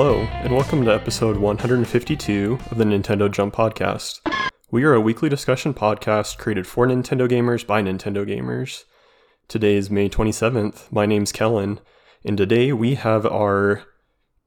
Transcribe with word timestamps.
Hello, 0.00 0.20
and 0.44 0.54
welcome 0.54 0.84
to 0.84 0.94
episode 0.94 1.38
152 1.38 2.56
of 2.70 2.78
the 2.78 2.84
Nintendo 2.84 3.28
Jump 3.28 3.52
Podcast. 3.52 4.20
We 4.70 4.84
are 4.84 4.94
a 4.94 5.00
weekly 5.00 5.28
discussion 5.28 5.74
podcast 5.74 6.38
created 6.38 6.68
for 6.68 6.86
Nintendo 6.86 7.28
gamers 7.28 7.66
by 7.66 7.82
Nintendo 7.82 8.24
gamers. 8.24 8.84
Today 9.48 9.74
is 9.74 9.90
May 9.90 10.08
27th. 10.08 10.92
My 10.92 11.04
name's 11.04 11.32
Kellen, 11.32 11.80
and 12.24 12.38
today 12.38 12.72
we 12.72 12.94
have 12.94 13.26
our 13.26 13.82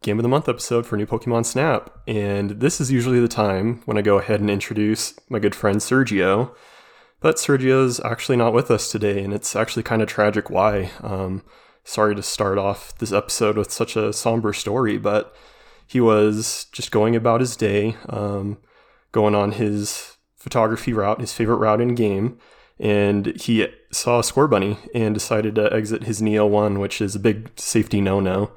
Game 0.01 0.19
of 0.19 0.23
the 0.23 0.29
Month 0.29 0.47
episode 0.47 0.85
for 0.85 0.95
New 0.95 1.05
Pokemon 1.05 1.45
Snap. 1.45 1.99
And 2.07 2.51
this 2.51 2.79
is 2.79 2.89
usually 2.89 3.19
the 3.19 3.27
time 3.27 3.81
when 3.83 3.97
I 3.97 4.01
go 4.01 4.19
ahead 4.19 4.39
and 4.39 4.49
introduce 4.49 5.15
my 5.27 5.39
good 5.39 5.53
friend 5.53 5.79
Sergio. 5.79 6.55
But 7.19 7.35
Sergio's 7.35 7.99
actually 8.05 8.37
not 8.37 8.53
with 8.53 8.71
us 8.71 8.89
today, 8.89 9.21
and 9.21 9.33
it's 9.33 9.53
actually 9.53 9.83
kind 9.83 10.01
of 10.01 10.07
tragic 10.07 10.49
why. 10.49 10.91
Um, 11.01 11.43
sorry 11.83 12.15
to 12.15 12.23
start 12.23 12.57
off 12.57 12.97
this 12.97 13.11
episode 13.11 13.57
with 13.57 13.71
such 13.71 13.95
a 13.95 14.13
somber 14.13 14.53
story, 14.53 14.97
but 14.97 15.35
he 15.85 15.99
was 15.99 16.67
just 16.71 16.91
going 16.91 17.15
about 17.15 17.41
his 17.41 17.55
day, 17.55 17.97
um, 18.09 18.57
going 19.11 19.35
on 19.35 19.53
his 19.53 20.17
photography 20.37 20.93
route, 20.93 21.19
his 21.19 21.33
favorite 21.33 21.57
route 21.57 21.81
in 21.81 21.95
game, 21.95 22.39
and 22.79 23.27
he 23.39 23.67
saw 23.91 24.19
a 24.19 24.23
Scorbunny 24.23 24.77
and 24.95 25.13
decided 25.13 25.55
to 25.55 25.71
exit 25.73 26.03
his 26.03 26.21
Neo 26.21 26.45
1, 26.47 26.79
which 26.79 27.01
is 27.01 27.15
a 27.15 27.19
big 27.19 27.51
safety 27.55 28.01
no 28.01 28.19
no. 28.19 28.51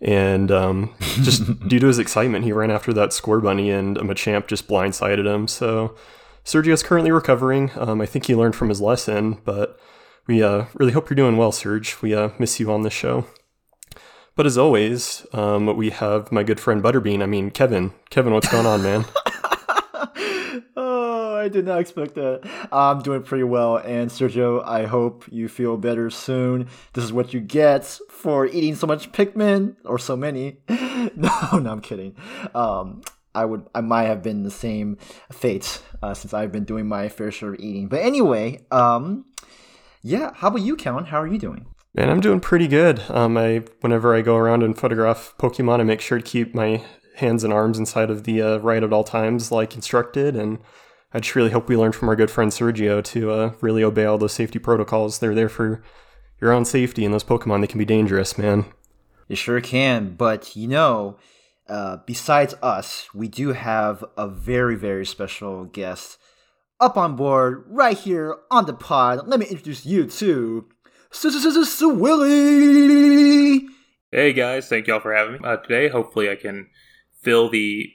And 0.00 0.50
um, 0.50 0.94
just 1.00 1.60
due 1.68 1.78
to 1.78 1.86
his 1.86 1.98
excitement, 1.98 2.44
he 2.44 2.52
ran 2.52 2.70
after 2.70 2.92
that 2.92 3.10
Scorbunny, 3.10 3.76
and 3.76 3.96
a 3.96 4.02
Machamp 4.02 4.48
just 4.48 4.68
blindsided 4.68 5.26
him. 5.26 5.48
So 5.48 5.94
Sergio's 6.44 6.82
currently 6.82 7.10
recovering. 7.10 7.70
Um, 7.76 8.00
I 8.00 8.06
think 8.06 8.26
he 8.26 8.34
learned 8.34 8.54
from 8.54 8.68
his 8.68 8.80
lesson, 8.80 9.40
but 9.44 9.80
we 10.26 10.42
uh, 10.42 10.66
really 10.74 10.92
hope 10.92 11.10
you're 11.10 11.16
doing 11.16 11.36
well, 11.36 11.52
Serge. 11.52 12.00
We 12.02 12.14
uh, 12.14 12.30
miss 12.38 12.58
you 12.60 12.70
on 12.72 12.82
the 12.82 12.90
show. 12.90 13.26
But 14.36 14.46
as 14.46 14.58
always, 14.58 15.26
um, 15.32 15.76
we 15.76 15.90
have 15.90 16.32
my 16.32 16.42
good 16.42 16.58
friend 16.58 16.82
Butterbean. 16.82 17.22
I 17.22 17.26
mean, 17.26 17.50
Kevin. 17.50 17.92
Kevin, 18.10 18.32
what's 18.32 18.50
going 18.50 18.66
on, 18.66 18.82
man? 18.82 19.04
oh, 20.76 21.36
I 21.36 21.48
did 21.48 21.66
not 21.66 21.78
expect 21.78 22.16
that. 22.16 22.40
I'm 22.72 23.00
doing 23.02 23.22
pretty 23.22 23.44
well, 23.44 23.76
and 23.76 24.10
Sergio, 24.10 24.64
I 24.64 24.86
hope 24.86 25.24
you 25.30 25.48
feel 25.48 25.76
better 25.76 26.10
soon. 26.10 26.68
This 26.94 27.04
is 27.04 27.12
what 27.12 27.32
you 27.32 27.40
get 27.40 27.84
for 28.10 28.46
eating 28.46 28.74
so 28.74 28.88
much 28.88 29.12
Pikmin, 29.12 29.76
or 29.84 30.00
so 30.00 30.16
many. 30.16 30.58
no, 30.68 31.58
no, 31.58 31.70
I'm 31.70 31.80
kidding. 31.80 32.16
Um, 32.56 33.02
I 33.36 33.44
would, 33.44 33.66
I 33.72 33.82
might 33.82 34.04
have 34.04 34.22
been 34.22 34.42
the 34.42 34.50
same 34.50 34.96
fate 35.30 35.80
uh, 36.02 36.14
since 36.14 36.34
I've 36.34 36.50
been 36.50 36.64
doing 36.64 36.88
my 36.88 37.08
fair 37.08 37.30
share 37.30 37.54
of 37.54 37.60
eating. 37.60 37.86
But 37.86 38.00
anyway, 38.02 38.64
um, 38.72 39.26
yeah. 40.04 40.30
How 40.34 40.48
about 40.48 40.60
you, 40.60 40.76
Kellen? 40.76 41.06
How 41.06 41.20
are 41.20 41.26
you 41.26 41.38
doing? 41.38 41.66
Man, 41.94 42.10
I'm 42.10 42.20
doing 42.20 42.40
pretty 42.40 42.68
good. 42.68 43.02
Um, 43.08 43.36
I 43.36 43.64
whenever 43.80 44.14
I 44.14 44.20
go 44.20 44.36
around 44.36 44.62
and 44.62 44.76
photograph 44.76 45.34
Pokemon, 45.38 45.80
I 45.80 45.84
make 45.84 46.00
sure 46.00 46.18
to 46.18 46.24
keep 46.24 46.54
my 46.54 46.84
hands 47.16 47.42
and 47.42 47.52
arms 47.52 47.78
inside 47.78 48.10
of 48.10 48.24
the 48.24 48.42
uh, 48.42 48.58
right 48.58 48.82
at 48.82 48.92
all 48.92 49.04
times, 49.04 49.50
like 49.50 49.74
instructed. 49.74 50.36
And 50.36 50.58
I 51.12 51.20
just 51.20 51.34
really 51.34 51.50
hope 51.50 51.68
we 51.68 51.76
learn 51.76 51.92
from 51.92 52.08
our 52.08 52.16
good 52.16 52.30
friend 52.30 52.50
Sergio 52.50 53.02
to 53.04 53.30
uh, 53.30 53.52
really 53.60 53.82
obey 53.82 54.04
all 54.04 54.18
those 54.18 54.32
safety 54.32 54.58
protocols. 54.58 55.20
They're 55.20 55.34
there 55.34 55.48
for 55.48 55.82
your 56.40 56.52
own 56.52 56.64
safety, 56.64 57.04
and 57.04 57.14
those 57.14 57.24
Pokemon 57.24 57.62
they 57.62 57.66
can 57.66 57.78
be 57.78 57.84
dangerous, 57.84 58.36
man. 58.36 58.66
You 59.28 59.36
sure 59.36 59.60
can, 59.62 60.16
but 60.16 60.54
you 60.54 60.68
know, 60.68 61.16
uh, 61.66 61.98
besides 62.04 62.54
us, 62.60 63.08
we 63.14 63.28
do 63.28 63.52
have 63.52 64.04
a 64.18 64.28
very 64.28 64.76
very 64.76 65.06
special 65.06 65.64
guest 65.64 66.18
up 66.80 66.96
on 66.96 67.16
board 67.16 67.64
right 67.68 67.96
here 67.96 68.36
on 68.50 68.66
the 68.66 68.74
pod. 68.74 69.26
Let 69.26 69.40
me 69.40 69.46
introduce 69.46 69.86
you 69.86 70.06
to 70.06 70.66
Willie. 71.82 73.68
Hey 74.10 74.32
guys, 74.32 74.68
thank 74.68 74.86
y'all 74.86 75.00
for 75.00 75.14
having 75.14 75.34
me 75.34 75.40
uh, 75.44 75.56
today. 75.58 75.88
Hopefully, 75.88 76.30
I 76.30 76.36
can 76.36 76.68
fill 77.22 77.48
the 77.48 77.90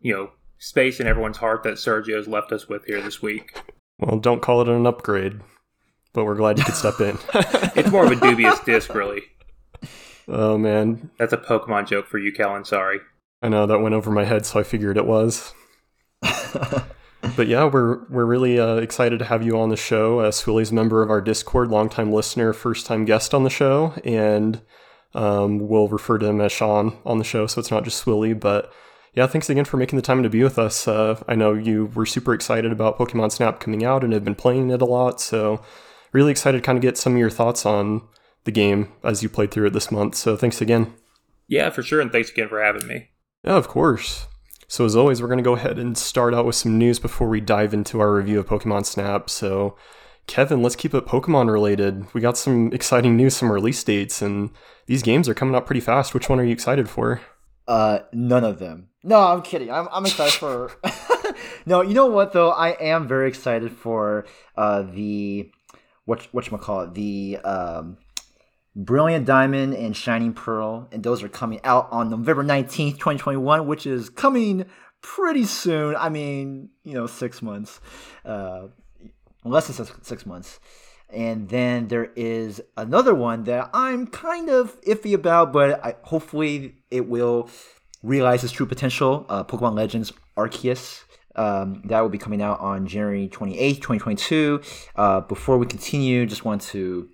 you 0.00 0.12
know 0.12 0.30
space 0.58 1.00
in 1.00 1.06
everyone's 1.06 1.36
heart 1.36 1.62
that 1.64 1.74
Sergio's 1.74 2.28
left 2.28 2.52
us 2.52 2.68
with 2.68 2.84
here 2.86 3.00
this 3.00 3.22
week. 3.22 3.60
Well, 3.98 4.18
don't 4.18 4.42
call 4.42 4.60
it 4.62 4.68
an 4.68 4.86
upgrade, 4.86 5.40
but 6.12 6.24
we're 6.24 6.34
glad 6.34 6.58
you 6.58 6.64
could 6.64 6.74
step 6.74 7.00
in. 7.00 7.18
it's 7.76 7.90
more 7.90 8.04
of 8.04 8.12
a 8.12 8.16
dubious 8.16 8.58
disc, 8.60 8.94
really. 8.94 9.22
Oh 10.26 10.58
man, 10.58 11.10
that's 11.18 11.32
a 11.32 11.38
Pokemon 11.38 11.86
joke 11.86 12.06
for 12.06 12.18
you, 12.18 12.32
Kellen. 12.32 12.64
Sorry. 12.64 13.00
I 13.42 13.48
know 13.48 13.66
that 13.66 13.80
went 13.80 13.94
over 13.94 14.10
my 14.10 14.24
head, 14.24 14.46
so 14.46 14.58
I 14.58 14.62
figured 14.62 14.96
it 14.96 15.06
was. 15.06 15.52
but 17.36 17.46
yeah, 17.46 17.64
we're 17.64 18.04
we're 18.08 18.24
really 18.24 18.58
uh, 18.58 18.76
excited 18.76 19.18
to 19.18 19.24
have 19.24 19.42
you 19.42 19.58
on 19.58 19.68
the 19.68 19.76
show. 19.76 20.20
Uh, 20.20 20.30
Swilly's 20.30 20.70
a 20.70 20.74
member 20.74 21.02
of 21.02 21.10
our 21.10 21.20
Discord, 21.20 21.70
longtime 21.70 22.12
listener, 22.12 22.52
first 22.52 22.86
time 22.86 23.04
guest 23.04 23.34
on 23.34 23.44
the 23.44 23.50
show, 23.50 23.94
and 24.04 24.60
um, 25.14 25.68
we'll 25.68 25.88
refer 25.88 26.18
to 26.18 26.26
him 26.26 26.40
as 26.40 26.52
Sean 26.52 26.98
on 27.04 27.18
the 27.18 27.24
show, 27.24 27.46
so 27.46 27.60
it's 27.60 27.70
not 27.70 27.84
just 27.84 28.04
Swilly. 28.04 28.38
But 28.38 28.72
yeah, 29.14 29.26
thanks 29.26 29.48
again 29.48 29.64
for 29.64 29.76
making 29.76 29.96
the 29.96 30.02
time 30.02 30.22
to 30.22 30.30
be 30.30 30.42
with 30.42 30.58
us. 30.58 30.88
Uh, 30.88 31.22
I 31.28 31.34
know 31.34 31.52
you 31.54 31.86
were 31.94 32.06
super 32.06 32.34
excited 32.34 32.72
about 32.72 32.98
Pokemon 32.98 33.32
Snap 33.32 33.60
coming 33.60 33.84
out 33.84 34.02
and 34.02 34.12
have 34.12 34.24
been 34.24 34.34
playing 34.34 34.70
it 34.70 34.82
a 34.82 34.86
lot, 34.86 35.20
so 35.20 35.62
really 36.12 36.30
excited 36.30 36.58
to 36.58 36.64
kind 36.64 36.78
of 36.78 36.82
get 36.82 36.98
some 36.98 37.14
of 37.14 37.18
your 37.18 37.30
thoughts 37.30 37.64
on 37.64 38.02
the 38.44 38.50
game 38.50 38.92
as 39.02 39.22
you 39.22 39.28
played 39.28 39.50
through 39.50 39.66
it 39.66 39.72
this 39.72 39.90
month. 39.90 40.14
So 40.14 40.36
thanks 40.36 40.60
again. 40.60 40.94
Yeah, 41.46 41.70
for 41.70 41.82
sure, 41.82 42.00
and 42.00 42.10
thanks 42.10 42.30
again 42.30 42.48
for 42.48 42.62
having 42.62 42.86
me. 42.86 43.10
Yeah, 43.44 43.56
of 43.56 43.68
course. 43.68 44.26
So, 44.74 44.84
as 44.84 44.96
always, 44.96 45.22
we're 45.22 45.28
going 45.28 45.38
to 45.38 45.44
go 45.44 45.54
ahead 45.54 45.78
and 45.78 45.96
start 45.96 46.34
out 46.34 46.46
with 46.46 46.56
some 46.56 46.76
news 46.76 46.98
before 46.98 47.28
we 47.28 47.40
dive 47.40 47.72
into 47.72 48.00
our 48.00 48.12
review 48.12 48.40
of 48.40 48.48
Pokemon 48.48 48.84
Snap. 48.84 49.30
So, 49.30 49.76
Kevin, 50.26 50.64
let's 50.64 50.74
keep 50.74 50.92
it 50.94 51.06
Pokemon 51.06 51.48
related. 51.48 52.12
We 52.12 52.20
got 52.20 52.36
some 52.36 52.72
exciting 52.72 53.16
news, 53.16 53.36
some 53.36 53.52
release 53.52 53.84
dates, 53.84 54.20
and 54.20 54.50
these 54.86 55.04
games 55.04 55.28
are 55.28 55.34
coming 55.34 55.54
out 55.54 55.64
pretty 55.64 55.80
fast. 55.80 56.12
Which 56.12 56.28
one 56.28 56.40
are 56.40 56.44
you 56.44 56.50
excited 56.50 56.90
for? 56.90 57.20
Uh, 57.68 58.00
none 58.12 58.42
of 58.42 58.58
them. 58.58 58.88
No, 59.04 59.20
I'm 59.20 59.42
kidding. 59.42 59.70
I'm, 59.70 59.86
I'm 59.92 60.06
excited 60.06 60.34
for. 60.34 60.72
no, 61.66 61.80
you 61.82 61.94
know 61.94 62.06
what 62.06 62.32
though? 62.32 62.50
I 62.50 62.70
am 62.70 63.06
very 63.06 63.28
excited 63.28 63.70
for 63.70 64.26
uh 64.56 64.82
the 64.82 65.52
what 66.04 66.26
what 66.32 66.60
call 66.60 66.80
it 66.80 66.94
the 66.94 67.38
um 67.44 67.98
Brilliant 68.76 69.24
Diamond 69.24 69.74
and 69.74 69.96
Shining 69.96 70.32
Pearl, 70.32 70.88
and 70.90 71.02
those 71.04 71.22
are 71.22 71.28
coming 71.28 71.60
out 71.62 71.88
on 71.92 72.10
November 72.10 72.42
19th, 72.42 72.94
2021, 72.94 73.66
which 73.66 73.86
is 73.86 74.10
coming 74.10 74.66
pretty 75.00 75.44
soon. 75.44 75.94
I 75.94 76.08
mean, 76.08 76.70
you 76.82 76.94
know, 76.94 77.06
six 77.06 77.40
months, 77.40 77.80
uh, 78.24 78.68
less 79.44 79.68
than 79.68 79.86
six 80.02 80.26
months. 80.26 80.58
And 81.08 81.48
then 81.48 81.86
there 81.86 82.10
is 82.16 82.60
another 82.76 83.14
one 83.14 83.44
that 83.44 83.70
I'm 83.72 84.08
kind 84.08 84.48
of 84.48 84.80
iffy 84.82 85.14
about, 85.14 85.52
but 85.52 85.84
I, 85.84 85.94
hopefully 86.02 86.74
it 86.90 87.08
will 87.08 87.48
realize 88.02 88.42
its 88.42 88.52
true 88.52 88.66
potential. 88.66 89.24
Uh, 89.28 89.44
Pokemon 89.44 89.76
Legends 89.76 90.12
Arceus. 90.36 91.04
Um, 91.36 91.82
that 91.86 92.00
will 92.00 92.08
be 92.08 92.18
coming 92.18 92.40
out 92.42 92.60
on 92.60 92.86
January 92.86 93.28
28th, 93.28 93.76
2022. 93.76 94.60
Uh, 94.94 95.20
before 95.20 95.58
we 95.58 95.66
continue, 95.66 96.26
just 96.26 96.44
want 96.44 96.62
to 96.62 97.08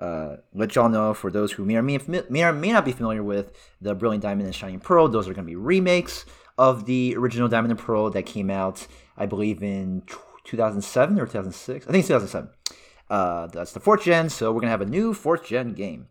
uh, 0.00 0.36
let 0.54 0.74
y'all 0.74 0.88
know 0.88 1.14
for 1.14 1.30
those 1.30 1.52
who 1.52 1.64
may 1.64 1.76
or 1.76 1.82
may, 1.82 1.98
may 2.28 2.44
or 2.44 2.52
may 2.52 2.72
not 2.72 2.84
be 2.84 2.92
familiar 2.92 3.22
with 3.22 3.52
the 3.80 3.94
Brilliant 3.94 4.22
Diamond 4.22 4.46
and 4.46 4.54
Shining 4.54 4.80
Pearl, 4.80 5.08
those 5.08 5.28
are 5.28 5.34
going 5.34 5.44
to 5.44 5.50
be 5.50 5.56
remakes 5.56 6.24
of 6.56 6.86
the 6.86 7.14
original 7.16 7.48
Diamond 7.48 7.72
and 7.72 7.80
Pearl 7.80 8.10
that 8.10 8.24
came 8.24 8.50
out, 8.50 8.86
I 9.16 9.26
believe, 9.26 9.62
in 9.62 10.02
2007 10.44 11.18
or 11.18 11.26
2006. 11.26 11.86
I 11.86 11.90
think 11.90 12.00
it's 12.00 12.08
2007. 12.08 12.50
Uh, 13.10 13.46
that's 13.46 13.72
the 13.72 13.80
fourth 13.80 14.02
gen, 14.02 14.28
so 14.28 14.52
we're 14.52 14.60
gonna 14.60 14.70
have 14.70 14.82
a 14.82 14.86
new 14.86 15.14
fourth 15.14 15.46
gen 15.46 15.72
game. 15.72 16.08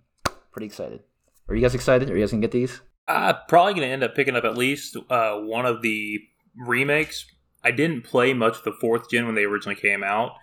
Pretty 0.52 0.66
excited. 0.66 1.02
Are 1.48 1.56
you 1.56 1.62
guys 1.62 1.76
excited? 1.76 2.10
Are 2.10 2.16
you 2.16 2.22
guys 2.22 2.32
gonna 2.32 2.42
get 2.42 2.52
these? 2.52 2.82
I'm 3.08 3.36
probably 3.48 3.76
gonna 3.76 3.88
end 3.88 4.04
up 4.04 4.16
picking 4.16 4.36
up 4.36 4.44
at 4.44 4.58
least 4.58 4.98
uh, 5.10 5.36
one 5.38 5.66
of 5.66 5.82
the 5.82 6.20
remakes. 6.56 7.26
I 7.64 7.72
didn't 7.72 8.04
play 8.04 8.34
much 8.34 8.58
of 8.58 8.64
the 8.64 8.72
fourth 8.72 9.10
gen 9.10 9.26
when 9.26 9.36
they 9.36 9.44
originally 9.44 9.80
came 9.80 10.04
out, 10.04 10.34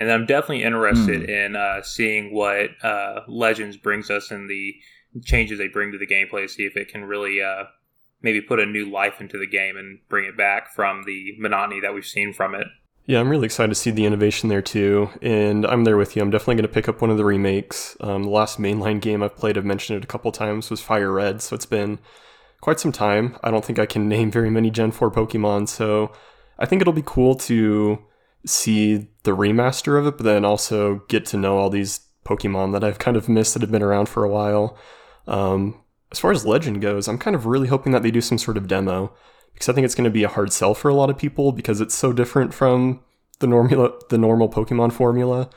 and 0.00 0.10
I'm 0.10 0.24
definitely 0.24 0.64
interested 0.64 1.22
mm. 1.22 1.28
in 1.28 1.54
uh, 1.54 1.82
seeing 1.82 2.34
what 2.34 2.70
uh, 2.82 3.20
Legends 3.28 3.76
brings 3.76 4.10
us 4.10 4.30
and 4.30 4.48
the 4.48 4.74
changes 5.24 5.58
they 5.58 5.68
bring 5.68 5.92
to 5.92 5.98
the 5.98 6.06
gameplay. 6.06 6.48
See 6.48 6.64
if 6.64 6.74
it 6.74 6.88
can 6.88 7.04
really 7.04 7.42
uh, 7.42 7.64
maybe 8.22 8.40
put 8.40 8.60
a 8.60 8.66
new 8.66 8.90
life 8.90 9.20
into 9.20 9.36
the 9.36 9.46
game 9.46 9.76
and 9.76 9.98
bring 10.08 10.24
it 10.24 10.38
back 10.38 10.74
from 10.74 11.04
the 11.04 11.34
monotony 11.38 11.80
that 11.80 11.92
we've 11.92 12.06
seen 12.06 12.32
from 12.32 12.54
it. 12.54 12.66
Yeah, 13.04 13.20
I'm 13.20 13.28
really 13.28 13.44
excited 13.44 13.68
to 13.68 13.74
see 13.74 13.90
the 13.90 14.06
innovation 14.06 14.48
there 14.48 14.62
too, 14.62 15.10
and 15.20 15.66
I'm 15.66 15.84
there 15.84 15.98
with 15.98 16.16
you. 16.16 16.22
I'm 16.22 16.30
definitely 16.30 16.54
going 16.56 16.68
to 16.68 16.68
pick 16.68 16.88
up 16.88 17.02
one 17.02 17.10
of 17.10 17.18
the 17.18 17.24
remakes. 17.24 17.96
Um, 18.00 18.22
the 18.22 18.30
last 18.30 18.58
mainline 18.58 19.02
game 19.02 19.22
I've 19.22 19.36
played, 19.36 19.58
I've 19.58 19.64
mentioned 19.66 19.98
it 19.98 20.04
a 20.04 20.06
couple 20.06 20.32
times, 20.32 20.70
was 20.70 20.80
Fire 20.80 21.12
Red, 21.12 21.42
so 21.42 21.54
it's 21.54 21.66
been 21.66 21.98
quite 22.62 22.80
some 22.80 22.92
time. 22.92 23.36
I 23.42 23.50
don't 23.50 23.64
think 23.64 23.78
I 23.78 23.86
can 23.86 24.08
name 24.08 24.30
very 24.30 24.48
many 24.48 24.70
Gen 24.70 24.92
4 24.92 25.10
Pokemon, 25.10 25.68
so 25.68 26.12
I 26.58 26.64
think 26.64 26.80
it'll 26.80 26.94
be 26.94 27.02
cool 27.04 27.34
to 27.34 27.98
see 28.46 29.08
the 29.22 29.36
remaster 29.36 29.98
of 29.98 30.06
it, 30.06 30.16
but 30.16 30.24
then 30.24 30.44
also 30.44 31.02
get 31.08 31.26
to 31.26 31.36
know 31.36 31.58
all 31.58 31.70
these 31.70 32.00
Pokemon 32.24 32.72
that 32.72 32.84
I've 32.84 32.98
kind 32.98 33.16
of 33.16 33.28
missed 33.28 33.54
that 33.54 33.62
have 33.62 33.70
been 33.70 33.82
around 33.82 34.08
for 34.08 34.24
a 34.24 34.30
while. 34.30 34.76
Um, 35.26 35.80
as 36.12 36.18
far 36.18 36.32
as 36.32 36.46
Legend 36.46 36.80
goes, 36.80 37.08
I'm 37.08 37.18
kind 37.18 37.36
of 37.36 37.46
really 37.46 37.68
hoping 37.68 37.92
that 37.92 38.02
they 38.02 38.10
do 38.10 38.20
some 38.20 38.38
sort 38.38 38.56
of 38.56 38.68
demo 38.68 39.14
because 39.52 39.68
I 39.68 39.72
think 39.72 39.84
it's 39.84 39.94
going 39.94 40.04
to 40.04 40.10
be 40.10 40.24
a 40.24 40.28
hard 40.28 40.52
sell 40.52 40.74
for 40.74 40.88
a 40.88 40.94
lot 40.94 41.10
of 41.10 41.18
people 41.18 41.52
because 41.52 41.80
it's 41.80 41.94
so 41.94 42.12
different 42.12 42.54
from 42.54 43.00
the 43.38 43.46
normal 43.46 43.98
the 44.08 44.18
normal 44.18 44.48
Pokemon 44.48 44.92
formula. 44.92 45.50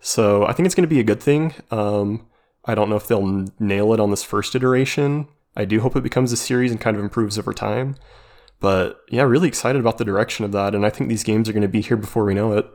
So 0.00 0.46
I 0.46 0.52
think 0.52 0.66
it's 0.66 0.74
going 0.74 0.88
to 0.88 0.94
be 0.94 1.00
a 1.00 1.04
good 1.04 1.22
thing. 1.22 1.54
Um, 1.70 2.26
I 2.64 2.74
don't 2.74 2.90
know 2.90 2.96
if 2.96 3.06
they'll 3.06 3.46
nail 3.58 3.92
it 3.92 4.00
on 4.00 4.10
this 4.10 4.22
first 4.22 4.54
iteration, 4.54 5.28
I 5.56 5.64
do 5.64 5.80
hope 5.80 5.96
it 5.96 6.02
becomes 6.02 6.32
a 6.32 6.36
series 6.36 6.70
and 6.70 6.80
kind 6.80 6.96
of 6.96 7.02
improves 7.02 7.38
over 7.38 7.54
time. 7.54 7.96
But 8.60 9.00
yeah, 9.10 9.22
really 9.22 9.48
excited 9.48 9.80
about 9.80 9.98
the 9.98 10.04
direction 10.04 10.44
of 10.44 10.52
that, 10.52 10.74
and 10.74 10.86
I 10.86 10.90
think 10.90 11.08
these 11.08 11.24
games 11.24 11.48
are 11.48 11.52
going 11.52 11.62
to 11.62 11.68
be 11.68 11.82
here 11.82 11.96
before 11.96 12.24
we 12.24 12.34
know 12.34 12.52
it. 12.52 12.66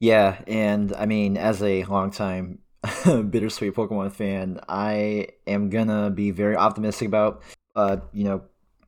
Yeah, 0.00 0.40
and 0.46 0.94
I 0.94 1.06
mean, 1.06 1.36
as 1.36 1.62
a 1.62 1.84
longtime 1.84 2.58
bittersweet 3.04 3.74
Pokemon 3.74 4.12
fan, 4.12 4.60
I 4.68 5.28
am 5.46 5.70
gonna 5.70 6.10
be 6.10 6.30
very 6.30 6.56
optimistic 6.56 7.08
about, 7.08 7.42
uh, 7.74 7.98
you 8.12 8.24
know, 8.24 8.42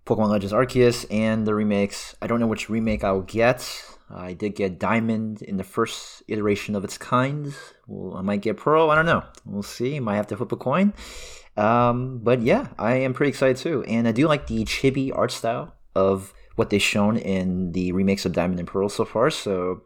Pokemon 0.05 0.29
Legends 0.29 0.53
Arceus 0.53 1.07
and 1.11 1.47
the 1.47 1.55
remakes. 1.55 2.15
I 2.21 2.27
don't 2.27 2.39
know 2.39 2.47
which 2.47 2.69
remake 2.69 3.03
I'll 3.03 3.23
get. 3.23 3.85
I 4.09 4.35
did 4.35 4.55
get 4.55 4.79
Diamond 4.79 5.43
in 5.43 5.57
the 5.57 5.65
first 5.65 6.23
iteration 6.29 6.77
of 6.77 6.85
its 6.85 6.97
kind. 6.97 7.53
Well, 7.89 8.17
I 8.17 8.23
might 8.23 8.41
get 8.41 8.57
Pearl. 8.57 8.91
I 8.91 8.95
don't 8.95 9.07
know. 9.07 9.25
We'll 9.45 9.65
see. 9.65 9.99
Might 9.99 10.17
have 10.17 10.29
to 10.29 10.37
flip 10.37 10.53
a 10.53 10.57
coin. 10.57 10.93
Um, 11.57 12.19
but 12.19 12.43
yeah, 12.43 12.69
I 12.79 12.97
am 12.97 13.15
pretty 13.15 13.31
excited 13.31 13.57
too, 13.57 13.83
and 13.85 14.07
I 14.07 14.13
do 14.13 14.29
like 14.29 14.47
the 14.47 14.65
chibi 14.65 15.11
art 15.17 15.33
style 15.33 15.75
of 15.95 16.35
what 16.57 16.71
they've 16.71 16.83
shown 16.83 17.17
in 17.17 17.73
the 17.73 17.93
remakes 17.93 18.25
of 18.25 18.33
Diamond 18.33 18.59
and 18.59 18.69
Pearl 18.69 18.89
so 18.89 19.05
far. 19.05 19.31
So 19.31 19.83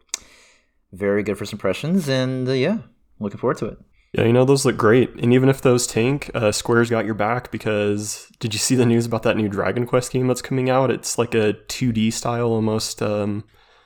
very 0.91 1.23
good 1.23 1.37
first 1.37 1.53
impressions, 1.53 2.09
and 2.09 2.47
uh, 2.47 2.53
yeah, 2.53 2.79
looking 3.19 3.39
forward 3.39 3.57
to 3.57 3.67
it. 3.67 3.77
Yeah, 4.13 4.25
you 4.25 4.33
know 4.33 4.43
those 4.43 4.65
look 4.65 4.75
great, 4.75 5.09
and 5.21 5.33
even 5.33 5.47
if 5.47 5.61
those 5.61 5.87
tank, 5.87 6.29
uh, 6.33 6.51
Square's 6.51 6.89
got 6.89 7.05
your 7.05 7.13
back 7.13 7.49
because 7.49 8.29
did 8.39 8.53
you 8.53 8.59
see 8.59 8.75
the 8.75 8.85
news 8.85 9.05
about 9.05 9.23
that 9.23 9.37
new 9.37 9.47
Dragon 9.47 9.85
Quest 9.85 10.11
game 10.11 10.27
that's 10.27 10.41
coming 10.41 10.69
out? 10.69 10.91
It's 10.91 11.17
like 11.17 11.33
a 11.33 11.53
2D 11.69 12.11
style, 12.11 12.47
almost 12.47 13.01
um, 13.01 13.45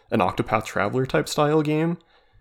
an 0.10 0.22
Octopath 0.22 0.66
Traveler 0.66 1.06
type 1.06 1.30
style 1.30 1.62
game. 1.62 2.00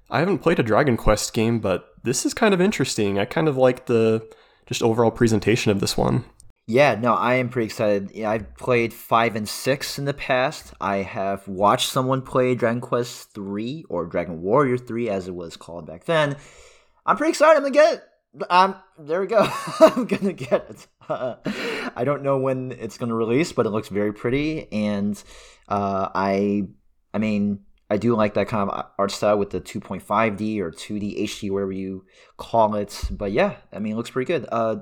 I 0.09 0.21
haven't 0.21 0.39
played 0.39 0.59
a 0.59 0.63
Dragon 0.63 0.97
Quest 0.97 1.35
game, 1.35 1.61
but 1.61 1.91
this 2.05 2.25
is 2.25 2.33
kind 2.33 2.55
of 2.55 2.61
interesting. 2.61 3.19
I 3.19 3.27
kind 3.27 3.49
of 3.49 3.59
like 3.59 3.85
the 3.85 4.27
just 4.67 4.83
overall 4.83 5.11
presentation 5.11 5.71
of 5.71 5.81
this 5.81 5.97
one. 5.97 6.25
Yeah, 6.67 6.95
no, 6.95 7.13
I 7.13 7.35
am 7.35 7.51
pretty 7.51 7.67
excited. 7.67 8.19
I've 8.23 8.57
played 8.57 8.95
five 8.95 9.37
and 9.37 9.47
six 9.47 9.99
in 9.99 10.07
the 10.07 10.15
past. 10.15 10.73
I 10.81 10.99
have 10.99 11.47
watched 11.47 11.91
someone 11.91 12.23
play 12.23 12.55
Dragon 12.55 12.81
Quest 12.81 13.35
three 13.35 13.85
or 13.91 14.07
Dragon 14.07 14.41
Warrior 14.41 14.79
three, 14.79 15.11
as 15.11 15.29
it 15.29 15.35
was 15.35 15.59
called 15.59 15.87
back 15.87 16.05
then. 16.05 16.37
I'm 17.05 17.19
pretty 17.19 17.31
excited. 17.31 17.59
I'm 17.59 17.63
gonna 17.65 17.75
get 17.75 17.95
it. 17.95 18.51
Um, 18.51 18.77
there 18.99 19.21
we 19.21 19.27
go. 19.27 19.47
I'm 19.81 20.07
gonna 20.07 20.33
get 20.33 20.71
it. 20.71 20.87
I 21.97 22.03
don't 22.03 22.23
know 22.23 22.39
when 22.39 22.73
it's 22.73 22.97
gonna 22.97 23.15
release, 23.15 23.53
but 23.53 23.67
it 23.67 23.71
looks 23.71 23.89
very 23.89 24.15
pretty, 24.15 24.73
and 24.73 25.23
uh, 25.69 26.09
I, 26.15 26.63
I 27.13 27.19
mean, 27.19 27.61
I 27.91 27.99
do 27.99 28.17
like 28.17 28.35
that 28.35 28.49
kind 28.49 28.71
of 28.71 28.87
art 28.99 29.11
style 29.11 29.39
with 29.39 29.51
the 29.51 29.61
2.5D 29.61 30.61
or 30.61 30.71
2D 30.71 31.25
HD, 31.25 31.51
wherever 31.51 31.73
you 31.73 32.07
call 32.39 32.75
it. 32.75 33.05
But 33.11 33.33
yeah, 33.33 33.57
I 33.71 33.81
mean, 33.81 33.93
it 33.93 33.97
looks 33.97 34.11
pretty 34.11 34.33
good. 34.33 34.49
Uh, 34.51 34.77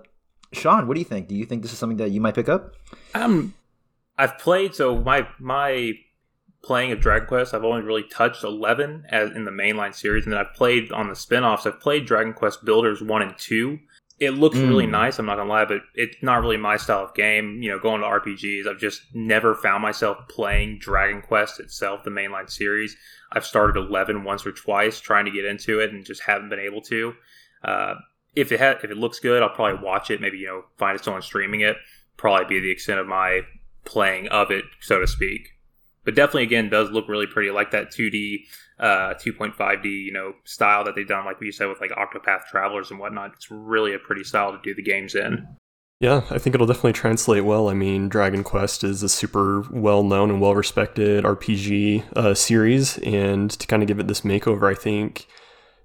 Sean, 0.52 0.86
what 0.86 0.94
do 0.94 1.00
you 1.00 1.06
think? 1.06 1.28
Do 1.28 1.34
you 1.34 1.46
think 1.46 1.62
this 1.62 1.72
is 1.72 1.78
something 1.78 1.98
that 1.98 2.10
you 2.10 2.20
might 2.20 2.34
pick 2.34 2.48
up? 2.48 2.74
Um, 3.14 3.54
I've 4.18 4.38
played 4.38 4.74
so 4.74 4.98
my 4.98 5.26
my 5.38 5.94
playing 6.62 6.92
of 6.92 7.00
Dragon 7.00 7.26
Quest, 7.26 7.54
I've 7.54 7.64
only 7.64 7.82
really 7.82 8.04
touched 8.04 8.44
eleven 8.44 9.04
as 9.08 9.30
in 9.30 9.44
the 9.44 9.50
mainline 9.50 9.94
series, 9.94 10.24
and 10.24 10.32
then 10.32 10.40
I've 10.40 10.54
played 10.54 10.92
on 10.92 11.08
the 11.08 11.16
spin-offs. 11.16 11.66
I've 11.66 11.80
played 11.80 12.06
Dragon 12.06 12.32
Quest 12.32 12.64
Builders 12.64 13.02
one 13.02 13.22
and 13.22 13.36
two. 13.36 13.80
It 14.20 14.32
looks 14.32 14.56
mm. 14.56 14.68
really 14.68 14.86
nice. 14.86 15.18
I'm 15.18 15.26
not 15.26 15.36
gonna 15.36 15.50
lie, 15.50 15.64
but 15.64 15.80
it's 15.94 16.16
not 16.22 16.40
really 16.40 16.56
my 16.56 16.76
style 16.76 17.04
of 17.04 17.14
game. 17.14 17.62
You 17.62 17.70
know, 17.70 17.78
going 17.78 18.02
to 18.02 18.06
RPGs, 18.06 18.68
I've 18.68 18.78
just 18.78 19.02
never 19.14 19.54
found 19.54 19.82
myself 19.82 20.18
playing 20.28 20.78
Dragon 20.78 21.22
Quest 21.22 21.58
itself, 21.58 22.04
the 22.04 22.10
mainline 22.10 22.48
series. 22.48 22.96
I've 23.32 23.46
started 23.46 23.76
eleven 23.76 24.22
once 24.22 24.46
or 24.46 24.52
twice 24.52 25.00
trying 25.00 25.24
to 25.24 25.30
get 25.30 25.44
into 25.44 25.80
it, 25.80 25.92
and 25.92 26.04
just 26.04 26.22
haven't 26.22 26.50
been 26.50 26.60
able 26.60 26.82
to. 26.82 27.14
Uh, 27.64 27.94
if 28.34 28.52
it 28.52 28.60
if 28.60 28.90
it 28.90 28.96
looks 28.96 29.18
good, 29.18 29.42
I'll 29.42 29.50
probably 29.50 29.82
watch 29.84 30.10
it. 30.10 30.20
Maybe 30.20 30.38
you 30.38 30.46
know 30.46 30.64
find 30.78 31.00
someone 31.00 31.22
streaming 31.22 31.60
it. 31.60 31.76
Probably 32.16 32.44
be 32.46 32.60
the 32.60 32.70
extent 32.70 33.00
of 33.00 33.06
my 33.06 33.42
playing 33.84 34.28
of 34.28 34.50
it, 34.50 34.64
so 34.80 35.00
to 35.00 35.06
speak. 35.06 35.50
But 36.04 36.14
definitely, 36.14 36.44
again, 36.44 36.68
does 36.68 36.90
look 36.90 37.08
really 37.08 37.26
pretty. 37.26 37.50
I 37.50 37.52
like 37.52 37.70
that 37.70 37.92
2D, 37.92 38.44
uh, 38.80 39.14
2.5D, 39.14 39.84
you 39.84 40.12
know, 40.12 40.34
style 40.44 40.84
that 40.84 40.96
they've 40.96 41.06
done, 41.06 41.24
like 41.24 41.36
you 41.40 41.52
said, 41.52 41.68
with 41.68 41.80
like 41.80 41.90
Octopath 41.92 42.46
Travelers 42.50 42.90
and 42.90 42.98
whatnot. 42.98 43.32
It's 43.34 43.50
really 43.50 43.94
a 43.94 43.98
pretty 43.98 44.24
style 44.24 44.52
to 44.52 44.58
do 44.62 44.74
the 44.74 44.82
games 44.82 45.14
in. 45.14 45.46
Yeah, 46.00 46.22
I 46.30 46.38
think 46.38 46.56
it'll 46.56 46.66
definitely 46.66 46.94
translate 46.94 47.44
well. 47.44 47.68
I 47.68 47.74
mean, 47.74 48.08
Dragon 48.08 48.42
Quest 48.42 48.82
is 48.82 49.04
a 49.04 49.08
super 49.08 49.62
well 49.70 50.02
known 50.02 50.30
and 50.30 50.40
well 50.40 50.56
respected 50.56 51.22
RPG 51.22 52.16
uh, 52.16 52.34
series, 52.34 52.98
and 52.98 53.48
to 53.52 53.66
kind 53.68 53.84
of 53.84 53.86
give 53.86 54.00
it 54.00 54.08
this 54.08 54.22
makeover, 54.22 54.68
I 54.68 54.74
think 54.74 55.28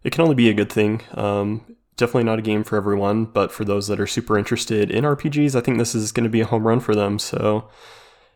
it 0.04 0.12
can 0.12 0.22
only 0.22 0.34
be 0.34 0.50
a 0.50 0.56
good 0.56 0.72
thing. 0.72 1.02
Um, 1.12 1.76
definitely 1.98 2.24
not 2.24 2.40
a 2.40 2.44
game 2.44 2.64
for 2.64 2.78
everyone, 2.78 3.26
but 3.26 3.52
for 3.52 3.66
those 3.66 3.88
that 3.88 4.00
are 4.00 4.08
super 4.08 4.38
interested 4.38 4.90
in 4.92 5.04
RPGs, 5.04 5.56
I 5.56 5.62
think 5.62 5.78
this 5.78 5.96
is 5.96 6.12
going 6.12 6.24
to 6.24 6.30
be 6.30 6.42
a 6.42 6.46
home 6.46 6.66
run 6.66 6.80
for 6.80 6.96
them. 6.96 7.20
So 7.20 7.68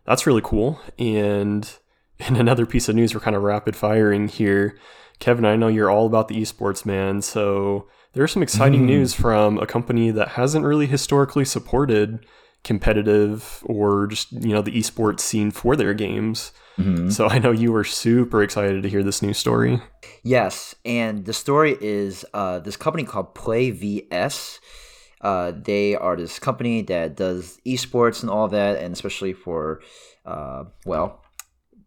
that's 0.06 0.28
really 0.28 0.42
cool. 0.44 0.82
And 1.00 1.72
in 2.20 2.36
another 2.36 2.66
piece 2.66 2.90
of 2.90 2.96
news, 2.96 3.14
we're 3.14 3.22
kind 3.22 3.36
of 3.36 3.44
rapid 3.44 3.76
firing 3.76 4.28
here. 4.28 4.78
Kevin, 5.20 5.46
I 5.46 5.56
know 5.56 5.68
you're 5.68 5.92
all 5.92 6.08
about 6.08 6.28
the 6.28 6.42
esports, 6.42 6.86
man. 6.86 7.22
So 7.22 7.88
there's 8.14 8.32
some 8.32 8.44
exciting 8.44 8.82
mm. 8.82 8.88
news 8.88 9.14
from 9.14 9.60
a 9.60 9.68
company 9.68 10.10
that 10.12 10.30
hasn't 10.30 10.66
really 10.66 10.88
historically 10.88 11.46
supported 11.46 12.26
competitive 12.64 13.64
or 13.66 14.08
just 14.08 14.32
you 14.32 14.54
know 14.54 14.62
the 14.62 14.72
esports 14.72 15.22
scene 15.22 15.52
for 15.52 15.76
their 15.76 15.94
games. 15.94 16.52
Mm-hmm. 16.78 17.10
So 17.10 17.28
I 17.28 17.40
know 17.40 17.52
you 17.52 17.72
were 17.72 17.84
super 17.84 18.44
excited 18.44 18.84
to 18.84 18.90
hear 18.90 19.04
this 19.04 19.22
new 19.22 19.34
story. 19.34 19.82
Yes, 20.24 20.76
and 20.86 21.26
the 21.26 21.34
story 21.34 21.78
is 21.82 22.26
uh, 22.34 22.60
this 22.60 22.78
company 22.78 23.04
called 23.04 23.36
PlayVS. 23.36 24.60
Uh, 25.22 25.52
they 25.56 25.96
are 25.96 26.16
this 26.16 26.40
company 26.40 26.82
that 26.84 27.16
does 27.16 27.60
esports 27.66 28.22
and 28.22 28.30
all 28.30 28.48
that, 28.48 28.78
and 28.78 28.94
especially 28.94 29.34
for 29.34 29.82
uh, 30.26 30.64
well, 30.86 31.22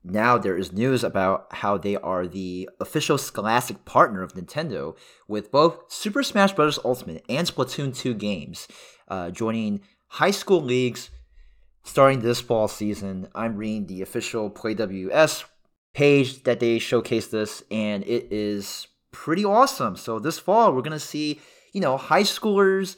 now 0.04 0.36
there 0.36 0.56
is 0.56 0.72
news 0.72 1.02
about 1.02 1.46
how 1.50 1.78
they 1.78 1.96
are 1.96 2.26
the 2.26 2.68
official 2.78 3.16
Scholastic 3.16 3.84
partner 3.84 4.22
of 4.22 4.34
Nintendo 4.34 4.96
with 5.26 5.50
both 5.50 5.90
Super 5.90 6.22
Smash 6.22 6.52
Bros. 6.52 6.78
Ultimate 6.84 7.24
and 7.28 7.48
Splatoon 7.48 7.96
2 7.96 8.14
games, 8.14 8.68
uh, 9.08 9.30
joining 9.30 9.80
high 10.14 10.30
school 10.30 10.62
leagues 10.62 11.10
starting 11.82 12.20
this 12.20 12.40
fall 12.40 12.68
season. 12.68 13.26
I'm 13.34 13.56
reading 13.56 13.88
the 13.88 14.00
official 14.00 14.48
PlayVS 14.48 15.42
page 15.92 16.44
that 16.44 16.60
they 16.60 16.78
showcase 16.78 17.26
this, 17.26 17.64
and 17.68 18.04
it 18.04 18.28
is 18.30 18.86
pretty 19.10 19.44
awesome. 19.44 19.96
So 19.96 20.20
this 20.20 20.38
fall, 20.38 20.72
we're 20.72 20.82
gonna 20.82 21.00
see, 21.00 21.40
you 21.72 21.80
know, 21.80 21.96
high 21.96 22.22
schoolers 22.22 22.96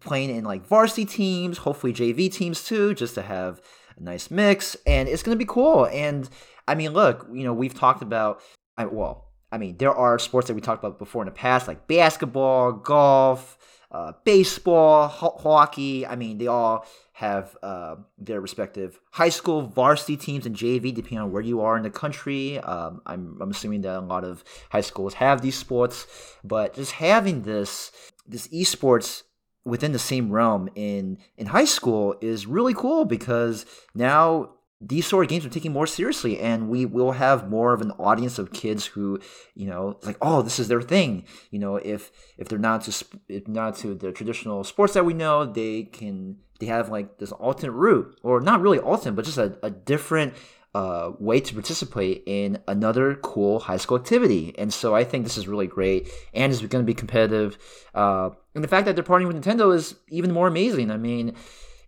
playing 0.00 0.30
in 0.30 0.42
like 0.42 0.66
varsity 0.66 1.04
teams, 1.04 1.58
hopefully 1.58 1.92
JV 1.92 2.32
teams 2.32 2.64
too, 2.64 2.94
just 2.94 3.14
to 3.14 3.22
have 3.22 3.60
a 3.96 4.02
nice 4.02 4.28
mix, 4.28 4.76
and 4.86 5.08
it's 5.08 5.22
gonna 5.22 5.36
be 5.36 5.44
cool. 5.44 5.86
And 5.86 6.28
I 6.66 6.74
mean, 6.74 6.92
look, 6.92 7.28
you 7.32 7.44
know, 7.44 7.54
we've 7.54 7.74
talked 7.74 8.02
about, 8.02 8.42
I, 8.76 8.86
well, 8.86 9.29
I 9.52 9.58
mean, 9.58 9.76
there 9.78 9.94
are 9.94 10.18
sports 10.18 10.48
that 10.48 10.54
we 10.54 10.60
talked 10.60 10.82
about 10.82 10.98
before 10.98 11.22
in 11.22 11.26
the 11.26 11.32
past, 11.32 11.66
like 11.66 11.86
basketball, 11.86 12.72
golf, 12.72 13.58
uh, 13.90 14.12
baseball, 14.24 15.08
ho- 15.08 15.36
hockey. 15.38 16.06
I 16.06 16.16
mean, 16.16 16.38
they 16.38 16.46
all 16.46 16.86
have 17.12 17.56
uh, 17.62 17.96
their 18.18 18.40
respective 18.40 18.98
high 19.10 19.28
school 19.28 19.62
varsity 19.62 20.16
teams 20.16 20.46
and 20.46 20.56
JV, 20.56 20.94
depending 20.94 21.18
on 21.18 21.32
where 21.32 21.42
you 21.42 21.60
are 21.60 21.76
in 21.76 21.82
the 21.82 21.90
country. 21.90 22.58
Um, 22.60 23.02
I'm, 23.04 23.36
I'm 23.40 23.50
assuming 23.50 23.82
that 23.82 23.98
a 23.98 24.00
lot 24.00 24.24
of 24.24 24.44
high 24.70 24.80
schools 24.80 25.14
have 25.14 25.42
these 25.42 25.56
sports, 25.56 26.06
but 26.44 26.74
just 26.74 26.92
having 26.92 27.42
this 27.42 27.92
this 28.26 28.46
esports 28.48 29.24
within 29.64 29.92
the 29.92 29.98
same 29.98 30.30
realm 30.30 30.70
in 30.74 31.18
in 31.36 31.46
high 31.46 31.64
school 31.64 32.14
is 32.20 32.46
really 32.46 32.74
cool 32.74 33.04
because 33.04 33.66
now 33.94 34.50
these 34.80 35.06
sort 35.06 35.24
of 35.24 35.28
games 35.28 35.44
are 35.44 35.50
taking 35.50 35.72
more 35.72 35.86
seriously 35.86 36.38
and 36.40 36.68
we 36.68 36.86
will 36.86 37.12
have 37.12 37.50
more 37.50 37.74
of 37.74 37.82
an 37.82 37.90
audience 37.92 38.38
of 38.38 38.52
kids 38.52 38.86
who 38.86 39.20
you 39.54 39.66
know 39.66 39.98
like 40.02 40.16
oh 40.22 40.40
this 40.42 40.58
is 40.58 40.68
their 40.68 40.80
thing. 40.80 41.24
You 41.50 41.58
know 41.58 41.76
if 41.76 42.10
if 42.38 42.48
they're 42.48 42.58
not 42.58 42.82
to 42.84 43.04
if 43.28 43.46
not 43.46 43.76
to 43.78 43.94
the 43.94 44.10
traditional 44.12 44.64
sports 44.64 44.94
that 44.94 45.04
we 45.04 45.12
know 45.12 45.44
they 45.44 45.84
can 45.84 46.36
they 46.60 46.66
have 46.66 46.88
like 46.88 47.18
this 47.18 47.32
alternate 47.32 47.72
route 47.72 48.18
or 48.22 48.40
not 48.40 48.62
really 48.62 48.78
alternate 48.78 49.16
but 49.16 49.24
just 49.24 49.38
a, 49.38 49.58
a 49.62 49.70
different 49.70 50.34
uh, 50.72 51.10
way 51.18 51.40
to 51.40 51.52
participate 51.52 52.22
in 52.26 52.62
another 52.68 53.16
cool 53.16 53.58
high 53.58 53.76
school 53.76 53.98
activity. 53.98 54.54
And 54.56 54.72
so 54.72 54.94
i 54.94 55.04
think 55.04 55.24
this 55.24 55.36
is 55.36 55.46
really 55.46 55.66
great 55.66 56.08
and 56.32 56.50
is 56.50 56.60
going 56.60 56.82
to 56.82 56.90
be 56.90 56.94
competitive 56.94 57.58
uh, 57.94 58.30
and 58.54 58.64
the 58.64 58.68
fact 58.68 58.86
that 58.86 58.94
they're 58.94 59.04
partnering 59.04 59.26
with 59.26 59.44
nintendo 59.44 59.74
is 59.74 59.96
even 60.08 60.32
more 60.32 60.48
amazing. 60.48 60.90
I 60.90 60.96
mean 60.96 61.34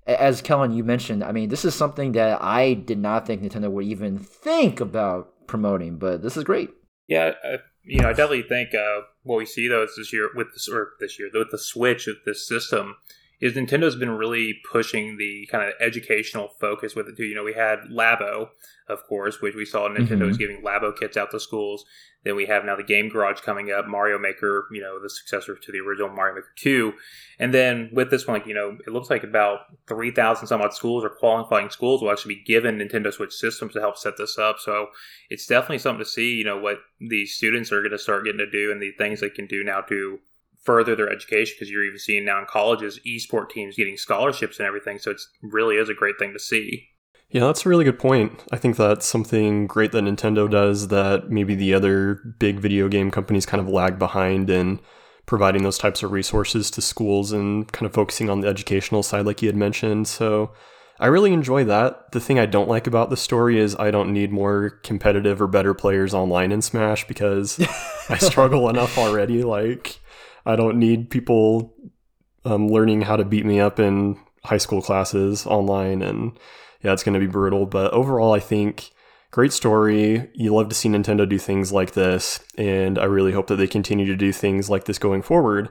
as 0.06 0.42
Kellen 0.42 0.72
you 0.72 0.84
mentioned, 0.84 1.22
I 1.22 1.32
mean, 1.32 1.48
this 1.48 1.64
is 1.64 1.74
something 1.74 2.12
that 2.12 2.42
I 2.42 2.74
did 2.74 2.98
not 2.98 3.26
think 3.26 3.42
Nintendo 3.42 3.70
would 3.70 3.84
even 3.84 4.18
think 4.18 4.80
about 4.80 5.46
promoting, 5.46 5.96
but 5.96 6.22
this 6.22 6.36
is 6.36 6.44
great. 6.44 6.70
Yeah, 7.08 7.32
uh, 7.44 7.58
you 7.84 8.00
know, 8.00 8.08
I 8.08 8.12
definitely 8.12 8.42
think 8.42 8.74
uh, 8.74 9.02
what 9.22 9.36
we 9.36 9.46
see 9.46 9.68
though 9.68 9.82
is 9.82 9.94
this 9.96 10.12
year 10.12 10.30
with 10.34 10.52
this 10.52 10.68
or 10.68 10.92
this 11.00 11.18
year 11.18 11.30
with 11.32 11.50
the 11.50 11.58
Switch 11.58 12.06
with 12.06 12.24
this 12.24 12.46
system 12.46 12.96
is 13.42 13.54
Nintendo's 13.54 13.96
been 13.96 14.12
really 14.12 14.60
pushing 14.70 15.16
the 15.18 15.48
kind 15.50 15.68
of 15.68 15.74
educational 15.80 16.50
focus 16.60 16.94
with 16.94 17.08
it 17.08 17.16
too. 17.16 17.24
You 17.24 17.34
know, 17.34 17.42
we 17.42 17.54
had 17.54 17.80
Labo, 17.90 18.50
of 18.88 19.04
course, 19.08 19.42
which 19.42 19.56
we 19.56 19.64
saw 19.64 19.88
Nintendo's 19.88 20.08
mm-hmm. 20.08 20.36
giving 20.36 20.62
Labo 20.62 20.96
kits 20.96 21.16
out 21.16 21.32
to 21.32 21.40
schools. 21.40 21.84
Then 22.22 22.36
we 22.36 22.46
have 22.46 22.64
now 22.64 22.76
the 22.76 22.84
Game 22.84 23.08
Garage 23.08 23.40
coming 23.40 23.72
up, 23.72 23.88
Mario 23.88 24.16
Maker, 24.16 24.68
you 24.70 24.80
know, 24.80 25.02
the 25.02 25.10
successor 25.10 25.56
to 25.56 25.72
the 25.72 25.80
original 25.80 26.08
Mario 26.08 26.36
Maker 26.36 26.52
2. 26.54 26.92
And 27.40 27.52
then 27.52 27.90
with 27.92 28.12
this 28.12 28.28
one, 28.28 28.38
like, 28.38 28.46
you 28.46 28.54
know, 28.54 28.78
it 28.86 28.92
looks 28.92 29.10
like 29.10 29.24
about 29.24 29.62
3,000 29.88 30.46
some 30.46 30.62
odd 30.62 30.72
schools 30.72 31.02
or 31.02 31.08
qualifying 31.10 31.68
schools 31.68 32.00
will 32.00 32.12
actually 32.12 32.36
be 32.36 32.44
given 32.44 32.78
Nintendo 32.78 33.12
Switch 33.12 33.32
systems 33.32 33.72
to 33.72 33.80
help 33.80 33.98
set 33.98 34.16
this 34.18 34.38
up. 34.38 34.60
So 34.60 34.86
it's 35.30 35.48
definitely 35.48 35.78
something 35.78 36.04
to 36.04 36.08
see, 36.08 36.36
you 36.36 36.44
know, 36.44 36.60
what 36.60 36.78
these 37.00 37.34
students 37.34 37.72
are 37.72 37.80
going 37.80 37.90
to 37.90 37.98
start 37.98 38.24
getting 38.24 38.38
to 38.38 38.48
do 38.48 38.70
and 38.70 38.80
the 38.80 38.92
things 38.92 39.20
they 39.20 39.28
can 39.28 39.48
do 39.48 39.64
now 39.64 39.80
to 39.80 40.20
further 40.62 40.94
their 40.94 41.10
education 41.10 41.54
because 41.56 41.70
you're 41.70 41.84
even 41.84 41.98
seeing 41.98 42.24
now 42.24 42.38
in 42.38 42.46
colleges 42.46 43.00
esport 43.06 43.50
teams 43.50 43.76
getting 43.76 43.96
scholarships 43.96 44.58
and 44.58 44.66
everything 44.66 44.98
so 44.98 45.10
it 45.10 45.20
really 45.42 45.76
is 45.76 45.88
a 45.88 45.94
great 45.94 46.18
thing 46.18 46.32
to 46.32 46.38
see 46.38 46.88
yeah 47.30 47.46
that's 47.46 47.66
a 47.66 47.68
really 47.68 47.84
good 47.84 47.98
point 47.98 48.42
i 48.52 48.56
think 48.56 48.76
that's 48.76 49.06
something 49.06 49.66
great 49.66 49.92
that 49.92 50.04
nintendo 50.04 50.50
does 50.50 50.88
that 50.88 51.30
maybe 51.30 51.54
the 51.54 51.74
other 51.74 52.14
big 52.38 52.60
video 52.60 52.88
game 52.88 53.10
companies 53.10 53.46
kind 53.46 53.60
of 53.60 53.68
lag 53.68 53.98
behind 53.98 54.48
in 54.48 54.80
providing 55.26 55.62
those 55.62 55.78
types 55.78 56.02
of 56.02 56.12
resources 56.12 56.70
to 56.70 56.80
schools 56.80 57.32
and 57.32 57.70
kind 57.72 57.86
of 57.86 57.92
focusing 57.92 58.30
on 58.30 58.40
the 58.40 58.48
educational 58.48 59.02
side 59.02 59.26
like 59.26 59.42
you 59.42 59.48
had 59.48 59.56
mentioned 59.56 60.06
so 60.06 60.52
I 61.00 61.06
really 61.06 61.32
enjoy 61.32 61.64
that. 61.64 62.12
The 62.12 62.20
thing 62.20 62.38
I 62.38 62.46
don't 62.46 62.68
like 62.68 62.86
about 62.86 63.10
the 63.10 63.16
story 63.16 63.58
is 63.58 63.74
I 63.74 63.90
don't 63.90 64.12
need 64.12 64.30
more 64.30 64.70
competitive 64.84 65.42
or 65.42 65.48
better 65.48 65.74
players 65.74 66.14
online 66.14 66.52
in 66.52 66.62
Smash 66.62 67.08
because 67.08 67.58
I 68.08 68.18
struggle 68.18 68.68
enough 68.68 68.96
already. 68.96 69.42
Like, 69.42 69.98
I 70.44 70.56
don't 70.56 70.78
need 70.78 71.10
people 71.10 71.74
um, 72.44 72.68
learning 72.68 73.02
how 73.02 73.16
to 73.16 73.24
beat 73.24 73.46
me 73.46 73.60
up 73.60 73.78
in 73.78 74.18
high 74.44 74.58
school 74.58 74.82
classes 74.82 75.46
online. 75.46 76.02
And 76.02 76.38
yeah, 76.82 76.92
it's 76.92 77.02
going 77.02 77.14
to 77.14 77.20
be 77.20 77.26
brutal. 77.26 77.66
But 77.66 77.92
overall, 77.92 78.32
I 78.32 78.40
think 78.40 78.90
great 79.30 79.52
story. 79.52 80.30
You 80.34 80.54
love 80.54 80.68
to 80.68 80.74
see 80.74 80.88
Nintendo 80.88 81.28
do 81.28 81.38
things 81.38 81.72
like 81.72 81.92
this. 81.92 82.40
And 82.58 82.98
I 82.98 83.04
really 83.04 83.32
hope 83.32 83.46
that 83.48 83.56
they 83.56 83.68
continue 83.68 84.06
to 84.06 84.16
do 84.16 84.32
things 84.32 84.68
like 84.68 84.84
this 84.84 84.98
going 84.98 85.22
forward. 85.22 85.68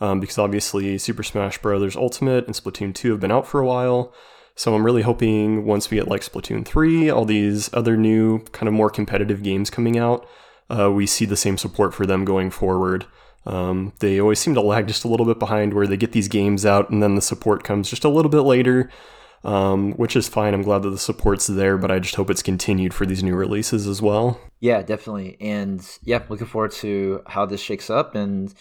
Um, 0.00 0.18
because 0.18 0.38
obviously, 0.38 0.98
Super 0.98 1.22
Smash 1.22 1.58
Bros. 1.58 1.96
Ultimate 1.96 2.46
and 2.46 2.54
Splatoon 2.54 2.94
2 2.94 3.12
have 3.12 3.20
been 3.20 3.30
out 3.30 3.46
for 3.46 3.60
a 3.60 3.66
while. 3.66 4.12
So 4.56 4.74
I'm 4.74 4.84
really 4.84 5.02
hoping 5.02 5.64
once 5.64 5.90
we 5.90 5.96
get 5.96 6.08
like 6.08 6.22
Splatoon 6.22 6.64
3, 6.64 7.10
all 7.10 7.24
these 7.24 7.72
other 7.74 7.96
new, 7.96 8.40
kind 8.52 8.68
of 8.68 8.74
more 8.74 8.90
competitive 8.90 9.42
games 9.42 9.70
coming 9.70 9.98
out, 9.98 10.28
uh, 10.70 10.90
we 10.92 11.06
see 11.06 11.24
the 11.24 11.36
same 11.36 11.58
support 11.58 11.92
for 11.92 12.06
them 12.06 12.24
going 12.24 12.50
forward. 12.50 13.06
Um, 13.46 13.92
they 14.00 14.20
always 14.20 14.38
seem 14.38 14.54
to 14.54 14.60
lag 14.60 14.86
just 14.86 15.04
a 15.04 15.08
little 15.08 15.26
bit 15.26 15.38
behind 15.38 15.74
where 15.74 15.86
they 15.86 15.96
get 15.96 16.12
these 16.12 16.28
games 16.28 16.64
out 16.64 16.90
and 16.90 17.02
then 17.02 17.14
the 17.14 17.22
support 17.22 17.62
comes 17.62 17.90
just 17.90 18.04
a 18.04 18.08
little 18.08 18.30
bit 18.30 18.40
later, 18.40 18.90
um, 19.44 19.92
which 19.92 20.16
is 20.16 20.28
fine. 20.28 20.54
I'm 20.54 20.62
glad 20.62 20.82
that 20.82 20.90
the 20.90 20.98
support's 20.98 21.46
there, 21.46 21.76
but 21.76 21.90
I 21.90 21.98
just 21.98 22.14
hope 22.14 22.30
it's 22.30 22.42
continued 22.42 22.94
for 22.94 23.04
these 23.04 23.22
new 23.22 23.34
releases 23.34 23.86
as 23.86 24.00
well. 24.00 24.40
Yeah, 24.60 24.82
definitely. 24.82 25.36
And 25.40 25.86
yeah, 26.02 26.22
looking 26.28 26.46
forward 26.46 26.72
to 26.72 27.22
how 27.26 27.44
this 27.44 27.60
shakes 27.60 27.90
up. 27.90 28.14
And 28.14 28.54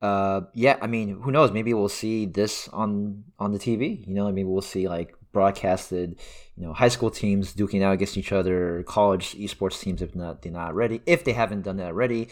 uh, 0.00 0.42
yeah, 0.54 0.78
I 0.80 0.86
mean, 0.86 1.20
who 1.20 1.30
knows? 1.30 1.52
Maybe 1.52 1.74
we'll 1.74 1.88
see 1.88 2.26
this 2.26 2.68
on 2.68 3.24
on 3.38 3.52
the 3.52 3.58
TV. 3.58 4.06
You 4.06 4.14
know, 4.14 4.26
maybe 4.26 4.44
we'll 4.44 4.62
see 4.62 4.88
like 4.88 5.14
broadcasted, 5.34 6.18
you 6.56 6.64
know, 6.64 6.72
high 6.72 6.88
school 6.88 7.10
teams 7.10 7.54
duking 7.54 7.82
out 7.82 7.92
against 7.92 8.16
each 8.16 8.32
other, 8.32 8.82
college 8.84 9.34
esports 9.34 9.80
teams 9.80 10.00
if 10.00 10.14
not 10.14 10.40
they're 10.40 10.52
not 10.52 10.74
ready. 10.74 11.02
If 11.04 11.24
they 11.24 11.34
haven't 11.34 11.62
done 11.62 11.76
that 11.76 11.88
already, 11.88 12.28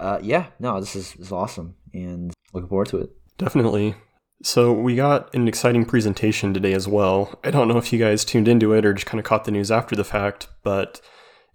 uh, 0.00 0.20
yeah, 0.22 0.46
no, 0.58 0.80
this 0.80 0.96
is, 0.96 1.12
this 1.12 1.26
is 1.26 1.32
awesome 1.32 1.76
and 1.92 2.32
looking 2.54 2.70
forward 2.70 2.88
to 2.88 2.98
it. 2.98 3.10
Definitely. 3.36 3.96
So 4.42 4.72
we 4.72 4.96
got 4.96 5.34
an 5.34 5.48
exciting 5.48 5.84
presentation 5.84 6.54
today 6.54 6.72
as 6.72 6.86
well. 6.86 7.38
I 7.44 7.50
don't 7.50 7.68
know 7.68 7.78
if 7.78 7.92
you 7.92 7.98
guys 7.98 8.24
tuned 8.24 8.48
into 8.48 8.72
it 8.72 8.84
or 8.84 8.94
just 8.94 9.06
kind 9.06 9.18
of 9.18 9.24
caught 9.24 9.44
the 9.44 9.50
news 9.50 9.70
after 9.70 9.96
the 9.96 10.04
fact, 10.04 10.48
but 10.62 11.00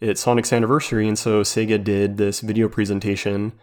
it's 0.02 0.22
Sonic's 0.22 0.54
anniversary, 0.54 1.08
and 1.08 1.20
so 1.20 1.44
Sega 1.44 1.84
did 1.84 2.18
this 2.18 2.40
video 2.40 2.70
presentation 2.70 3.54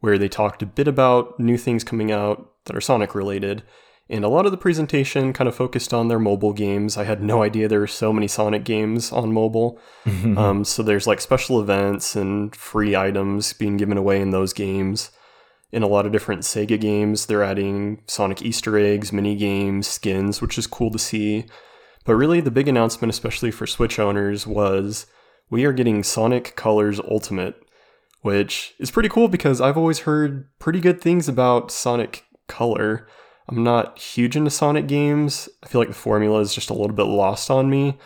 where 0.00 0.18
they 0.18 0.28
talked 0.28 0.62
a 0.62 0.66
bit 0.66 0.86
about 0.86 1.40
new 1.40 1.56
things 1.56 1.84
coming 1.84 2.12
out 2.12 2.52
that 2.66 2.76
are 2.76 2.82
Sonic 2.82 3.14
related 3.14 3.62
and 4.08 4.24
a 4.24 4.28
lot 4.28 4.46
of 4.46 4.52
the 4.52 4.58
presentation 4.58 5.32
kind 5.32 5.48
of 5.48 5.54
focused 5.54 5.92
on 5.92 6.08
their 6.08 6.18
mobile 6.18 6.52
games. 6.52 6.96
I 6.96 7.04
had 7.04 7.22
no 7.22 7.42
idea 7.42 7.66
there 7.66 7.80
were 7.80 7.86
so 7.86 8.12
many 8.12 8.28
Sonic 8.28 8.64
games 8.64 9.10
on 9.10 9.32
mobile. 9.32 9.80
um, 10.06 10.64
so 10.64 10.82
there's 10.82 11.06
like 11.06 11.20
special 11.20 11.60
events 11.60 12.14
and 12.14 12.54
free 12.54 12.94
items 12.94 13.52
being 13.52 13.76
given 13.76 13.98
away 13.98 14.20
in 14.20 14.30
those 14.30 14.52
games. 14.52 15.10
In 15.72 15.82
a 15.82 15.88
lot 15.88 16.06
of 16.06 16.12
different 16.12 16.42
Sega 16.42 16.80
games, 16.80 17.26
they're 17.26 17.42
adding 17.42 18.02
Sonic 18.06 18.40
Easter 18.42 18.78
eggs, 18.78 19.12
mini 19.12 19.34
games, 19.34 19.88
skins, 19.88 20.40
which 20.40 20.56
is 20.56 20.66
cool 20.68 20.90
to 20.92 20.98
see. 20.98 21.44
But 22.04 22.14
really, 22.14 22.40
the 22.40 22.52
big 22.52 22.68
announcement, 22.68 23.10
especially 23.10 23.50
for 23.50 23.66
Switch 23.66 23.98
owners, 23.98 24.46
was 24.46 25.06
we 25.50 25.64
are 25.64 25.72
getting 25.72 26.04
Sonic 26.04 26.54
Colors 26.54 27.00
Ultimate, 27.00 27.56
which 28.22 28.74
is 28.78 28.92
pretty 28.92 29.08
cool 29.08 29.26
because 29.26 29.60
I've 29.60 29.76
always 29.76 30.00
heard 30.00 30.48
pretty 30.60 30.80
good 30.80 31.00
things 31.00 31.28
about 31.28 31.72
Sonic 31.72 32.24
Color. 32.46 33.08
I'm 33.48 33.62
not 33.62 33.98
huge 33.98 34.36
into 34.36 34.50
Sonic 34.50 34.86
games. 34.88 35.48
I 35.62 35.68
feel 35.68 35.80
like 35.80 35.88
the 35.88 35.94
formula 35.94 36.40
is 36.40 36.54
just 36.54 36.70
a 36.70 36.74
little 36.74 36.96
bit 36.96 37.04
lost 37.04 37.50
on 37.50 37.70
me, 37.70 37.98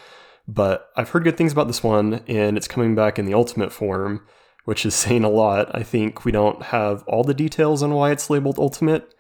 but 0.47 0.91
I've 0.97 1.11
heard 1.11 1.25
good 1.25 1.37
things 1.37 1.53
about 1.53 1.67
this 1.67 1.83
one, 1.83 2.23
and 2.27 2.57
it's 2.57 2.69
coming 2.69 2.95
back 2.95 3.19
in 3.19 3.25
the 3.25 3.35
Ultimate 3.35 3.73
form, 3.73 4.27
which 4.65 4.85
is 4.85 4.95
saying 4.97 5.25
a 5.25 5.31
lot. 5.31 5.75
I 5.75 5.83
think 5.83 6.25
we 6.25 6.33
don't 6.33 6.63
have 6.65 7.03
all 7.05 7.25
the 7.25 7.35
details 7.35 7.83
on 7.83 7.95
why 7.95 8.11
it's 8.11 8.29
labeled 8.29 8.59
Ultimate, 8.59 9.15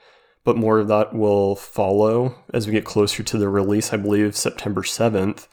but 0.44 0.56
more 0.56 0.78
of 0.78 0.88
that 0.88 1.14
will 1.14 1.56
follow 1.56 2.34
as 2.52 2.66
we 2.66 2.72
get 2.72 2.84
closer 2.84 3.22
to 3.22 3.38
the 3.38 3.48
release, 3.48 3.92
I 3.92 3.96
believe 3.96 4.36
September 4.36 4.82
7th. 4.82 5.48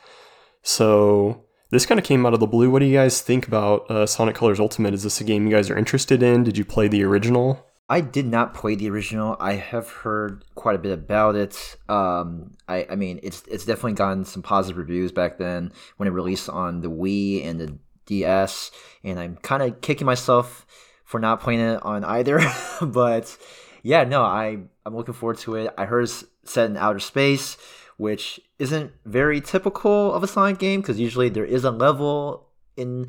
So 0.61 1.45
this 1.69 1.85
kind 1.85 1.99
of 1.99 2.05
came 2.05 2.25
out 2.25 2.33
of 2.33 2.39
the 2.39 2.47
blue. 2.47 2.69
What 2.69 2.79
do 2.79 2.85
you 2.85 2.97
guys 2.97 3.21
think 3.21 3.47
about 3.47 3.89
uh, 3.89 4.05
Sonic 4.05 4.35
Colors 4.35 4.59
Ultimate? 4.59 4.93
Is 4.93 5.03
this 5.03 5.21
a 5.21 5.25
game 5.25 5.45
you 5.45 5.53
guys 5.53 5.69
are 5.69 5.77
interested 5.77 6.23
in? 6.23 6.43
Did 6.43 6.57
you 6.57 6.65
play 6.65 6.87
the 6.87 7.03
original? 7.03 7.66
I 7.89 8.01
did 8.01 8.25
not 8.25 8.53
play 8.53 8.75
the 8.75 8.89
original. 8.89 9.37
I 9.39 9.53
have 9.53 9.89
heard 9.89 10.43
quite 10.55 10.75
a 10.75 10.79
bit 10.79 10.91
about 10.91 11.35
it. 11.35 11.77
Um, 11.87 12.51
I, 12.67 12.85
I 12.89 12.95
mean, 12.95 13.19
it's 13.23 13.43
it's 13.47 13.65
definitely 13.65 13.93
gotten 13.93 14.25
some 14.25 14.43
positive 14.43 14.77
reviews 14.77 15.13
back 15.13 15.37
then 15.37 15.71
when 15.95 16.07
it 16.07 16.11
released 16.11 16.49
on 16.49 16.81
the 16.81 16.89
Wii 16.89 17.45
and 17.45 17.59
the 17.59 17.77
DS, 18.05 18.71
and 19.03 19.17
I'm 19.17 19.37
kind 19.37 19.63
of 19.63 19.79
kicking 19.79 20.05
myself 20.05 20.65
for 21.05 21.19
not 21.19 21.39
playing 21.39 21.61
it 21.61 21.81
on 21.83 22.03
either. 22.03 22.41
but 22.81 23.37
yeah, 23.83 24.03
no, 24.03 24.21
I 24.21 24.57
I'm 24.85 24.95
looking 24.95 25.13
forward 25.13 25.37
to 25.39 25.55
it. 25.55 25.73
I 25.77 25.85
heard 25.85 26.03
it's 26.03 26.25
set 26.43 26.69
in 26.69 26.75
outer 26.75 26.99
space, 26.99 27.55
which 27.95 28.41
isn't 28.59 28.91
very 29.05 29.39
typical 29.39 30.13
of 30.13 30.23
a 30.23 30.27
Sonic 30.27 30.59
game 30.59 30.81
because 30.81 30.99
usually 30.99 31.29
there 31.29 31.45
is 31.45 31.63
a 31.63 31.71
level 31.71 32.49
in 32.75 33.07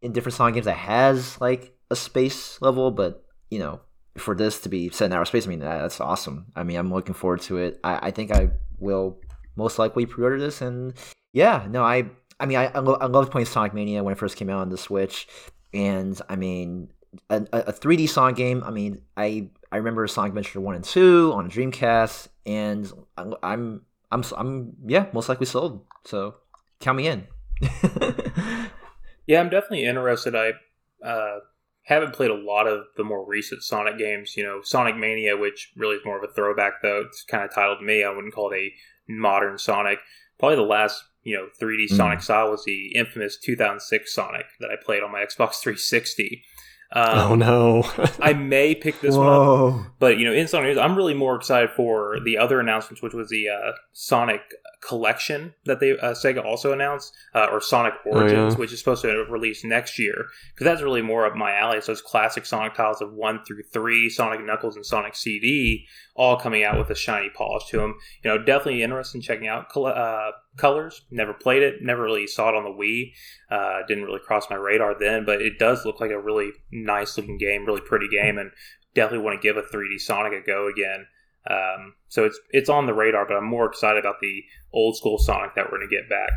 in 0.00 0.12
different 0.12 0.34
Sonic 0.34 0.54
games 0.54 0.66
that 0.66 0.76
has 0.76 1.40
like 1.40 1.76
a 1.90 1.96
space 1.96 2.62
level, 2.62 2.92
but 2.92 3.24
you 3.50 3.58
know 3.58 3.80
for 4.18 4.34
this 4.34 4.60
to 4.60 4.68
be 4.68 4.90
set 4.90 5.06
in 5.06 5.12
outer 5.12 5.24
space, 5.24 5.46
I 5.46 5.50
mean, 5.50 5.60
that's 5.60 6.00
awesome. 6.00 6.46
I 6.54 6.62
mean, 6.62 6.76
I'm 6.76 6.92
looking 6.92 7.14
forward 7.14 7.40
to 7.42 7.58
it. 7.58 7.80
I, 7.84 8.08
I 8.08 8.10
think 8.10 8.30
I 8.30 8.50
will 8.78 9.18
most 9.56 9.78
likely 9.78 10.06
pre-order 10.06 10.38
this, 10.38 10.60
and 10.60 10.94
yeah, 11.32 11.66
no, 11.68 11.82
I, 11.82 12.10
I 12.38 12.46
mean, 12.46 12.58
I, 12.58 12.66
I, 12.66 12.78
lo- 12.80 12.98
I 13.00 13.06
loved 13.06 13.30
playing 13.30 13.46
Sonic 13.46 13.74
Mania 13.74 14.02
when 14.02 14.12
it 14.12 14.18
first 14.18 14.36
came 14.36 14.50
out 14.50 14.60
on 14.60 14.68
the 14.68 14.78
Switch, 14.78 15.28
and 15.72 16.20
I 16.28 16.36
mean, 16.36 16.90
a, 17.30 17.46
a 17.52 17.72
3D 17.72 18.08
Sonic 18.08 18.36
game. 18.36 18.62
I 18.64 18.70
mean, 18.70 19.02
I, 19.16 19.48
I 19.72 19.78
remember 19.78 20.06
Sonic 20.06 20.30
Adventure 20.30 20.60
one 20.60 20.74
and 20.74 20.84
two 20.84 21.32
on 21.34 21.50
Dreamcast, 21.50 22.28
and 22.44 22.90
I'm, 23.16 23.34
I'm, 23.42 23.82
I'm, 24.10 24.24
I'm, 24.36 24.72
yeah, 24.86 25.06
most 25.12 25.28
likely 25.28 25.46
sold. 25.46 25.84
So 26.04 26.36
count 26.80 26.98
me 26.98 27.08
in. 27.08 27.26
yeah, 29.26 29.40
I'm 29.40 29.50
definitely 29.50 29.84
interested. 29.84 30.34
I. 30.34 30.52
Uh 31.06 31.40
haven't 31.86 32.14
played 32.14 32.30
a 32.30 32.34
lot 32.34 32.66
of 32.66 32.84
the 32.96 33.04
more 33.04 33.24
recent 33.24 33.62
Sonic 33.62 33.96
games. 33.96 34.36
You 34.36 34.42
know, 34.44 34.60
Sonic 34.62 34.96
Mania, 34.96 35.36
which 35.36 35.72
really 35.76 35.96
is 35.96 36.04
more 36.04 36.22
of 36.22 36.28
a 36.28 36.32
throwback, 36.32 36.82
though 36.82 37.04
it's 37.06 37.22
kind 37.24 37.44
of 37.44 37.54
titled 37.54 37.82
me. 37.82 38.04
I 38.04 38.10
wouldn't 38.10 38.34
call 38.34 38.52
it 38.52 38.56
a 38.56 38.72
modern 39.08 39.56
Sonic. 39.58 40.00
Probably 40.38 40.56
the 40.56 40.62
last 40.62 41.02
you 41.22 41.36
know 41.36 41.48
3D 41.60 41.90
mm. 41.90 41.96
Sonic 41.96 42.22
style 42.22 42.50
was 42.50 42.64
the 42.64 42.92
infamous 42.94 43.38
2006 43.38 44.12
Sonic 44.12 44.46
that 44.60 44.70
I 44.70 44.82
played 44.84 45.02
on 45.02 45.12
my 45.12 45.20
Xbox 45.20 45.60
360. 45.62 46.44
Um, 46.92 47.18
oh 47.18 47.34
no! 47.34 47.82
I 48.20 48.32
may 48.32 48.74
pick 48.74 49.00
this 49.00 49.16
Whoa. 49.16 49.70
one 49.70 49.80
up, 49.80 49.86
but 49.98 50.18
you 50.18 50.24
know, 50.24 50.32
in 50.32 50.46
Sonic 50.46 50.68
news, 50.68 50.78
I'm 50.78 50.96
really 50.96 51.14
more 51.14 51.34
excited 51.34 51.70
for 51.70 52.18
the 52.24 52.38
other 52.38 52.60
announcements, 52.60 53.02
which 53.02 53.12
was 53.12 53.28
the 53.28 53.48
uh, 53.48 53.72
Sonic 53.92 54.42
collection 54.80 55.52
that 55.64 55.80
they 55.80 55.98
uh, 55.98 56.12
Sega 56.12 56.44
also 56.44 56.72
announced, 56.72 57.12
uh, 57.34 57.48
or 57.50 57.60
Sonic 57.60 57.94
Origins, 58.06 58.54
oh, 58.54 58.56
yeah. 58.56 58.60
which 58.60 58.72
is 58.72 58.78
supposed 58.78 59.02
to 59.02 59.26
release 59.28 59.64
next 59.64 59.98
year, 59.98 60.26
because 60.54 60.64
that's 60.64 60.82
really 60.82 61.02
more 61.02 61.26
up 61.26 61.34
my 61.34 61.52
alley. 61.54 61.80
So 61.80 61.92
it's 61.92 62.00
classic 62.00 62.46
Sonic 62.46 62.74
tiles 62.74 63.02
of 63.02 63.12
one 63.12 63.44
through 63.44 63.64
three, 63.72 64.08
Sonic 64.08 64.44
Knuckles 64.44 64.76
and 64.76 64.86
Sonic 64.86 65.16
CD, 65.16 65.86
all 66.14 66.36
coming 66.36 66.62
out 66.62 66.78
with 66.78 66.90
a 66.90 66.94
shiny 66.94 67.30
polish 67.30 67.66
to 67.70 67.78
them. 67.78 67.98
You 68.22 68.30
know, 68.30 68.38
definitely 68.38 68.82
interested 68.82 69.18
in 69.18 69.22
checking 69.22 69.48
out 69.48 69.76
uh, 69.76 70.30
Colors. 70.56 71.02
Never 71.10 71.34
played 71.34 71.62
it, 71.62 71.82
never 71.82 72.02
really 72.02 72.26
saw 72.26 72.48
it 72.48 72.54
on 72.54 72.64
the 72.64 72.70
Wii. 72.70 73.12
Uh, 73.50 73.86
didn't 73.86 74.04
really 74.04 74.20
cross 74.20 74.48
my 74.50 74.56
radar 74.56 74.98
then, 74.98 75.24
but 75.24 75.42
it 75.42 75.58
does 75.58 75.84
look 75.84 76.00
like 76.00 76.10
a 76.10 76.20
really 76.20 76.50
nice 76.72 77.16
looking 77.16 77.38
game, 77.38 77.66
really 77.66 77.80
pretty 77.80 78.08
game, 78.08 78.38
and 78.38 78.50
definitely 78.94 79.24
want 79.24 79.40
to 79.40 79.46
give 79.46 79.56
a 79.56 79.62
3D 79.62 80.00
Sonic 80.00 80.32
a 80.32 80.44
go 80.44 80.68
again. 80.68 81.06
Um, 81.48 81.94
so 82.08 82.24
it's 82.24 82.38
it's 82.50 82.68
on 82.68 82.86
the 82.86 82.94
radar, 82.94 83.26
but 83.26 83.36
I'm 83.36 83.46
more 83.46 83.66
excited 83.66 84.00
about 84.00 84.16
the 84.20 84.42
old 84.72 84.96
school 84.96 85.18
Sonic 85.18 85.54
that 85.54 85.70
we're 85.70 85.78
going 85.78 85.88
to 85.88 85.96
get 85.96 86.08
back. 86.08 86.32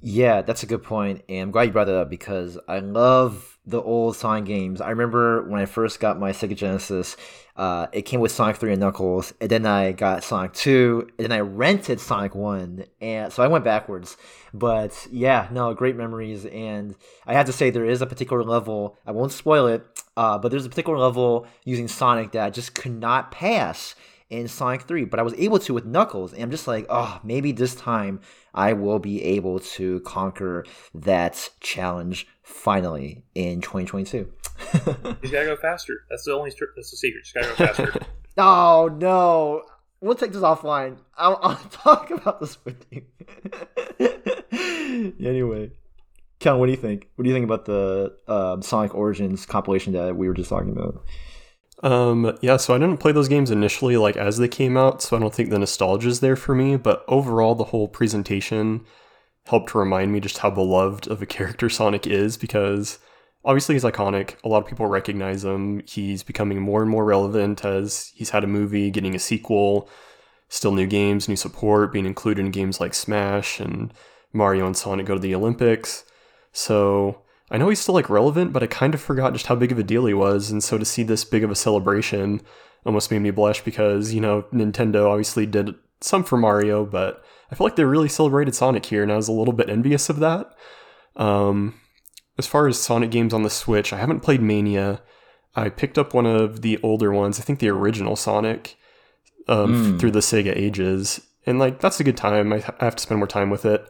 Yeah, 0.00 0.42
that's 0.42 0.62
a 0.62 0.66
good 0.66 0.82
point, 0.82 1.22
and 1.28 1.42
I'm 1.42 1.50
glad 1.52 1.62
you 1.62 1.72
brought 1.72 1.86
that 1.86 1.96
up 1.96 2.10
because 2.10 2.58
I 2.68 2.80
love 2.80 3.51
the 3.64 3.80
old 3.80 4.16
Sonic 4.16 4.44
games. 4.44 4.80
I 4.80 4.90
remember 4.90 5.42
when 5.48 5.60
I 5.60 5.66
first 5.66 6.00
got 6.00 6.18
my 6.18 6.32
Sega 6.32 6.56
Genesis, 6.56 7.16
uh, 7.54 7.86
it 7.92 8.02
came 8.02 8.20
with 8.20 8.32
Sonic 8.32 8.56
3 8.56 8.72
and 8.72 8.80
Knuckles, 8.80 9.32
and 9.40 9.50
then 9.50 9.66
I 9.66 9.92
got 9.92 10.24
Sonic 10.24 10.52
2, 10.54 11.10
and 11.18 11.24
then 11.24 11.32
I 11.32 11.40
rented 11.40 12.00
Sonic 12.00 12.34
1, 12.34 12.84
and 13.00 13.32
so 13.32 13.42
I 13.42 13.46
went 13.46 13.64
backwards. 13.64 14.16
But 14.52 15.06
yeah, 15.12 15.48
no, 15.52 15.74
great 15.74 15.96
memories, 15.96 16.44
and 16.46 16.96
I 17.24 17.34
have 17.34 17.46
to 17.46 17.52
say 17.52 17.70
there 17.70 17.84
is 17.84 18.02
a 18.02 18.06
particular 18.06 18.42
level, 18.42 18.98
I 19.06 19.12
won't 19.12 19.32
spoil 19.32 19.68
it, 19.68 19.86
uh, 20.16 20.38
but 20.38 20.50
there's 20.50 20.66
a 20.66 20.70
particular 20.70 20.98
level 20.98 21.46
using 21.64 21.86
Sonic 21.86 22.32
that 22.32 22.44
I 22.44 22.50
just 22.50 22.74
could 22.74 22.98
not 22.98 23.30
pass 23.30 23.94
in 24.28 24.48
Sonic 24.48 24.82
3, 24.82 25.04
but 25.04 25.20
I 25.20 25.22
was 25.22 25.34
able 25.34 25.58
to 25.60 25.74
with 25.74 25.84
Knuckles, 25.84 26.32
and 26.32 26.42
I'm 26.42 26.50
just 26.50 26.66
like, 26.66 26.86
oh, 26.88 27.20
maybe 27.22 27.52
this 27.52 27.74
time 27.74 28.20
I 28.54 28.72
will 28.72 28.98
be 28.98 29.22
able 29.22 29.60
to 29.60 30.00
conquer 30.00 30.64
that 30.94 31.50
challenge 31.60 32.26
finally 32.52 33.24
in 33.34 33.60
2022. 33.60 34.16
you 34.18 34.30
gotta 35.30 35.46
go 35.46 35.56
faster. 35.56 36.04
That's 36.08 36.24
the 36.24 36.34
only 36.34 36.52
that's 36.76 36.90
the 36.90 36.96
secret. 36.96 37.26
You 37.34 37.42
gotta 37.42 37.56
go 37.56 37.66
faster. 37.66 38.06
oh 38.38 38.96
no, 39.00 39.62
we'll 40.00 40.14
take 40.14 40.32
this 40.32 40.42
offline. 40.42 40.98
I'll, 41.16 41.38
I'll 41.42 41.56
talk 41.70 42.10
about 42.10 42.40
this 42.40 42.58
with 42.64 42.84
you. 42.90 43.02
anyway, 45.26 45.72
Ken, 46.38 46.58
what 46.58 46.66
do 46.66 46.72
you 46.72 46.78
think? 46.78 47.08
What 47.16 47.24
do 47.24 47.28
you 47.28 47.34
think 47.34 47.44
about 47.44 47.64
the 47.64 48.14
um, 48.28 48.62
Sonic 48.62 48.94
Origins 48.94 49.46
compilation 49.46 49.92
that 49.94 50.16
we 50.16 50.28
were 50.28 50.34
just 50.34 50.50
talking 50.50 50.70
about? 50.70 51.04
Um, 51.82 52.38
yeah, 52.42 52.58
so 52.58 52.74
I 52.74 52.78
didn't 52.78 52.98
play 52.98 53.10
those 53.10 53.28
games 53.28 53.50
initially, 53.50 53.96
like 53.96 54.16
as 54.16 54.38
they 54.38 54.46
came 54.46 54.76
out, 54.76 55.02
so 55.02 55.16
I 55.16 55.20
don't 55.20 55.34
think 55.34 55.50
the 55.50 55.58
nostalgia 55.58 56.08
is 56.08 56.20
there 56.20 56.36
for 56.36 56.54
me. 56.54 56.76
But 56.76 57.04
overall, 57.08 57.54
the 57.54 57.64
whole 57.64 57.88
presentation 57.88 58.84
helped 59.46 59.70
to 59.70 59.78
remind 59.78 60.12
me 60.12 60.20
just 60.20 60.38
how 60.38 60.50
beloved 60.50 61.08
of 61.08 61.20
a 61.22 61.26
character 61.26 61.68
Sonic 61.68 62.06
is 62.06 62.36
because 62.36 62.98
obviously 63.44 63.74
he's 63.74 63.84
iconic. 63.84 64.34
A 64.44 64.48
lot 64.48 64.62
of 64.62 64.68
people 64.68 64.86
recognize 64.86 65.44
him. 65.44 65.82
He's 65.86 66.22
becoming 66.22 66.60
more 66.60 66.82
and 66.82 66.90
more 66.90 67.04
relevant 67.04 67.64
as 67.64 68.12
he's 68.14 68.30
had 68.30 68.44
a 68.44 68.48
movie, 68.48 68.90
getting 68.90 69.14
a 69.14 69.18
sequel, 69.18 69.88
still 70.48 70.72
new 70.72 70.86
games, 70.86 71.28
new 71.28 71.36
support, 71.36 71.92
being 71.92 72.06
included 72.06 72.44
in 72.44 72.50
games 72.50 72.80
like 72.80 72.94
Smash 72.94 73.58
and 73.58 73.92
Mario 74.32 74.66
and 74.66 74.76
Sonic 74.76 75.06
go 75.06 75.14
to 75.14 75.20
the 75.20 75.34
Olympics. 75.34 76.04
So 76.52 77.22
I 77.50 77.58
know 77.58 77.68
he's 77.68 77.80
still 77.80 77.94
like 77.94 78.08
relevant, 78.08 78.52
but 78.52 78.62
I 78.62 78.66
kind 78.66 78.94
of 78.94 79.00
forgot 79.00 79.32
just 79.32 79.46
how 79.46 79.54
big 79.54 79.72
of 79.72 79.78
a 79.78 79.82
deal 79.82 80.06
he 80.06 80.14
was, 80.14 80.50
and 80.50 80.62
so 80.62 80.78
to 80.78 80.84
see 80.84 81.02
this 81.02 81.24
big 81.24 81.44
of 81.44 81.50
a 81.50 81.56
celebration 81.56 82.40
almost 82.84 83.10
made 83.10 83.20
me 83.20 83.30
blush 83.30 83.62
because, 83.62 84.12
you 84.12 84.20
know, 84.20 84.42
Nintendo 84.52 85.06
obviously 85.06 85.46
did 85.46 85.74
some 86.00 86.24
for 86.24 86.36
Mario, 86.36 86.84
but 86.84 87.24
I 87.52 87.54
feel 87.54 87.66
like 87.66 87.76
they 87.76 87.84
really 87.84 88.08
celebrated 88.08 88.54
Sonic 88.54 88.86
here, 88.86 89.02
and 89.02 89.12
I 89.12 89.16
was 89.16 89.28
a 89.28 89.32
little 89.32 89.52
bit 89.52 89.68
envious 89.68 90.08
of 90.08 90.20
that. 90.20 90.54
Um, 91.16 91.78
as 92.38 92.46
far 92.46 92.66
as 92.66 92.80
Sonic 92.80 93.10
games 93.10 93.34
on 93.34 93.42
the 93.42 93.50
Switch, 93.50 93.92
I 93.92 93.98
haven't 93.98 94.20
played 94.20 94.40
Mania. 94.40 95.02
I 95.54 95.68
picked 95.68 95.98
up 95.98 96.14
one 96.14 96.24
of 96.24 96.62
the 96.62 96.80
older 96.82 97.12
ones, 97.12 97.38
I 97.38 97.42
think 97.42 97.58
the 97.58 97.68
original 97.68 98.16
Sonic, 98.16 98.76
um, 99.48 99.74
mm. 99.74 100.00
through 100.00 100.12
the 100.12 100.20
Sega 100.20 100.56
ages, 100.56 101.20
and 101.44 101.58
like 101.58 101.78
that's 101.78 102.00
a 102.00 102.04
good 102.04 102.16
time. 102.16 102.54
I 102.54 102.64
have 102.80 102.96
to 102.96 103.02
spend 103.02 103.18
more 103.18 103.26
time 103.26 103.50
with 103.50 103.66
it. 103.66 103.86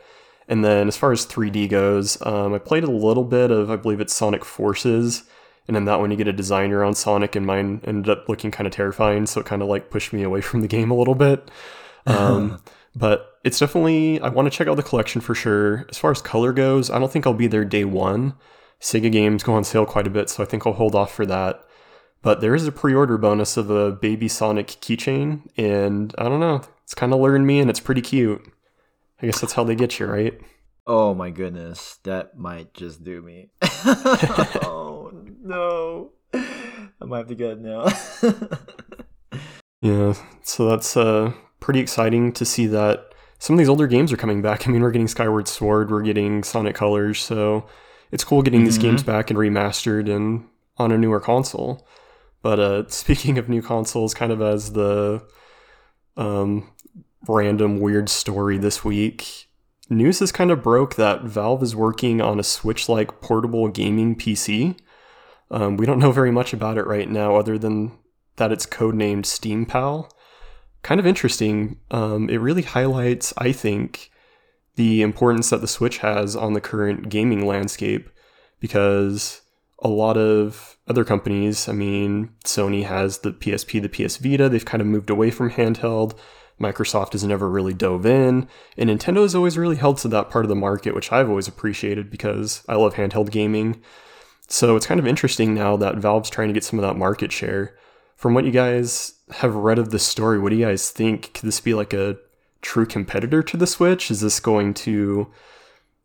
And 0.49 0.65
then 0.65 0.89
as 0.89 0.97
far 0.97 1.13
as 1.13 1.25
3D 1.25 1.69
goes, 1.71 2.21
um, 2.27 2.53
I 2.53 2.59
played 2.59 2.83
a 2.83 2.91
little 2.91 3.23
bit 3.23 3.53
of, 3.53 3.71
I 3.71 3.77
believe 3.77 4.01
it's 4.01 4.13
Sonic 4.13 4.45
Forces. 4.45 5.23
And 5.69 5.77
in 5.77 5.85
that 5.85 6.01
one, 6.01 6.11
you 6.11 6.17
get 6.17 6.27
a 6.27 6.33
designer 6.33 6.83
on 6.83 6.95
Sonic, 6.95 7.37
and 7.37 7.47
mine 7.47 7.81
ended 7.85 8.11
up 8.11 8.29
looking 8.29 8.51
kind 8.51 8.67
of 8.67 8.73
terrifying. 8.73 9.27
So 9.27 9.41
it 9.41 9.47
kind 9.47 9.63
of 9.63 9.69
like 9.69 9.89
pushed 9.89 10.13
me 10.13 10.25
away 10.25 10.41
from 10.41 10.63
the 10.63 10.67
game 10.67 10.91
a 10.91 10.97
little 10.97 11.15
bit. 11.15 11.49
Um, 12.05 12.61
but 12.95 13.39
it's 13.45 13.59
definitely, 13.59 14.21
I 14.21 14.29
want 14.29 14.47
to 14.47 14.57
check 14.57 14.69
out 14.69 14.77
the 14.77 14.83
collection 14.83 15.21
for 15.21 15.35
sure. 15.35 15.87
As 15.89 15.99
far 15.99 16.11
as 16.11 16.23
color 16.23 16.53
goes, 16.53 16.91
I 16.91 16.99
don't 16.99 17.11
think 17.11 17.27
I'll 17.27 17.35
be 17.35 17.47
there 17.47 17.65
day 17.65 17.85
one. 17.85 18.35
Sega 18.81 19.11
games 19.11 19.43
go 19.43 19.55
on 19.55 19.65
sale 19.65 19.87
quite 19.87 20.07
a 20.07 20.11
bit, 20.11 20.29
so 20.29 20.43
I 20.43 20.47
think 20.47 20.67
I'll 20.67 20.73
hold 20.73 20.95
off 20.95 21.15
for 21.15 21.25
that. 21.27 21.65
But 22.21 22.41
there 22.41 22.55
is 22.55 22.67
a 22.67 22.73
pre 22.73 22.95
order 22.95 23.19
bonus 23.19 23.57
of 23.57 23.71
a 23.71 23.93
baby 23.93 24.29
Sonic 24.29 24.69
keychain, 24.69 25.49
and 25.57 26.15
I 26.19 26.25
don't 26.25 26.41
know, 26.41 26.63
it's 26.85 26.95
kind 26.95 27.13
of 27.13 27.21
luring 27.21 27.47
me, 27.47 27.61
and 27.61 27.71
it's 27.71 27.81
pretty 27.81 28.01
cute. 28.01 28.43
I 29.21 29.27
guess 29.27 29.41
that's 29.41 29.53
how 29.53 29.65
they 29.65 29.75
get 29.75 29.99
you, 29.99 30.07
right? 30.07 30.41
Oh 30.87 31.15
my 31.15 31.31
goodness, 31.31 31.99
that 32.03 32.37
might 32.37 32.75
just 32.75 33.05
do 33.05 33.23
me. 33.23 33.51
oh 33.63 35.11
no, 35.43 36.11
I 36.35 37.05
might 37.05 37.19
have 37.19 37.29
to 37.29 37.35
get 37.35 37.51
it 37.53 37.61
now. 37.61 37.87
yeah, 39.81 40.15
so 40.43 40.69
that's 40.69 40.97
uh, 40.97 41.33
pretty 41.63 41.81
exciting 41.81 42.33
to 42.33 42.45
see 42.45 42.67
that 42.67 43.15
some 43.39 43.55
of 43.55 43.59
these 43.59 43.69
older 43.69 43.87
games 43.87 44.13
are 44.13 44.17
coming 44.17 44.43
back. 44.43 44.69
I 44.69 44.71
mean, 44.71 44.83
we're 44.83 44.91
getting 44.91 45.09
Skyward 45.09 45.49
Sword, 45.49 45.91
we're 45.91 46.03
getting 46.03 46.45
Sonic 46.45 46.75
Colors, 46.77 47.21
so 47.21 47.67
it's 48.11 48.25
cool 48.25 48.43
getting 48.43 48.61
mm-hmm. 48.61 48.67
these 48.67 48.79
games 48.79 49.03
back 49.03 49.31
and 49.31 49.39
remastered 49.39 50.15
and 50.15 50.47
on 50.77 50.93
a 50.93 50.99
newer 50.99 51.21
console. 51.21 51.87
But 52.43 52.61
uh, 52.61 52.85
speaking 52.89 53.39
of 53.39 53.49
new 53.49 53.63
consoles, 53.63 54.13
kind 54.13 54.33
of 54.33 54.43
as 54.43 54.73
the 54.73 55.25
um, 56.17 56.71
random 57.29 57.81
weird 57.81 58.09
story 58.09 58.59
this 58.59 58.85
week. 58.85 59.49
News 59.89 60.21
has 60.21 60.33
kind 60.33 60.51
of 60.51 60.63
broke 60.63 60.97
that 60.97 61.23
Valve 61.23 61.63
is 61.63 61.77
working 61.77 62.21
on 62.21 62.41
a 62.41 62.45
Switch 62.45 62.89
like 62.89 63.21
portable 63.21 63.69
gaming 63.69 64.17
PC. 64.17 64.79
Um, 65.51 65.77
we 65.77 65.85
don't 65.85 65.99
know 65.99 66.13
very 66.13 66.31
much 66.31 66.53
about 66.53 66.79
it 66.79 66.87
right 66.87 67.11
now, 67.11 67.37
other 67.37 67.59
than 67.59 67.93
that 68.37 68.53
it's 68.53 68.67
codenamed 68.67 69.27
Steam 69.27 69.67
Pal. 69.67 70.11
Kind 70.83 70.99
of 70.99 71.07
interesting. 71.07 71.79
Um, 71.91 72.29
it 72.29 72.39
really 72.39 72.63
highlights, 72.63 73.33
I 73.39 73.53
think, 73.53 74.11
the 74.75 75.03
importance 75.03 75.51
that 75.51 75.61
the 75.61 75.69
Switch 75.69 75.99
has 75.99 76.35
on 76.35 76.55
the 76.55 76.61
current 76.61 77.09
gaming 77.09 77.47
landscape 77.47 78.09
because 78.59 79.43
a 79.81 79.89
lot 79.89 80.17
of 80.17 80.79
other 80.89 81.05
companies, 81.05 81.69
I 81.69 81.73
mean, 81.73 82.31
Sony 82.45 82.85
has 82.85 83.19
the 83.19 83.33
PSP, 83.33 83.83
the 83.83 83.89
PS 83.89 84.17
Vita, 84.17 84.49
they've 84.49 84.65
kind 84.65 84.81
of 84.81 84.87
moved 84.87 85.11
away 85.11 85.31
from 85.31 85.51
handheld. 85.51 86.17
Microsoft 86.61 87.13
has 87.13 87.25
never 87.25 87.49
really 87.49 87.75
dove 87.75 88.07
in, 88.07 88.47
and 88.77 88.89
Nintendo 88.89 89.23
has 89.23 89.35
always 89.35 89.59
really 89.59 89.77
held 89.77 89.99
to 89.99 90.09
that 90.09 90.31
part 90.31 90.45
of 90.45 90.49
the 90.49 90.55
market, 90.55 90.95
which 90.95 91.11
I've 91.11 91.29
always 91.29 91.49
appreciated 91.49 92.09
because 92.09 92.65
I 92.69 92.77
love 92.77 92.95
handheld 92.95 93.31
gaming. 93.31 93.83
So 94.49 94.77
it's 94.77 94.87
kind 94.87 95.01
of 95.01 95.07
interesting 95.07 95.55
now 95.55 95.77
that 95.79 95.97
Valve's 95.97 96.31
trying 96.31 96.49
to 96.49 96.55
get 96.55 96.63
some 96.63 96.79
of 96.79 96.85
that 96.85 96.97
market 96.97 97.33
share. 97.33 97.77
From 98.23 98.35
what 98.35 98.45
you 98.45 98.53
guys 98.53 99.15
have 99.33 99.57
read 99.57 99.81
of 99.81 99.91
this 99.91 100.07
story, 100.07 100.39
what 100.39 100.51
do 100.51 100.55
you 100.55 100.65
guys 100.65 100.91
think? 100.91 101.35
Could 101.35 101.43
this 101.43 101.61
be 101.61 101.75
like 101.75 101.93
a 101.93 102.19
true 102.61 102.87
competitor 102.87 103.43
to 103.43 103.57
the 103.57 103.67
Switch? 103.67 104.13
Is 104.13 104.21
this 104.21 104.39
going 104.39 104.75
to 104.75 105.27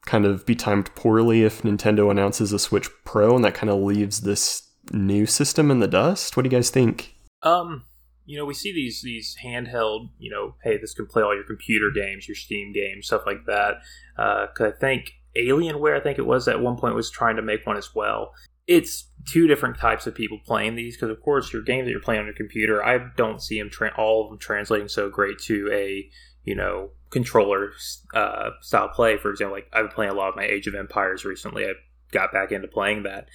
kind 0.08 0.25
of 0.25 0.43
be 0.43 0.56
timed 0.56 0.89
poorly 0.95 1.43
if 1.43 1.62
Nintendo 1.62 2.10
announces 2.10 2.51
a 2.51 2.58
Switch 2.58 2.89
Pro 3.06 3.36
and 3.36 3.45
that 3.45 3.53
kind 3.53 3.69
of 3.69 3.82
leaves 3.82 4.21
this 4.21 4.63
new 4.91 5.27
system 5.27 5.69
in 5.69 5.80
the 5.80 5.88
dust? 5.88 6.36
What 6.36 6.41
do 6.41 6.47
you 6.47 6.58
guys 6.58 6.71
think? 6.71 7.15
Um, 7.43 7.84
you 8.25 8.36
know, 8.36 8.45
we 8.45 8.56
see 8.56 8.73
these 8.73 9.03
these 9.03 9.38
handheld, 9.45 10.10
you 10.17 10.32
know, 10.32 10.56
hey, 10.63 10.80
this 10.80 10.95
can 10.95 11.06
play 11.06 11.21
all 11.21 11.36
your 11.36 11.43
computer 11.43 11.91
games, 11.91 12.27
your 12.27 12.34
Steam 12.34 12.73
games, 12.73 13.06
stuff 13.06 13.27
like 13.27 13.45
that. 13.45 13.75
Uh, 14.17 14.47
I 14.60 14.71
think 14.71 15.12
Alienware, 15.38 15.95
I 15.95 15.99
think 16.01 16.17
it 16.17 16.25
was 16.25 16.47
at 16.47 16.62
one 16.62 16.77
point, 16.77 16.95
was 16.95 17.12
trying 17.12 17.36
to 17.36 17.43
make 17.43 17.67
one 17.67 17.77
as 17.77 17.93
well. 17.93 18.34
It's 18.67 19.10
two 19.25 19.47
different 19.47 19.77
types 19.77 20.08
of 20.08 20.15
people 20.15 20.39
playing 20.45 20.75
these 20.75 20.95
because, 20.95 21.10
of 21.10 21.21
course, 21.21 21.51
your 21.51 21.62
games 21.62 21.86
that 21.86 21.91
you're 21.91 21.99
playing 21.99 22.19
on 22.19 22.25
your 22.25 22.36
computer, 22.36 22.84
I 22.84 22.99
don't 23.15 23.41
see 23.41 23.60
them 23.60 23.69
tra- 23.69 23.93
all 23.97 24.23
of 24.23 24.30
them 24.30 24.39
translating 24.39 24.88
so 24.88 25.10
great 25.10 25.39
to 25.45 25.69
a 25.71 26.10
you 26.43 26.56
know 26.56 26.91
controller 27.10 27.71
uh, 28.13 28.51
style 28.62 28.89
play. 28.89 29.17
For 29.17 29.30
example, 29.32 29.56
like 29.56 29.67
I've 29.73 29.86
been 29.86 29.95
playing 29.95 30.12
a 30.12 30.15
lot 30.15 30.30
of 30.30 30.36
my 30.36 30.45
Age 30.45 30.67
of 30.67 30.75
Empires 30.75 31.25
recently. 31.25 31.65
I 31.65 31.73
got 32.12 32.32
back 32.32 32.51
into 32.51 32.67
playing 32.67 33.03
that. 33.03 33.27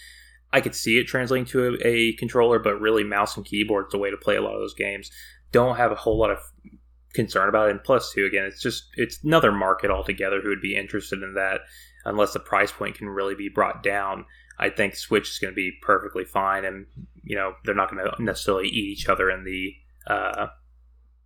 I 0.52 0.60
could 0.60 0.74
see 0.74 0.98
it 0.98 1.04
translating 1.04 1.46
to 1.46 1.78
a, 1.82 1.86
a 1.86 2.12
controller, 2.14 2.58
but 2.58 2.80
really 2.80 3.04
mouse 3.04 3.36
and 3.36 3.46
keyboard 3.46 3.86
is 3.86 3.92
the 3.92 3.98
way 3.98 4.10
to 4.10 4.16
play 4.16 4.36
a 4.36 4.42
lot 4.42 4.54
of 4.54 4.60
those 4.60 4.74
games. 4.74 5.10
Don't 5.50 5.76
have 5.76 5.92
a 5.92 5.96
whole 5.96 6.18
lot 6.18 6.30
of 6.30 6.38
concern 7.14 7.48
about 7.48 7.68
it. 7.68 7.72
And 7.72 7.84
plus, 7.84 8.12
two 8.12 8.24
again, 8.24 8.44
it's 8.44 8.62
just 8.62 8.84
it's 8.96 9.22
another 9.22 9.52
market 9.52 9.90
altogether 9.90 10.40
who 10.40 10.48
would 10.48 10.62
be 10.62 10.76
interested 10.76 11.22
in 11.22 11.34
that, 11.34 11.60
unless 12.04 12.32
the 12.32 12.40
price 12.40 12.72
point 12.72 12.96
can 12.96 13.08
really 13.08 13.34
be 13.34 13.48
brought 13.48 13.82
down. 13.82 14.24
I 14.62 14.70
think 14.70 14.94
Switch 14.94 15.28
is 15.28 15.38
going 15.40 15.52
to 15.52 15.56
be 15.56 15.72
perfectly 15.82 16.24
fine, 16.24 16.64
and 16.64 16.86
you 17.24 17.34
know 17.36 17.54
they're 17.64 17.74
not 17.74 17.90
going 17.90 18.04
to 18.04 18.22
necessarily 18.22 18.68
eat 18.68 18.98
each 18.98 19.08
other 19.08 19.28
in 19.28 19.44
the 19.44 19.74
uh, 20.06 20.46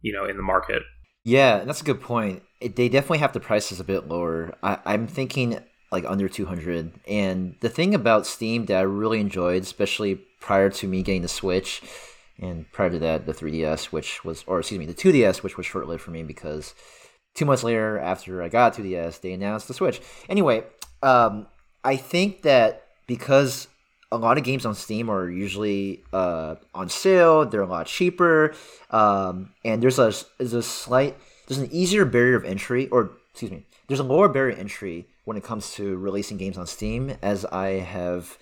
you 0.01 0.13
know 0.13 0.25
in 0.25 0.37
the 0.37 0.43
market. 0.43 0.83
Yeah, 1.23 1.65
that's 1.65 1.83
a 1.83 1.85
good 1.85 2.01
point. 2.01 2.43
It, 2.61 2.77
they 2.77 2.89
definitely 2.89 3.19
have 3.19 3.35
the 3.35 3.41
prices 3.41 3.79
a 3.79 3.85
bit 3.85 4.09
lower. 4.09 4.57
I, 4.63 4.79
I'm 4.87 5.07
thinking 5.07 5.61
like 5.93 6.05
under 6.07 6.29
200 6.29 6.93
and 7.07 7.55
the 7.61 7.69
thing 7.69 7.95
about 7.95 8.27
steam 8.27 8.67
that 8.67 8.77
i 8.77 8.81
really 8.81 9.21
enjoyed 9.21 9.63
especially 9.63 10.17
prior 10.41 10.69
to 10.69 10.89
me 10.89 11.01
getting 11.01 11.23
the 11.23 11.29
switch 11.29 11.81
and 12.41 12.71
prior 12.73 12.91
to 12.91 12.99
that 12.99 13.25
the 13.25 13.33
3ds 13.33 13.87
which 13.87 14.25
was 14.25 14.43
or 14.49 14.59
excuse 14.59 14.81
me 14.81 14.85
the 14.85 14.93
2ds 14.93 15.45
which 15.45 15.57
was 15.57 15.65
short-lived 15.65 16.03
for 16.03 16.11
me 16.11 16.25
because 16.25 16.75
two 17.35 17.45
months 17.45 17.63
later 17.63 18.01
after 18.01 18.43
i 18.43 18.49
got 18.49 18.75
2ds 18.75 19.21
they 19.21 19.33
announced 19.33 19.69
the 19.69 19.75
switch 19.75 20.01
anyway 20.29 20.65
um, 21.05 21.47
i 21.85 21.95
think 21.95 22.43
that 22.43 22.86
because 23.07 23.69
a 24.13 24.17
lot 24.17 24.39
of 24.39 24.45
games 24.45 24.65
on 24.65 24.75
Steam 24.75 25.11
are 25.11 25.29
usually 25.29 26.03
uh, 26.13 26.57
on 26.75 26.89
sale. 26.89 27.45
They're 27.45 27.63
a 27.63 27.67
lot 27.67 27.87
cheaper, 27.87 28.55
um, 28.91 29.51
and 29.65 29.83
there's 29.83 29.99
a 29.99 30.13
there's 30.39 30.55
a 30.55 30.63
slight 30.63 31.17
there's 31.47 31.59
an 31.59 31.69
easier 31.73 32.05
barrier 32.05 32.37
of 32.37 32.45
entry, 32.45 32.89
or 32.89 33.13
excuse 33.31 33.51
me, 33.51 33.65
there's 33.89 34.01
a 34.01 34.05
lower 34.05 34.29
barrier 34.29 34.55
of 34.55 34.59
entry 34.59 35.07
when 35.25 35.37
it 35.37 35.45
comes 35.45 35.73
to 35.75 35.97
releasing 35.97 36.37
games 36.37 36.59
on 36.59 36.67
Steam, 36.67 37.17
as 37.23 37.45
I 37.45 37.69
have 37.81 38.39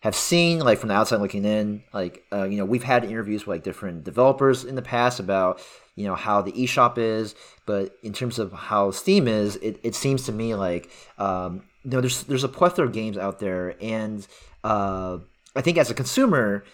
have 0.00 0.14
seen 0.14 0.60
like 0.60 0.78
from 0.78 0.88
the 0.88 0.94
outside 0.94 1.20
looking 1.20 1.44
in. 1.44 1.82
Like 1.92 2.24
uh, 2.32 2.44
you 2.44 2.56
know, 2.56 2.64
we've 2.64 2.84
had 2.84 3.04
interviews 3.04 3.46
with 3.46 3.56
like 3.56 3.64
different 3.64 4.04
developers 4.04 4.64
in 4.64 4.74
the 4.74 4.82
past 4.82 5.20
about 5.20 5.60
you 5.96 6.06
know 6.06 6.14
how 6.14 6.42
the 6.42 6.52
eShop 6.52 6.98
is, 6.98 7.34
but 7.66 7.96
in 8.02 8.12
terms 8.12 8.38
of 8.38 8.52
how 8.52 8.92
Steam 8.92 9.26
is, 9.26 9.56
it, 9.56 9.80
it 9.82 9.94
seems 9.94 10.26
to 10.26 10.32
me 10.32 10.54
like 10.54 10.90
um, 11.18 11.62
you 11.84 11.90
know 11.90 12.00
there's 12.00 12.24
there's 12.24 12.44
a 12.44 12.48
plethora 12.48 12.86
of 12.86 12.92
games 12.92 13.16
out 13.16 13.38
there 13.38 13.74
and 13.80 14.26
uh, 14.64 15.18
I 15.54 15.60
think 15.60 15.78
as 15.78 15.90
a 15.90 15.94
consumer, 15.94 16.64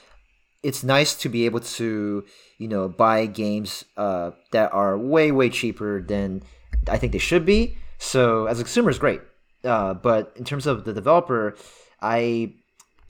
it's 0.62 0.82
nice 0.82 1.14
to 1.16 1.28
be 1.28 1.46
able 1.46 1.60
to 1.60 2.24
you 2.58 2.68
know 2.68 2.88
buy 2.88 3.26
games 3.26 3.84
uh, 3.96 4.32
that 4.52 4.72
are 4.72 4.98
way 4.98 5.32
way 5.32 5.48
cheaper 5.50 6.02
than 6.02 6.42
I 6.88 6.98
think 6.98 7.12
they 7.12 7.18
should 7.18 7.46
be. 7.46 7.78
So 7.98 8.46
as 8.46 8.60
a 8.60 8.64
consumer, 8.64 8.90
it's 8.90 8.98
great. 8.98 9.20
Uh, 9.62 9.94
but 9.94 10.32
in 10.36 10.44
terms 10.44 10.66
of 10.66 10.84
the 10.84 10.92
developer, 10.92 11.56
I 12.02 12.54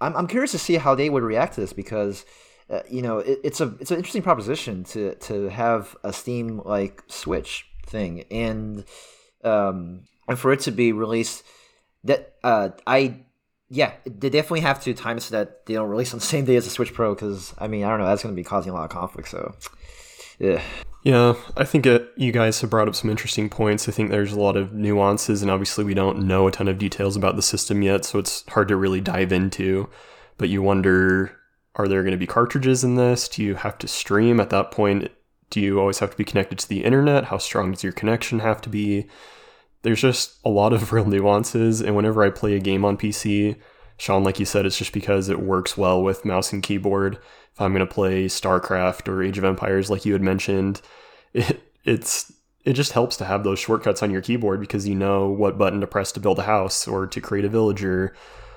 I'm, 0.00 0.16
I'm 0.16 0.26
curious 0.26 0.52
to 0.52 0.59
see 0.59 0.76
how 0.76 0.94
they 0.94 1.11
would 1.11 1.22
react 1.22 1.54
to 1.54 1.61
this 1.61 1.72
because 1.72 2.24
uh, 2.70 2.80
you 2.88 3.02
know 3.02 3.18
it, 3.18 3.40
it's 3.44 3.61
a 3.61 3.74
it's 3.80 3.90
an 3.90 3.96
interesting 3.96 4.22
proposition 4.22 4.85
to 4.85 5.14
to 5.16 5.48
have 5.48 5.96
a 6.04 6.12
Steam 6.12 6.61
like 6.64 7.02
Switch 7.09 7.66
thing 7.87 8.24
and 8.30 8.85
um, 9.44 10.02
and 10.28 10.38
for 10.38 10.52
it 10.52 10.61
to 10.61 10.70
be 10.70 10.92
released 10.92 11.44
that 12.05 12.35
uh, 12.43 12.71
I 12.87 13.17
yeah, 13.71 13.93
they 14.05 14.31
definitely 14.31 14.61
have 14.61 14.83
to 14.85 14.95
time 14.95 15.17
it 15.17 15.23
so 15.23 15.37
that 15.37 15.67
they 15.67 15.75
don't 15.75 15.88
release 15.88 16.12
on 16.12 16.21
the 16.21 16.27
same 16.35 16.45
day 16.45 16.57
as 16.57 16.64
the 16.64 16.71
Switch 16.71 16.93
Pro 16.93 17.14
because 17.14 17.55
I 17.59 17.67
mean 17.67 17.85
I 17.85 17.90
don't 17.90 18.01
know 18.01 18.07
that's 18.07 18.23
going 18.23 18.35
to 18.35 18.40
be 18.40 18.45
causing 18.45 18.71
a 18.71 18.75
lot 18.75 18.85
of 18.85 18.90
conflict. 18.90 19.29
So 19.29 19.55
yeah. 20.38 20.62
Yeah, 21.03 21.35
I 21.55 21.64
think 21.64 21.85
it, 21.85 22.09
you 22.17 22.33
guys 22.33 22.62
have 22.62 22.71
brought 22.71 22.88
up 22.88 22.95
some 22.95 23.11
interesting 23.11 23.51
points. 23.51 23.87
I 23.87 23.93
think 23.93 24.11
there's 24.11 24.33
a 24.33 24.40
lot 24.40 24.57
of 24.57 24.73
nuances, 24.73 25.43
and 25.43 25.51
obviously, 25.51 25.85
we 25.85 25.93
don't 25.93 26.27
know 26.27 26.49
a 26.49 26.51
ton 26.51 26.67
of 26.67 26.79
details 26.79 27.14
about 27.14 27.37
the 27.37 27.43
system 27.43 27.83
yet, 27.83 28.07
so 28.07 28.19
it's 28.19 28.43
hard 28.49 28.69
to 28.69 28.77
really 28.77 29.03
dive 29.03 29.31
into. 29.31 29.90
But 30.38 30.49
you 30.49 30.62
wonder 30.62 31.37
are 31.77 31.88
there 31.88 32.03
going 32.03 32.12
to 32.12 32.19
be 32.19 32.27
cartridges 32.27 32.85
in 32.85 32.95
this? 32.95 33.29
Do 33.29 33.43
you 33.43 33.57
have 33.57 33.79
to 33.79 33.88
stream 33.88 34.40
at 34.40 34.51
that 34.51 34.71
point? 34.71 35.11
Do 35.51 35.61
you 35.61 35.79
always 35.79 35.99
have 35.99 36.11
to 36.11 36.17
be 36.17 36.25
connected 36.25 36.59
to 36.61 36.69
the 36.69 36.85
internet? 36.85 37.27
How 37.27 37.38
strong 37.38 37.73
does 37.73 37.83
your 37.83 37.93
connection 37.93 38.38
have 38.38 38.61
to 38.62 38.71
be? 38.71 39.07
There's 39.85 40.01
just 40.01 40.38
a 40.44 40.49
lot 40.49 40.73
of 40.73 40.92
real 40.92 41.05
nuances. 41.05 41.81
And 41.81 41.94
whenever 41.94 42.25
I 42.25 42.31
play 42.31 42.57
a 42.57 42.61
game 42.61 42.85
on 42.85 42.97
PC, 42.97 43.57
Sean, 43.97 44.25
like 44.25 44.40
you 44.40 44.47
said, 44.47 44.66
it's 44.66 44.79
just 44.79 44.92
because 44.92 45.29
it 45.29 45.40
works 45.40 45.77
well 45.77 46.03
with 46.03 46.25
mouse 46.25 46.53
and 46.53 46.62
keyboard. 46.62 47.18
If 47.53 47.61
I'm 47.61 47.73
going 47.73 47.87
to 47.87 47.94
play 47.94 48.27
StarCraft 48.27 49.07
or 49.07 49.23
Age 49.23 49.38
of 49.38 49.44
Empires, 49.44 49.88
like 49.88 50.05
you 50.05 50.12
had 50.12 50.23
mentioned, 50.23 50.81
it, 51.33 51.62
it's 51.85 52.33
it 52.64 52.73
just 52.73 52.92
helps 52.92 53.18
to 53.18 53.27
have 53.27 53.44
those 53.44 53.59
shortcuts 53.59 54.03
on 54.03 54.11
your 54.11 54.23
keyboard 54.23 54.59
because 54.59 54.88
you 54.88 54.94
know 54.94 55.29
what 55.29 55.59
button 55.59 55.83
to 55.83 55.87
press 55.87 56.11
to 56.12 56.20
build 56.20 56.38
a 56.38 56.44
house 56.44 56.88
or 56.88 57.07
to 57.07 57.20
create 57.20 57.44
a 57.44 57.49
villager 57.51 58.14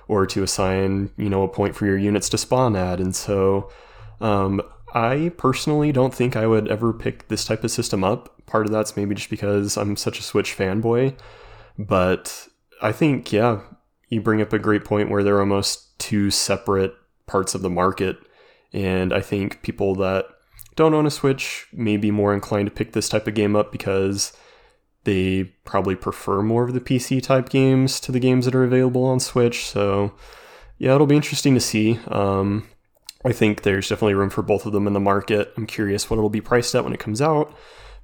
or 0.07 0.25
to 0.25 0.43
assign 0.43 1.09
you 1.17 1.29
know 1.29 1.43
a 1.43 1.47
point 1.49 1.75
for 1.75 1.85
your 1.85 1.97
units 1.97 2.29
to 2.29 2.37
spawn 2.37 2.75
at. 2.75 2.99
And 3.01 3.13
so 3.15 3.69
um, 4.21 4.61
I 4.93 5.31
personally 5.37 5.91
don't 5.91 6.13
think 6.13 6.35
I 6.35 6.47
would 6.47 6.67
ever 6.69 6.93
pick 6.93 7.27
this 7.27 7.45
type 7.45 7.63
of 7.63 7.71
system 7.71 8.03
up. 8.03 8.45
Part 8.45 8.65
of 8.65 8.71
that's 8.71 8.95
maybe 8.95 9.15
just 9.15 9.29
because 9.29 9.77
I'm 9.77 9.97
such 9.97 10.19
a 10.19 10.23
Switch 10.23 10.57
fanboy, 10.57 11.17
but 11.77 12.47
I 12.81 12.91
think, 12.91 13.33
yeah, 13.33 13.61
you 14.09 14.21
bring 14.21 14.41
up 14.41 14.53
a 14.53 14.59
great 14.59 14.85
point 14.85 15.09
where 15.09 15.23
they're 15.23 15.39
almost 15.39 15.99
two 15.99 16.31
separate 16.31 16.93
parts 17.25 17.53
of 17.53 17.61
the 17.61 17.69
market. 17.69 18.17
And 18.73 19.13
I 19.13 19.21
think 19.21 19.61
people 19.61 19.95
that 19.95 20.25
don't 20.75 20.93
own 20.93 21.05
a 21.05 21.11
Switch 21.11 21.67
may 21.73 21.97
be 21.97 22.11
more 22.11 22.33
inclined 22.33 22.67
to 22.67 22.73
pick 22.73 22.93
this 22.93 23.09
type 23.09 23.27
of 23.27 23.33
game 23.33 23.55
up 23.55 23.71
because 23.71 24.31
they 25.03 25.45
probably 25.65 25.95
prefer 25.95 26.41
more 26.41 26.63
of 26.63 26.73
the 26.73 26.81
PC 26.81 27.21
type 27.21 27.49
games 27.49 27.99
to 28.01 28.11
the 28.11 28.19
games 28.19 28.45
that 28.45 28.55
are 28.55 28.63
available 28.63 29.03
on 29.03 29.19
Switch. 29.19 29.65
So, 29.65 30.13
yeah, 30.77 30.95
it'll 30.95 31.07
be 31.07 31.15
interesting 31.15 31.53
to 31.55 31.59
see. 31.59 31.99
Um, 32.07 32.67
I 33.27 33.33
think 33.33 33.63
there's 33.63 33.89
definitely 33.89 34.13
room 34.13 34.29
for 34.29 34.41
both 34.41 34.65
of 34.65 34.71
them 34.71 34.87
in 34.87 34.93
the 34.93 35.01
market. 35.01 35.51
I'm 35.57 35.67
curious 35.67 36.09
what 36.09 36.15
it'll 36.15 36.29
be 36.29 36.39
priced 36.39 36.73
at 36.75 36.85
when 36.85 36.93
it 36.93 36.99
comes 36.99 37.21
out. 37.21 37.53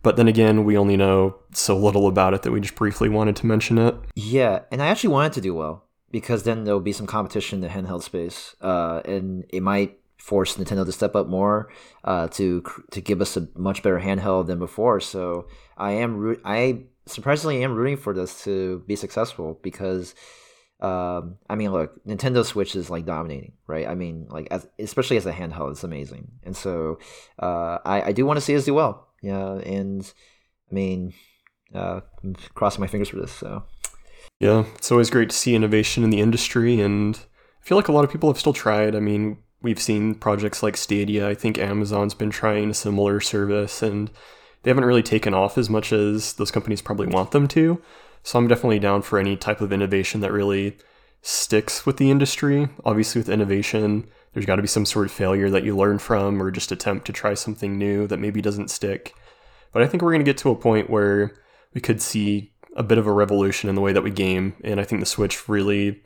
But 0.01 0.17
then 0.17 0.27
again, 0.27 0.65
we 0.65 0.77
only 0.77 0.97
know 0.97 1.37
so 1.53 1.77
little 1.77 2.07
about 2.07 2.33
it 2.33 2.41
that 2.41 2.51
we 2.51 2.59
just 2.59 2.75
briefly 2.75 3.07
wanted 3.07 3.37
to 3.37 3.45
mention 3.45 3.77
it. 3.77 3.95
Yeah, 4.15 4.63
and 4.69 4.81
I 4.81 4.87
actually 4.87 5.11
wanted 5.11 5.31
to 5.33 5.41
do 5.41 5.53
well 5.55 5.85
because 6.11 6.43
then 6.43 6.65
there'll 6.65 6.81
be 6.81 6.91
some 6.91 7.07
competition 7.07 7.57
in 7.57 7.61
the 7.61 7.73
handheld 7.73 8.03
space, 8.03 8.53
uh, 8.59 9.01
and 9.05 9.45
it 9.47 9.63
might 9.63 9.97
force 10.17 10.57
Nintendo 10.57 10.85
to 10.85 10.91
step 10.91 11.15
up 11.15 11.27
more 11.27 11.69
uh, 12.03 12.27
to 12.29 12.61
to 12.91 12.99
give 12.99 13.21
us 13.21 13.37
a 13.37 13.47
much 13.55 13.81
better 13.81 14.01
handheld 14.01 14.47
than 14.47 14.59
before. 14.59 14.99
So 14.99 15.47
I 15.77 15.91
am 15.93 16.35
I 16.43 16.83
surprisingly 17.05 17.63
am 17.63 17.73
rooting 17.73 17.95
for 17.95 18.13
this 18.13 18.43
to 18.43 18.79
be 18.87 18.97
successful 18.97 19.57
because 19.63 20.15
um, 20.83 21.37
I 21.49 21.55
mean, 21.55 21.71
look, 21.71 22.03
Nintendo 22.05 22.45
Switch 22.45 22.75
is 22.75 22.89
like 22.89 23.05
dominating, 23.05 23.53
right? 23.67 23.87
I 23.87 23.95
mean, 23.95 24.27
like 24.29 24.49
as, 24.51 24.67
especially 24.77 25.15
as 25.15 25.25
a 25.25 25.31
handheld, 25.31 25.71
it's 25.71 25.85
amazing, 25.85 26.27
and 26.43 26.55
so 26.55 26.99
uh, 27.39 27.77
I, 27.85 28.01
I 28.07 28.11
do 28.11 28.25
want 28.25 28.37
to 28.37 28.41
see 28.41 28.55
us 28.55 28.65
do 28.65 28.73
well, 28.73 29.07
yeah. 29.21 29.53
And 29.59 30.11
I 30.69 30.75
mean, 30.75 31.13
uh, 31.73 32.01
crossing 32.53 32.81
my 32.81 32.87
fingers 32.87 33.07
for 33.07 33.15
this. 33.15 33.31
So 33.31 33.63
yeah, 34.41 34.65
it's 34.75 34.91
always 34.91 35.09
great 35.09 35.29
to 35.29 35.35
see 35.35 35.55
innovation 35.55 36.03
in 36.03 36.09
the 36.09 36.19
industry, 36.19 36.81
and 36.81 37.15
I 37.15 37.65
feel 37.65 37.77
like 37.77 37.87
a 37.87 37.93
lot 37.93 38.03
of 38.03 38.11
people 38.11 38.29
have 38.29 38.39
still 38.39 38.51
tried. 38.51 38.93
I 38.93 38.99
mean, 38.99 39.37
we've 39.61 39.81
seen 39.81 40.15
projects 40.15 40.61
like 40.61 40.75
Stadia. 40.75 41.29
I 41.29 41.33
think 41.33 41.57
Amazon's 41.57 42.13
been 42.13 42.29
trying 42.29 42.69
a 42.69 42.73
similar 42.73 43.21
service, 43.21 43.81
and 43.81 44.11
they 44.63 44.69
haven't 44.69 44.83
really 44.83 45.01
taken 45.03 45.33
off 45.33 45.57
as 45.57 45.69
much 45.69 45.93
as 45.93 46.33
those 46.33 46.51
companies 46.51 46.81
probably 46.81 47.07
want 47.07 47.31
them 47.31 47.47
to. 47.49 47.81
So 48.23 48.39
I'm 48.39 48.47
definitely 48.47 48.79
down 48.79 49.01
for 49.01 49.19
any 49.19 49.35
type 49.35 49.61
of 49.61 49.73
innovation 49.73 50.21
that 50.21 50.31
really 50.31 50.77
sticks 51.21 51.85
with 51.85 51.97
the 51.97 52.09
industry. 52.09 52.69
Obviously, 52.85 53.19
with 53.19 53.29
innovation, 53.29 54.07
there's 54.33 54.45
got 54.45 54.55
to 54.55 54.61
be 54.61 54.67
some 54.67 54.85
sort 54.85 55.05
of 55.05 55.11
failure 55.11 55.49
that 55.49 55.63
you 55.63 55.75
learn 55.75 55.99
from 55.99 56.41
or 56.41 56.49
just 56.51 56.71
attempt 56.71 57.05
to 57.05 57.13
try 57.13 57.33
something 57.33 57.77
new 57.77 58.07
that 58.07 58.19
maybe 58.19 58.41
doesn't 58.41 58.71
stick. 58.71 59.13
But 59.71 59.83
I 59.83 59.87
think 59.87 60.01
we're 60.01 60.11
going 60.11 60.25
to 60.25 60.29
get 60.29 60.37
to 60.39 60.51
a 60.51 60.55
point 60.55 60.89
where 60.89 61.33
we 61.73 61.81
could 61.81 62.01
see 62.01 62.53
a 62.75 62.83
bit 62.83 62.97
of 62.97 63.07
a 63.07 63.11
revolution 63.11 63.69
in 63.69 63.75
the 63.75 63.81
way 63.81 63.93
that 63.93 64.03
we 64.03 64.11
game. 64.11 64.55
And 64.63 64.79
I 64.79 64.83
think 64.83 65.01
the 65.01 65.05
Switch 65.05 65.47
really 65.49 66.01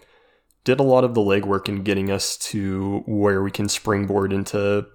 did 0.63 0.79
a 0.79 0.83
lot 0.83 1.03
of 1.03 1.13
the 1.13 1.21
legwork 1.21 1.69
in 1.69 1.83
getting 1.83 2.11
us 2.11 2.35
to 2.37 3.03
where 3.05 3.41
we 3.41 3.51
can 3.51 3.69
springboard 3.69 4.33
into 4.33 4.85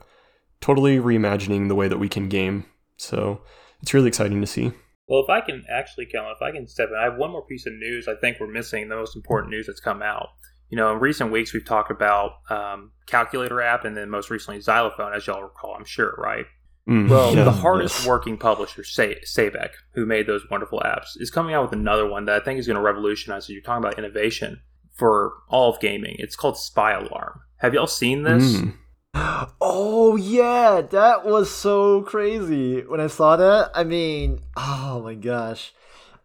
totally 0.61 0.99
reimagining 0.99 1.69
the 1.69 1.75
way 1.75 1.89
that 1.89 1.99
we 1.99 2.09
can 2.09 2.29
game. 2.29 2.67
So 2.97 3.43
it's 3.81 3.95
really 3.95 4.09
exciting 4.09 4.41
to 4.41 4.47
see. 4.47 4.73
Well, 5.13 5.23
if 5.23 5.29
I 5.29 5.43
can 5.43 5.67
actually, 5.69 6.07
Kellen, 6.07 6.33
if 6.35 6.41
I 6.41 6.53
can 6.53 6.67
step 6.67 6.89
in, 6.89 6.97
I 6.99 7.05
have 7.05 7.19
one 7.19 7.33
more 7.33 7.45
piece 7.45 7.67
of 7.67 7.75
news 7.75 8.09
I 8.09 8.15
think 8.15 8.41
we're 8.41 8.47
missing, 8.47 8.89
the 8.89 8.97
most 8.97 9.15
important 9.15 9.51
news 9.51 9.67
that's 9.67 9.79
come 9.79 10.01
out. 10.01 10.29
You 10.71 10.79
know, 10.79 10.91
in 10.91 11.01
recent 11.01 11.31
weeks, 11.31 11.53
we've 11.53 11.67
talked 11.67 11.91
about 11.91 12.37
um, 12.49 12.93
Calculator 13.05 13.61
app 13.61 13.85
and 13.85 13.95
then 13.95 14.09
most 14.09 14.31
recently 14.31 14.63
Xylophone, 14.63 15.13
as 15.13 15.27
y'all 15.27 15.43
recall, 15.43 15.75
I'm 15.79 15.85
sure, 15.85 16.15
right? 16.17 16.47
Mm, 16.89 17.11
well, 17.11 17.35
yeah, 17.35 17.45
the 17.45 17.53
hardest 17.53 17.99
yes. 17.99 18.07
working 18.07 18.39
publisher, 18.39 18.85
Say- 18.85 19.21
Sabec, 19.27 19.73
who 19.93 20.07
made 20.07 20.27
those 20.27 20.49
wonderful 20.51 20.81
apps, 20.81 21.09
is 21.17 21.31
coming 21.31 21.55
out 21.55 21.65
with 21.65 21.79
another 21.79 22.09
one 22.09 22.25
that 22.25 22.41
I 22.41 22.43
think 22.43 22.59
is 22.59 22.67
going 22.67 22.77
to 22.77 22.83
revolutionize. 22.83 23.51
You're 23.51 23.61
talking 23.61 23.85
about 23.85 23.99
innovation 23.99 24.63
for 24.95 25.35
all 25.51 25.75
of 25.75 25.79
gaming. 25.79 26.17
It's 26.21 26.37
called 26.37 26.57
Spy 26.57 26.93
Alarm. 26.93 27.41
Have 27.57 27.75
y'all 27.75 27.87
seen 27.87 28.23
this? 28.23 28.57
Mm. 28.57 28.79
Oh 29.15 30.17
yeah, 30.17 30.81
that 30.91 31.25
was 31.25 31.51
so 31.51 32.03
crazy 32.03 32.81
when 32.81 33.01
I 33.01 33.07
saw 33.07 33.37
that. 33.37 33.71
I 33.75 33.85
mean, 33.85 34.41
oh 34.57 35.03
my 35.03 35.15
gosh. 35.15 35.73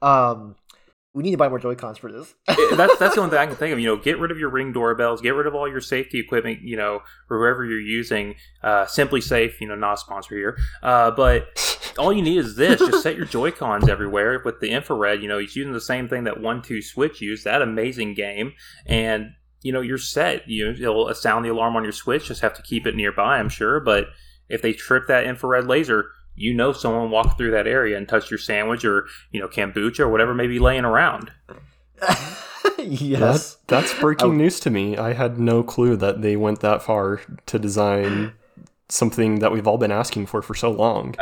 Um 0.02 0.56
we 1.14 1.24
need 1.24 1.32
to 1.32 1.38
buy 1.38 1.50
more 1.50 1.58
Joy 1.58 1.74
Cons 1.74 1.98
for 1.98 2.12
this. 2.12 2.36
that's 2.48 2.96
that's 2.98 3.16
the 3.16 3.22
only 3.22 3.32
thing 3.32 3.40
I 3.40 3.48
can 3.48 3.56
think 3.56 3.74
of. 3.74 3.80
You 3.80 3.88
know, 3.88 3.98
get 3.98 4.20
rid 4.20 4.30
of 4.30 4.38
your 4.38 4.50
ring 4.50 4.72
doorbells, 4.72 5.20
get 5.20 5.34
rid 5.34 5.48
of 5.48 5.56
all 5.56 5.68
your 5.68 5.82
safety 5.82 6.20
equipment. 6.20 6.62
You 6.62 6.78
know, 6.78 7.02
or 7.30 7.40
whoever 7.40 7.66
you're 7.66 7.80
using. 7.80 8.36
Uh, 8.62 8.86
SimpliSafe. 8.86 9.60
you 9.60 9.68
know, 9.68 9.76
not 9.76 9.94
a 9.94 9.98
sponsor 9.98 10.36
here, 10.36 10.58
uh, 10.84 11.10
but 11.10 11.94
all 11.98 12.14
you 12.14 12.22
need 12.22 12.38
is 12.38 12.56
this. 12.56 12.80
Just 12.80 13.02
set 13.02 13.16
your 13.16 13.26
Joy 13.26 13.50
Cons 13.50 13.90
everywhere 13.90 14.42
with 14.46 14.60
the 14.60 14.70
infrared. 14.70 15.24
You 15.24 15.28
know, 15.28 15.40
he's 15.40 15.56
using 15.56 15.74
the 15.74 15.82
same 15.82 16.08
thing 16.08 16.26
that 16.26 16.40
One 16.40 16.62
Two 16.62 16.84
Switch 16.84 17.20
used. 17.20 17.46
That 17.46 17.64
amazing 17.64 18.14
game, 18.14 18.54
and 18.86 19.32
you 19.62 19.72
know 19.72 19.82
you're 19.82 19.98
set. 19.98 20.48
You 20.48 20.70
it'll 20.72 21.14
sound 21.14 21.46
the 21.46 21.50
alarm 21.50 21.76
on 21.76 21.84
your 21.84 21.92
switch. 21.92 22.28
Just 22.28 22.42
have 22.42 22.54
to 22.56 22.62
keep 22.62 22.86
it 22.88 22.96
nearby, 22.96 23.38
I'm 23.38 23.50
sure. 23.50 23.80
But 23.80 24.08
if 24.50 24.62
they 24.62 24.74
trip 24.74 25.08
that 25.08 25.26
infrared 25.26 25.68
laser, 25.68 26.12
you 26.36 26.54
know 26.54 26.72
someone 26.72 27.10
walked 27.10 27.38
through 27.38 27.52
that 27.52 27.68
area 27.68 27.98
and 27.98 28.08
touched 28.08 28.32
your 28.32 28.38
sandwich 28.38 28.86
or 28.86 29.08
you 29.32 29.40
know 29.40 29.48
kombucha 29.48 30.02
or 30.02 30.10
whatever 30.10 30.34
may 30.34 30.48
be 30.48 30.60
laying 30.60 30.86
around. 30.86 31.32
yes, 32.78 33.56
that, 33.56 33.68
that's 33.68 33.94
breaking 34.00 34.38
news 34.38 34.60
to 34.62 34.70
me. 34.70 34.98
I 34.98 35.14
had 35.14 35.40
no 35.40 35.64
clue 35.64 35.96
that 35.98 36.22
they 36.22 36.36
went 36.36 36.62
that 36.62 36.84
far 36.84 37.22
to 37.48 37.60
design 37.60 38.34
something 38.90 39.40
that 39.40 39.52
we've 39.52 39.68
all 39.68 39.78
been 39.78 39.92
asking 39.92 40.26
for 40.26 40.42
for 40.42 40.54
so 40.54 40.72
long. 40.72 41.16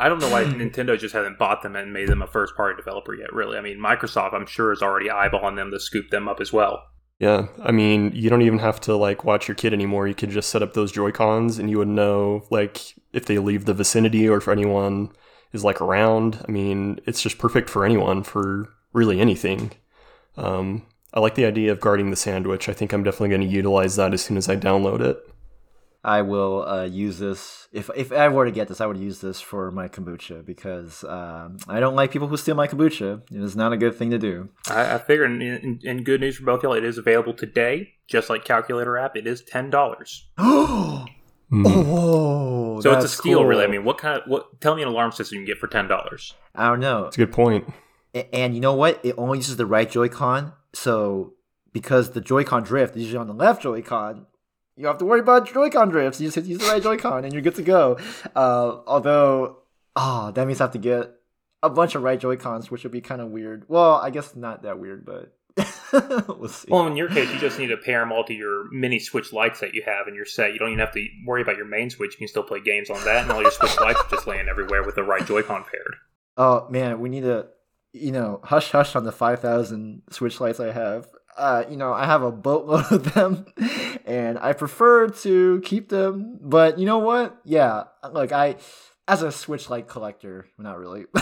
I 0.00 0.08
don't 0.08 0.20
know 0.20 0.30
why 0.30 0.44
Nintendo 0.44 0.98
just 0.98 1.14
hasn't 1.14 1.38
bought 1.38 1.62
them 1.62 1.76
and 1.76 1.92
made 1.92 2.08
them 2.08 2.22
a 2.22 2.26
first 2.26 2.54
party 2.56 2.76
developer 2.76 3.14
yet. 3.14 3.32
Really, 3.32 3.58
I 3.58 3.60
mean, 3.60 3.78
Microsoft, 3.78 4.32
I'm 4.32 4.46
sure, 4.46 4.72
is 4.72 4.82
already 4.82 5.08
eyeballing 5.08 5.56
them 5.56 5.70
to 5.70 5.80
scoop 5.80 6.10
them 6.10 6.28
up 6.28 6.40
as 6.40 6.52
well. 6.52 6.84
Yeah, 7.18 7.46
I 7.62 7.70
mean, 7.70 8.10
you 8.14 8.28
don't 8.28 8.42
even 8.42 8.58
have 8.58 8.80
to 8.82 8.96
like 8.96 9.24
watch 9.24 9.48
your 9.48 9.54
kid 9.54 9.72
anymore. 9.72 10.08
You 10.08 10.14
could 10.14 10.30
just 10.30 10.50
set 10.50 10.62
up 10.62 10.74
those 10.74 10.92
Joy 10.92 11.12
Cons, 11.12 11.58
and 11.58 11.70
you 11.70 11.78
would 11.78 11.88
know 11.88 12.44
like 12.50 12.80
if 13.12 13.26
they 13.26 13.38
leave 13.38 13.64
the 13.64 13.74
vicinity 13.74 14.28
or 14.28 14.36
if 14.38 14.48
anyone 14.48 15.10
is 15.52 15.64
like 15.64 15.80
around. 15.80 16.44
I 16.46 16.50
mean, 16.50 17.00
it's 17.06 17.22
just 17.22 17.38
perfect 17.38 17.70
for 17.70 17.84
anyone 17.84 18.24
for 18.24 18.68
really 18.92 19.20
anything. 19.20 19.72
Um, 20.36 20.86
I 21.12 21.20
like 21.20 21.36
the 21.36 21.44
idea 21.46 21.70
of 21.70 21.80
guarding 21.80 22.10
the 22.10 22.16
sandwich. 22.16 22.68
I 22.68 22.72
think 22.72 22.92
I'm 22.92 23.04
definitely 23.04 23.28
going 23.30 23.40
to 23.42 23.46
utilize 23.46 23.96
that 23.96 24.12
as 24.12 24.22
soon 24.22 24.36
as 24.36 24.48
I 24.48 24.56
download 24.56 25.00
it. 25.00 25.16
I 26.06 26.20
will 26.20 26.66
uh, 26.68 26.84
use 26.84 27.18
this 27.18 27.66
if 27.72 27.88
if 27.96 28.12
I 28.12 28.28
were 28.28 28.44
to 28.44 28.50
get 28.50 28.68
this. 28.68 28.82
I 28.82 28.86
would 28.86 28.98
use 28.98 29.22
this 29.22 29.40
for 29.40 29.70
my 29.70 29.88
kombucha 29.88 30.44
because 30.44 31.02
um, 31.04 31.56
I 31.66 31.80
don't 31.80 31.96
like 31.96 32.10
people 32.12 32.28
who 32.28 32.36
steal 32.36 32.54
my 32.54 32.68
kombucha. 32.68 33.22
It 33.32 33.42
is 33.42 33.56
not 33.56 33.72
a 33.72 33.78
good 33.78 33.94
thing 33.96 34.10
to 34.10 34.18
do. 34.18 34.50
I, 34.68 34.96
I 34.96 34.98
figure, 34.98 35.24
in, 35.24 35.40
in, 35.40 35.80
in 35.82 36.04
good 36.04 36.20
news 36.20 36.36
for 36.36 36.44
both 36.44 36.62
y'all, 36.62 36.74
it 36.74 36.84
is 36.84 36.98
available 36.98 37.32
today, 37.32 37.94
just 38.06 38.28
like 38.28 38.44
Calculator 38.44 38.98
app. 38.98 39.16
It 39.16 39.26
is 39.26 39.42
ten 39.42 39.70
dollars. 39.70 40.28
oh, 40.38 41.06
So 42.82 42.92
it's 42.92 43.04
a 43.04 43.08
steal, 43.08 43.38
cool. 43.38 43.46
really. 43.46 43.64
I 43.64 43.68
mean, 43.68 43.84
what 43.84 43.98
kind 43.98 44.20
of 44.20 44.28
what? 44.28 44.60
Tell 44.60 44.74
me 44.74 44.82
an 44.82 44.88
alarm 44.88 45.12
system 45.12 45.36
you 45.36 45.40
can 45.44 45.46
get 45.46 45.58
for 45.58 45.66
ten 45.68 45.88
dollars. 45.88 46.34
I 46.54 46.68
don't 46.68 46.80
know. 46.80 47.06
It's 47.06 47.16
a 47.16 47.20
good 47.20 47.32
point. 47.32 47.72
A- 48.14 48.32
And 48.34 48.54
you 48.54 48.60
know 48.60 48.74
what? 48.74 49.00
It 49.04 49.14
only 49.18 49.38
uses 49.38 49.56
the 49.56 49.66
right 49.66 49.90
Joy-Con. 49.90 50.52
So 50.72 51.34
because 51.72 52.10
the 52.10 52.20
Joy-Con 52.20 52.62
drift 52.62 52.96
is 52.96 53.02
usually 53.04 53.18
on 53.18 53.26
the 53.26 53.34
left 53.34 53.62
Joy-Con, 53.62 54.26
you 54.76 54.82
don't 54.82 54.92
have 54.92 54.98
to 54.98 55.04
worry 55.04 55.20
about 55.20 55.52
Joy-Con 55.52 55.90
drifts. 55.90 56.20
You 56.20 56.30
just 56.30 56.46
use 56.46 56.58
the 56.58 56.66
right 56.66 56.82
Joy-Con 56.82 57.24
and 57.24 57.32
you're 57.32 57.42
good 57.42 57.54
to 57.56 57.62
go. 57.62 57.98
Uh, 58.34 58.78
although, 58.86 59.58
oh, 59.94 60.32
that 60.32 60.46
means 60.46 60.60
I 60.60 60.64
have 60.64 60.72
to 60.72 60.78
get 60.78 61.12
a 61.62 61.70
bunch 61.70 61.94
of 61.94 62.02
right 62.02 62.18
Joy-Cons, 62.18 62.70
which 62.70 62.82
would 62.82 62.92
be 62.92 63.00
kind 63.00 63.20
of 63.20 63.28
weird. 63.28 63.64
Well, 63.68 63.94
I 63.94 64.10
guess 64.10 64.34
not 64.34 64.62
that 64.62 64.78
weird, 64.78 65.06
but 65.06 65.32
we'll 66.28 66.48
see. 66.48 66.68
Well, 66.70 66.86
in 66.86 66.96
your 66.96 67.08
case, 67.08 67.32
you 67.32 67.38
just 67.38 67.58
need 67.58 67.68
to 67.68 67.76
pair 67.76 68.00
them 68.00 68.10
all 68.10 68.24
to 68.24 68.34
your 68.34 68.70
mini 68.72 68.98
Switch 68.98 69.32
lights 69.32 69.60
that 69.60 69.74
you 69.74 69.82
have 69.86 70.08
in 70.08 70.14
your 70.14 70.24
set. 70.24 70.52
You 70.52 70.58
don't 70.58 70.70
even 70.70 70.80
have 70.80 70.92
to 70.92 71.06
worry 71.24 71.42
about 71.42 71.56
your 71.56 71.66
main 71.66 71.90
Switch. 71.90 72.12
You 72.14 72.18
can 72.18 72.28
still 72.28 72.42
play 72.42 72.60
games 72.60 72.90
on 72.90 73.02
that, 73.04 73.22
and 73.22 73.30
all 73.30 73.42
your 73.42 73.52
Switch 73.52 73.78
lights 73.80 74.00
are 74.00 74.10
just 74.10 74.26
laying 74.26 74.48
everywhere 74.48 74.82
with 74.82 74.96
the 74.96 75.04
right 75.04 75.24
Joy-Con 75.24 75.64
paired. 75.70 75.94
Oh 76.36 76.68
man, 76.68 77.00
we 77.00 77.08
need 77.08 77.22
to, 77.22 77.46
you 77.92 78.10
know, 78.10 78.40
hush 78.42 78.72
hush 78.72 78.96
on 78.96 79.04
the 79.04 79.12
five 79.12 79.40
thousand 79.40 80.02
Switch 80.10 80.40
lights 80.40 80.58
I 80.58 80.72
have. 80.72 81.06
Uh, 81.36 81.64
you 81.68 81.76
know, 81.76 81.92
I 81.92 82.06
have 82.06 82.22
a 82.22 82.30
boatload 82.30 82.86
of 82.92 83.14
them, 83.14 83.46
and 84.04 84.38
I 84.38 84.52
prefer 84.52 85.08
to 85.08 85.60
keep 85.64 85.88
them. 85.88 86.38
But 86.40 86.78
you 86.78 86.86
know 86.86 86.98
what? 86.98 87.38
Yeah, 87.44 87.84
look, 88.12 88.32
I, 88.32 88.56
as 89.08 89.22
a 89.22 89.32
Switch 89.32 89.68
light 89.68 89.88
collector, 89.88 90.46
not 90.58 90.78
really. 90.78 91.06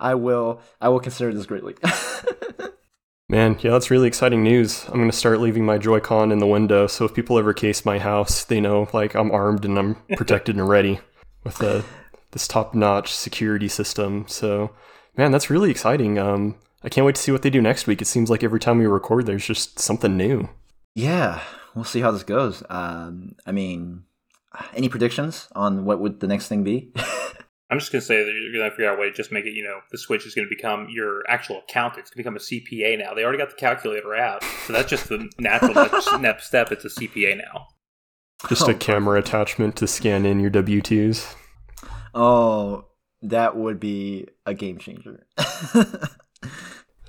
I 0.00 0.14
will, 0.14 0.62
I 0.80 0.88
will 0.88 1.00
consider 1.00 1.32
this 1.32 1.46
greatly. 1.46 1.74
Man, 3.28 3.56
yeah, 3.60 3.70
that's 3.70 3.92
really 3.92 4.08
exciting 4.08 4.42
news. 4.42 4.84
I'm 4.88 4.94
going 4.94 5.10
to 5.10 5.16
start 5.16 5.40
leaving 5.40 5.64
my 5.64 5.78
Joy-Con 5.78 6.32
in 6.32 6.38
the 6.38 6.48
window, 6.48 6.88
so 6.88 7.04
if 7.04 7.14
people 7.14 7.38
ever 7.38 7.52
case 7.52 7.84
my 7.84 7.98
house, 7.98 8.44
they 8.44 8.60
know 8.60 8.88
like 8.92 9.14
I'm 9.14 9.30
armed 9.30 9.64
and 9.64 9.78
I'm 9.78 9.94
protected 10.16 10.56
and 10.56 10.68
ready 10.68 10.98
with 11.44 11.58
the 11.58 11.84
this 12.32 12.48
top-notch 12.48 13.12
security 13.12 13.68
system. 13.68 14.24
So, 14.26 14.72
man, 15.16 15.30
that's 15.30 15.50
really 15.50 15.70
exciting. 15.70 16.18
Um, 16.18 16.56
I 16.82 16.88
can't 16.88 17.04
wait 17.04 17.14
to 17.16 17.20
see 17.20 17.32
what 17.32 17.42
they 17.42 17.50
do 17.50 17.60
next 17.60 17.86
week. 17.86 18.00
It 18.00 18.06
seems 18.06 18.30
like 18.30 18.42
every 18.42 18.60
time 18.60 18.78
we 18.78 18.86
record, 18.86 19.26
there's 19.26 19.46
just 19.46 19.78
something 19.78 20.16
new. 20.16 20.48
yeah, 20.94 21.42
we'll 21.74 21.84
see 21.84 22.00
how 22.00 22.10
this 22.10 22.22
goes. 22.22 22.62
Um, 22.70 23.34
I 23.46 23.52
mean, 23.52 24.04
any 24.74 24.88
predictions 24.88 25.48
on 25.54 25.84
what 25.84 26.00
would 26.00 26.20
the 26.20 26.26
next 26.26 26.48
thing 26.48 26.64
be? 26.64 26.92
I'm 27.70 27.78
just 27.78 27.92
gonna 27.92 28.02
say 28.02 28.24
that 28.24 28.32
you're 28.32 28.52
gonna 28.52 28.70
figure 28.72 28.90
out 28.90 28.98
a 28.98 29.00
way 29.00 29.08
to 29.10 29.14
just 29.14 29.30
make 29.30 29.44
it. 29.44 29.52
You 29.52 29.62
know, 29.62 29.78
the 29.92 29.98
Switch 29.98 30.26
is 30.26 30.34
gonna 30.34 30.48
become 30.48 30.88
your 30.90 31.22
actual 31.28 31.58
account. 31.68 31.98
It's 31.98 32.10
gonna 32.10 32.24
become 32.24 32.34
a 32.34 32.40
CPA 32.40 32.98
now. 32.98 33.14
They 33.14 33.22
already 33.22 33.38
got 33.38 33.50
the 33.50 33.56
calculator 33.56 34.12
app, 34.14 34.42
so 34.66 34.72
that's 34.72 34.90
just 34.90 35.08
the 35.08 35.30
natural 35.38 35.74
next 35.74 36.08
next 36.20 36.46
step. 36.48 36.72
It's 36.72 36.84
a 36.84 36.88
CPA 36.88 37.36
now. 37.36 37.68
Just 38.48 38.62
Oh, 38.66 38.70
a 38.72 38.74
camera 38.74 39.18
attachment 39.20 39.76
to 39.76 39.86
scan 39.86 40.26
in 40.26 40.40
your 40.40 40.50
W2s. 40.50 41.34
oh, 42.14 42.86
that 43.22 43.54
would 43.56 43.78
be 43.78 44.26
a 44.46 44.54
game 44.54 44.78
changer. 44.78 45.26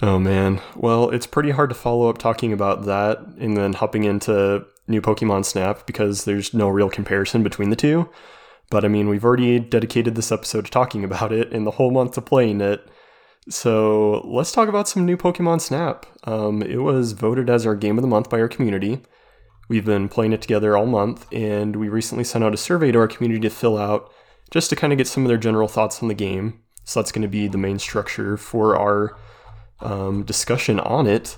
Oh 0.02 0.18
man. 0.18 0.60
Well, 0.76 1.10
it's 1.12 1.28
pretty 1.28 1.52
hard 1.52 1.70
to 1.70 1.76
follow 1.76 2.10
up 2.10 2.18
talking 2.18 2.52
about 2.52 2.86
that 2.86 3.20
and 3.38 3.56
then 3.56 3.74
hopping 3.74 4.04
into 4.04 4.66
new 4.88 5.00
Pokemon 5.00 5.46
Snap 5.46 5.86
because 5.86 6.26
there's 6.26 6.54
no 6.56 6.70
real 6.70 6.90
comparison 6.90 7.44
between 7.44 7.70
the 7.70 7.76
two. 7.76 8.10
But 8.72 8.84
I 8.84 8.88
mean, 8.88 9.10
we've 9.10 9.24
already 9.24 9.60
dedicated 9.60 10.16
this 10.16 10.32
episode 10.32 10.66
to 10.66 10.72
talking 10.72 11.04
about 11.10 11.32
it 11.32 11.54
and 11.54 11.68
the 11.68 11.72
whole 11.72 11.92
month 11.92 12.14
to 12.14 12.22
playing 12.22 12.62
it. 12.62 12.88
So 13.50 14.22
let's 14.26 14.52
talk 14.52 14.70
about 14.70 14.88
some 14.88 15.06
new 15.06 15.18
Pokemon 15.18 15.62
Snap. 15.62 16.06
Um, 16.24 16.62
it 16.64 16.78
was 16.78 17.12
voted 17.12 17.50
as 17.50 17.66
our 17.66 17.76
game 17.76 17.98
of 17.98 18.02
the 18.02 18.08
month 18.08 18.30
by 18.30 18.40
our 18.40 18.48
community. 18.48 19.02
We've 19.68 19.86
been 19.86 20.10
playing 20.10 20.34
it 20.34 20.42
together 20.42 20.76
all 20.76 20.86
month, 20.86 21.32
and 21.32 21.76
we 21.76 21.90
recently 21.90 22.24
sent 22.24 22.44
out 22.44 22.54
a 22.54 22.58
survey 22.58 22.92
to 22.92 23.00
our 23.00 23.08
community 23.08 23.42
to 23.42 23.50
fill 23.50 23.78
out 23.78 24.12
just 24.52 24.70
to 24.70 24.76
kind 24.76 24.94
of 24.94 24.98
get 24.98 25.08
some 25.08 25.24
of 25.24 25.30
their 25.30 25.38
general 25.38 25.68
thoughts 25.68 26.02
on 26.02 26.08
the 26.08 26.14
game. 26.14 26.62
So 26.84 27.00
that's 27.00 27.12
going 27.12 27.22
to 27.22 27.28
be 27.28 27.48
the 27.48 27.58
main 27.58 27.80
structure 27.80 28.38
for 28.38 28.78
our 28.78 29.18
um, 29.84 30.24
discussion 30.24 30.80
on 30.80 31.08
it. 31.08 31.38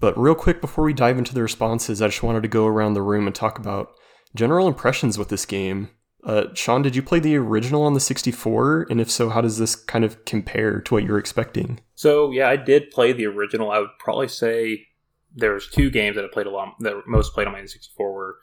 But 0.00 0.18
real 0.18 0.34
quick, 0.34 0.60
before 0.60 0.84
we 0.84 0.92
dive 0.92 1.16
into 1.18 1.32
the 1.34 1.42
responses, 1.42 2.02
I 2.02 2.08
just 2.08 2.22
wanted 2.22 2.42
to 2.42 2.48
go 2.48 2.66
around 2.66 2.94
the 2.94 3.02
room 3.02 3.26
and 3.26 3.34
talk 3.34 3.58
about 3.58 3.92
general 4.34 4.66
impressions 4.68 5.16
with 5.18 5.28
this 5.30 5.46
game. 5.46 5.88
Uh, 6.22 6.52
Sean, 6.54 6.82
did 6.82 6.94
you 6.96 7.02
play 7.02 7.18
the 7.20 7.36
original 7.36 7.82
on 7.82 7.94
the 7.94 8.00
64? 8.00 8.88
And 8.90 9.00
if 9.00 9.10
so, 9.10 9.28
how 9.30 9.40
does 9.40 9.58
this 9.58 9.74
kind 9.76 10.04
of 10.04 10.24
compare 10.24 10.80
to 10.80 10.94
what 10.94 11.04
you 11.04 11.12
were 11.12 11.18
expecting? 11.18 11.80
So 11.94 12.30
yeah, 12.32 12.48
I 12.48 12.56
did 12.56 12.90
play 12.90 13.12
the 13.12 13.26
original. 13.26 13.70
I 13.70 13.78
would 13.78 13.96
probably 13.98 14.28
say 14.28 14.86
there's 15.34 15.68
two 15.68 15.88
games 15.88 16.16
that 16.16 16.24
I 16.24 16.28
played 16.32 16.46
a 16.46 16.50
lot 16.50 16.74
that 16.80 16.94
most 17.06 17.32
played 17.32 17.46
on 17.46 17.52
my 17.52 17.60
N64 17.60 17.98
were 17.98 18.36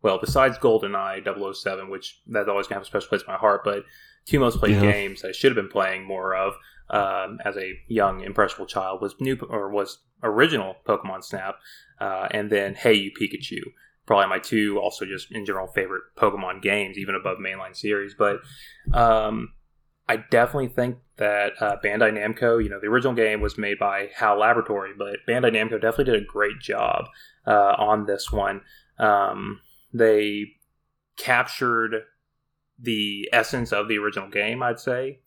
well, 0.00 0.18
besides 0.20 0.56
GoldenEye 0.58 1.24
007, 1.54 1.90
which 1.90 2.20
that's 2.28 2.48
always 2.48 2.66
gonna 2.68 2.76
have 2.76 2.82
a 2.82 2.86
special 2.86 3.08
place 3.08 3.22
in 3.22 3.26
my 3.32 3.36
heart, 3.38 3.62
but 3.64 3.84
two 4.26 4.38
most 4.38 4.58
played 4.58 4.74
Yeah. 4.74 4.82
games 4.92 5.24
I 5.24 5.32
should 5.32 5.50
have 5.50 5.56
been 5.56 5.70
playing 5.72 6.04
more 6.04 6.34
of 6.36 6.54
um, 6.90 7.38
as 7.44 7.56
a 7.56 7.74
young 7.88 8.20
impressionable 8.22 8.66
child 8.66 9.00
was 9.00 9.14
new 9.20 9.36
or 9.48 9.70
was 9.70 9.98
original 10.22 10.76
Pokemon 10.86 11.24
Snap, 11.24 11.56
uh, 12.00 12.28
and 12.30 12.50
then 12.50 12.74
Hey 12.74 12.94
You 12.94 13.10
Pikachu. 13.10 13.60
Probably 14.06 14.26
my 14.28 14.38
two 14.38 14.78
also 14.78 15.04
just 15.04 15.30
in 15.30 15.44
general 15.44 15.66
favorite 15.66 16.02
Pokemon 16.16 16.62
games, 16.62 16.96
even 16.96 17.14
above 17.14 17.38
mainline 17.38 17.76
series. 17.76 18.14
But 18.14 18.40
um, 18.92 19.52
I 20.08 20.16
definitely 20.16 20.68
think 20.68 20.96
that 21.18 21.52
uh, 21.60 21.76
Bandai 21.84 22.12
Namco, 22.12 22.62
you 22.62 22.70
know, 22.70 22.80
the 22.80 22.86
original 22.86 23.12
game 23.12 23.42
was 23.42 23.58
made 23.58 23.78
by 23.78 24.08
HAL 24.16 24.38
Laboratory, 24.38 24.92
but 24.96 25.18
Bandai 25.28 25.52
Namco 25.52 25.80
definitely 25.80 26.04
did 26.06 26.22
a 26.22 26.26
great 26.26 26.58
job 26.60 27.04
uh, 27.46 27.74
on 27.76 28.06
this 28.06 28.32
one. 28.32 28.62
Um, 28.98 29.60
they 29.92 30.52
captured 31.18 32.04
the 32.78 33.28
essence 33.32 33.72
of 33.72 33.88
the 33.88 33.98
original 33.98 34.30
game, 34.30 34.62
I'd 34.62 34.80
say, 34.80 35.18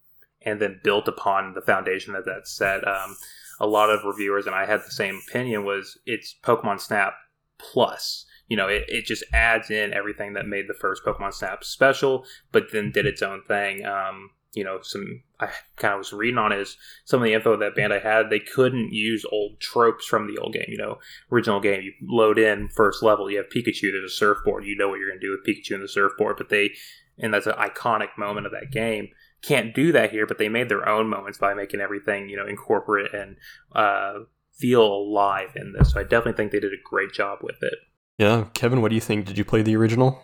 and 0.43 0.59
then 0.59 0.79
built 0.83 1.07
upon 1.07 1.53
the 1.53 1.61
foundation 1.61 2.13
that 2.13 2.25
that 2.25 2.47
set. 2.47 2.87
Um, 2.87 3.15
a 3.59 3.67
lot 3.67 3.89
of 3.89 4.03
reviewers, 4.03 4.47
and 4.47 4.55
I 4.55 4.65
had 4.65 4.81
the 4.81 4.91
same 4.91 5.21
opinion, 5.27 5.63
was 5.63 5.97
it's 6.05 6.35
Pokemon 6.43 6.81
Snap 6.81 7.13
Plus. 7.59 8.25
You 8.47 8.57
know, 8.57 8.67
it, 8.67 8.85
it 8.87 9.05
just 9.05 9.23
adds 9.33 9.69
in 9.69 9.93
everything 9.93 10.33
that 10.33 10.47
made 10.47 10.65
the 10.67 10.73
first 10.73 11.03
Pokemon 11.05 11.33
Snap 11.33 11.63
special, 11.63 12.25
but 12.51 12.71
then 12.73 12.91
did 12.91 13.05
its 13.05 13.21
own 13.21 13.43
thing. 13.47 13.85
Um, 13.85 14.31
you 14.53 14.63
know, 14.65 14.79
some 14.81 15.21
I 15.39 15.49
kind 15.77 15.93
of 15.93 15.99
was 15.99 16.11
reading 16.11 16.37
on 16.37 16.51
is 16.51 16.75
some 17.05 17.21
of 17.21 17.25
the 17.25 17.33
info 17.33 17.55
that 17.57 17.75
Bandai 17.75 18.01
had. 18.01 18.29
They 18.29 18.39
couldn't 18.39 18.91
use 18.91 19.23
old 19.31 19.59
tropes 19.61 20.05
from 20.05 20.27
the 20.27 20.41
old 20.41 20.53
game. 20.53 20.65
You 20.67 20.77
know, 20.77 20.97
original 21.31 21.61
game, 21.61 21.81
you 21.81 21.93
load 22.03 22.37
in 22.37 22.67
first 22.69 23.01
level, 23.01 23.31
you 23.31 23.37
have 23.37 23.47
Pikachu. 23.47 23.91
There's 23.91 24.11
a 24.11 24.15
surfboard. 24.15 24.65
You 24.65 24.75
know 24.75 24.89
what 24.89 24.99
you're 24.99 25.07
going 25.07 25.21
to 25.21 25.25
do 25.25 25.31
with 25.31 25.45
Pikachu 25.45 25.75
and 25.75 25.83
the 25.83 25.87
surfboard, 25.87 26.35
but 26.37 26.49
they 26.49 26.71
and 27.19 27.33
that's 27.33 27.47
an 27.47 27.53
iconic 27.53 28.17
moment 28.17 28.45
of 28.45 28.51
that 28.51 28.71
game. 28.71 29.09
Can't 29.41 29.73
do 29.73 29.91
that 29.91 30.11
here, 30.11 30.27
but 30.27 30.37
they 30.37 30.49
made 30.49 30.69
their 30.69 30.87
own 30.87 31.07
moments 31.07 31.37
by 31.37 31.53
making 31.53 31.81
everything 31.81 32.29
you 32.29 32.37
know 32.37 32.45
incorporate 32.45 33.13
and 33.13 33.37
uh, 33.73 34.19
feel 34.53 34.83
alive 34.83 35.53
in 35.55 35.73
this. 35.73 35.91
So 35.91 35.99
I 35.99 36.03
definitely 36.03 36.33
think 36.33 36.51
they 36.51 36.59
did 36.59 36.73
a 36.73 36.89
great 36.89 37.11
job 37.11 37.39
with 37.41 37.57
it. 37.61 37.73
Yeah, 38.17 38.45
Kevin, 38.53 38.81
what 38.81 38.89
do 38.89 38.95
you 38.95 39.01
think? 39.01 39.25
Did 39.25 39.37
you 39.37 39.45
play 39.45 39.63
the 39.63 39.75
original? 39.75 40.21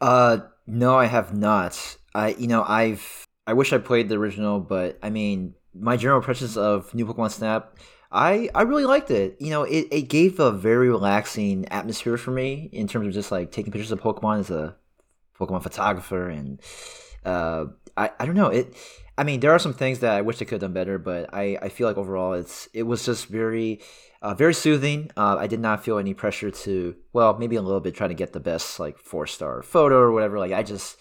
Uh, 0.00 0.38
no, 0.66 0.96
I 0.96 1.06
have 1.06 1.36
not. 1.36 1.96
I, 2.14 2.34
you 2.34 2.46
know, 2.46 2.62
I've, 2.62 3.26
I 3.46 3.52
wish 3.52 3.72
I 3.72 3.78
played 3.78 4.08
the 4.08 4.16
original, 4.16 4.60
but 4.60 4.98
I 5.02 5.10
mean, 5.10 5.54
my 5.74 5.96
general 5.96 6.20
impressions 6.20 6.56
of 6.56 6.94
New 6.94 7.06
Pokemon 7.06 7.32
Snap, 7.32 7.76
I, 8.12 8.48
I 8.54 8.62
really 8.62 8.84
liked 8.84 9.10
it. 9.10 9.36
You 9.40 9.50
know, 9.50 9.62
it, 9.64 9.88
it 9.90 10.02
gave 10.08 10.38
a 10.38 10.52
very 10.52 10.88
relaxing 10.88 11.66
atmosphere 11.68 12.16
for 12.16 12.30
me 12.30 12.70
in 12.72 12.86
terms 12.86 13.08
of 13.08 13.12
just 13.12 13.32
like 13.32 13.50
taking 13.50 13.72
pictures 13.72 13.92
of 13.92 14.00
Pokemon 14.00 14.40
as 14.40 14.50
a 14.50 14.76
Pokemon 15.38 15.62
photographer, 15.62 16.28
and 16.28 16.60
uh, 17.24 17.66
I, 17.96 18.10
I 18.18 18.26
don't 18.26 18.34
know 18.34 18.48
it. 18.48 18.74
I 19.18 19.24
mean, 19.24 19.40
there 19.40 19.52
are 19.52 19.58
some 19.58 19.74
things 19.74 19.98
that 19.98 20.14
I 20.16 20.22
wish 20.22 20.38
they 20.38 20.46
could 20.46 20.54
have 20.54 20.60
done 20.62 20.72
better, 20.72 20.98
but 20.98 21.28
I, 21.34 21.58
I 21.60 21.68
feel 21.68 21.86
like 21.86 21.98
overall 21.98 22.32
it's 22.32 22.68
it 22.72 22.84
was 22.84 23.04
just 23.04 23.26
very 23.26 23.80
uh, 24.22 24.34
very 24.34 24.54
soothing. 24.54 25.10
Uh, 25.16 25.36
I 25.38 25.46
did 25.46 25.60
not 25.60 25.84
feel 25.84 25.98
any 25.98 26.14
pressure 26.14 26.50
to, 26.50 26.94
well, 27.12 27.38
maybe 27.38 27.56
a 27.56 27.62
little 27.62 27.80
bit 27.80 27.94
trying 27.94 28.10
to 28.10 28.14
get 28.14 28.32
the 28.32 28.40
best 28.40 28.78
like 28.78 28.98
four 28.98 29.26
star 29.26 29.62
photo 29.62 29.96
or 29.96 30.12
whatever. 30.12 30.38
Like 30.38 30.52
I 30.52 30.62
just, 30.62 30.98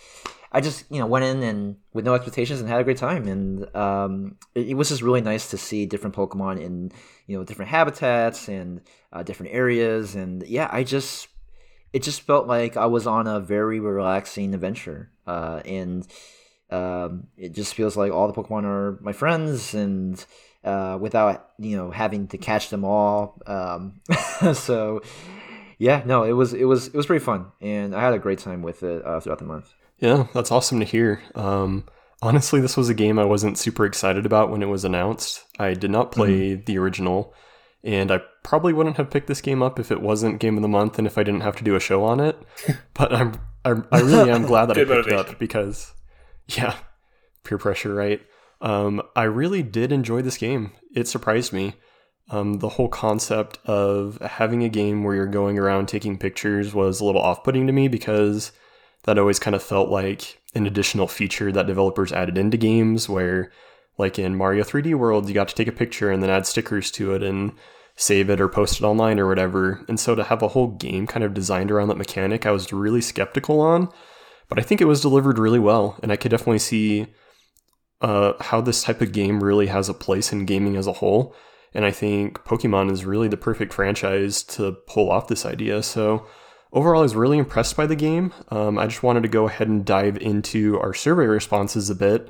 I 0.51 0.61
just 0.61 0.85
you 0.89 0.99
know 0.99 1.05
went 1.05 1.25
in 1.25 1.43
and 1.43 1.77
with 1.93 2.05
no 2.05 2.13
expectations 2.13 2.59
and 2.59 2.69
had 2.69 2.79
a 2.79 2.83
great 2.83 2.97
time, 2.97 3.27
and 3.27 3.75
um, 3.75 4.37
it, 4.55 4.69
it, 4.69 4.73
was 4.73 4.89
just 4.89 5.01
really 5.01 5.21
nice 5.21 5.49
to 5.51 5.57
see 5.57 5.85
different 5.85 6.15
Pokemon 6.15 6.61
in 6.61 6.91
you 7.27 7.37
know 7.37 7.43
different 7.43 7.71
habitats 7.71 8.47
and 8.47 8.81
uh, 9.11 9.23
different 9.23 9.53
areas, 9.53 10.15
and 10.15 10.43
yeah, 10.47 10.69
I 10.71 10.83
just 10.83 11.27
it 11.91 12.03
just 12.03 12.21
felt 12.21 12.47
like 12.47 12.77
I 12.77 12.85
was 12.85 13.05
on 13.05 13.27
a 13.27 13.39
very 13.39 13.79
relaxing 13.79 14.53
adventure, 14.53 15.11
uh, 15.27 15.61
and 15.65 16.07
um, 16.71 17.27
it 17.37 17.53
just 17.53 17.73
feels 17.73 17.97
like 17.97 18.11
all 18.11 18.27
the 18.27 18.33
Pokemon 18.33 18.63
are 18.63 18.99
my 19.01 19.13
friends, 19.13 19.73
and 19.73 20.23
uh, 20.63 20.97
without 20.99 21.49
you 21.57 21.77
know 21.77 21.91
having 21.91 22.27
to 22.27 22.37
catch 22.37 22.69
them 22.69 22.83
all. 22.83 23.41
Um, 23.45 24.01
so 24.53 25.01
yeah, 25.77 26.03
no, 26.05 26.23
it 26.23 26.33
was 26.33 26.53
it 26.53 26.65
was 26.65 26.87
it 26.87 26.95
was 26.95 27.05
pretty 27.05 27.23
fun, 27.23 27.47
and 27.61 27.95
I 27.95 28.01
had 28.01 28.13
a 28.13 28.19
great 28.19 28.39
time 28.39 28.61
with 28.61 28.83
it 28.83 29.05
uh, 29.05 29.19
throughout 29.19 29.39
the 29.39 29.45
month. 29.45 29.73
Yeah, 29.99 30.27
that's 30.33 30.51
awesome 30.51 30.79
to 30.79 30.85
hear. 30.85 31.21
Um, 31.35 31.85
honestly, 32.21 32.61
this 32.61 32.77
was 32.77 32.89
a 32.89 32.93
game 32.93 33.19
I 33.19 33.25
wasn't 33.25 33.57
super 33.57 33.85
excited 33.85 34.25
about 34.25 34.49
when 34.49 34.61
it 34.61 34.67
was 34.67 34.85
announced. 34.85 35.43
I 35.57 35.73
did 35.73 35.91
not 35.91 36.11
play 36.11 36.51
mm-hmm. 36.51 36.63
the 36.65 36.77
original, 36.77 37.33
and 37.83 38.11
I 38.11 38.21
probably 38.43 38.73
wouldn't 38.73 38.97
have 38.97 39.09
picked 39.09 39.27
this 39.27 39.41
game 39.41 39.63
up 39.63 39.79
if 39.79 39.91
it 39.91 40.01
wasn't 40.01 40.39
Game 40.39 40.57
of 40.57 40.61
the 40.61 40.67
Month 40.67 40.97
and 40.97 41.07
if 41.07 41.17
I 41.17 41.23
didn't 41.23 41.41
have 41.41 41.55
to 41.57 41.63
do 41.63 41.75
a 41.75 41.79
show 41.79 42.03
on 42.03 42.19
it. 42.19 42.37
but 42.93 43.13
I'm, 43.13 43.39
I'm 43.63 43.87
I 43.91 44.01
really 44.01 44.31
am 44.31 44.43
glad 44.45 44.67
that 44.67 44.77
I 44.77 44.81
picked 44.81 44.89
motivation. 44.89 45.19
it 45.19 45.29
up 45.29 45.39
because, 45.39 45.93
yeah, 46.57 46.75
peer 47.43 47.57
pressure, 47.57 47.93
right? 47.93 48.21
Um, 48.61 49.01
I 49.15 49.23
really 49.23 49.63
did 49.63 49.91
enjoy 49.91 50.21
this 50.21 50.37
game. 50.37 50.71
It 50.93 51.07
surprised 51.07 51.53
me. 51.53 51.75
Um, 52.31 52.59
the 52.59 52.69
whole 52.69 52.89
concept 52.89 53.57
of 53.65 54.19
having 54.21 54.63
a 54.63 54.69
game 54.69 55.03
where 55.03 55.15
you're 55.15 55.25
going 55.25 55.57
around 55.57 55.87
taking 55.87 56.17
pictures 56.17 56.73
was 56.73 56.99
a 56.99 57.05
little 57.05 57.21
off 57.21 57.43
putting 57.43 57.65
to 57.67 57.73
me 57.73 57.87
because 57.87 58.51
that 59.05 59.17
always 59.17 59.39
kind 59.39 59.55
of 59.55 59.63
felt 59.63 59.89
like 59.89 60.39
an 60.53 60.67
additional 60.67 61.07
feature 61.07 61.51
that 61.51 61.67
developers 61.67 62.11
added 62.11 62.37
into 62.37 62.57
games 62.57 63.09
where 63.09 63.51
like 63.97 64.19
in 64.19 64.35
Mario 64.35 64.63
3D 64.63 64.95
World, 64.95 65.27
you 65.27 65.33
got 65.33 65.47
to 65.47 65.55
take 65.55 65.67
a 65.67 65.73
picture 65.73 66.11
and 66.11 66.21
then 66.21 66.29
add 66.29 66.45
stickers 66.45 66.91
to 66.91 67.13
it 67.13 67.23
and 67.23 67.51
save 67.95 68.29
it 68.29 68.39
or 68.39 68.47
post 68.47 68.79
it 68.79 68.85
online 68.85 69.19
or 69.19 69.27
whatever. 69.27 69.83
And 69.87 69.99
so 69.99 70.15
to 70.15 70.23
have 70.23 70.41
a 70.41 70.47
whole 70.49 70.67
game 70.67 71.05
kind 71.07 71.23
of 71.23 71.33
designed 71.33 71.71
around 71.71 71.89
that 71.89 71.97
mechanic, 71.97 72.45
I 72.45 72.51
was 72.51 72.71
really 72.71 73.01
skeptical 73.01 73.59
on. 73.59 73.89
But 74.49 74.59
I 74.59 74.63
think 74.63 74.81
it 74.81 74.85
was 74.85 75.01
delivered 75.01 75.39
really 75.39 75.59
well, 75.59 75.97
and 76.03 76.11
I 76.11 76.15
could 76.15 76.31
definitely 76.31 76.59
see 76.59 77.07
uh, 78.01 78.33
how 78.39 78.61
this 78.61 78.83
type 78.83 79.01
of 79.01 79.11
game 79.11 79.43
really 79.43 79.67
has 79.67 79.87
a 79.87 79.93
place 79.93 80.33
in 80.33 80.45
gaming 80.45 80.75
as 80.75 80.87
a 80.87 80.93
whole. 80.93 81.35
And 81.73 81.85
I 81.85 81.91
think 81.91 82.39
Pokemon 82.43 82.91
is 82.91 83.05
really 83.05 83.27
the 83.27 83.37
perfect 83.37 83.73
franchise 83.73 84.41
to 84.43 84.71
pull 84.87 85.11
off 85.11 85.27
this 85.27 85.45
idea. 85.45 85.83
So 85.83 86.25
Overall, 86.71 86.99
I 86.99 87.03
was 87.03 87.15
really 87.15 87.39
impressed 87.39 87.75
by 87.75 87.87
the 87.87 87.95
game. 87.95 88.31
Um, 88.49 88.77
I 88.77 88.85
just 88.85 89.01
wanted 89.01 89.23
to 89.23 89.29
go 89.29 89.47
ahead 89.47 89.67
and 89.67 89.83
dive 89.83 90.17
into 90.17 90.79
our 90.79 90.93
survey 90.93 91.25
responses 91.25 91.89
a 91.89 91.95
bit. 91.95 92.29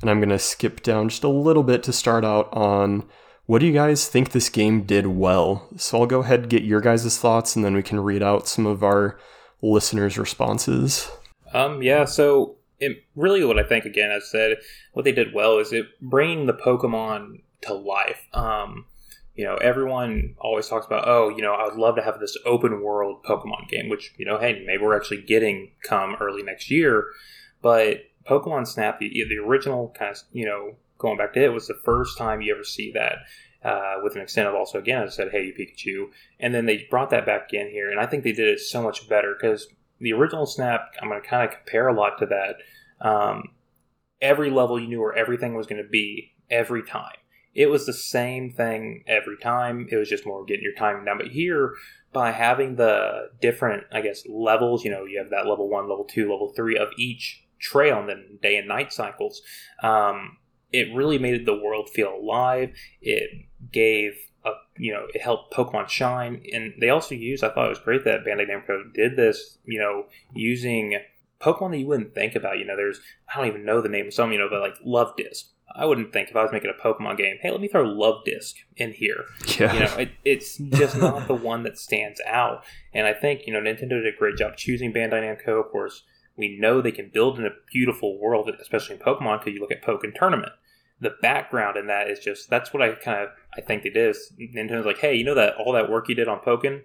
And 0.00 0.08
I'm 0.08 0.20
going 0.20 0.30
to 0.30 0.38
skip 0.38 0.82
down 0.82 1.08
just 1.08 1.24
a 1.24 1.28
little 1.28 1.64
bit 1.64 1.82
to 1.84 1.92
start 1.92 2.24
out 2.24 2.48
on 2.52 3.08
what 3.46 3.58
do 3.58 3.66
you 3.66 3.72
guys 3.72 4.06
think 4.06 4.30
this 4.30 4.48
game 4.48 4.82
did 4.82 5.08
well? 5.08 5.68
So 5.76 5.98
I'll 5.98 6.06
go 6.06 6.20
ahead 6.20 6.40
and 6.40 6.50
get 6.50 6.62
your 6.62 6.80
guys' 6.80 7.18
thoughts 7.18 7.56
and 7.56 7.64
then 7.64 7.74
we 7.74 7.82
can 7.82 7.98
read 7.98 8.22
out 8.22 8.46
some 8.46 8.64
of 8.64 8.84
our 8.84 9.18
listeners' 9.60 10.16
responses. 10.16 11.10
Um, 11.52 11.82
yeah, 11.82 12.04
so 12.04 12.56
it, 12.78 13.04
really 13.14 13.44
what 13.44 13.58
I 13.58 13.62
think, 13.62 13.84
again, 13.84 14.10
as 14.10 14.24
I 14.24 14.26
said, 14.26 14.56
what 14.92 15.04
they 15.04 15.12
did 15.12 15.34
well 15.34 15.58
is 15.58 15.72
it 15.72 15.86
bringing 16.00 16.46
the 16.46 16.54
Pokemon 16.54 17.42
to 17.62 17.74
life. 17.74 18.26
Um, 18.32 18.86
you 19.34 19.44
know, 19.44 19.56
everyone 19.56 20.34
always 20.38 20.68
talks 20.68 20.86
about, 20.86 21.06
oh, 21.06 21.28
you 21.28 21.42
know, 21.42 21.52
I 21.52 21.64
would 21.64 21.76
love 21.78 21.96
to 21.96 22.02
have 22.02 22.20
this 22.20 22.36
open 22.44 22.82
world 22.82 23.24
Pokemon 23.24 23.68
game, 23.68 23.88
which, 23.88 24.12
you 24.18 24.26
know, 24.26 24.38
hey, 24.38 24.62
maybe 24.66 24.82
we're 24.82 24.96
actually 24.96 25.22
getting 25.22 25.72
come 25.82 26.16
early 26.20 26.42
next 26.42 26.70
year. 26.70 27.06
But 27.62 28.02
Pokemon 28.28 28.66
Snap, 28.66 28.98
the, 28.98 29.08
the 29.28 29.38
original 29.38 29.94
kind 29.98 30.12
of, 30.12 30.22
you 30.32 30.46
know, 30.46 30.76
going 30.98 31.16
back 31.16 31.32
to 31.34 31.44
it, 31.44 31.52
was 31.52 31.68
the 31.68 31.80
first 31.84 32.18
time 32.18 32.42
you 32.42 32.54
ever 32.54 32.64
see 32.64 32.92
that. 32.92 33.18
Uh, 33.62 33.96
with 34.02 34.16
an 34.16 34.22
extent 34.22 34.48
of 34.48 34.54
also 34.54 34.78
again, 34.78 35.02
I 35.02 35.08
said, 35.08 35.32
"Hey, 35.32 35.44
you 35.44 35.52
Pikachu," 35.52 36.06
and 36.38 36.54
then 36.54 36.64
they 36.64 36.86
brought 36.88 37.10
that 37.10 37.26
back 37.26 37.52
in 37.52 37.68
here, 37.68 37.90
and 37.90 38.00
I 38.00 38.06
think 38.06 38.24
they 38.24 38.32
did 38.32 38.48
it 38.48 38.58
so 38.58 38.82
much 38.82 39.06
better 39.06 39.36
because 39.38 39.68
the 40.00 40.12
original 40.12 40.46
Snap, 40.46 40.80
I'm 41.00 41.08
going 41.08 41.20
to 41.20 41.28
kind 41.28 41.48
of 41.48 41.56
compare 41.56 41.88
a 41.88 41.94
lot 41.94 42.18
to 42.18 42.26
that. 42.26 43.06
Um, 43.06 43.44
every 44.20 44.50
level 44.50 44.80
you 44.80 44.88
knew 44.88 45.00
where 45.00 45.16
everything 45.16 45.54
was 45.54 45.66
going 45.66 45.82
to 45.82 45.88
be 45.88 46.32
every 46.50 46.82
time 46.82 47.16
it 47.54 47.66
was 47.66 47.86
the 47.86 47.92
same 47.92 48.52
thing 48.52 49.04
every 49.06 49.36
time. 49.36 49.88
It 49.90 49.96
was 49.96 50.08
just 50.08 50.26
more 50.26 50.44
getting 50.44 50.62
your 50.62 50.74
timing 50.74 51.04
down. 51.04 51.18
But 51.18 51.28
here, 51.28 51.74
by 52.12 52.30
having 52.32 52.76
the 52.76 53.30
different, 53.40 53.84
I 53.92 54.00
guess, 54.00 54.22
levels, 54.28 54.84
you 54.84 54.90
know, 54.90 55.04
you 55.04 55.18
have 55.18 55.30
that 55.30 55.48
level 55.48 55.68
one, 55.68 55.88
level 55.88 56.04
two, 56.04 56.30
level 56.30 56.52
three 56.54 56.76
of 56.76 56.88
each 56.96 57.44
trail, 57.60 58.00
and 58.00 58.08
then 58.08 58.38
day 58.40 58.56
and 58.56 58.68
night 58.68 58.92
cycles. 58.92 59.42
Um, 59.82 60.36
it 60.72 60.94
really 60.94 61.18
made 61.18 61.44
the 61.44 61.60
world 61.60 61.90
feel 61.90 62.14
alive. 62.14 62.72
It 63.00 63.30
gave 63.72 64.12
you 64.80 64.92
know, 64.92 65.06
it 65.14 65.20
helped 65.20 65.52
Pokemon 65.52 65.88
shine, 65.88 66.42
and 66.54 66.72
they 66.80 66.88
also 66.88 67.14
used. 67.14 67.44
I 67.44 67.50
thought 67.50 67.66
it 67.66 67.70
was 67.70 67.78
great 67.78 68.04
that 68.04 68.24
Bandai 68.24 68.48
Namco 68.48 68.92
did 68.94 69.14
this. 69.14 69.58
You 69.66 69.78
know, 69.78 70.06
using 70.34 70.98
Pokemon 71.38 71.72
that 71.72 71.78
you 71.78 71.86
wouldn't 71.86 72.14
think 72.14 72.34
about. 72.34 72.58
You 72.58 72.64
know, 72.64 72.76
there's 72.76 73.00
I 73.28 73.36
don't 73.36 73.48
even 73.48 73.66
know 73.66 73.82
the 73.82 73.90
name 73.90 74.06
of 74.06 74.14
some. 74.14 74.32
You 74.32 74.38
know, 74.38 74.48
but 74.48 74.60
like 74.60 74.80
Luvdisc. 74.80 75.44
I 75.76 75.84
wouldn't 75.84 76.12
think 76.12 76.30
if 76.30 76.36
I 76.36 76.42
was 76.42 76.50
making 76.50 76.72
a 76.76 76.82
Pokemon 76.82 77.16
game, 77.16 77.36
hey, 77.40 77.50
let 77.50 77.60
me 77.60 77.68
throw 77.68 77.84
Luvdisc 77.84 78.54
in 78.76 78.92
here. 78.92 79.26
Yeah. 79.56 79.72
You 79.72 79.80
know, 79.80 79.94
it, 79.98 80.10
it's 80.24 80.56
just 80.56 80.98
not 80.98 81.28
the 81.28 81.34
one 81.34 81.62
that 81.62 81.78
stands 81.78 82.20
out. 82.26 82.64
And 82.92 83.06
I 83.06 83.12
think, 83.12 83.46
you 83.46 83.52
know, 83.52 83.60
Nintendo 83.60 83.90
did 83.90 84.12
a 84.12 84.18
great 84.18 84.36
job 84.36 84.56
choosing 84.56 84.92
Bandai 84.92 85.22
Namco. 85.22 85.64
Of 85.64 85.70
course, 85.70 86.02
we 86.36 86.58
know 86.58 86.80
they 86.80 86.90
can 86.90 87.10
build 87.14 87.38
in 87.38 87.46
a 87.46 87.50
beautiful 87.72 88.18
world, 88.18 88.50
especially 88.60 88.96
in 88.96 89.00
Pokemon, 89.00 89.38
because 89.38 89.54
you 89.54 89.60
look 89.60 89.70
at 89.70 89.84
Pokken 89.84 90.12
Tournament. 90.12 90.52
The 91.00 91.14
background 91.22 91.76
in 91.76 91.86
that 91.86 92.10
is 92.10 92.18
just, 92.18 92.50
that's 92.50 92.72
what 92.72 92.82
I 92.82 92.94
kind 92.94 93.22
of, 93.22 93.30
I 93.56 93.62
think 93.62 93.84
it 93.84 93.96
is. 93.96 94.32
Nintendo's 94.38 94.86
like, 94.86 94.98
hey, 94.98 95.14
you 95.14 95.24
know 95.24 95.34
that 95.34 95.54
all 95.56 95.72
that 95.72 95.90
work 95.90 96.08
you 96.08 96.14
did 96.14 96.28
on 96.28 96.40
Pokken? 96.40 96.82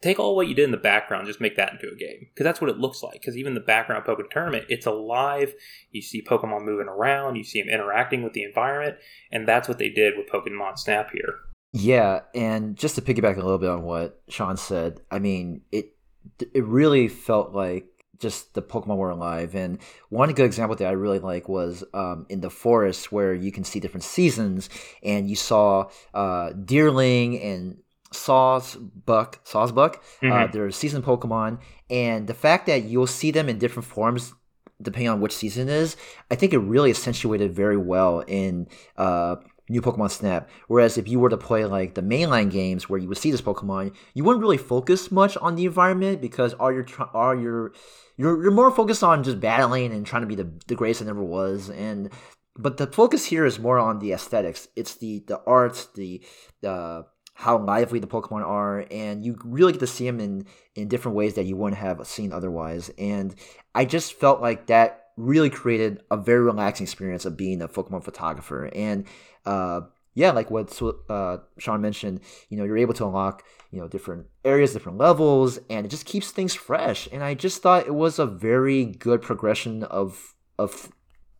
take 0.00 0.18
all 0.18 0.36
what 0.36 0.48
you 0.48 0.54
did 0.54 0.64
in 0.64 0.70
the 0.70 0.76
background, 0.76 1.26
just 1.26 1.40
make 1.40 1.56
that 1.56 1.72
into 1.72 1.88
a 1.88 1.96
game 1.96 2.28
because 2.32 2.44
that's 2.44 2.60
what 2.60 2.70
it 2.70 2.78
looks 2.78 3.02
like. 3.02 3.20
Because 3.20 3.36
even 3.36 3.54
the 3.54 3.60
background 3.60 4.04
Pokken 4.04 4.30
Tournament, 4.30 4.66
it's 4.68 4.86
alive. 4.86 5.54
You 5.90 6.02
see 6.02 6.22
Pokemon 6.22 6.64
moving 6.64 6.88
around, 6.88 7.36
you 7.36 7.44
see 7.44 7.60
them 7.60 7.68
interacting 7.68 8.22
with 8.22 8.32
the 8.32 8.42
environment, 8.42 8.96
and 9.32 9.46
that's 9.46 9.68
what 9.68 9.78
they 9.78 9.88
did 9.88 10.14
with 10.16 10.28
Pokemon 10.28 10.78
Snap 10.78 11.10
here. 11.12 11.34
Yeah, 11.72 12.20
and 12.34 12.76
just 12.76 12.94
to 12.94 13.02
piggyback 13.02 13.36
a 13.36 13.42
little 13.42 13.58
bit 13.58 13.70
on 13.70 13.82
what 13.82 14.22
Sean 14.28 14.56
said, 14.56 15.00
I 15.10 15.18
mean 15.18 15.62
it 15.72 15.92
it 16.40 16.64
really 16.64 17.08
felt 17.08 17.52
like 17.52 17.95
just 18.18 18.54
the 18.54 18.62
Pokemon 18.62 18.96
were 18.96 19.10
alive. 19.10 19.54
And 19.54 19.78
one 20.08 20.32
good 20.32 20.46
example 20.46 20.76
that 20.76 20.86
I 20.86 20.92
really 20.92 21.18
like 21.18 21.48
was 21.48 21.84
um, 21.94 22.26
in 22.28 22.40
the 22.40 22.50
forest 22.50 23.12
where 23.12 23.34
you 23.34 23.52
can 23.52 23.64
see 23.64 23.80
different 23.80 24.04
seasons, 24.04 24.68
and 25.02 25.28
you 25.28 25.36
saw 25.36 25.88
uh, 26.14 26.50
Deerling 26.50 27.44
and 27.44 27.78
Sawsbuck, 28.12 29.44
Sawsbuck. 29.44 29.96
Uh, 29.96 29.98
mm-hmm. 30.22 30.32
Uh, 30.32 30.46
they're 30.48 30.70
season 30.70 31.02
Pokemon, 31.02 31.60
and 31.90 32.26
the 32.26 32.34
fact 32.34 32.66
that 32.66 32.84
you'll 32.84 33.06
see 33.06 33.30
them 33.30 33.48
in 33.48 33.58
different 33.58 33.86
forms 33.86 34.34
depending 34.82 35.08
on 35.08 35.20
which 35.20 35.32
season 35.32 35.68
it 35.68 35.72
is, 35.72 35.96
I 36.30 36.34
think 36.34 36.52
it 36.52 36.58
really 36.58 36.90
accentuated 36.90 37.54
very 37.54 37.78
well 37.78 38.20
in 38.20 38.68
uh, 38.96 39.36
new 39.68 39.82
Pokemon 39.82 40.10
Snap. 40.10 40.48
Whereas 40.68 40.98
if 40.98 41.08
you 41.08 41.18
were 41.18 41.28
to 41.28 41.36
play 41.36 41.64
like 41.64 41.94
the 41.94 42.02
mainline 42.02 42.50
games 42.50 42.88
where 42.88 43.00
you 43.00 43.08
would 43.08 43.18
see 43.18 43.30
this 43.30 43.40
Pokemon, 43.40 43.94
you 44.14 44.24
wouldn't 44.24 44.42
really 44.42 44.58
focus 44.58 45.10
much 45.10 45.36
on 45.38 45.56
the 45.56 45.66
environment 45.66 46.20
because 46.20 46.54
all 46.54 46.72
your 46.72 46.86
all 47.12 47.38
your 47.38 47.72
you're, 48.16 48.42
you're 48.42 48.52
more 48.52 48.70
focused 48.70 49.02
on 49.02 49.24
just 49.24 49.40
battling 49.40 49.92
and 49.92 50.06
trying 50.06 50.22
to 50.22 50.28
be 50.28 50.34
the, 50.34 50.50
the 50.68 50.74
greatest 50.74 51.00
that 51.00 51.06
never 51.06 51.22
was 51.22 51.68
and 51.68 52.10
but 52.58 52.78
the 52.78 52.86
focus 52.86 53.26
here 53.26 53.44
is 53.44 53.58
more 53.58 53.78
on 53.78 53.98
the 53.98 54.12
aesthetics 54.12 54.68
it's 54.74 54.94
the 54.94 55.22
the 55.26 55.38
art 55.46 55.88
the 55.94 56.22
the 56.62 57.04
how 57.38 57.58
lively 57.58 57.98
the 57.98 58.06
Pokemon 58.06 58.42
are, 58.46 58.86
and 58.90 59.22
you 59.22 59.36
really 59.44 59.72
get 59.72 59.80
to 59.80 59.86
see 59.86 60.06
them 60.06 60.20
in 60.20 60.46
in 60.74 60.88
different 60.88 61.16
ways 61.16 61.34
that 61.34 61.44
you 61.44 61.54
wouldn't 61.54 61.78
have 61.78 62.04
seen 62.06 62.32
otherwise. 62.32 62.90
And 62.96 63.34
I 63.74 63.84
just 63.84 64.14
felt 64.14 64.40
like 64.40 64.68
that 64.68 65.08
really 65.18 65.50
created 65.50 66.02
a 66.10 66.16
very 66.16 66.40
relaxing 66.40 66.84
experience 66.84 67.26
of 67.26 67.36
being 67.36 67.60
a 67.60 67.68
Pokemon 67.68 68.04
photographer. 68.04 68.70
And 68.74 69.04
uh, 69.46 69.82
yeah, 70.14 70.32
like 70.32 70.50
what 70.50 70.80
uh, 71.08 71.38
Sean 71.58 71.80
mentioned, 71.80 72.20
you 72.48 72.56
know, 72.56 72.64
you're 72.64 72.78
able 72.78 72.94
to 72.94 73.06
unlock 73.06 73.44
you 73.70 73.80
know 73.80 73.88
different 73.88 74.26
areas, 74.44 74.72
different 74.72 74.98
levels, 74.98 75.58
and 75.68 75.84
it 75.84 75.90
just 75.90 76.06
keeps 76.06 76.30
things 76.30 76.54
fresh. 76.54 77.08
And 77.12 77.22
I 77.22 77.34
just 77.34 77.62
thought 77.62 77.86
it 77.86 77.94
was 77.94 78.18
a 78.18 78.26
very 78.26 78.86
good 78.86 79.22
progression 79.22 79.82
of 79.84 80.34
of 80.58 80.90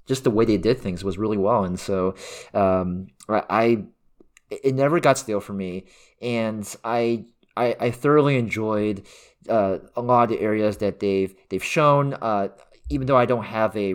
just 0.06 0.24
the 0.24 0.30
way 0.30 0.44
they 0.44 0.58
did 0.58 0.78
things 0.78 1.02
was 1.02 1.18
really 1.18 1.38
well. 1.38 1.64
And 1.64 1.80
so 1.80 2.14
um, 2.52 3.08
I 3.28 3.84
it 4.50 4.74
never 4.74 5.00
got 5.00 5.18
stale 5.18 5.40
for 5.40 5.54
me, 5.54 5.86
and 6.20 6.76
I 6.84 7.24
I, 7.56 7.76
I 7.80 7.90
thoroughly 7.90 8.36
enjoyed 8.36 9.06
uh, 9.48 9.78
a 9.96 10.02
lot 10.02 10.24
of 10.24 10.28
the 10.30 10.40
areas 10.40 10.76
that 10.78 11.00
they've 11.00 11.34
they've 11.48 11.64
shown. 11.64 12.14
Uh, 12.14 12.48
even 12.88 13.06
though 13.06 13.16
I 13.16 13.26
don't 13.26 13.44
have 13.44 13.76
a 13.76 13.94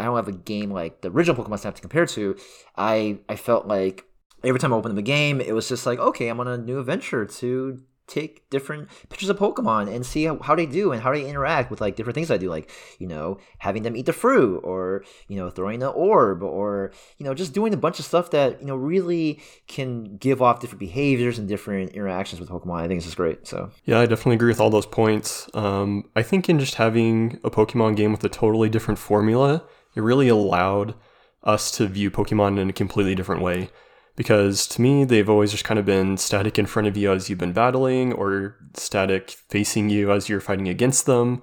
I 0.00 0.04
don't 0.04 0.16
have 0.16 0.28
a 0.28 0.32
game 0.32 0.70
like 0.70 1.00
the 1.00 1.10
original 1.10 1.42
Pokemon 1.42 1.58
Snap 1.58 1.74
to 1.74 1.80
compare 1.80 2.06
to, 2.06 2.36
I 2.76 3.18
I 3.28 3.36
felt 3.36 3.66
like 3.66 4.04
every 4.42 4.60
time 4.60 4.72
I 4.72 4.76
opened 4.76 4.96
the 4.98 5.02
game, 5.02 5.40
it 5.40 5.54
was 5.54 5.68
just 5.68 5.86
like 5.86 5.98
okay, 5.98 6.28
I'm 6.28 6.40
on 6.40 6.48
a 6.48 6.58
new 6.58 6.78
adventure 6.78 7.24
to 7.26 7.82
take 8.06 8.48
different 8.50 8.88
pictures 9.08 9.30
of 9.30 9.38
Pokemon 9.38 9.92
and 9.94 10.04
see 10.04 10.24
how, 10.24 10.38
how, 10.38 10.54
they 10.54 10.66
do 10.66 10.92
and 10.92 11.02
how 11.02 11.12
they 11.12 11.26
interact 11.26 11.70
with 11.70 11.80
like 11.80 11.96
different 11.96 12.14
things 12.14 12.30
I 12.30 12.36
do, 12.36 12.50
like 12.50 12.70
you 12.98 13.06
know 13.06 13.38
having 13.58 13.82
them 13.82 13.96
eat 13.96 14.06
the 14.06 14.12
fruit 14.12 14.58
or 14.58 15.04
you 15.28 15.36
know 15.36 15.50
throwing 15.50 15.80
the 15.80 15.88
orb 15.88 16.42
or 16.42 16.92
you 17.18 17.24
know 17.24 17.34
just 17.34 17.54
doing 17.54 17.72
a 17.72 17.78
bunch 17.78 17.98
of 17.98 18.04
stuff 18.04 18.30
that 18.30 18.60
you 18.60 18.66
know 18.66 18.76
really 18.76 19.40
can 19.68 20.16
give 20.16 20.42
off 20.42 20.60
different 20.60 20.80
behaviors 20.80 21.38
and 21.38 21.48
different 21.48 21.92
interactions 21.92 22.40
with 22.40 22.50
Pokemon. 22.50 22.82
I 22.82 22.88
think 22.88 22.98
it's 22.98 23.06
just 23.06 23.16
great. 23.16 23.46
So 23.46 23.70
yeah, 23.84 24.00
I 24.00 24.06
definitely 24.06 24.36
agree 24.36 24.48
with 24.48 24.60
all 24.60 24.70
those 24.70 24.86
points. 24.86 25.48
Um, 25.54 26.10
I 26.14 26.22
think 26.22 26.48
in 26.48 26.58
just 26.58 26.74
having 26.74 27.40
a 27.42 27.50
Pokemon 27.50 27.96
game 27.96 28.12
with 28.12 28.24
a 28.24 28.28
totally 28.28 28.68
different 28.68 28.98
formula, 28.98 29.64
it 29.94 30.00
really 30.00 30.28
allowed 30.28 30.94
us 31.42 31.70
to 31.72 31.86
view 31.86 32.10
Pokemon 32.10 32.58
in 32.58 32.70
a 32.70 32.72
completely 32.72 33.14
different 33.14 33.42
way. 33.42 33.70
Because 34.16 34.66
to 34.68 34.80
me 34.80 35.04
they've 35.04 35.28
always 35.28 35.50
just 35.50 35.64
kind 35.64 35.78
of 35.78 35.84
been 35.84 36.16
static 36.16 36.58
in 36.58 36.66
front 36.66 36.88
of 36.88 36.96
you 36.96 37.12
as 37.12 37.28
you've 37.28 37.38
been 37.38 37.52
battling 37.52 38.12
or 38.12 38.56
static 38.74 39.30
facing 39.48 39.90
you 39.90 40.12
as 40.12 40.28
you're 40.28 40.40
fighting 40.40 40.68
against 40.68 41.06
them. 41.06 41.42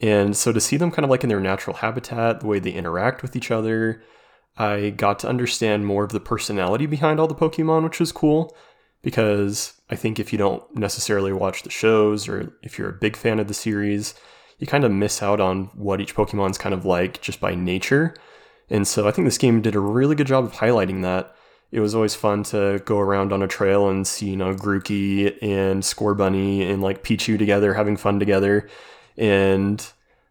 And 0.00 0.36
so 0.36 0.52
to 0.52 0.60
see 0.60 0.76
them 0.76 0.90
kind 0.90 1.04
of 1.04 1.10
like 1.10 1.22
in 1.22 1.28
their 1.28 1.40
natural 1.40 1.76
habitat 1.76 2.40
the 2.40 2.46
way 2.46 2.58
they 2.58 2.72
interact 2.72 3.22
with 3.22 3.36
each 3.36 3.50
other 3.50 4.02
i 4.56 4.90
got 4.90 5.18
to 5.18 5.28
understand 5.28 5.84
more 5.84 6.04
of 6.04 6.12
the 6.12 6.20
personality 6.20 6.86
behind 6.86 7.18
all 7.18 7.26
the 7.26 7.34
pokemon 7.34 7.82
which 7.84 8.00
was 8.00 8.12
cool. 8.12 8.54
Because 9.02 9.74
i 9.90 9.96
think 9.96 10.18
if 10.18 10.32
you 10.32 10.38
don't 10.38 10.62
necessarily 10.76 11.32
watch 11.32 11.62
the 11.62 11.70
shows 11.70 12.28
or 12.28 12.54
if 12.62 12.78
you're 12.78 12.90
a 12.90 13.00
big 13.00 13.16
fan 13.16 13.40
of 13.40 13.48
the 13.48 13.54
series 13.54 14.14
you 14.58 14.66
kind 14.66 14.84
of 14.84 14.92
miss 14.92 15.22
out 15.22 15.40
on 15.40 15.64
what 15.74 16.00
each 16.00 16.14
pokemon's 16.14 16.58
kind 16.58 16.74
of 16.74 16.84
like 16.84 17.20
just 17.20 17.40
by 17.40 17.54
nature 17.54 18.14
and 18.70 18.86
so 18.86 19.06
i 19.06 19.10
think 19.10 19.26
this 19.26 19.38
game 19.38 19.60
did 19.60 19.74
a 19.74 19.80
really 19.80 20.14
good 20.14 20.26
job 20.26 20.44
of 20.44 20.52
highlighting 20.52 21.02
that 21.02 21.34
it 21.74 21.80
was 21.80 21.92
always 21.92 22.14
fun 22.14 22.44
to 22.44 22.80
go 22.84 23.00
around 23.00 23.32
on 23.32 23.42
a 23.42 23.48
trail 23.48 23.88
and 23.88 24.06
see, 24.06 24.30
you 24.30 24.36
know, 24.36 24.54
Grookey 24.54 25.36
and 25.42 25.82
Scorbunny 25.82 26.70
and 26.70 26.80
like 26.80 27.02
Pichu 27.02 27.36
together, 27.36 27.74
having 27.74 27.96
fun 27.96 28.20
together. 28.20 28.68
And 29.16 29.84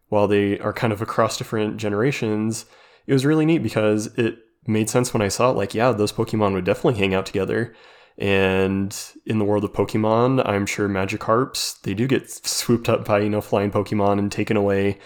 while 0.08 0.26
they 0.26 0.58
are 0.60 0.72
kind 0.72 0.90
of 0.90 1.02
across 1.02 1.36
different 1.36 1.76
generations, 1.76 2.64
it 3.06 3.12
was 3.12 3.26
really 3.26 3.44
neat 3.44 3.58
because 3.58 4.06
it 4.16 4.38
made 4.66 4.88
sense 4.88 5.12
when 5.12 5.20
I 5.20 5.28
saw 5.28 5.50
it. 5.50 5.56
Like, 5.56 5.74
yeah, 5.74 5.92
those 5.92 6.12
Pokemon 6.12 6.54
would 6.54 6.64
definitely 6.64 6.98
hang 6.98 7.12
out 7.12 7.26
together. 7.26 7.74
And 8.16 8.96
in 9.26 9.38
the 9.38 9.44
world 9.44 9.64
of 9.64 9.72
Pokemon, 9.72 10.46
I'm 10.48 10.66
sure 10.66 10.88
Magikarps, 10.88 11.80
they 11.82 11.94
do 11.94 12.06
get 12.06 12.30
swooped 12.30 12.88
up 12.88 13.04
by, 13.04 13.20
you 13.20 13.30
know, 13.30 13.40
flying 13.40 13.72
Pokemon 13.72 14.18
and 14.18 14.30
taken 14.30 14.56
away. 14.56 14.98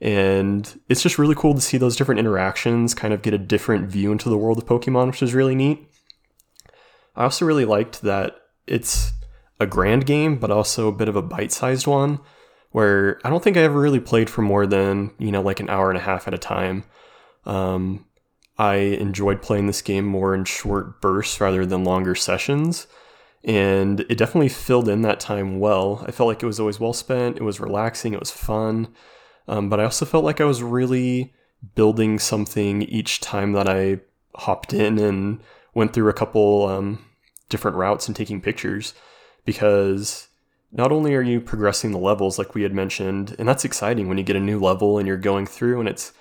And 0.00 0.80
it's 0.88 1.02
just 1.02 1.18
really 1.18 1.34
cool 1.34 1.54
to 1.54 1.60
see 1.60 1.76
those 1.76 1.96
different 1.96 2.20
interactions 2.20 2.94
kind 2.94 3.12
of 3.12 3.22
get 3.22 3.34
a 3.34 3.38
different 3.38 3.88
view 3.88 4.12
into 4.12 4.28
the 4.28 4.36
world 4.36 4.58
of 4.58 4.66
Pokemon, 4.66 5.08
which 5.08 5.22
is 5.22 5.34
really 5.34 5.54
neat. 5.54 5.88
I 7.16 7.24
also 7.24 7.44
really 7.44 7.64
liked 7.64 8.02
that 8.02 8.36
it's 8.66 9.12
a 9.60 9.66
grand 9.66 10.06
game, 10.06 10.38
but 10.38 10.50
also 10.50 10.88
a 10.88 10.92
bit 10.92 11.08
of 11.08 11.16
a 11.16 11.22
bite 11.22 11.52
sized 11.52 11.86
one, 11.86 12.20
where 12.70 13.20
I 13.24 13.30
don't 13.30 13.42
think 13.42 13.56
I 13.56 13.60
ever 13.62 13.80
really 13.80 14.00
played 14.00 14.30
for 14.30 14.42
more 14.42 14.66
than, 14.66 15.12
you 15.18 15.30
know, 15.30 15.42
like 15.42 15.60
an 15.60 15.68
hour 15.68 15.90
and 15.90 15.98
a 15.98 16.02
half 16.02 16.26
at 16.26 16.34
a 16.34 16.38
time. 16.38 16.84
Um, 17.44 18.06
I 18.62 18.76
enjoyed 18.76 19.42
playing 19.42 19.66
this 19.66 19.82
game 19.82 20.04
more 20.04 20.36
in 20.36 20.44
short 20.44 21.00
bursts 21.00 21.40
rather 21.40 21.66
than 21.66 21.82
longer 21.82 22.14
sessions. 22.14 22.86
And 23.42 24.00
it 24.08 24.16
definitely 24.16 24.50
filled 24.50 24.88
in 24.88 25.02
that 25.02 25.18
time 25.18 25.58
well. 25.58 26.04
I 26.06 26.12
felt 26.12 26.28
like 26.28 26.44
it 26.44 26.46
was 26.46 26.60
always 26.60 26.78
well 26.78 26.92
spent, 26.92 27.38
it 27.38 27.42
was 27.42 27.58
relaxing, 27.58 28.12
it 28.12 28.20
was 28.20 28.30
fun. 28.30 28.94
Um, 29.48 29.68
but 29.68 29.80
I 29.80 29.84
also 29.84 30.04
felt 30.04 30.24
like 30.24 30.40
I 30.40 30.44
was 30.44 30.62
really 30.62 31.34
building 31.74 32.20
something 32.20 32.82
each 32.82 33.18
time 33.18 33.50
that 33.54 33.68
I 33.68 33.98
hopped 34.36 34.72
in 34.72 34.96
and 34.96 35.40
went 35.74 35.92
through 35.92 36.08
a 36.08 36.14
couple 36.14 36.66
um, 36.68 37.04
different 37.48 37.76
routes 37.76 38.06
and 38.06 38.14
taking 38.14 38.40
pictures 38.40 38.94
because 39.44 40.28
not 40.70 40.92
only 40.92 41.16
are 41.16 41.20
you 41.20 41.40
progressing 41.40 41.90
the 41.90 41.98
levels 41.98 42.38
like 42.38 42.54
we 42.54 42.62
had 42.62 42.72
mentioned, 42.72 43.34
and 43.40 43.48
that's 43.48 43.64
exciting 43.64 44.08
when 44.08 44.18
you 44.18 44.24
get 44.24 44.36
a 44.36 44.40
new 44.40 44.60
level 44.60 44.98
and 44.98 45.08
you're 45.08 45.16
going 45.16 45.46
through 45.46 45.80
and 45.80 45.88
it's 45.88 46.12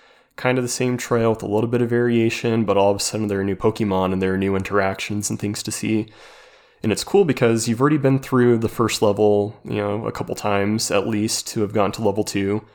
kind 0.42 0.58
of 0.58 0.64
the 0.64 0.70
same 0.70 0.98
trail 0.98 1.30
with 1.30 1.44
a 1.44 1.48
little 1.48 1.70
bit 1.70 1.84
of 1.84 1.90
variation, 1.90 2.66
but 2.66 2.76
all 2.76 2.90
of 2.90 2.98
a 2.98 3.00
sudden 3.00 3.28
there 3.28 3.40
are 3.40 3.44
new 3.44 3.56
Pokemon 3.56 4.12
and 4.12 4.22
there 4.22 4.34
are 4.34 4.38
new 4.38 4.56
interactions 4.56 5.30
and 5.30 5.40
things 5.40 5.62
to 5.62 5.72
see. 5.72 6.08
And 6.82 6.92
it's 6.92 7.04
cool 7.04 7.26
because 7.26 7.68
you've 7.68 7.80
already 7.80 8.00
been 8.00 8.18
through 8.18 8.58
the 8.58 8.68
first 8.68 9.04
level, 9.04 9.56
you 9.64 9.76
know, 9.76 10.08
a 10.08 10.12
couple 10.12 10.34
times 10.34 10.90
at 10.90 11.08
least 11.08 11.46
to 11.50 11.62
have 11.62 11.74
gotten 11.74 11.92
to 11.92 12.02
level 12.02 12.24
two. 12.24 12.66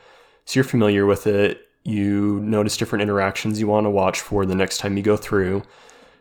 So 0.45 0.57
you're 0.57 0.63
familiar 0.63 1.05
with 1.05 1.27
it. 1.27 1.67
You 1.83 2.39
notice 2.39 2.77
different 2.77 3.03
interactions 3.03 3.59
you 3.59 3.67
want 3.67 3.85
to 3.85 3.89
watch 3.89 4.21
for 4.21 4.45
the 4.45 4.55
next 4.55 4.77
time 4.77 4.95
you 4.95 5.03
go 5.03 5.17
through. 5.17 5.63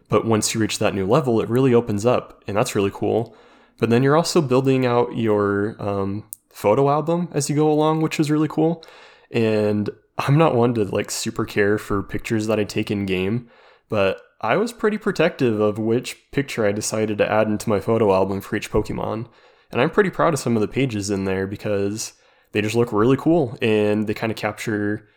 But 0.09 0.27
once 0.27 0.53
you 0.53 0.61
reach 0.61 0.81
that 0.81 0.95
new 0.95 1.07
level, 1.07 1.41
it 1.41 1.49
really 1.49 1.75
opens 1.75 2.05
up, 2.05 2.43
and 2.49 2.57
that's 2.57 2.75
really 2.75 2.93
cool. 2.93 3.37
But 3.79 3.91
then 3.91 4.03
you're 4.03 4.17
also 4.17 4.43
building 4.43 4.85
out 4.85 5.17
your 5.17 5.77
um, 5.81 6.25
photo 6.51 6.91
album 6.91 7.29
as 7.33 7.49
you 7.49 7.55
go 7.55 7.71
along, 7.71 8.01
which 8.01 8.19
is 8.19 8.33
really 8.33 8.49
cool. 8.49 8.85
And 9.31 9.91
I'm 10.19 10.39
not 10.39 10.55
one 10.55 10.75
to 10.75 10.85
like 10.85 11.11
super 11.11 11.45
care 11.45 11.79
for 11.79 12.03
pictures 12.03 12.47
that 12.47 12.59
I 12.59 12.65
take 12.65 12.91
in 12.91 13.07
game, 13.07 13.51
but 13.89 14.21
I 14.41 14.57
was 14.57 14.73
pretty 14.73 14.99
protective 14.99 15.61
of 15.61 15.79
which 15.79 16.31
picture 16.31 16.67
I 16.67 16.73
decided 16.73 17.19
to 17.19 17.31
add 17.31 17.49
into 17.49 17.69
my 17.69 17.81
photo 17.81 18.13
album 18.13 18.41
for 18.41 18.57
each 18.57 18.71
Pokemon. 18.71 19.29
And 19.71 19.81
I'm 19.81 19.91
pretty 19.91 20.11
proud 20.11 20.35
of 20.35 20.41
some 20.41 20.57
of 20.57 20.61
the 20.61 20.69
pages 20.69 21.11
in 21.11 21.25
there 21.25 21.47
because 21.47 22.15
they 22.53 22.63
just 22.63 22.75
look 22.75 22.93
really 22.93 23.17
cool 23.17 23.59
and 23.61 24.07
they 24.07 24.15
kind 24.15 24.31
of 24.31 24.39
capture 24.39 25.09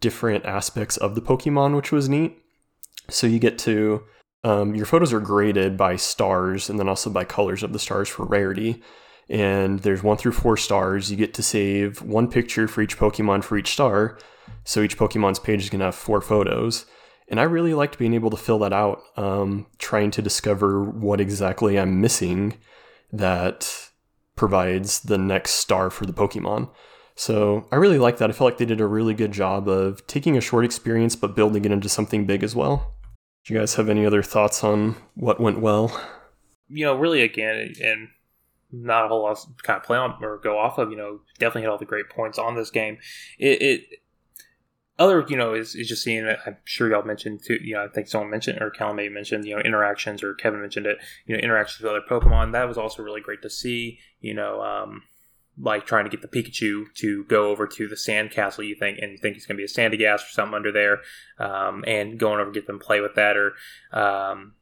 different 0.00 0.44
aspects 0.44 0.96
of 0.96 1.14
the 1.14 1.20
Pokemon, 1.20 1.76
which 1.76 1.92
was 1.92 2.08
neat. 2.08 2.38
So 3.10 3.26
you 3.26 3.38
get 3.38 3.58
to 3.60 4.02
um, 4.44 4.74
your 4.74 4.86
photos 4.86 5.12
are 5.12 5.20
graded 5.20 5.76
by 5.76 5.96
stars 5.96 6.70
and 6.70 6.78
then 6.78 6.88
also 6.88 7.10
by 7.10 7.24
colors 7.24 7.62
of 7.62 7.72
the 7.72 7.78
stars 7.78 8.08
for 8.08 8.24
rarity. 8.24 8.82
And 9.28 9.80
there's 9.80 10.02
one 10.02 10.16
through 10.16 10.32
four 10.32 10.56
stars. 10.56 11.10
You 11.10 11.16
get 11.16 11.34
to 11.34 11.42
save 11.42 12.00
one 12.02 12.30
picture 12.30 12.66
for 12.66 12.80
each 12.80 12.96
Pokemon 12.96 13.44
for 13.44 13.58
each 13.58 13.72
star. 13.72 14.18
So 14.68 14.82
each 14.82 14.98
Pokemon's 14.98 15.38
page 15.38 15.62
is 15.62 15.70
going 15.70 15.78
to 15.78 15.86
have 15.86 15.94
four 15.94 16.20
photos. 16.20 16.84
And 17.28 17.40
I 17.40 17.44
really 17.44 17.72
liked 17.72 17.98
being 17.98 18.12
able 18.12 18.28
to 18.28 18.36
fill 18.36 18.58
that 18.58 18.72
out, 18.74 19.00
um, 19.16 19.66
trying 19.78 20.10
to 20.10 20.20
discover 20.20 20.84
what 20.84 21.22
exactly 21.22 21.78
I'm 21.78 22.02
missing 22.02 22.58
that 23.10 23.88
provides 24.36 25.00
the 25.00 25.16
next 25.16 25.52
star 25.52 25.88
for 25.88 26.04
the 26.04 26.12
Pokemon. 26.12 26.68
So 27.14 27.66
I 27.72 27.76
really 27.76 27.98
like 27.98 28.18
that. 28.18 28.28
I 28.28 28.34
feel 28.34 28.46
like 28.46 28.58
they 28.58 28.66
did 28.66 28.82
a 28.82 28.86
really 28.86 29.14
good 29.14 29.32
job 29.32 29.70
of 29.70 30.06
taking 30.06 30.36
a 30.36 30.42
short 30.42 30.66
experience 30.66 31.16
but 31.16 31.34
building 31.34 31.64
it 31.64 31.72
into 31.72 31.88
something 31.88 32.26
big 32.26 32.42
as 32.42 32.54
well. 32.54 32.94
Do 33.46 33.54
you 33.54 33.60
guys 33.60 33.76
have 33.76 33.88
any 33.88 34.04
other 34.04 34.22
thoughts 34.22 34.62
on 34.62 34.96
what 35.14 35.40
went 35.40 35.60
well? 35.60 35.98
You 36.68 36.84
know, 36.84 36.94
really, 36.94 37.22
again, 37.22 37.72
and 37.82 38.08
not 38.70 39.06
a 39.06 39.08
whole 39.08 39.22
lot 39.22 39.38
to 39.38 39.62
kind 39.62 39.78
of 39.78 39.82
play 39.82 39.96
on 39.96 40.22
or 40.22 40.36
go 40.36 40.58
off 40.58 40.76
of. 40.76 40.90
You 40.90 40.98
know, 40.98 41.20
definitely 41.38 41.62
hit 41.62 41.70
all 41.70 41.78
the 41.78 41.86
great 41.86 42.10
points 42.10 42.38
on 42.38 42.54
this 42.54 42.68
game. 42.68 42.98
It, 43.38 43.62
it 43.62 43.80
other, 44.98 45.24
you 45.28 45.36
know, 45.36 45.54
is, 45.54 45.74
is 45.74 45.88
just 45.88 46.02
seeing 46.02 46.24
it. 46.24 46.38
I'm 46.46 46.56
sure 46.64 46.90
y'all 46.90 47.04
mentioned 47.04 47.40
too. 47.46 47.58
You 47.62 47.74
know, 47.74 47.84
I 47.84 47.88
think 47.88 48.08
someone 48.08 48.30
mentioned 48.30 48.60
or 48.60 48.70
Callum 48.70 48.96
may 48.96 49.08
mentioned, 49.08 49.44
you 49.44 49.54
know, 49.54 49.62
interactions 49.62 50.22
or 50.22 50.34
Kevin 50.34 50.60
mentioned 50.60 50.86
it. 50.86 50.98
You 51.26 51.36
know, 51.36 51.40
interactions 51.40 51.82
with 51.82 51.90
other 51.90 52.02
Pokemon. 52.08 52.52
That 52.52 52.66
was 52.66 52.78
also 52.78 53.02
really 53.02 53.20
great 53.20 53.42
to 53.42 53.50
see. 53.50 53.98
You 54.20 54.34
know, 54.34 54.60
um, 54.60 55.02
like 55.60 55.86
trying 55.86 56.04
to 56.04 56.10
get 56.10 56.22
the 56.22 56.28
Pikachu 56.28 56.92
to 56.94 57.24
go 57.24 57.50
over 57.50 57.66
to 57.66 57.88
the 57.88 57.96
sand 57.96 58.30
castle 58.30 58.64
you 58.64 58.74
think 58.74 58.98
and 59.00 59.12
you 59.12 59.18
think 59.18 59.36
it's 59.36 59.46
going 59.46 59.56
to 59.56 59.60
be 59.60 59.64
a 59.64 59.66
Sandygast 59.66 60.20
or 60.20 60.30
something 60.30 60.54
under 60.54 60.72
there 60.72 61.00
um, 61.38 61.84
and 61.86 62.18
going 62.18 62.40
over 62.40 62.50
get 62.50 62.66
them 62.66 62.78
play 62.78 63.00
with 63.00 63.14
that 63.16 63.36
or 63.36 63.54
um, 63.92 64.54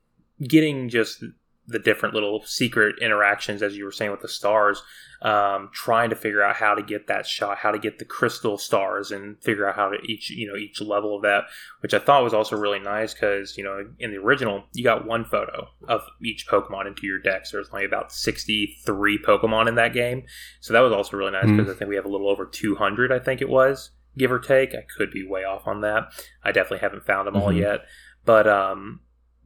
getting 0.42 0.88
just 0.88 1.22
the 1.66 1.78
different 1.78 2.14
little 2.14 2.42
secret 2.44 2.96
interactions 3.00 3.62
as 3.62 3.76
you 3.76 3.84
were 3.84 3.92
saying 3.92 4.10
with 4.10 4.20
the 4.20 4.28
stars 4.28 4.82
um, 5.22 5.70
trying 5.72 6.10
to 6.10 6.16
figure 6.16 6.42
out 6.42 6.56
how 6.56 6.74
to 6.74 6.82
get 6.82 7.06
that 7.06 7.26
shot, 7.26 7.58
how 7.58 7.70
to 7.70 7.78
get 7.78 7.98
the 7.98 8.04
crystal 8.04 8.58
stars, 8.58 9.10
and 9.10 9.42
figure 9.42 9.68
out 9.68 9.74
how 9.74 9.88
to 9.88 9.96
each 10.04 10.30
you 10.30 10.46
know 10.46 10.56
each 10.56 10.80
level 10.80 11.16
of 11.16 11.22
that, 11.22 11.44
which 11.80 11.94
I 11.94 11.98
thought 11.98 12.24
was 12.24 12.34
also 12.34 12.56
really 12.56 12.78
nice 12.78 13.14
because 13.14 13.56
you 13.56 13.64
know 13.64 13.88
in 13.98 14.10
the 14.10 14.18
original 14.18 14.64
you 14.72 14.84
got 14.84 15.06
one 15.06 15.24
photo 15.24 15.68
of 15.88 16.02
each 16.22 16.46
Pokemon 16.46 16.86
into 16.86 17.06
your 17.06 17.18
deck, 17.18 17.46
so 17.46 17.56
there's 17.56 17.70
only 17.70 17.84
about 17.84 18.12
sixty 18.12 18.76
three 18.84 19.18
Pokemon 19.18 19.68
in 19.68 19.74
that 19.76 19.92
game, 19.92 20.24
so 20.60 20.72
that 20.72 20.80
was 20.80 20.92
also 20.92 21.16
really 21.16 21.32
nice 21.32 21.44
because 21.44 21.60
mm-hmm. 21.60 21.70
I 21.70 21.74
think 21.74 21.88
we 21.88 21.96
have 21.96 22.04
a 22.04 22.10
little 22.10 22.28
over 22.28 22.44
two 22.44 22.76
hundred, 22.76 23.12
I 23.12 23.18
think 23.18 23.40
it 23.40 23.48
was 23.48 23.90
give 24.18 24.32
or 24.32 24.38
take. 24.38 24.74
I 24.74 24.84
could 24.96 25.10
be 25.10 25.26
way 25.26 25.44
off 25.44 25.66
on 25.66 25.82
that. 25.82 26.04
I 26.42 26.50
definitely 26.50 26.78
haven't 26.78 27.04
found 27.04 27.26
them 27.26 27.34
mm-hmm. 27.34 27.42
all 27.42 27.52
yet, 27.52 27.80
but 28.24 28.46
um, 28.46 29.00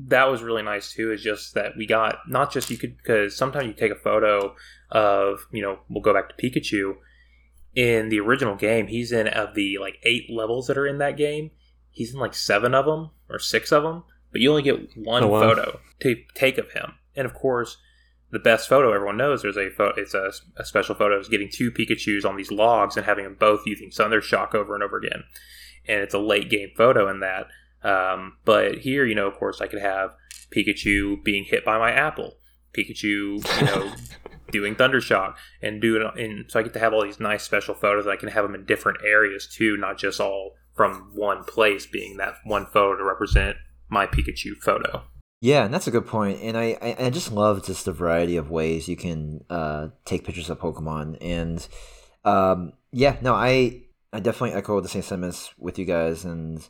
that 0.07 0.31
was 0.31 0.43
really 0.43 0.63
nice 0.63 0.93
too. 0.93 1.13
Is 1.13 1.23
just 1.23 1.55
that 1.55 1.73
we 1.77 1.87
got 1.87 2.19
not 2.29 2.53
just 2.53 2.71
you 2.71 2.79
could 2.79 2.97
because 2.97 3.37
sometimes 3.37 3.67
you 3.67 3.73
take 3.73 3.93
a 3.93 3.97
photo 3.97 4.55
of 4.91 5.47
you 5.53 5.63
know 5.63 5.81
we'll 5.89 6.03
go 6.03 6.15
back 6.15 6.29
to 6.29 6.35
Pikachu 6.37 6.95
in 7.75 8.09
the 8.09 8.21
original 8.21 8.57
game. 8.57 8.87
He's 8.87 9.13
in 9.13 9.29
of 9.29 9.55
the 9.55 9.79
like 9.79 9.97
eight 10.03 10.31
levels 10.31 10.67
that 10.67 10.79
are 10.79 10.87
in 10.87 10.99
that 10.99 11.17
game. 11.17 11.51
He's 11.91 12.15
in 12.15 12.21
like 12.21 12.35
seven 12.35 12.75
of 12.75 12.87
them 12.87 13.11
or 13.29 13.39
six 13.39 13.73
of 13.73 13.83
them, 13.83 14.05
but 14.33 14.41
you 14.41 14.51
only 14.51 14.63
get 14.63 14.97
one 14.97 15.25
oh, 15.25 15.29
wow. 15.29 15.41
photo 15.41 15.81
to 16.01 16.17
take 16.35 16.59
of 16.59 16.73
him. 16.73 16.95
And 17.17 17.27
of 17.27 17.35
course, 17.35 17.77
the 18.31 18.39
best 18.39 18.69
photo 18.69 18.93
everyone 18.93 19.17
knows 19.17 19.43
there's 19.43 19.57
a 19.57 19.71
photo, 19.71 20.01
it's 20.01 20.15
a, 20.15 20.33
a 20.57 20.65
special 20.65 20.95
photo 20.95 21.19
is 21.19 21.29
getting 21.29 21.51
two 21.53 21.71
Pikachu's 21.71 22.25
on 22.25 22.37
these 22.37 22.53
logs 22.53 22.97
and 22.97 23.07
having 23.07 23.25
them 23.25 23.37
both 23.39 23.67
using 23.67 23.91
Thunder 23.91 24.21
Shock 24.21 24.55
over 24.55 24.75
and 24.75 24.85
over 24.85 24.99
again. 24.99 25.25
And 25.89 26.01
it's 26.01 26.15
a 26.15 26.19
late 26.19 26.49
game 26.49 26.71
photo 26.77 27.09
in 27.09 27.21
that. 27.21 27.47
Um, 27.83 28.37
but 28.45 28.79
here, 28.79 29.07
you 29.07 29.15
know, 29.15 29.27
of 29.27 29.35
course, 29.35 29.61
I 29.61 29.67
could 29.67 29.81
have 29.81 30.11
Pikachu 30.55 31.23
being 31.25 31.45
hit 31.45 31.65
by 31.65 31.79
my 31.79 31.93
apple, 31.93 32.35
Pikachu, 32.77 33.05
you 33.05 33.67
know, 33.67 33.93
doing 34.51 34.75
Thundershock 34.75 35.35
and 35.63 35.81
doing, 35.81 36.09
and 36.17 36.51
so 36.51 36.61
I 36.61 36.63
get 36.63 36.73
to 36.75 36.79
have 36.79 36.93
all 36.93 37.05
these 37.05 37.21
nice 37.21 37.43
special 37.43 37.75
photos. 37.75 38.07
I 38.07 38.17
can 38.17 38.29
have 38.29 38.45
them 38.45 38.55
in 38.55 38.65
different 38.65 38.99
areas 39.05 39.47
too, 39.47 39.77
not 39.77 39.99
just 39.99 40.21
all 40.21 40.55
from 40.75 41.11
one 41.15 41.45
place, 41.45 41.87
being 41.87 42.17
that 42.19 42.35
one 42.45 42.67
photo 42.67 42.97
to 42.97 43.05
represent 43.05 43.57
my 43.89 44.07
Pikachu 44.07 44.57
photo. 44.61 45.03
Yeah, 45.41 45.65
and 45.65 45.73
that's 45.73 45.87
a 45.87 45.91
good 45.91 46.07
point. 46.07 46.41
And 46.43 46.57
I, 46.57 46.77
I, 46.83 47.07
I 47.07 47.11
just 47.11 47.33
love 47.33 47.65
just 47.65 47.87
the 47.87 47.93
variety 47.93 48.37
of 48.37 48.51
ways 48.51 48.89
you 48.89 48.97
can 48.97 49.43
uh, 49.49 49.89
take 50.05 50.25
pictures 50.25 50.51
of 50.51 50.59
Pokemon. 50.59 51.17
And 51.21 51.67
um, 52.25 52.75
yeah, 52.93 53.17
no, 53.23 53.35
I 53.35 53.83
I 54.13 54.21
definitely 54.21 54.57
echo 54.57 54.81
the 54.81 54.89
same 54.89 55.03
sentiments 55.03 55.53
with 55.59 55.79
you 55.79 55.87
guys. 55.87 56.25
And 56.27 56.67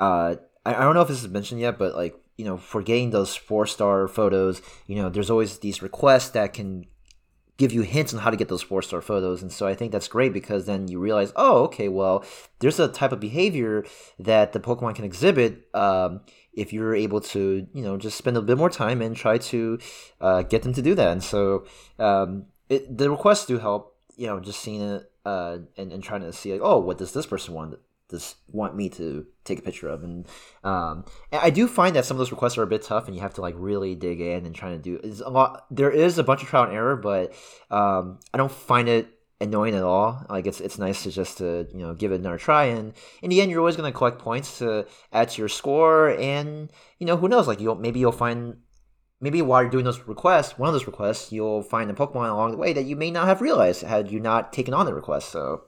uh, 0.00 0.36
I, 0.64 0.74
I 0.74 0.80
don't 0.80 0.94
know 0.94 1.02
if 1.02 1.08
this 1.08 1.22
is 1.22 1.28
mentioned 1.28 1.60
yet, 1.60 1.78
but 1.78 1.94
like 1.94 2.16
you 2.36 2.44
know, 2.44 2.56
for 2.56 2.82
getting 2.82 3.10
those 3.10 3.34
four 3.34 3.66
star 3.66 4.08
photos, 4.08 4.60
you 4.86 4.96
know, 4.96 5.08
there's 5.08 5.30
always 5.30 5.58
these 5.58 5.82
requests 5.82 6.30
that 6.30 6.52
can 6.52 6.86
give 7.56 7.72
you 7.72 7.80
hints 7.82 8.12
on 8.12 8.20
how 8.20 8.30
to 8.30 8.36
get 8.36 8.48
those 8.48 8.62
four 8.62 8.82
star 8.82 9.00
photos. 9.00 9.40
And 9.40 9.50
so 9.50 9.66
I 9.66 9.74
think 9.74 9.92
that's 9.92 10.08
great 10.08 10.32
because 10.32 10.66
then 10.66 10.88
you 10.88 10.98
realize, 10.98 11.32
oh, 11.36 11.62
okay, 11.64 11.88
well, 11.88 12.24
there's 12.58 12.78
a 12.78 12.88
type 12.88 13.12
of 13.12 13.20
behavior 13.20 13.84
that 14.18 14.52
the 14.52 14.60
Pokemon 14.60 14.94
can 14.94 15.04
exhibit 15.04 15.66
um, 15.74 16.20
if 16.52 16.72
you're 16.72 16.94
able 16.94 17.20
to, 17.20 17.66
you 17.72 17.82
know, 17.82 17.96
just 17.96 18.18
spend 18.18 18.36
a 18.36 18.42
bit 18.42 18.58
more 18.58 18.70
time 18.70 19.00
and 19.00 19.16
try 19.16 19.38
to 19.38 19.78
uh, 20.20 20.42
get 20.42 20.62
them 20.62 20.74
to 20.74 20.82
do 20.82 20.94
that. 20.94 21.12
And 21.12 21.24
so 21.24 21.64
um, 21.98 22.46
it, 22.68 22.98
the 22.98 23.10
requests 23.10 23.46
do 23.46 23.58
help, 23.58 23.96
you 24.16 24.26
know, 24.26 24.38
just 24.38 24.60
seeing 24.60 24.82
it 24.82 25.10
uh, 25.24 25.58
and, 25.78 25.92
and 25.92 26.04
trying 26.04 26.20
to 26.20 26.32
see, 26.34 26.52
like, 26.52 26.62
oh, 26.62 26.78
what 26.78 26.98
does 26.98 27.12
this 27.12 27.24
person 27.24 27.54
want? 27.54 27.78
Does 28.08 28.36
want 28.52 28.76
me 28.76 28.88
to 28.90 29.26
take 29.44 29.58
a 29.58 29.62
picture 29.62 29.88
of. 29.88 30.04
And, 30.04 30.26
um, 30.62 31.04
and 31.32 31.40
I 31.42 31.50
do 31.50 31.66
find 31.66 31.96
that 31.96 32.04
some 32.04 32.16
of 32.16 32.18
those 32.18 32.30
requests 32.30 32.56
are 32.56 32.62
a 32.62 32.66
bit 32.66 32.82
tough 32.82 33.06
and 33.06 33.16
you 33.16 33.22
have 33.22 33.34
to 33.34 33.40
like 33.40 33.54
really 33.56 33.94
dig 33.94 34.20
in 34.20 34.46
and 34.46 34.54
trying 34.54 34.76
to 34.76 34.82
do 34.82 35.00
is 35.02 35.20
a 35.20 35.28
lot 35.28 35.66
there 35.70 35.90
is 35.90 36.18
a 36.18 36.24
bunch 36.24 36.42
of 36.42 36.48
trial 36.48 36.64
and 36.64 36.72
error 36.72 36.96
but 36.96 37.32
um, 37.70 38.20
I 38.32 38.38
don't 38.38 38.52
find 38.52 38.88
it 38.88 39.16
annoying 39.40 39.74
at 39.74 39.82
all. 39.82 40.24
Like 40.28 40.46
it's 40.46 40.60
it's 40.60 40.78
nice 40.78 41.02
to 41.02 41.10
just 41.10 41.38
to 41.38 41.66
you 41.72 41.78
know 41.78 41.94
give 41.94 42.12
it 42.12 42.20
another 42.20 42.38
try. 42.38 42.64
And 42.64 42.94
in 43.22 43.30
the 43.30 43.40
end 43.40 43.50
you're 43.50 43.60
always 43.60 43.76
going 43.76 43.90
to 43.90 43.96
collect 43.96 44.18
points 44.18 44.58
to 44.58 44.86
add 45.12 45.30
to 45.30 45.42
your 45.42 45.48
score. 45.48 46.10
And 46.18 46.70
you 46.98 47.06
know 47.06 47.16
who 47.16 47.28
knows? 47.28 47.46
Like 47.46 47.60
you'll 47.60 47.74
maybe 47.74 48.00
you'll 48.00 48.12
find 48.12 48.58
maybe 49.20 49.42
while 49.42 49.62
you're 49.62 49.70
doing 49.70 49.84
those 49.84 50.06
requests 50.06 50.58
one 50.58 50.68
of 50.68 50.74
those 50.74 50.86
requests 50.86 51.32
you'll 51.32 51.62
find 51.62 51.90
a 51.90 51.94
pokemon 51.94 52.30
along 52.30 52.50
the 52.50 52.58
way 52.58 52.74
that 52.74 52.84
you 52.84 52.94
may 52.94 53.10
not 53.10 53.26
have 53.26 53.40
realized 53.40 53.80
had 53.80 54.10
you 54.10 54.20
not 54.20 54.52
taken 54.52 54.74
on 54.74 54.86
the 54.86 54.94
request. 54.94 55.30
So 55.30 55.64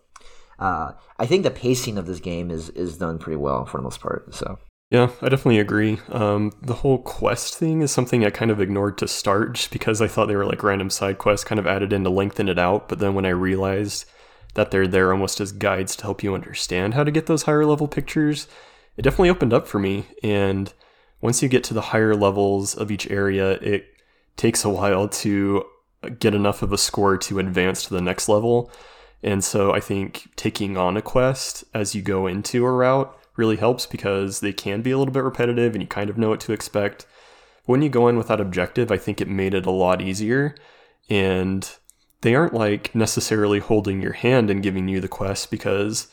uh, 0.58 0.92
I 1.18 1.26
think 1.26 1.42
the 1.44 1.50
pacing 1.50 1.98
of 1.98 2.06
this 2.06 2.20
game 2.20 2.50
is 2.50 2.70
is 2.70 2.98
done 2.98 3.18
pretty 3.18 3.36
well 3.36 3.64
for 3.64 3.78
the 3.78 3.82
most 3.82 4.00
part. 4.00 4.34
So 4.34 4.58
yeah, 4.90 5.10
I 5.20 5.28
definitely 5.28 5.58
agree. 5.58 5.98
Um, 6.08 6.52
the 6.62 6.74
whole 6.74 6.98
quest 6.98 7.56
thing 7.58 7.82
is 7.82 7.90
something 7.90 8.24
I 8.24 8.30
kind 8.30 8.50
of 8.50 8.60
ignored 8.60 8.96
to 8.98 9.08
start 9.08 9.54
just 9.54 9.70
because 9.70 10.00
I 10.00 10.08
thought 10.08 10.28
they 10.28 10.36
were 10.36 10.46
like 10.46 10.62
random 10.62 10.88
side 10.88 11.18
quests 11.18 11.44
kind 11.44 11.58
of 11.58 11.66
added 11.66 11.92
in 11.92 12.04
to 12.04 12.10
lengthen 12.10 12.48
it 12.48 12.58
out. 12.58 12.88
But 12.88 12.98
then 12.98 13.14
when 13.14 13.26
I 13.26 13.30
realized 13.30 14.06
that 14.54 14.70
they're 14.70 14.88
there 14.88 15.12
almost 15.12 15.40
as 15.40 15.52
guides 15.52 15.94
to 15.96 16.04
help 16.04 16.22
you 16.22 16.34
understand 16.34 16.94
how 16.94 17.04
to 17.04 17.10
get 17.10 17.26
those 17.26 17.42
higher 17.42 17.66
level 17.66 17.86
pictures, 17.86 18.48
it 18.96 19.02
definitely 19.02 19.28
opened 19.28 19.52
up 19.52 19.68
for 19.68 19.78
me. 19.78 20.06
And 20.22 20.72
once 21.20 21.42
you 21.42 21.50
get 21.50 21.64
to 21.64 21.74
the 21.74 21.82
higher 21.82 22.14
levels 22.14 22.74
of 22.74 22.90
each 22.90 23.10
area, 23.10 23.52
it 23.52 23.86
takes 24.36 24.64
a 24.64 24.70
while 24.70 25.06
to 25.08 25.64
get 26.18 26.34
enough 26.34 26.62
of 26.62 26.72
a 26.72 26.78
score 26.78 27.18
to 27.18 27.38
advance 27.38 27.84
to 27.84 27.94
the 27.94 28.00
next 28.00 28.28
level. 28.28 28.72
And 29.22 29.42
so 29.42 29.72
I 29.72 29.80
think 29.80 30.30
taking 30.36 30.76
on 30.76 30.96
a 30.96 31.02
quest 31.02 31.64
as 31.74 31.94
you 31.94 32.02
go 32.02 32.26
into 32.26 32.64
a 32.64 32.70
route 32.70 33.14
really 33.36 33.56
helps 33.56 33.86
because 33.86 34.40
they 34.40 34.52
can 34.52 34.82
be 34.82 34.90
a 34.90 34.98
little 34.98 35.14
bit 35.14 35.24
repetitive 35.24 35.74
and 35.74 35.82
you 35.82 35.88
kind 35.88 36.10
of 36.10 36.18
know 36.18 36.30
what 36.30 36.40
to 36.40 36.52
expect. 36.52 37.06
When 37.64 37.82
you 37.82 37.88
go 37.88 38.08
in 38.08 38.16
with 38.16 38.28
that 38.28 38.40
objective, 38.40 38.90
I 38.90 38.96
think 38.96 39.20
it 39.20 39.28
made 39.28 39.54
it 39.54 39.66
a 39.66 39.70
lot 39.70 40.00
easier. 40.00 40.54
And 41.10 41.70
they 42.20 42.34
aren't 42.34 42.54
like 42.54 42.94
necessarily 42.94 43.58
holding 43.60 44.02
your 44.02 44.12
hand 44.12 44.50
and 44.50 44.62
giving 44.62 44.88
you 44.88 45.00
the 45.00 45.08
quest 45.08 45.50
because 45.50 46.08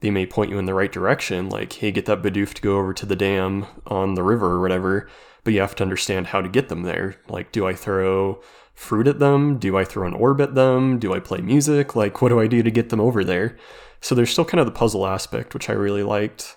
they 0.00 0.10
may 0.10 0.26
point 0.26 0.50
you 0.50 0.58
in 0.58 0.66
the 0.66 0.74
right 0.74 0.92
direction, 0.92 1.48
like, 1.48 1.72
hey, 1.74 1.90
get 1.90 2.04
that 2.06 2.22
Bidoof 2.22 2.52
to 2.54 2.62
go 2.62 2.76
over 2.76 2.92
to 2.92 3.06
the 3.06 3.16
dam 3.16 3.66
on 3.86 4.14
the 4.14 4.22
river 4.22 4.52
or 4.52 4.60
whatever. 4.60 5.08
But 5.42 5.54
you 5.54 5.60
have 5.60 5.74
to 5.76 5.84
understand 5.84 6.28
how 6.28 6.42
to 6.42 6.48
get 6.48 6.68
them 6.68 6.82
there. 6.82 7.16
Like, 7.28 7.52
do 7.52 7.66
I 7.66 7.74
throw 7.74 8.42
fruit 8.76 9.08
at 9.08 9.18
them? 9.18 9.58
Do 9.58 9.76
I 9.76 9.84
throw 9.84 10.06
an 10.06 10.14
orb 10.14 10.40
at 10.40 10.54
them? 10.54 11.00
Do 11.00 11.12
I 11.12 11.18
play 11.18 11.40
music? 11.40 11.96
Like, 11.96 12.22
what 12.22 12.28
do 12.28 12.38
I 12.38 12.46
do 12.46 12.62
to 12.62 12.70
get 12.70 12.90
them 12.90 13.00
over 13.00 13.24
there? 13.24 13.56
So 14.00 14.14
there's 14.14 14.30
still 14.30 14.44
kind 14.44 14.60
of 14.60 14.66
the 14.66 14.72
puzzle 14.72 15.06
aspect, 15.06 15.54
which 15.54 15.68
I 15.68 15.72
really 15.72 16.04
liked. 16.04 16.56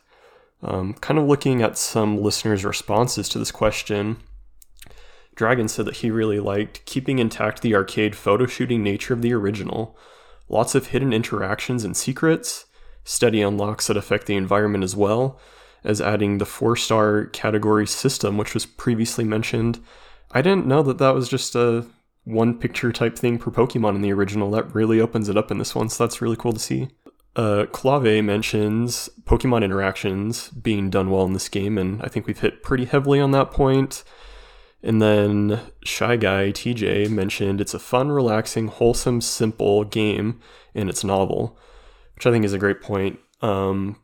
Um, 0.61 0.93
kind 0.95 1.17
of 1.17 1.25
looking 1.25 1.61
at 1.61 1.77
some 1.77 2.21
listeners' 2.21 2.65
responses 2.65 3.29
to 3.29 3.39
this 3.39 3.51
question, 3.51 4.17
Dragon 5.35 5.69
said 5.69 5.85
that 5.85 5.97
he 5.97 6.11
really 6.11 6.41
liked 6.41 6.85
keeping 6.85 7.17
intact 7.17 7.61
the 7.61 7.73
arcade 7.73 8.15
photo 8.17 8.45
shooting 8.45 8.83
nature 8.83 9.13
of 9.13 9.21
the 9.21 9.33
original. 9.33 9.97
Lots 10.49 10.75
of 10.75 10.87
hidden 10.87 11.13
interactions 11.13 11.85
and 11.85 11.95
secrets, 11.95 12.65
steady 13.05 13.41
unlocks 13.41 13.87
that 13.87 13.95
affect 13.95 14.25
the 14.25 14.35
environment 14.35 14.83
as 14.83 14.97
well, 14.97 15.39
as 15.85 16.01
adding 16.01 16.37
the 16.37 16.45
four 16.45 16.75
star 16.75 17.27
category 17.27 17.87
system, 17.87 18.37
which 18.37 18.53
was 18.53 18.65
previously 18.65 19.23
mentioned. 19.23 19.79
I 20.33 20.41
didn't 20.41 20.67
know 20.67 20.83
that 20.83 20.97
that 20.97 21.15
was 21.15 21.29
just 21.29 21.55
a 21.55 21.85
one 22.29 22.57
picture 22.57 22.91
type 22.91 23.17
thing 23.17 23.37
per 23.37 23.51
Pokemon 23.51 23.95
in 23.95 24.01
the 24.01 24.13
original. 24.13 24.51
That 24.51 24.73
really 24.73 25.01
opens 25.01 25.29
it 25.29 25.37
up 25.37 25.51
in 25.51 25.57
this 25.57 25.75
one, 25.75 25.89
so 25.89 26.03
that's 26.03 26.21
really 26.21 26.35
cool 26.35 26.53
to 26.53 26.59
see. 26.59 26.89
Uh, 27.35 27.65
Clave 27.71 28.23
mentions 28.23 29.09
Pokemon 29.23 29.63
interactions 29.63 30.49
being 30.49 30.89
done 30.89 31.09
well 31.09 31.25
in 31.25 31.33
this 31.33 31.49
game, 31.49 31.77
and 31.77 32.01
I 32.01 32.07
think 32.07 32.27
we've 32.27 32.39
hit 32.39 32.63
pretty 32.63 32.85
heavily 32.85 33.19
on 33.19 33.31
that 33.31 33.51
point. 33.51 34.03
And 34.81 35.01
then 35.01 35.59
Shy 35.83 36.15
Guy 36.15 36.51
TJ 36.51 37.09
mentioned 37.09 37.59
it's 37.59 37.73
a 37.73 37.79
fun, 37.79 38.11
relaxing, 38.11 38.67
wholesome, 38.67 39.21
simple 39.21 39.83
game, 39.83 40.39
and 40.73 40.89
it's 40.89 41.03
novel, 41.03 41.57
which 42.15 42.25
I 42.25 42.31
think 42.31 42.45
is 42.45 42.53
a 42.53 42.59
great 42.59 42.81
point. 42.81 43.19
Um, 43.41 43.97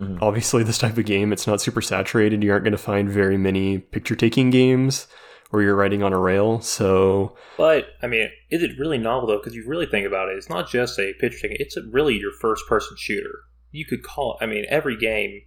mm-hmm. 0.00 0.18
Obviously, 0.20 0.62
this 0.64 0.78
type 0.78 0.98
of 0.98 1.04
game, 1.04 1.32
it's 1.32 1.46
not 1.46 1.60
super 1.60 1.80
saturated. 1.80 2.42
You 2.42 2.52
aren't 2.52 2.64
going 2.64 2.72
to 2.72 2.78
find 2.78 3.08
very 3.08 3.36
many 3.36 3.78
picture 3.78 4.16
taking 4.16 4.50
games 4.50 5.06
where 5.50 5.62
you're 5.62 5.76
riding 5.76 6.02
on 6.02 6.12
a 6.12 6.18
rail. 6.18 6.60
So, 6.60 7.36
but 7.56 7.88
I 8.02 8.06
mean, 8.06 8.30
is 8.50 8.62
it 8.62 8.78
really 8.78 8.98
novel 8.98 9.28
though? 9.28 9.38
Because 9.38 9.54
you 9.54 9.64
really 9.66 9.86
think 9.86 10.06
about 10.06 10.28
it, 10.28 10.36
it's 10.36 10.48
not 10.48 10.68
just 10.68 10.98
a 10.98 11.14
picture 11.14 11.40
taking; 11.40 11.56
it's 11.60 11.76
really 11.90 12.18
your 12.18 12.32
first 12.32 12.66
person 12.68 12.96
shooter. 12.98 13.40
You 13.70 13.84
could 13.84 14.02
call. 14.02 14.38
It, 14.40 14.44
I 14.44 14.46
mean, 14.46 14.64
every 14.68 14.96
game 14.96 15.42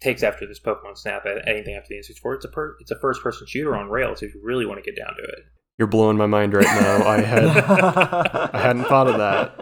takes 0.00 0.22
after 0.22 0.46
this 0.46 0.60
Pokemon 0.60 0.96
Snap 0.96 1.24
anything 1.46 1.74
after 1.74 1.88
the 1.88 1.96
N64. 1.96 2.36
It's 2.36 2.44
a 2.44 2.48
per, 2.48 2.76
it's 2.80 2.90
a 2.90 2.98
first 3.00 3.22
person 3.22 3.46
shooter 3.46 3.74
on 3.76 3.88
rails. 3.88 4.22
If 4.22 4.34
you 4.34 4.40
really 4.44 4.66
want 4.66 4.82
to 4.82 4.90
get 4.90 4.98
down 4.98 5.14
to 5.16 5.22
it, 5.22 5.44
you're 5.78 5.88
blowing 5.88 6.16
my 6.16 6.26
mind 6.26 6.54
right 6.54 6.64
now. 6.64 7.06
I 7.06 7.20
had 7.20 7.44
I 8.54 8.58
hadn't 8.58 8.84
thought 8.84 9.08
of 9.08 9.18
that. 9.18 9.54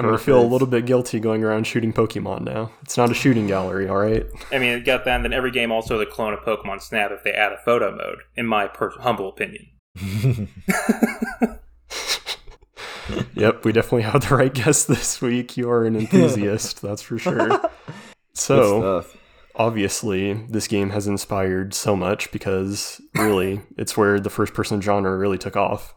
I'm 0.00 0.06
gonna 0.06 0.18
feel 0.18 0.40
a 0.40 0.46
little 0.46 0.66
bit 0.66 0.86
guilty 0.86 1.20
going 1.20 1.44
around 1.44 1.66
shooting 1.66 1.92
Pokemon 1.92 2.42
now. 2.42 2.72
It's 2.82 2.96
not 2.96 3.10
a 3.10 3.14
shooting 3.14 3.46
gallery, 3.46 3.86
all 3.86 3.98
right. 3.98 4.26
I 4.50 4.58
mean, 4.58 4.70
it 4.70 4.86
got 4.86 5.04
that. 5.04 5.16
And 5.16 5.24
then 5.24 5.34
every 5.34 5.50
game 5.50 5.70
also 5.70 5.98
the 5.98 6.06
clone 6.06 6.32
of 6.32 6.40
Pokemon 6.40 6.80
Snap 6.80 7.10
if 7.10 7.22
they 7.22 7.32
add 7.32 7.52
a 7.52 7.58
photo 7.58 7.94
mode. 7.94 8.20
In 8.34 8.46
my 8.46 8.66
per- 8.66 8.98
humble 8.98 9.28
opinion. 9.28 9.66
yep, 13.34 13.62
we 13.64 13.72
definitely 13.72 14.02
have 14.02 14.26
the 14.26 14.34
right 14.34 14.54
guess 14.54 14.84
this 14.84 15.20
week. 15.20 15.58
You 15.58 15.68
are 15.70 15.84
an 15.84 15.96
enthusiast, 15.96 16.80
that's 16.82 17.02
for 17.02 17.18
sure. 17.18 17.60
So, 18.32 19.04
obviously, 19.54 20.32
this 20.48 20.66
game 20.66 20.90
has 20.90 21.06
inspired 21.06 21.74
so 21.74 21.94
much 21.94 22.32
because 22.32 23.02
really, 23.16 23.60
it's 23.76 23.96
where 23.98 24.18
the 24.18 24.30
first 24.30 24.54
person 24.54 24.80
genre 24.80 25.16
really 25.18 25.38
took 25.38 25.56
off. 25.56 25.94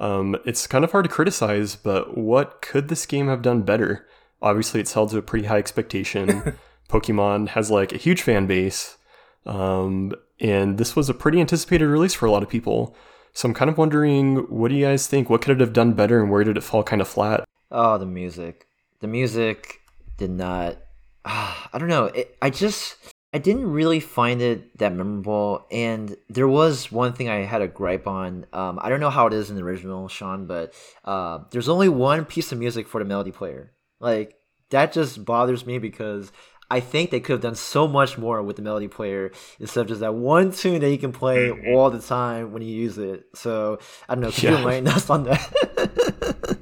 Um, 0.00 0.36
it's 0.46 0.66
kind 0.66 0.82
of 0.82 0.92
hard 0.92 1.04
to 1.04 1.10
criticize, 1.10 1.76
but 1.76 2.16
what 2.16 2.62
could 2.62 2.88
this 2.88 3.04
game 3.04 3.28
have 3.28 3.42
done 3.42 3.62
better? 3.62 4.08
Obviously, 4.40 4.80
it's 4.80 4.94
held 4.94 5.10
to 5.10 5.18
a 5.18 5.22
pretty 5.22 5.46
high 5.46 5.58
expectation. 5.58 6.58
Pokemon 6.88 7.48
has 7.48 7.70
like 7.70 7.92
a 7.92 7.98
huge 7.98 8.22
fan 8.22 8.46
base, 8.46 8.96
um, 9.44 10.12
and 10.40 10.78
this 10.78 10.96
was 10.96 11.10
a 11.10 11.14
pretty 11.14 11.38
anticipated 11.38 11.86
release 11.86 12.14
for 12.14 12.24
a 12.26 12.30
lot 12.30 12.42
of 12.42 12.48
people. 12.48 12.96
So 13.34 13.46
I'm 13.46 13.54
kind 13.54 13.70
of 13.70 13.78
wondering, 13.78 14.36
what 14.48 14.68
do 14.68 14.74
you 14.74 14.86
guys 14.86 15.06
think? 15.06 15.28
What 15.28 15.42
could 15.42 15.52
it 15.52 15.60
have 15.60 15.74
done 15.74 15.92
better, 15.92 16.20
and 16.20 16.30
where 16.30 16.44
did 16.44 16.56
it 16.56 16.62
fall 16.62 16.82
kind 16.82 17.02
of 17.02 17.06
flat? 17.06 17.44
Oh, 17.70 17.98
the 17.98 18.06
music. 18.06 18.66
The 19.00 19.06
music 19.06 19.80
did 20.16 20.30
not. 20.30 20.78
Uh, 21.26 21.54
I 21.72 21.78
don't 21.78 21.88
know. 21.88 22.06
It, 22.06 22.36
I 22.40 22.48
just 22.48 22.96
I 23.32 23.38
didn't 23.38 23.70
really 23.70 24.00
find 24.00 24.42
it 24.42 24.76
that 24.78 24.92
memorable, 24.92 25.66
and 25.70 26.16
there 26.28 26.48
was 26.48 26.90
one 26.90 27.12
thing 27.12 27.28
I 27.28 27.44
had 27.44 27.62
a 27.62 27.68
gripe 27.68 28.08
on. 28.08 28.46
Um, 28.52 28.80
I 28.82 28.88
don't 28.88 28.98
know 28.98 29.10
how 29.10 29.28
it 29.28 29.32
is 29.32 29.50
in 29.50 29.56
the 29.56 29.62
original, 29.62 30.08
Sean, 30.08 30.46
but 30.46 30.74
uh, 31.04 31.40
there's 31.52 31.68
only 31.68 31.88
one 31.88 32.24
piece 32.24 32.50
of 32.50 32.58
music 32.58 32.88
for 32.88 32.98
the 32.98 33.04
melody 33.04 33.30
player. 33.30 33.72
Like 34.00 34.34
that 34.70 34.92
just 34.92 35.24
bothers 35.24 35.64
me 35.64 35.78
because 35.78 36.32
I 36.70 36.80
think 36.80 37.10
they 37.10 37.20
could 37.20 37.34
have 37.34 37.40
done 37.40 37.54
so 37.54 37.86
much 37.86 38.18
more 38.18 38.42
with 38.42 38.56
the 38.56 38.62
melody 38.62 38.88
player 38.88 39.32
instead 39.58 39.82
of 39.82 39.88
just 39.88 40.00
that 40.00 40.14
one 40.14 40.52
tune 40.52 40.80
that 40.80 40.90
you 40.90 40.98
can 40.98 41.12
play 41.12 41.48
mm-hmm. 41.48 41.74
all 41.74 41.90
the 41.90 42.00
time 42.00 42.52
when 42.52 42.62
you 42.62 42.74
use 42.74 42.98
it. 42.98 43.24
So 43.34 43.78
I 44.08 44.14
don't 44.14 44.22
know. 44.22 44.30
Could 44.30 44.42
yeah. 44.44 44.50
you 44.50 44.56
enlighten 44.56 44.88
us 44.88 45.08
on 45.08 45.24
that? 45.24 46.58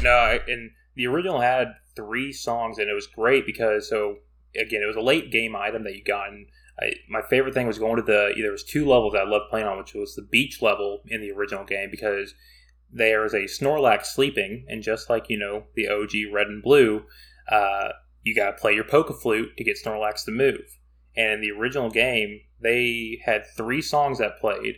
no, 0.02 0.38
and 0.46 0.70
the 0.94 1.06
original 1.06 1.40
had 1.40 1.68
three 1.96 2.32
songs, 2.32 2.78
and 2.78 2.88
it 2.88 2.94
was 2.94 3.06
great 3.06 3.44
because 3.44 3.88
so 3.88 4.16
again, 4.60 4.82
it 4.82 4.86
was 4.86 4.96
a 4.96 5.00
late 5.00 5.30
game 5.30 5.56
item 5.56 5.84
that 5.84 5.94
you 5.94 6.04
got. 6.04 6.28
And 6.28 6.46
I, 6.80 6.92
my 7.08 7.22
favorite 7.22 7.54
thing 7.54 7.66
was 7.66 7.78
going 7.78 7.96
to 7.96 8.02
the 8.02 8.32
there 8.36 8.52
was 8.52 8.64
two 8.64 8.86
levels 8.86 9.14
I 9.14 9.24
loved 9.24 9.50
playing 9.50 9.66
on, 9.66 9.78
which 9.78 9.94
was 9.94 10.14
the 10.14 10.22
beach 10.22 10.62
level 10.62 11.02
in 11.06 11.20
the 11.20 11.30
original 11.30 11.64
game 11.64 11.90
because 11.90 12.34
there 12.90 13.24
is 13.24 13.34
a 13.34 13.44
Snorlax 13.44 14.06
sleeping, 14.06 14.64
and 14.68 14.82
just 14.82 15.10
like 15.10 15.26
you 15.28 15.38
know 15.38 15.64
the 15.74 15.88
OG 15.88 16.32
Red 16.32 16.46
and 16.46 16.62
Blue, 16.62 17.04
uh, 17.50 17.90
you 18.22 18.34
got 18.34 18.52
to 18.52 18.60
play 18.60 18.74
your 18.74 18.84
Poke 18.84 19.20
Flute 19.20 19.56
to 19.56 19.64
get 19.64 19.78
Snorlax 19.82 20.24
to 20.24 20.30
move. 20.30 20.78
And 21.16 21.32
in 21.32 21.40
the 21.40 21.50
original 21.50 21.90
game, 21.90 22.40
they 22.60 23.20
had 23.24 23.44
three 23.56 23.82
songs 23.82 24.18
that 24.18 24.38
played, 24.40 24.76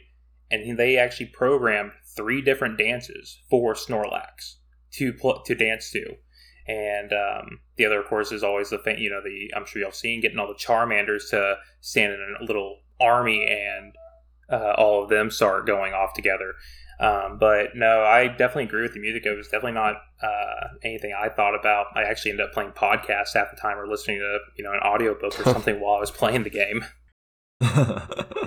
and 0.51 0.79
they 0.79 0.97
actually 0.97 1.27
programmed 1.27 1.93
three 2.17 2.41
different 2.41 2.79
dances 2.79 3.41
for 3.49 3.75
Snorlax 3.75 4.57
to 4.93 5.13
pl- 5.13 5.43
to 5.45 5.55
dance 5.55 5.91
to. 5.93 6.17
And 6.71 7.13
um, 7.13 7.59
the 7.77 7.85
other, 7.85 8.01
of 8.01 8.07
course, 8.07 8.31
is 8.31 8.45
always 8.45 8.71
the 8.71 8.79
thing. 8.79 8.99
You 8.99 9.11
know, 9.11 9.21
the 9.21 9.53
I'm 9.57 9.67
sure 9.67 9.83
y'all 9.83 9.91
seen 9.91 10.21
getting 10.21 10.39
all 10.39 10.47
the 10.47 10.55
Charmanders 10.55 11.29
to 11.31 11.57
stand 11.81 12.13
in 12.13 12.37
a 12.41 12.45
little 12.45 12.79
army, 13.01 13.45
and 13.45 13.93
uh, 14.49 14.75
all 14.79 15.03
of 15.03 15.11
them 15.11 15.33
start 15.33 15.67
going 15.67 15.95
off 15.95 16.15
together. 16.15 16.55
Um, 17.01 17.39
but 17.41 17.75
no, 17.75 18.03
I 18.05 18.29
definitely 18.29 18.65
agree 18.65 18.83
with 18.83 18.95
the 18.95 19.01
music. 19.01 19.27
It 19.27 19.37
was 19.37 19.49
definitely 19.49 19.73
not 19.73 19.97
uh, 20.23 20.69
anything 20.85 21.13
I 21.13 21.29
thought 21.29 21.59
about. 21.59 21.87
I 21.97 22.05
actually 22.05 22.33
ended 22.33 22.47
up 22.47 22.53
playing 22.53 22.71
podcasts 22.73 23.35
half 23.35 23.51
the 23.51 23.61
time 23.61 23.77
or 23.77 23.89
listening 23.89 24.21
to 24.21 24.39
you 24.57 24.63
know 24.63 24.73
an 24.73 24.81
audiobook 24.81 25.41
or 25.41 25.45
something 25.53 25.81
while 25.81 25.97
I 25.97 26.01
was 26.01 26.13
playing 26.13 26.45
the 26.45 26.51
game. 26.51 26.85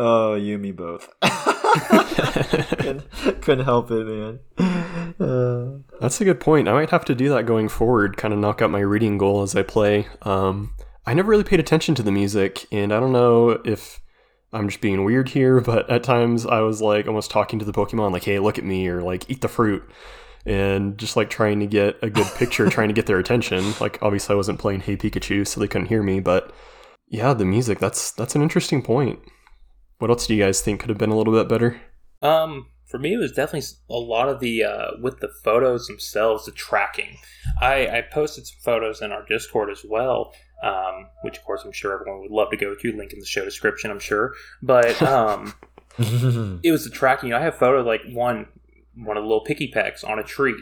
oh, 0.00 0.34
you 0.34 0.54
and 0.54 0.62
me 0.62 0.72
both. 0.72 1.08
couldn't, 1.20 3.10
couldn't, 3.42 3.64
help 3.64 3.90
it, 3.90 4.06
man. 4.06 4.40
Uh, 5.20 5.98
That's 6.00 6.20
a 6.20 6.24
good 6.24 6.40
point. 6.40 6.68
I 6.68 6.72
might 6.72 6.90
have 6.90 7.04
to 7.04 7.14
do 7.14 7.28
that 7.30 7.46
going 7.46 7.68
forward. 7.68 8.16
Kind 8.16 8.32
of 8.32 8.40
knock 8.40 8.62
out 8.62 8.70
my 8.70 8.80
reading 8.80 9.18
goal 9.18 9.42
as 9.42 9.54
I 9.54 9.62
play. 9.62 10.08
Um, 10.22 10.74
I 11.06 11.14
never 11.14 11.30
really 11.30 11.44
paid 11.44 11.60
attention 11.60 11.94
to 11.96 12.02
the 12.02 12.12
music, 12.12 12.66
and 12.72 12.92
I 12.92 13.00
don't 13.00 13.12
know 13.12 13.50
if 13.64 14.00
I'm 14.52 14.68
just 14.68 14.80
being 14.80 15.04
weird 15.04 15.28
here, 15.28 15.60
but 15.70 15.88
at 15.90 16.02
times 16.02 16.46
I 16.46 16.60
was 16.60 16.80
like 16.80 17.06
almost 17.06 17.30
talking 17.30 17.58
to 17.58 17.64
the 17.64 17.72
Pokemon, 17.72 18.12
like, 18.12 18.24
"Hey, 18.24 18.38
look 18.38 18.58
at 18.58 18.64
me," 18.64 18.88
or 18.88 19.02
like, 19.02 19.28
"Eat 19.30 19.42
the 19.42 19.48
fruit." 19.48 19.82
and 20.46 20.96
just 20.96 21.16
like 21.16 21.28
trying 21.28 21.60
to 21.60 21.66
get 21.66 21.98
a 22.00 22.08
good 22.08 22.26
picture, 22.36 22.66
trying 22.70 22.88
to 22.88 22.94
get 22.94 23.04
their 23.04 23.18
attention. 23.18 23.74
Like 23.78 23.98
obviously 24.00 24.32
I 24.32 24.36
wasn't 24.36 24.58
playing 24.58 24.80
Hey 24.80 24.96
Pikachu, 24.96 25.46
so 25.46 25.60
they 25.60 25.68
couldn't 25.68 25.88
hear 25.88 26.02
me, 26.02 26.18
but 26.18 26.50
yeah, 27.08 27.34
the 27.34 27.44
music, 27.44 27.78
that's 27.78 28.12
that's 28.12 28.34
an 28.34 28.40
interesting 28.40 28.82
point. 28.82 29.20
What 30.00 30.10
else 30.10 30.26
do 30.26 30.34
you 30.34 30.42
guys 30.42 30.62
think 30.62 30.80
could 30.80 30.88
have 30.88 30.98
been 30.98 31.10
a 31.10 31.16
little 31.16 31.34
bit 31.34 31.46
better? 31.46 31.78
Um, 32.22 32.68
for 32.86 32.98
me, 32.98 33.12
it 33.12 33.18
was 33.18 33.32
definitely 33.32 33.68
a 33.90 33.98
lot 33.98 34.30
of 34.30 34.40
the 34.40 34.64
uh, 34.64 34.90
with 35.00 35.20
the 35.20 35.28
photos 35.44 35.86
themselves, 35.86 36.46
the 36.46 36.52
tracking. 36.52 37.18
I, 37.60 37.86
I 37.86 38.02
posted 38.10 38.46
some 38.46 38.58
photos 38.62 39.02
in 39.02 39.12
our 39.12 39.26
Discord 39.26 39.68
as 39.68 39.84
well, 39.86 40.32
um, 40.62 41.08
which 41.22 41.36
of 41.36 41.44
course 41.44 41.64
I'm 41.66 41.72
sure 41.72 41.92
everyone 41.92 42.22
would 42.22 42.30
love 42.30 42.48
to 42.50 42.56
go 42.56 42.74
to. 42.74 42.96
Link 42.96 43.12
in 43.12 43.18
the 43.18 43.26
show 43.26 43.44
description, 43.44 43.90
I'm 43.90 44.00
sure. 44.00 44.32
But 44.62 45.00
um, 45.02 45.52
it 45.98 46.72
was 46.72 46.84
the 46.84 46.90
tracking. 46.90 47.28
You 47.28 47.34
know, 47.34 47.40
I 47.40 47.44
have 47.44 47.58
photos 47.58 47.84
like 47.84 48.00
one 48.10 48.46
one 48.96 49.18
of 49.18 49.22
the 49.22 49.28
little 49.28 49.44
Pikipeks 49.44 50.02
on 50.02 50.18
a 50.18 50.24
tree, 50.24 50.56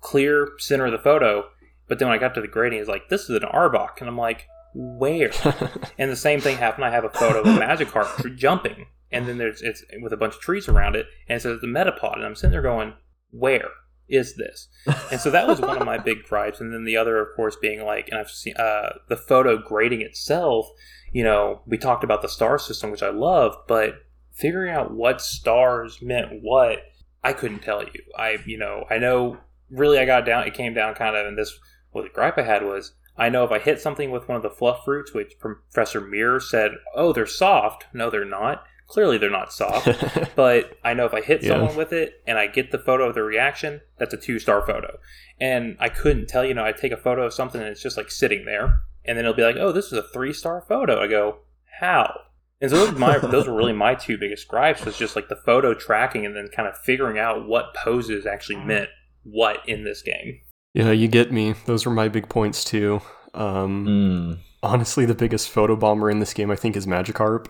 clear 0.00 0.52
center 0.58 0.86
of 0.86 0.92
the 0.92 0.98
photo. 0.98 1.46
But 1.88 1.98
then 1.98 2.08
when 2.08 2.16
I 2.16 2.20
got 2.20 2.34
to 2.36 2.40
the 2.40 2.46
grading, 2.46 2.78
it's 2.78 2.88
like 2.88 3.08
this 3.08 3.22
is 3.22 3.30
an 3.30 3.42
Arbok, 3.52 3.98
and 3.98 4.08
I'm 4.08 4.16
like, 4.16 4.46
where? 4.74 5.30
and 5.98 6.10
the 6.10 6.16
same 6.16 6.40
thing 6.40 6.58
happened. 6.58 6.84
I 6.84 6.90
have 6.90 7.04
a 7.04 7.10
photo 7.10 7.40
of 7.40 7.46
a 7.46 7.58
Magikarp 7.58 8.36
jumping, 8.36 8.86
and 9.10 9.26
then 9.26 9.38
there's 9.38 9.62
it's 9.62 9.84
with 10.02 10.12
a 10.12 10.16
bunch 10.16 10.34
of 10.34 10.40
trees 10.40 10.68
around 10.68 10.96
it, 10.96 11.06
and 11.28 11.36
it 11.36 11.40
says 11.40 11.60
the 11.60 11.66
Metapod, 11.66 12.16
and 12.16 12.24
I'm 12.24 12.34
sitting 12.34 12.52
there 12.52 12.62
going, 12.62 12.94
where 13.30 13.68
is 14.08 14.36
this? 14.36 14.68
And 15.10 15.20
so 15.20 15.30
that 15.30 15.48
was 15.48 15.60
one 15.60 15.78
of 15.78 15.86
my 15.86 15.98
big 15.98 16.24
gripes. 16.28 16.60
And 16.60 16.72
then 16.72 16.84
the 16.84 16.96
other, 16.96 17.20
of 17.20 17.34
course, 17.34 17.56
being 17.56 17.84
like, 17.84 18.08
and 18.08 18.18
I've 18.18 18.30
seen 18.30 18.56
uh, 18.56 18.98
the 19.08 19.16
photo 19.16 19.58
grading 19.58 20.02
itself. 20.02 20.68
You 21.12 21.24
know, 21.24 21.62
we 21.66 21.78
talked 21.78 22.04
about 22.04 22.22
the 22.22 22.28
star 22.28 22.58
system, 22.58 22.90
which 22.90 23.02
I 23.02 23.10
love, 23.10 23.56
but 23.66 24.02
figuring 24.32 24.74
out 24.74 24.92
what 24.92 25.20
stars 25.20 26.02
meant 26.02 26.42
what, 26.42 26.80
I 27.22 27.32
couldn't 27.32 27.60
tell 27.60 27.82
you. 27.82 28.02
I, 28.16 28.38
you 28.44 28.58
know, 28.58 28.84
I 28.90 28.98
know 28.98 29.38
really 29.70 29.98
I 29.98 30.04
got 30.04 30.26
down, 30.26 30.46
it 30.46 30.54
came 30.54 30.74
down 30.74 30.94
kind 30.94 31.16
of, 31.16 31.26
and 31.26 31.38
this, 31.38 31.58
what 31.92 32.02
the 32.02 32.10
gripe 32.10 32.36
I 32.36 32.42
had 32.42 32.64
was, 32.64 32.92
I 33.16 33.28
know 33.28 33.44
if 33.44 33.52
I 33.52 33.58
hit 33.58 33.80
something 33.80 34.10
with 34.10 34.28
one 34.28 34.36
of 34.36 34.42
the 34.42 34.50
fluff 34.50 34.84
fruits, 34.84 35.14
which 35.14 35.38
Professor 35.38 36.00
Mirror 36.00 36.40
said, 36.40 36.72
oh, 36.94 37.12
they're 37.12 37.26
soft. 37.26 37.86
No, 37.92 38.10
they're 38.10 38.24
not. 38.24 38.64
Clearly, 38.86 39.18
they're 39.18 39.30
not 39.30 39.52
soft. 39.52 39.88
but 40.36 40.76
I 40.84 40.94
know 40.94 41.06
if 41.06 41.14
I 41.14 41.20
hit 41.20 41.42
yeah. 41.42 41.50
someone 41.50 41.76
with 41.76 41.92
it 41.92 42.22
and 42.26 42.38
I 42.38 42.48
get 42.48 42.70
the 42.70 42.78
photo 42.78 43.08
of 43.08 43.14
the 43.14 43.22
reaction, 43.22 43.80
that's 43.98 44.14
a 44.14 44.18
two 44.18 44.38
star 44.38 44.66
photo. 44.66 44.98
And 45.40 45.76
I 45.80 45.88
couldn't 45.88 46.28
tell, 46.28 46.44
you 46.44 46.54
know, 46.54 46.64
I 46.64 46.72
take 46.72 46.92
a 46.92 46.96
photo 46.96 47.24
of 47.24 47.32
something 47.32 47.60
and 47.60 47.70
it's 47.70 47.82
just 47.82 47.96
like 47.96 48.10
sitting 48.10 48.44
there. 48.44 48.80
And 49.04 49.16
then 49.16 49.24
it'll 49.24 49.36
be 49.36 49.42
like, 49.42 49.56
oh, 49.56 49.72
this 49.72 49.86
is 49.86 49.92
a 49.92 50.02
three 50.02 50.32
star 50.32 50.64
photo. 50.66 51.00
I 51.00 51.06
go, 51.06 51.38
how? 51.80 52.20
And 52.60 52.70
so 52.70 52.86
those, 52.86 52.98
my, 52.98 53.18
those 53.22 53.46
were 53.46 53.54
really 53.54 53.72
my 53.72 53.94
two 53.94 54.18
biggest 54.18 54.48
gripes 54.48 54.84
was 54.84 54.98
just 54.98 55.16
like 55.16 55.28
the 55.28 55.36
photo 55.36 55.72
tracking 55.72 56.26
and 56.26 56.34
then 56.36 56.48
kind 56.48 56.68
of 56.68 56.76
figuring 56.78 57.18
out 57.18 57.46
what 57.46 57.74
poses 57.74 58.26
actually 58.26 58.56
mm. 58.56 58.66
meant 58.66 58.88
what 59.22 59.66
in 59.68 59.84
this 59.84 60.02
game. 60.02 60.40
Yeah, 60.74 60.90
you 60.90 61.08
get 61.08 61.32
me. 61.32 61.54
Those 61.66 61.86
were 61.86 61.92
my 61.92 62.08
big 62.08 62.28
points 62.28 62.64
too. 62.64 63.00
Um, 63.32 63.86
mm. 63.86 64.38
Honestly, 64.62 65.06
the 65.06 65.14
biggest 65.14 65.48
photo 65.48 65.76
bomber 65.76 66.10
in 66.10 66.18
this 66.18 66.34
game, 66.34 66.50
I 66.50 66.56
think, 66.56 66.76
is 66.76 66.86
Magikarp. 66.86 67.46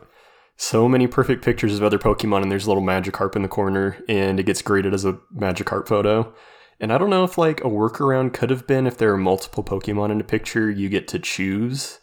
So 0.57 0.89
many 0.89 1.07
perfect 1.07 1.45
pictures 1.45 1.75
of 1.75 1.83
other 1.83 1.99
Pokemon, 1.99 2.43
and 2.43 2.53
there's 2.53 2.67
a 2.67 2.69
little 2.69 2.83
Magikarp 2.83 3.35
in 3.35 3.43
the 3.43 3.49
corner, 3.49 3.97
and 4.09 4.39
it 4.39 4.47
gets 4.47 4.63
graded 4.63 4.95
as 4.95 5.05
a 5.05 5.19
Magikarp 5.37 5.89
photo. 5.89 6.33
And 6.79 6.93
I 6.93 6.99
don't 6.99 7.11
know 7.11 7.25
if 7.25 7.39
like 7.39 7.61
a 7.61 7.69
workaround 7.69 8.35
could 8.35 8.51
have 8.51 8.67
been 8.67 8.87
if 8.87 8.99
there 8.99 9.13
are 9.13 9.19
multiple 9.19 9.65
Pokemon 9.65 10.11
in 10.11 10.21
a 10.21 10.25
picture, 10.25 10.71
you 10.71 10.89
get 10.89 11.09
to 11.09 11.19
choose 11.19 12.01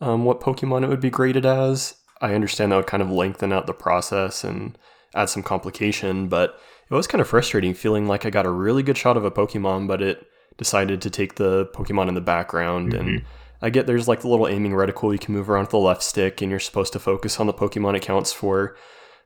um, 0.00 0.24
what 0.24 0.40
Pokemon 0.40 0.82
it 0.82 0.88
would 0.88 1.00
be 1.00 1.10
graded 1.10 1.46
as. 1.46 1.94
I 2.20 2.34
understand 2.34 2.72
that 2.72 2.76
would 2.76 2.86
kind 2.86 3.02
of 3.02 3.10
lengthen 3.10 3.52
out 3.52 3.66
the 3.66 3.74
process 3.74 4.42
and 4.42 4.76
add 5.14 5.30
some 5.30 5.42
complication, 5.42 6.28
but 6.28 6.58
it 6.90 6.94
was 6.94 7.06
kind 7.06 7.20
of 7.20 7.28
frustrating 7.28 7.74
feeling 7.74 8.08
like 8.08 8.26
I 8.26 8.30
got 8.30 8.46
a 8.46 8.50
really 8.50 8.82
good 8.82 8.98
shot 8.98 9.16
of 9.16 9.24
a 9.24 9.30
Pokemon, 9.30 9.86
but 9.86 10.02
it 10.02 10.26
decided 10.58 11.00
to 11.02 11.10
take 11.10 11.36
the 11.36 11.66
Pokemon 11.66 12.08
in 12.08 12.14
the 12.14 12.20
background. 12.20 12.92
Mm-hmm. 12.92 13.08
And 13.08 13.24
I 13.62 13.70
get 13.70 13.86
there's 13.86 14.08
like 14.08 14.20
the 14.20 14.28
little 14.28 14.46
aiming 14.46 14.72
reticle 14.72 15.12
you 15.12 15.18
can 15.18 15.34
move 15.34 15.48
around 15.48 15.62
with 15.62 15.70
the 15.70 15.78
left 15.78 16.02
stick, 16.02 16.42
and 16.42 16.50
you're 16.50 16.60
supposed 16.60 16.92
to 16.92 16.98
focus 16.98 17.40
on 17.40 17.46
the 17.46 17.54
Pokemon 17.54 17.96
it 17.96 18.02
counts 18.02 18.32
for. 18.32 18.76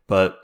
But 0.06 0.38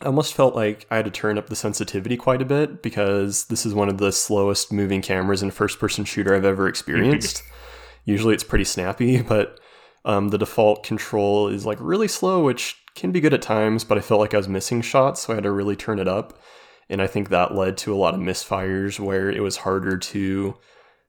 I 0.00 0.06
almost 0.06 0.34
felt 0.34 0.54
like 0.54 0.86
I 0.90 0.96
had 0.96 1.04
to 1.04 1.10
turn 1.10 1.38
up 1.38 1.48
the 1.48 1.56
sensitivity 1.56 2.16
quite 2.16 2.42
a 2.42 2.46
bit 2.46 2.82
because 2.82 3.46
this 3.46 3.66
is 3.66 3.74
one 3.74 3.88
of 3.88 3.98
the 3.98 4.12
slowest 4.12 4.72
moving 4.72 5.02
cameras 5.02 5.42
in 5.42 5.50
first 5.50 5.78
person 5.78 6.04
shooter 6.04 6.34
I've 6.34 6.44
ever 6.44 6.66
experienced. 6.66 7.42
Usually 8.04 8.34
it's 8.34 8.42
pretty 8.42 8.64
snappy, 8.64 9.22
but 9.22 9.60
um, 10.04 10.30
the 10.30 10.38
default 10.38 10.82
control 10.82 11.46
is 11.46 11.64
like 11.64 11.78
really 11.80 12.08
slow, 12.08 12.44
which 12.44 12.76
can 12.96 13.12
be 13.12 13.20
good 13.20 13.32
at 13.32 13.42
times, 13.42 13.84
but 13.84 13.96
I 13.96 14.00
felt 14.00 14.18
like 14.18 14.34
I 14.34 14.38
was 14.38 14.48
missing 14.48 14.82
shots, 14.82 15.22
so 15.22 15.32
I 15.32 15.36
had 15.36 15.44
to 15.44 15.52
really 15.52 15.76
turn 15.76 16.00
it 16.00 16.08
up 16.08 16.36
and 16.92 17.00
I 17.00 17.06
think 17.06 17.30
that 17.30 17.54
led 17.54 17.78
to 17.78 17.94
a 17.94 17.96
lot 17.96 18.14
of 18.14 18.20
misfires 18.20 19.00
where 19.00 19.30
it 19.30 19.40
was 19.40 19.56
harder 19.56 19.96
to 19.96 20.56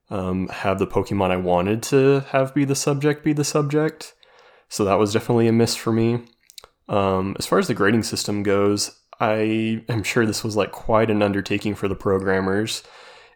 um, 0.10 0.48
have 0.48 0.80
the 0.80 0.88
Pokemon 0.88 1.32
I 1.32 1.38
wanted 1.38 1.84
to 1.84 2.22
have 2.30 2.54
be 2.54 2.66
the 2.66 2.76
subject 2.76 3.24
be 3.24 3.34
the 3.34 3.44
subject. 3.44 4.14
So 4.70 4.86
that 4.86 4.98
was 4.98 5.14
definitely 5.14 5.48
a 5.48 5.52
miss 5.52 5.76
for 5.76 5.92
me. 5.92 6.26
Um, 6.88 7.36
as 7.38 7.46
far 7.46 7.60
as 7.60 7.68
the 7.68 7.74
grading 7.74 8.04
system 8.04 8.44
goes, 8.44 8.98
I 9.20 9.84
am 9.90 10.04
sure 10.04 10.26
this 10.26 10.44
was 10.44 10.56
like 10.56 10.72
quite 10.72 11.12
an 11.12 11.22
undertaking 11.22 11.76
for 11.76 11.88
the 11.88 11.96
programmers 11.96 12.84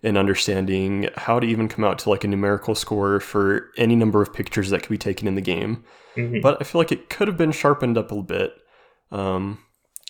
in 0.01 0.15
understanding 0.15 1.09
how 1.15 1.39
to 1.39 1.47
even 1.47 1.67
come 1.67 1.83
out 1.83 1.99
to 1.99 2.09
like 2.09 2.23
a 2.23 2.27
numerical 2.27 2.75
score 2.75 3.19
for 3.19 3.71
any 3.77 3.95
number 3.95 4.21
of 4.21 4.33
pictures 4.33 4.69
that 4.69 4.81
could 4.81 4.89
be 4.89 4.97
taken 4.97 5.27
in 5.27 5.35
the 5.35 5.41
game. 5.41 5.83
Mm-hmm. 6.15 6.41
But 6.41 6.57
I 6.61 6.63
feel 6.63 6.79
like 6.79 6.91
it 6.91 7.09
could 7.09 7.27
have 7.27 7.37
been 7.37 7.51
sharpened 7.51 7.97
up 7.97 8.11
a 8.11 8.21
bit. 8.21 8.53
Um, 9.11 9.59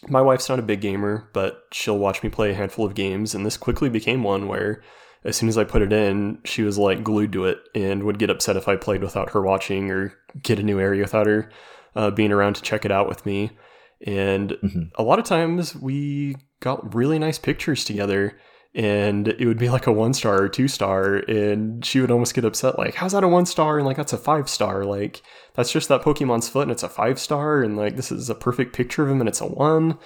my 0.07 0.21
wife's 0.21 0.49
not 0.49 0.59
a 0.59 0.63
big 0.63 0.81
gamer, 0.81 1.29
but 1.33 1.63
she'll 1.71 1.97
watch 1.97 2.23
me 2.23 2.29
play 2.29 2.51
a 2.51 2.55
handful 2.55 2.85
of 2.85 2.95
games, 2.95 3.33
and 3.33 3.45
this 3.45 3.57
quickly 3.57 3.89
became 3.89 4.23
one 4.23 4.47
where 4.47 4.83
as 5.23 5.35
soon 5.35 5.49
as 5.49 5.57
I 5.57 5.63
put 5.63 5.81
it 5.81 5.91
in, 5.91 6.39
she 6.45 6.61
was 6.61 6.77
like 6.77 7.03
glued 7.03 7.33
to 7.33 7.45
it 7.45 7.57
and 7.75 8.03
would 8.03 8.19
get 8.19 8.29
upset 8.29 8.55
if 8.55 8.67
I 8.67 8.75
played 8.75 9.01
without 9.01 9.31
her 9.31 9.41
watching 9.41 9.91
or 9.91 10.13
get 10.41 10.59
a 10.59 10.63
new 10.63 10.79
area 10.79 11.01
without 11.01 11.27
her 11.27 11.51
uh, 11.95 12.11
being 12.11 12.31
around 12.31 12.53
to 12.55 12.61
check 12.61 12.85
it 12.85 12.91
out 12.91 13.09
with 13.09 13.25
me. 13.25 13.57
And 14.05 14.51
mm-hmm. 14.51 14.83
a 14.95 15.03
lot 15.03 15.19
of 15.19 15.25
times 15.25 15.75
we 15.75 16.37
got 16.59 16.93
really 16.93 17.19
nice 17.19 17.39
pictures 17.39 17.83
together 17.83 18.39
and 18.77 19.27
it 19.27 19.47
would 19.47 19.57
be 19.57 19.69
like 19.69 19.87
a 19.87 19.91
one 19.91 20.13
star 20.13 20.39
or 20.43 20.47
two 20.47 20.67
star 20.67 21.15
and 21.15 21.83
she 21.83 21.99
would 21.99 22.11
almost 22.11 22.35
get 22.35 22.45
upset 22.45 22.77
like 22.77 22.93
how's 22.93 23.11
that 23.11 23.23
a 23.23 23.27
one 23.27 23.45
star 23.45 23.77
and 23.77 23.87
like 23.87 23.97
that's 23.97 24.13
a 24.13 24.17
five 24.17 24.47
star 24.47 24.85
like 24.85 25.23
that's 25.55 25.71
just 25.71 25.89
that 25.89 26.03
pokemon's 26.03 26.47
foot 26.47 26.61
and 26.61 26.71
it's 26.71 26.83
a 26.83 26.89
five 26.89 27.19
star 27.19 27.63
and 27.63 27.75
like 27.75 27.95
this 27.95 28.11
is 28.11 28.29
a 28.29 28.35
perfect 28.35 28.73
picture 28.73 29.03
of 29.03 29.09
him 29.09 29.19
and 29.19 29.27
it's 29.27 29.41
a 29.41 29.47
one. 29.47 29.97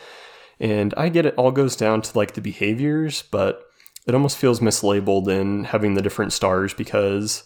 And 0.60 0.94
i 0.96 1.10
get 1.10 1.26
it 1.26 1.36
all 1.36 1.52
goes 1.52 1.76
down 1.76 2.02
to 2.02 2.18
like 2.18 2.34
the 2.34 2.42
behaviors 2.42 3.24
but 3.24 3.62
it 4.08 4.16
almost 4.16 4.38
feels 4.38 4.62
mislabeled 4.62 5.28
in 5.28 5.66
having 5.66 5.94
the 5.94 6.02
different 6.02 6.34
stars 6.34 6.74
because 6.74 7.44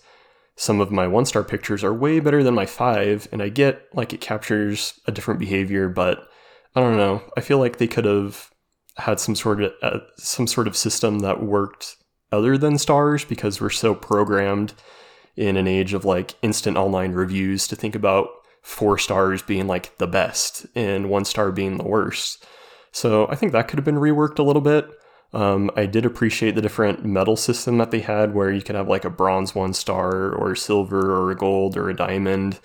some 0.56 0.80
of 0.80 0.92
my 0.92 1.08
one 1.08 1.26
star 1.26 1.44
pictures 1.44 1.84
are 1.84 1.94
way 1.94 2.20
better 2.20 2.44
than 2.44 2.54
my 2.54 2.68
five 2.68 3.28
and 3.32 3.42
i 3.42 3.50
get 3.50 3.88
like 3.94 4.14
it 4.14 4.22
captures 4.22 5.00
a 5.08 5.12
different 5.12 5.40
behavior 5.40 5.90
but 5.90 6.30
i 6.76 6.82
don't 6.82 6.98
know. 6.98 7.24
I 7.36 7.42
feel 7.42 7.58
like 7.58 7.78
they 7.78 7.88
could 7.88 8.06
have 8.06 8.52
had 8.98 9.20
some 9.20 9.36
sort 9.36 9.62
of 9.62 9.74
uh, 9.82 10.00
some 10.18 10.48
sort 10.48 10.68
of 10.68 10.78
system 10.78 11.20
that 11.20 11.43
worked 11.43 11.98
other 12.32 12.58
than 12.58 12.78
stars 12.78 13.26
because 13.26 13.60
we're 13.62 13.70
so 13.70 13.93
programmed 13.93 14.74
in 15.36 15.58
an 15.58 15.68
age 15.68 15.93
of 15.93 16.06
like 16.06 16.36
instant 16.41 16.78
online 16.78 17.12
reviews 17.12 17.68
to 17.68 17.76
think 17.76 17.96
about 17.96 18.30
four 18.62 18.98
stars 18.98 19.41
being 19.41 19.68
like 19.68 19.98
the 19.98 20.08
best 20.08 20.66
and 20.76 21.10
one 21.10 21.26
star 21.26 21.52
being 21.52 21.78
the 21.78 21.84
worst. 21.84 22.43
So 22.91 23.28
I 23.28 23.36
think 23.36 23.52
that 23.52 23.68
could 23.68 23.78
have 23.78 23.86
been 23.86 23.96
reworked 23.96 24.39
a 24.39 24.43
little 24.43 24.62
bit. 24.62 24.89
Um, 25.34 25.70
I 25.76 25.86
did 25.86 26.06
appreciate 26.06 26.56
the 26.56 26.62
different 26.62 27.04
medal 27.04 27.36
system 27.36 27.78
that 27.78 27.91
they 27.91 28.00
had, 28.00 28.34
where 28.34 28.52
you 28.52 28.62
could 28.62 28.76
have 28.76 28.88
like 28.88 29.04
a 29.04 29.10
bronze 29.10 29.54
one 29.54 29.74
star, 29.74 30.32
or 30.32 30.56
silver, 30.56 31.12
or 31.12 31.30
a 31.30 31.36
gold, 31.36 31.76
or 31.76 31.89
a 31.89 31.96
diamond. 31.96 32.60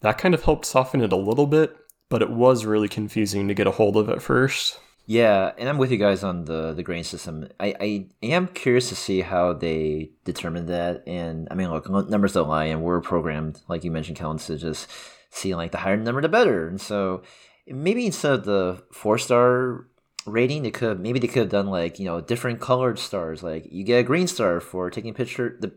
That 0.00 0.16
kind 0.16 0.32
of 0.34 0.44
helped 0.44 0.64
soften 0.64 1.02
it 1.02 1.12
a 1.12 1.16
little 1.16 1.46
bit, 1.46 1.76
but 2.08 2.22
it 2.22 2.30
was 2.30 2.64
really 2.64 2.88
confusing 2.88 3.48
to 3.48 3.54
get 3.54 3.66
a 3.66 3.72
hold 3.72 3.98
of 3.98 4.08
at 4.08 4.22
first. 4.22 4.80
Yeah, 5.08 5.52
and 5.56 5.68
I'm 5.68 5.78
with 5.78 5.92
you 5.92 5.98
guys 5.98 6.24
on 6.24 6.44
the 6.46 6.72
the 6.72 6.82
grain 6.82 7.04
system. 7.04 7.48
I, 7.60 7.74
I 7.80 8.06
am 8.22 8.48
curious 8.48 8.88
to 8.88 8.96
see 8.96 9.20
how 9.20 9.52
they 9.52 10.10
determined 10.24 10.68
that. 10.68 11.04
And 11.06 11.46
I 11.50 11.54
mean, 11.54 11.70
look, 11.70 11.88
numbers 11.88 12.32
don't 12.32 12.48
lie, 12.48 12.64
and 12.66 12.82
we're 12.82 13.00
programmed, 13.00 13.62
like 13.68 13.84
you 13.84 13.92
mentioned, 13.92 14.18
Kellen, 14.18 14.38
to 14.38 14.58
just 14.58 14.88
see 15.30 15.54
like 15.54 15.70
the 15.70 15.78
higher 15.78 15.96
number 15.96 16.20
the 16.20 16.28
better. 16.28 16.66
And 16.66 16.80
so 16.80 17.22
maybe 17.68 18.06
instead 18.06 18.32
of 18.32 18.44
the 18.44 18.82
four 18.92 19.16
star 19.16 19.86
rating, 20.26 20.64
they 20.64 20.72
could 20.72 20.98
maybe 20.98 21.20
they 21.20 21.28
could 21.28 21.42
have 21.42 21.50
done 21.50 21.68
like 21.68 22.00
you 22.00 22.04
know 22.06 22.20
different 22.20 22.60
colored 22.60 22.98
stars. 22.98 23.44
Like 23.44 23.68
you 23.70 23.84
get 23.84 24.00
a 24.00 24.02
green 24.02 24.26
star 24.26 24.58
for 24.60 24.90
taking 24.90 25.14
picture 25.14 25.56
the 25.60 25.72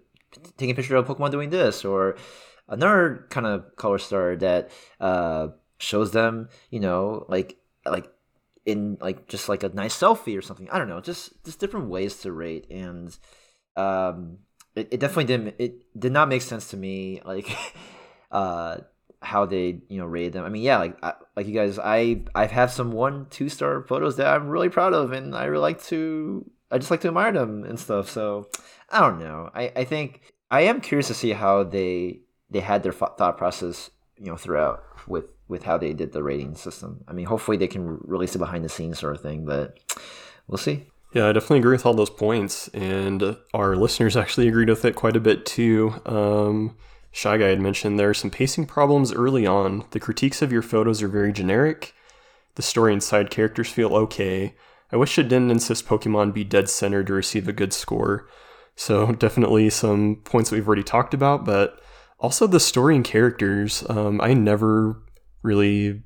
taking 0.58 0.72
a 0.72 0.76
picture 0.76 0.96
of 0.96 1.08
a 1.08 1.14
Pokemon 1.16 1.30
doing 1.32 1.52
this, 1.52 1.86
or 1.86 2.18
another 2.68 3.28
kind 3.30 3.46
of 3.46 3.76
color 3.76 4.00
star 4.00 4.36
that 4.38 4.72
uh, 5.00 5.50
shows 5.78 6.12
them 6.12 6.50
you 6.72 6.80
know 6.80 7.26
like 7.30 7.58
like 7.86 8.12
in 8.70 8.98
like 9.02 9.28
just 9.28 9.50
like 9.50 9.64
a 9.64 9.70
nice 9.70 9.98
selfie 9.98 10.38
or 10.38 10.42
something. 10.42 10.70
I 10.70 10.78
don't 10.78 10.90
know, 10.90 11.02
just 11.02 11.44
just 11.44 11.60
different 11.60 11.90
ways 11.90 12.18
to 12.22 12.32
rate 12.32 12.68
and. 12.70 13.18
Um, 13.76 14.40
it, 14.76 14.90
it 14.92 15.00
definitely 15.00 15.26
didn't 15.26 15.56
it 15.58 16.00
did 16.00 16.12
not 16.12 16.28
make 16.28 16.42
sense 16.42 16.70
to 16.70 16.78
me 16.78 17.22
like 17.26 17.56
uh 18.32 18.78
how 19.22 19.46
they 19.46 19.82
you 19.90 20.00
know 20.00 20.06
rated 20.06 20.34
them. 20.34 20.46
I 20.46 20.50
mean, 20.50 20.62
yeah, 20.62 20.78
like 20.78 20.98
I, 21.04 21.14
like 21.36 21.48
you 21.48 21.54
guys, 21.54 21.78
I 21.78 22.24
I've 22.34 22.52
had 22.52 22.68
some 22.68 22.92
one 22.92 23.28
two 23.30 23.50
star 23.50 23.84
photos 23.84 24.16
that 24.18 24.28
I'm 24.28 24.48
really 24.48 24.70
proud 24.70 24.94
of, 24.94 25.12
and 25.12 25.36
I 25.36 25.46
really 25.46 25.62
like 25.62 25.84
to 25.86 26.50
I 26.72 26.78
just 26.78 26.92
like 26.92 27.02
to 27.02 27.10
admire 27.10 27.32
them 27.32 27.64
and 27.64 27.80
stuff. 27.80 28.10
So 28.10 28.48
I 28.90 29.02
don't 29.02 29.20
know. 29.20 29.50
I 29.54 29.72
I 29.76 29.84
think 29.84 30.22
I 30.50 30.62
am 30.62 30.82
curious 30.82 31.08
to 31.08 31.14
see 31.14 31.32
how 31.32 31.64
they 31.64 32.22
they 32.50 32.62
had 32.62 32.84
their 32.84 32.94
thought 32.94 33.38
process 33.38 33.92
you 34.18 34.28
know 34.28 34.38
throughout 34.38 34.84
with 35.10 35.26
with 35.48 35.64
how 35.64 35.78
they 35.78 35.94
did 35.94 36.12
the 36.12 36.24
rating 36.24 36.56
system. 36.56 37.04
I 37.08 37.14
mean, 37.14 37.26
hopefully 37.26 37.58
they 37.58 37.68
can 37.68 38.00
release 38.04 38.36
a 38.36 38.40
behind 38.40 38.64
the 38.64 38.70
scenes 38.70 39.00
sort 39.00 39.16
of 39.16 39.22
thing, 39.22 39.46
but 39.46 39.80
we'll 40.48 40.58
see. 40.58 40.86
Yeah, 41.14 41.28
I 41.28 41.32
definitely 41.32 41.60
agree 41.60 41.72
with 41.72 41.88
all 41.88 41.96
those 41.96 42.12
points, 42.12 42.68
and 42.68 43.36
our 43.54 43.76
listeners 43.76 44.16
actually 44.16 44.48
agreed 44.48 44.70
with 44.70 44.86
it 44.86 44.96
quite 44.96 45.16
a 45.16 45.20
bit 45.20 45.44
too. 45.44 45.96
Um, 46.06 46.78
Shy 47.12 47.38
Guy 47.40 47.48
had 47.48 47.60
mentioned 47.60 47.98
there 47.98 48.10
are 48.10 48.14
some 48.14 48.30
pacing 48.30 48.68
problems 48.68 49.12
early 49.12 49.48
on. 49.48 49.86
The 49.90 50.00
critiques 50.00 50.44
of 50.44 50.52
your 50.52 50.62
photos 50.62 51.02
are 51.02 51.08
very 51.08 51.34
generic. 51.34 51.96
The 52.56 52.62
story 52.62 52.94
and 52.94 53.02
side 53.02 53.32
characters 53.32 53.70
feel 53.70 53.96
okay. 53.96 54.54
I 54.92 54.98
wish 54.98 55.18
it 55.18 55.24
didn't 55.24 55.52
insist 55.52 55.88
Pokemon 55.88 56.34
be 56.34 56.44
dead 56.44 56.70
center 56.70 57.04
to 57.04 57.14
receive 57.14 57.48
a 57.48 57.54
good 57.54 57.74
score. 57.74 58.28
So, 58.76 59.12
definitely 59.14 59.72
some 59.72 60.18
points 60.18 60.52
that 60.52 60.58
we've 60.58 60.68
already 60.68 60.84
talked 60.84 61.16
about, 61.16 61.44
but 61.44 61.82
also 62.20 62.48
the 62.48 62.60
story 62.60 62.96
and 62.96 63.06
characters. 63.06 63.84
Um, 63.90 64.20
I 64.22 64.34
never 64.34 65.02
really 65.42 66.04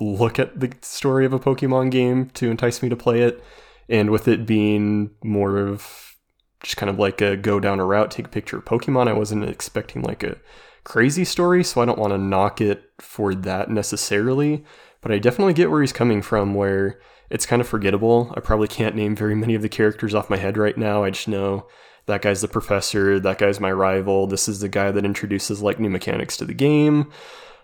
look 0.00 0.38
at 0.38 0.60
the 0.60 0.72
story 0.82 1.24
of 1.26 1.32
a 1.32 1.38
Pokemon 1.38 1.90
game 1.90 2.30
to 2.30 2.50
entice 2.50 2.82
me 2.82 2.88
to 2.88 2.96
play 2.96 3.22
it. 3.22 3.42
And 3.88 4.10
with 4.10 4.28
it 4.28 4.46
being 4.46 5.10
more 5.22 5.58
of 5.58 6.16
just 6.62 6.76
kind 6.76 6.88
of 6.88 6.98
like 6.98 7.20
a 7.20 7.36
go 7.36 7.60
down 7.60 7.80
a 7.80 7.84
route, 7.84 8.10
take 8.10 8.26
a 8.26 8.30
picture 8.30 8.58
of 8.58 8.64
Pokemon. 8.64 9.08
I 9.08 9.12
wasn't 9.12 9.44
expecting 9.44 10.02
like 10.02 10.22
a 10.22 10.38
crazy 10.84 11.24
story, 11.24 11.64
so 11.64 11.80
I 11.80 11.84
don't 11.84 11.98
want 11.98 12.12
to 12.12 12.18
knock 12.18 12.60
it 12.60 12.84
for 12.98 13.34
that 13.34 13.70
necessarily. 13.70 14.64
But 15.00 15.12
I 15.12 15.18
definitely 15.18 15.54
get 15.54 15.70
where 15.70 15.80
he's 15.80 15.92
coming 15.92 16.22
from, 16.22 16.54
where 16.54 17.00
it's 17.28 17.46
kind 17.46 17.60
of 17.60 17.68
forgettable. 17.68 18.32
I 18.36 18.40
probably 18.40 18.68
can't 18.68 18.94
name 18.94 19.16
very 19.16 19.34
many 19.34 19.54
of 19.54 19.62
the 19.62 19.68
characters 19.68 20.14
off 20.14 20.30
my 20.30 20.36
head 20.36 20.56
right 20.56 20.78
now. 20.78 21.02
I 21.02 21.10
just 21.10 21.28
know 21.28 21.66
that 22.06 22.22
guy's 22.22 22.40
the 22.40 22.48
professor, 22.48 23.20
that 23.20 23.38
guy's 23.38 23.60
my 23.60 23.72
rival, 23.72 24.26
this 24.26 24.48
is 24.48 24.60
the 24.60 24.68
guy 24.68 24.90
that 24.90 25.04
introduces 25.04 25.62
like 25.62 25.78
new 25.78 25.90
mechanics 25.90 26.36
to 26.38 26.44
the 26.44 26.54
game. 26.54 27.10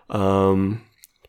Um, 0.09 0.83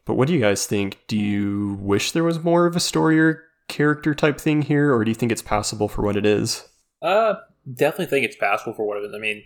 but 0.05 0.15
what 0.15 0.29
do 0.29 0.35
you 0.35 0.41
guys 0.41 0.67
think? 0.67 0.99
Do 1.09 1.17
you 1.17 1.79
wish 1.81 2.13
there 2.13 2.25
was 2.25 2.43
more 2.43 2.67
of 2.67 2.77
a 2.77 2.81
story 2.81 3.21
or 3.21 3.45
character 3.69 4.15
type 4.15 4.41
thing 4.41 4.63
here, 4.63 4.95
or 4.95 5.05
do 5.05 5.11
you 5.11 5.15
think 5.15 5.33
it's 5.33 5.43
passable 5.43 5.89
for 5.89 6.03
what 6.03 6.17
it 6.17 6.27
is? 6.27 6.67
Uh, 7.03 7.35
definitely 7.73 8.07
think 8.07 8.25
it's 8.25 8.37
passable 8.37 8.75
for 8.75 8.87
what 8.87 8.99
it 8.99 9.05
is. 9.05 9.15
I 9.15 9.19
mean, 9.19 9.43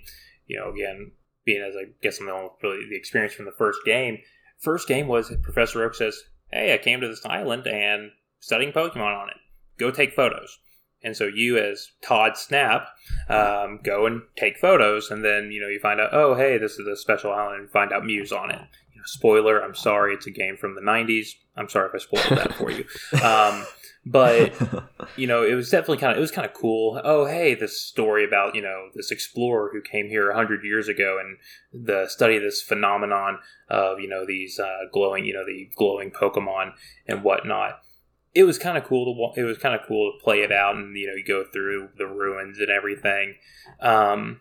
you 0.47 0.59
know, 0.59 0.71
again, 0.71 1.13
being 1.45 1.63
as 1.63 1.75
I 1.77 1.93
guess 2.03 2.21
I'm 2.21 2.27
the 2.27 2.49
really 2.63 2.89
the 2.89 2.97
experience 2.97 3.35
from 3.35 3.45
the 3.45 3.53
first 3.53 3.81
game. 3.85 4.19
First 4.61 4.89
game 4.89 5.09
was 5.09 5.33
Professor 5.43 5.85
Oak 5.85 5.95
says, 5.95 6.23
"Hey, 6.51 6.73
I 6.73 6.79
came 6.79 7.01
to 7.01 7.09
this 7.09 7.25
island 7.25 7.67
and 7.67 8.11
studying 8.41 8.73
Pokemon 8.73 9.21
on 9.21 9.29
it. 9.29 9.37
Go 9.79 9.91
take 9.91 10.15
photos." 10.15 10.59
And 11.05 11.17
so 11.17 11.27
you, 11.27 11.59
as 11.59 11.91
Todd 12.03 12.37
Snap, 12.37 12.89
um, 13.29 13.79
go 13.85 14.07
and 14.07 14.23
take 14.37 14.59
photos, 14.59 15.11
and 15.11 15.25
then 15.25 15.53
you 15.53 15.61
know 15.61 15.69
you 15.69 15.79
find 15.79 16.01
out, 16.01 16.11
oh, 16.13 16.35
hey, 16.35 16.57
this 16.59 16.79
is 16.79 16.87
a 16.87 16.97
special 16.97 17.33
island, 17.33 17.61
and 17.61 17.71
find 17.71 17.93
out 17.93 18.05
Mew's 18.07 18.33
on 18.33 18.51
it. 18.51 18.63
You 18.93 18.97
know, 18.97 19.05
spoiler: 19.05 19.63
I'm 19.63 19.75
sorry, 19.75 20.15
it's 20.15 20.27
a 20.27 20.31
game 20.31 20.57
from 20.57 20.75
the 20.75 20.81
'90s. 20.81 21.29
I'm 21.57 21.69
sorry 21.69 21.91
if 21.91 21.95
I 21.95 21.99
spoiled 21.99 22.39
that 22.39 22.55
for 22.55 22.71
you. 22.71 22.85
Um, 23.23 23.67
but 24.07 24.53
you 25.17 25.27
know 25.27 25.43
it 25.45 25.55
was 25.55 25.71
definitely 25.71 25.99
kind 25.99 26.13
of 26.13 26.19
it 26.19 26.21
was 26.21 26.31
kind 26.31 26.47
of 26.47 26.53
cool 26.53 27.01
oh 27.05 27.25
hey 27.25 27.55
this 27.55 27.81
story 27.81 28.25
about 28.25 28.55
you 28.55 28.61
know 28.61 28.89
this 28.95 29.11
explorer 29.11 29.71
who 29.73 29.81
came 29.81 30.09
here 30.09 30.27
100 30.29 30.63
years 30.65 30.89
ago 30.89 31.19
and 31.19 31.87
the 31.87 32.07
study 32.09 32.37
of 32.37 32.43
this 32.43 32.61
phenomenon 32.61 33.39
of 33.69 33.99
you 33.99 34.09
know 34.09 34.27
these 34.27 34.59
uh, 34.59 34.81
glowing 34.93 35.25
you 35.25 35.33
know 35.33 35.45
the 35.47 35.71
glowing 35.77 36.11
pokemon 36.11 36.73
and 37.07 37.23
whatnot 37.23 37.81
it 38.35 38.45
was 38.45 38.59
kind 38.59 38.77
of 38.77 38.85
cool 38.85 39.33
to 39.35 39.41
it 39.41 39.45
was 39.45 39.59
kind 39.59 39.75
of 39.75 39.87
cool 39.87 40.13
to 40.13 40.25
play 40.25 40.43
it 40.43 40.53
out 40.53 40.77
and 40.77 40.97
you 40.97 41.07
know 41.07 41.15
you 41.15 41.25
go 41.25 41.45
through 41.53 41.89
the 41.99 42.07
ruins 42.07 42.59
and 42.59 42.71
everything 42.71 43.35
um, 43.81 44.41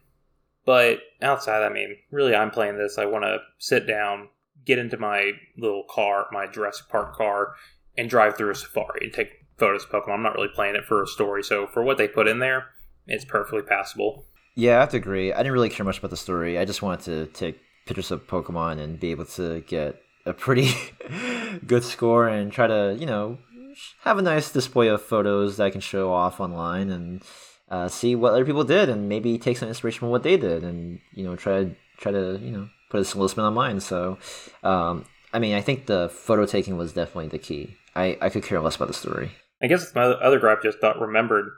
but 0.65 0.99
outside 1.21 1.63
i 1.63 1.69
mean 1.69 1.95
really 2.11 2.35
i'm 2.35 2.51
playing 2.51 2.77
this 2.77 2.97
i 2.97 3.05
want 3.05 3.23
to 3.23 3.37
sit 3.59 3.85
down 3.85 4.29
get 4.65 4.79
into 4.79 4.97
my 4.97 5.31
little 5.57 5.83
car 5.89 6.27
my 6.31 6.47
jurassic 6.47 6.87
park 6.89 7.15
car 7.15 7.53
and 7.97 8.09
drive 8.09 8.35
through 8.37 8.51
a 8.51 8.55
safari 8.55 9.01
and 9.03 9.13
take 9.13 9.43
photos 9.57 9.83
of 9.83 9.89
Pokemon. 9.91 10.15
I'm 10.15 10.23
not 10.23 10.35
really 10.35 10.49
playing 10.53 10.75
it 10.75 10.85
for 10.85 11.03
a 11.03 11.07
story, 11.07 11.43
so 11.43 11.67
for 11.67 11.83
what 11.83 11.97
they 11.97 12.07
put 12.07 12.27
in 12.27 12.39
there, 12.39 12.65
it's 13.07 13.25
perfectly 13.25 13.61
passable. 13.61 14.25
Yeah, 14.55 14.77
I 14.77 14.79
have 14.81 14.89
to 14.89 14.97
agree. 14.97 15.33
I 15.33 15.37
didn't 15.37 15.53
really 15.53 15.69
care 15.69 15.85
much 15.85 15.99
about 15.99 16.11
the 16.11 16.17
story. 16.17 16.59
I 16.59 16.65
just 16.65 16.81
wanted 16.81 17.05
to 17.05 17.25
take 17.33 17.59
pictures 17.85 18.11
of 18.11 18.27
Pokemon 18.27 18.79
and 18.79 18.99
be 18.99 19.11
able 19.11 19.25
to 19.25 19.61
get 19.61 20.01
a 20.25 20.33
pretty 20.33 20.73
good 21.67 21.83
score 21.83 22.27
and 22.27 22.51
try 22.51 22.67
to, 22.67 22.95
you 22.99 23.05
know, 23.05 23.37
have 24.03 24.17
a 24.17 24.21
nice 24.21 24.51
display 24.51 24.87
of 24.87 25.01
photos 25.01 25.57
that 25.57 25.65
I 25.65 25.69
can 25.69 25.81
show 25.81 26.11
off 26.11 26.39
online 26.39 26.89
and 26.89 27.23
uh, 27.69 27.87
see 27.87 28.15
what 28.15 28.33
other 28.33 28.45
people 28.45 28.63
did 28.63 28.89
and 28.89 29.09
maybe 29.09 29.37
take 29.37 29.57
some 29.57 29.69
inspiration 29.69 29.99
from 29.99 30.09
what 30.09 30.23
they 30.23 30.37
did 30.37 30.63
and 30.63 30.99
you 31.13 31.23
know 31.23 31.35
try 31.35 31.63
to 31.63 31.75
try 31.97 32.11
to 32.11 32.39
you 32.41 32.51
know 32.51 32.69
put 32.89 32.97
a 32.97 33.17
little 33.17 33.27
spin 33.27 33.43
on 33.43 33.53
mine. 33.53 33.79
So, 33.79 34.19
um, 34.63 35.05
I 35.33 35.39
mean, 35.39 35.55
I 35.55 35.61
think 35.61 35.87
the 35.87 36.09
photo 36.09 36.45
taking 36.45 36.77
was 36.77 36.93
definitely 36.93 37.29
the 37.29 37.39
key. 37.39 37.75
I, 37.95 38.17
I 38.21 38.29
could 38.29 38.43
care 38.43 38.61
less 38.61 38.75
about 38.75 38.87
the 38.87 38.93
story. 38.93 39.31
I 39.61 39.67
guess 39.67 39.93
my 39.95 40.03
other 40.03 40.39
gripe 40.39 40.61
just 40.61 40.79
thought 40.79 40.99
remembered 40.99 41.49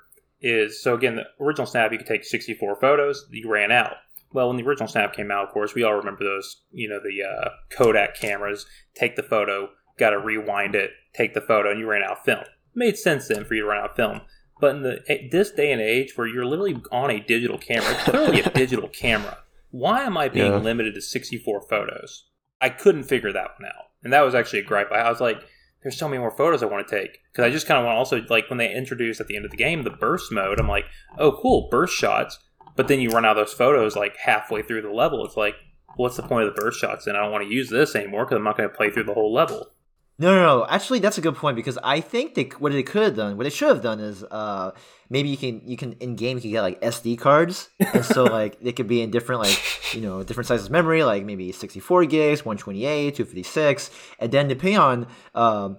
is 0.41 0.81
so 0.81 0.93
again 0.93 1.15
the 1.15 1.25
original 1.43 1.65
Snap 1.65 1.91
you 1.91 1.97
could 1.97 2.07
take 2.07 2.23
64 2.23 2.77
photos. 2.79 3.25
You 3.31 3.49
ran 3.49 3.71
out. 3.71 3.95
Well, 4.31 4.47
when 4.47 4.57
the 4.57 4.63
original 4.63 4.87
Snap 4.87 5.13
came 5.13 5.31
out, 5.31 5.47
of 5.47 5.53
course, 5.53 5.73
we 5.75 5.83
all 5.83 5.93
remember 5.93 6.23
those. 6.23 6.61
You 6.71 6.89
know 6.89 6.99
the 6.99 7.23
uh, 7.23 7.49
Kodak 7.69 8.15
cameras. 8.15 8.65
Take 8.95 9.15
the 9.15 9.23
photo, 9.23 9.69
got 9.97 10.11
to 10.11 10.19
rewind 10.19 10.75
it, 10.75 10.91
take 11.15 11.33
the 11.33 11.41
photo, 11.41 11.71
and 11.71 11.79
you 11.79 11.87
ran 11.87 12.03
out 12.03 12.17
of 12.17 12.23
film. 12.23 12.41
It 12.41 12.75
made 12.75 12.97
sense 12.97 13.27
then 13.27 13.45
for 13.45 13.53
you 13.53 13.61
to 13.61 13.67
run 13.67 13.79
out 13.79 13.91
of 13.91 13.95
film. 13.95 14.21
But 14.59 14.75
in 14.75 14.83
the 14.83 15.27
this 15.31 15.51
day 15.51 15.71
and 15.71 15.81
age, 15.81 16.13
where 16.15 16.27
you're 16.27 16.45
literally 16.45 16.81
on 16.91 17.11
a 17.11 17.19
digital 17.19 17.57
camera, 17.57 17.91
it's 17.91 18.03
clearly 18.03 18.41
a 18.41 18.49
digital 18.53 18.87
camera. 18.87 19.39
Why 19.71 20.03
am 20.03 20.17
I 20.17 20.29
being 20.29 20.51
yeah. 20.51 20.57
limited 20.57 20.95
to 20.95 21.01
64 21.01 21.61
photos? 21.69 22.25
I 22.61 22.69
couldn't 22.69 23.03
figure 23.03 23.33
that 23.33 23.51
one 23.59 23.67
out, 23.67 23.89
and 24.03 24.13
that 24.13 24.21
was 24.21 24.33
actually 24.33 24.59
a 24.59 24.63
gripe. 24.63 24.91
I 24.91 25.09
was 25.09 25.19
like, 25.19 25.43
there's 25.85 25.97
so 25.97 26.07
many 26.07 26.19
more 26.19 26.31
photos 26.31 26.63
I 26.63 26.65
want 26.65 26.87
to 26.87 26.99
take 26.99 27.19
because 27.31 27.45
I 27.45 27.51
just 27.51 27.67
kind 27.67 27.79
of 27.79 27.85
want 27.85 27.97
also 27.97 28.21
like 28.29 28.49
when 28.49 28.57
they 28.57 28.73
introduce 28.73 29.21
at 29.21 29.27
the 29.27 29.35
end 29.35 29.45
of 29.45 29.51
the 29.51 29.57
game 29.57 29.83
the 29.83 29.91
burst 29.91 30.31
mode. 30.31 30.59
I'm 30.59 30.67
like, 30.67 30.85
oh 31.19 31.33
cool, 31.33 31.67
burst 31.69 31.93
shots. 31.93 32.39
But 32.75 32.87
then 32.87 32.99
you 32.99 33.09
run 33.11 33.23
out 33.23 33.37
of 33.37 33.45
those 33.45 33.53
photos 33.53 33.95
like 33.95 34.17
halfway 34.17 34.63
through 34.63 34.81
the 34.81 34.89
level. 34.89 35.23
It's 35.25 35.37
like, 35.37 35.55
what's 35.95 36.17
the 36.17 36.23
point 36.23 36.47
of 36.47 36.55
the 36.55 36.59
burst 36.59 36.79
shots? 36.79 37.05
And 37.05 37.15
I 37.15 37.21
don't 37.21 37.31
want 37.31 37.43
to 37.43 37.53
use 37.53 37.69
this 37.69 37.95
anymore 37.95 38.25
because 38.25 38.37
I'm 38.37 38.43
not 38.43 38.57
going 38.57 38.67
to 38.67 38.75
play 38.75 38.89
through 38.89 39.03
the 39.03 39.13
whole 39.13 39.31
level. 39.31 39.71
No, 40.17 40.33
no, 40.33 40.41
no. 40.59 40.65
Actually, 40.69 40.99
that's 40.99 41.17
a 41.17 41.21
good 41.21 41.35
point 41.35 41.57
because 41.57 41.77
I 41.83 41.99
think 41.99 42.35
they 42.35 42.43
what 42.59 42.71
they 42.71 42.83
could 42.83 43.03
have 43.03 43.15
done, 43.15 43.35
what 43.35 43.43
they 43.43 43.49
should 43.49 43.67
have 43.67 43.81
done 43.81 43.99
is 43.99 44.23
uh 44.23 44.71
maybe 45.09 45.27
you 45.27 45.35
can 45.35 45.61
you 45.65 45.75
can 45.75 45.93
in 45.93 46.15
game 46.15 46.37
you 46.37 46.41
can 46.41 46.51
get 46.51 46.61
like 46.61 46.79
SD 46.81 47.17
cards, 47.17 47.69
and 47.79 48.05
so 48.05 48.23
like 48.39 48.59
they 48.61 48.71
could 48.71 48.87
be 48.87 49.01
in 49.01 49.11
different 49.11 49.41
like 49.41 49.93
you 49.93 49.99
know 49.99 50.23
different 50.23 50.47
sizes 50.47 50.67
of 50.67 50.71
memory, 50.71 51.03
like 51.03 51.25
maybe 51.25 51.51
64 51.51 52.05
gigs, 52.05 52.45
128, 52.45 53.15
256, 53.15 53.91
and 54.19 54.31
then 54.31 54.47
depending 54.47 54.79
on 54.79 55.07
um 55.33 55.77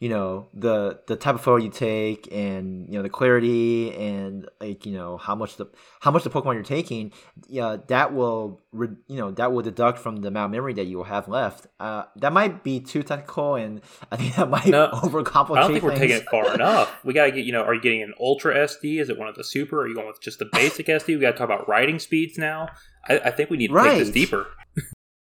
you 0.00 0.08
know 0.08 0.48
the 0.52 0.98
the 1.06 1.14
type 1.16 1.36
of 1.36 1.40
photo 1.40 1.62
you 1.62 1.70
take 1.70 2.28
and 2.32 2.88
you 2.88 2.94
know 2.96 3.02
the 3.02 3.08
clarity 3.08 3.94
and 3.94 4.46
like 4.60 4.84
you 4.84 4.92
know 4.92 5.16
how 5.16 5.34
much 5.34 5.56
the 5.56 5.66
how 6.00 6.10
much 6.10 6.24
the 6.24 6.30
pokemon 6.30 6.54
you're 6.54 6.62
taking 6.64 7.12
yeah 7.48 7.76
that 7.86 8.12
will 8.12 8.60
re- 8.72 8.88
you 9.06 9.16
know 9.16 9.30
that 9.30 9.52
will 9.52 9.62
deduct 9.62 9.98
from 9.98 10.16
the 10.16 10.28
amount 10.28 10.46
of 10.46 10.50
memory 10.50 10.74
that 10.74 10.84
you 10.86 10.96
will 10.96 11.04
have 11.04 11.28
left 11.28 11.68
uh, 11.78 12.02
that 12.16 12.32
might 12.32 12.64
be 12.64 12.80
too 12.80 13.02
technical 13.04 13.54
and 13.54 13.80
i 14.12 14.16
think 14.16 14.34
that 14.34 14.50
might 14.50 14.66
No, 14.66 14.88
overcomplicate 14.94 15.56
I 15.58 15.60
don't 15.60 15.72
think 15.72 15.84
we're 15.84 15.96
taking 15.96 16.16
it 16.16 16.24
far 16.28 16.52
enough. 16.54 16.92
We 17.04 17.14
gotta 17.14 17.30
get, 17.30 17.44
you 17.44 17.52
know, 17.52 17.62
are 17.62 17.74
you 17.74 17.80
getting 17.80 18.02
an 18.02 18.14
ultra 18.18 18.54
SD? 18.56 19.00
Is 19.00 19.08
it 19.10 19.18
one 19.18 19.28
of 19.28 19.36
the 19.36 19.44
super? 19.44 19.82
Are 19.82 19.88
you 19.88 19.94
going 19.94 20.06
with 20.08 20.20
just 20.20 20.38
the 20.38 20.46
basic 20.52 20.86
SD? 20.86 21.08
We 21.08 21.18
gotta 21.18 21.36
talk 21.36 21.44
about 21.44 21.68
writing 21.68 21.98
speeds 21.98 22.36
now. 22.36 22.68
I, 23.08 23.18
I 23.18 23.30
think 23.30 23.48
we 23.50 23.56
need 23.58 23.68
to 23.68 23.74
take 23.82 23.98
this 23.98 24.10
deeper. 24.10 24.46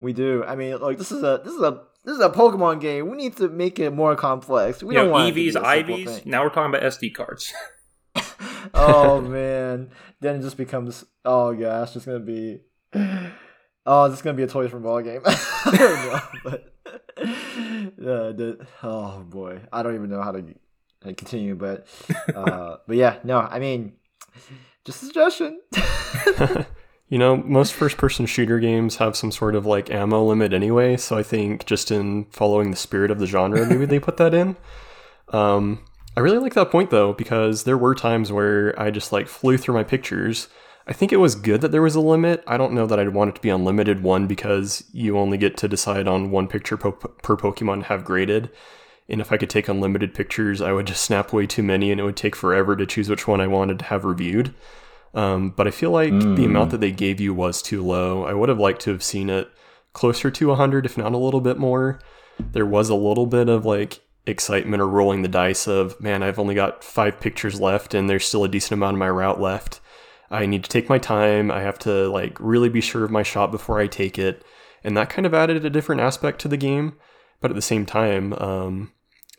we 0.03 0.13
do 0.15 0.43
i 0.47 0.57
mean 0.57 0.79
like 0.81 0.97
this 0.97 1.13
is 1.13 1.23
a 1.23 1.41
this 1.45 1.53
is 1.53 1.61
a 1.61 1.83
this 2.05 2.15
is 2.17 2.21
a 2.21 2.31
pokemon 2.31 2.81
game 2.81 3.11
we 3.11 3.17
need 3.17 3.37
to 3.37 3.49
make 3.49 3.79
it 3.79 3.91
more 3.91 4.17
complex 4.17 4.83
we 4.83 4.95
you 4.95 5.01
don't 5.01 5.09
know, 5.09 5.13
want 5.13 5.29
it 5.29 5.31
to 5.31 5.35
be 5.35 5.51
EVs, 5.51 5.63
IVs. 5.63 6.05
thing. 6.05 6.31
Now 6.31 6.43
we're 6.43 6.51
talking 6.51 6.75
about 6.75 6.83
SD 6.83 7.15
cards. 7.15 7.53
oh 8.75 9.21
man, 9.21 9.91
then 10.21 10.37
it 10.37 10.43
just 10.43 10.57
becomes 10.57 11.05
oh 11.25 11.55
gosh, 11.55 11.85
it's 11.85 11.95
just 11.95 12.07
gonna 12.07 12.21
be 12.21 12.61
oh, 13.87 14.09
this 14.09 14.19
is 14.19 14.23
gonna 14.23 14.37
be 14.37 14.43
a 14.43 14.47
toys 14.47 14.71
from 14.71 14.83
ball 14.83 15.03
game. 15.03 15.23
I 15.27 16.23
but 16.45 16.73
uh, 17.19 18.33
the, 18.33 18.67
oh 18.83 19.21
boy, 19.21 19.61
I 19.73 19.83
don't 19.83 19.95
even 19.95 20.11
know 20.11 20.23
how 20.23 20.33
to 20.33 20.55
continue, 21.03 21.55
but 21.55 21.87
uh, 22.35 22.77
but 22.87 22.97
yeah, 22.97 23.19
no, 23.25 23.39
I 23.39 23.59
mean, 23.59 23.95
just 24.85 25.03
a 25.03 25.07
suggestion. 25.07 25.61
You 27.11 27.19
know, 27.19 27.37
most 27.39 27.75
first 27.75 27.97
person 27.97 28.25
shooter 28.25 28.61
games 28.61 28.97
have 28.97 29.17
some 29.17 29.33
sort 29.33 29.57
of 29.57 29.67
like 29.67 29.91
ammo 29.91 30.25
limit 30.25 30.53
anyway, 30.53 30.97
so 30.97 31.19
I 31.19 31.25
think 31.25 31.67
just 31.67 31.91
in 31.91 32.27
following 32.27 32.71
the 32.71 32.77
spirit 32.77 33.11
of 33.11 33.19
the 33.19 33.27
genre, 33.27 33.67
maybe 33.69 33.85
they 33.85 33.99
put 33.99 34.17
that 34.19 34.33
in. 34.33 34.57
Um, 35.31 35.85
I 36.17 36.21
really 36.21 36.39
like 36.39 36.55
that 36.55 36.71
point 36.71 36.91
though, 36.91 37.13
because 37.13 37.65
there 37.65 37.77
were 37.77 37.97
times 37.97 38.31
where 38.31 38.79
I 38.81 38.93
just 38.93 39.13
like 39.13 39.27
flew 39.27 39.59
through 39.59 39.75
my 39.75 39.83
pictures. 39.83 40.49
I 40.87 40.93
think 40.93 41.13
it 41.13 41.17
was 41.17 41.35
good 41.35 41.63
that 41.63 41.73
there 41.73 41.83
was 41.83 41.97
a 41.97 42.01
limit. 42.01 42.45
I 42.47 42.57
don't 42.57 42.75
know 42.75 42.87
that 42.87 43.01
I'd 43.01 43.13
want 43.13 43.31
it 43.31 43.35
to 43.35 43.43
be 43.43 43.51
unlimited 43.51 44.05
one 44.05 44.29
because 44.29 44.85
you 44.93 45.19
only 45.19 45.37
get 45.37 45.57
to 45.59 45.69
decide 45.69 46.07
on 46.07 46.31
one 46.31 46.47
picture 46.47 46.77
po- 46.77 46.93
per 46.93 47.37
Pokemon 47.37 47.81
to 47.81 47.87
have 47.87 48.05
graded. 48.05 48.51
And 49.09 49.21
if 49.21 49.33
I 49.33 49.37
could 49.37 49.51
take 49.51 49.69
unlimited 49.69 50.15
pictures, 50.15 50.61
I 50.61 50.71
would 50.71 50.87
just 50.87 51.03
snap 51.03 51.33
way 51.33 51.49
too 51.49 51.65
many 51.65 51.91
and 51.91 52.01
it 52.01 52.05
would 52.05 52.17
take 52.17 52.37
forever 52.37 52.77
to 52.77 52.87
choose 52.87 53.09
which 53.09 53.27
one 53.27 53.41
I 53.41 53.49
wanted 53.49 53.81
to 53.81 53.85
have 53.87 54.05
reviewed. 54.05 54.55
Um, 55.13 55.51
but 55.51 55.67
I 55.67 55.71
feel 55.71 55.91
like 55.91 56.13
the 56.13 56.45
amount 56.45 56.71
that 56.71 56.81
they 56.81 56.93
gave 56.93 57.21
you 57.21 57.35
was 57.35 57.63
too 57.63 57.85
low. 57.85 58.25
I 58.25 58.33
would 58.33 58.49
have 58.49 58.61
liked 58.61 58.83
to 58.83 58.91
have 58.91 59.03
seen 59.03 59.29
it 59.29 59.51
closer 59.93 60.31
to 60.31 60.49
100, 60.49 60.87
if 60.87 60.97
not 60.97 61.13
a 61.13 61.19
little 61.19 61.41
bit 61.41 61.59
more. 61.59 62.01
There 62.53 62.67
was 62.67 62.89
a 62.89 62.95
little 62.95 63.27
bit 63.27 63.49
of 63.49 63.65
like 63.65 64.01
excitement 64.27 64.81
or 64.81 64.89
rolling 64.89 65.23
the 65.23 65.29
dice 65.29 65.67
of, 65.67 66.01
man, 66.01 66.23
I've 66.23 66.39
only 66.39 66.55
got 66.55 66.85
five 66.85 67.21
pictures 67.21 67.61
left 67.61 67.93
and 67.95 68.09
there's 68.09 68.27
still 68.27 68.45
a 68.45 68.49
decent 68.49 68.73
amount 68.73 68.95
of 68.95 68.99
my 68.99 69.11
route 69.11 69.41
left. 69.41 69.81
I 70.31 70.47
need 70.47 70.63
to 70.63 70.71
take 70.71 70.89
my 70.89 70.99
time. 70.99 71.51
I 71.51 71.61
have 71.63 71.79
to 71.81 72.09
like 72.09 72.37
really 72.39 72.69
be 72.69 72.81
sure 72.81 73.05
of 73.05 73.11
my 73.11 73.25
shot 73.25 73.51
before 73.51 73.81
I 73.81 73.89
take 73.89 74.19
it. 74.19 74.45
And 74.85 74.97
that 74.97 75.11
kind 75.11 75.27
of 75.27 75.35
added 75.35 75.65
a 75.65 75.71
different 75.71 76.01
aspect 76.01 76.41
to 76.43 76.49
the 76.49 76.57
game. 76.57 76.97
But 77.41 77.51
at 77.51 77.55
the 77.55 77.63
same 77.63 77.85
time, 77.85 78.33
um, 78.35 78.93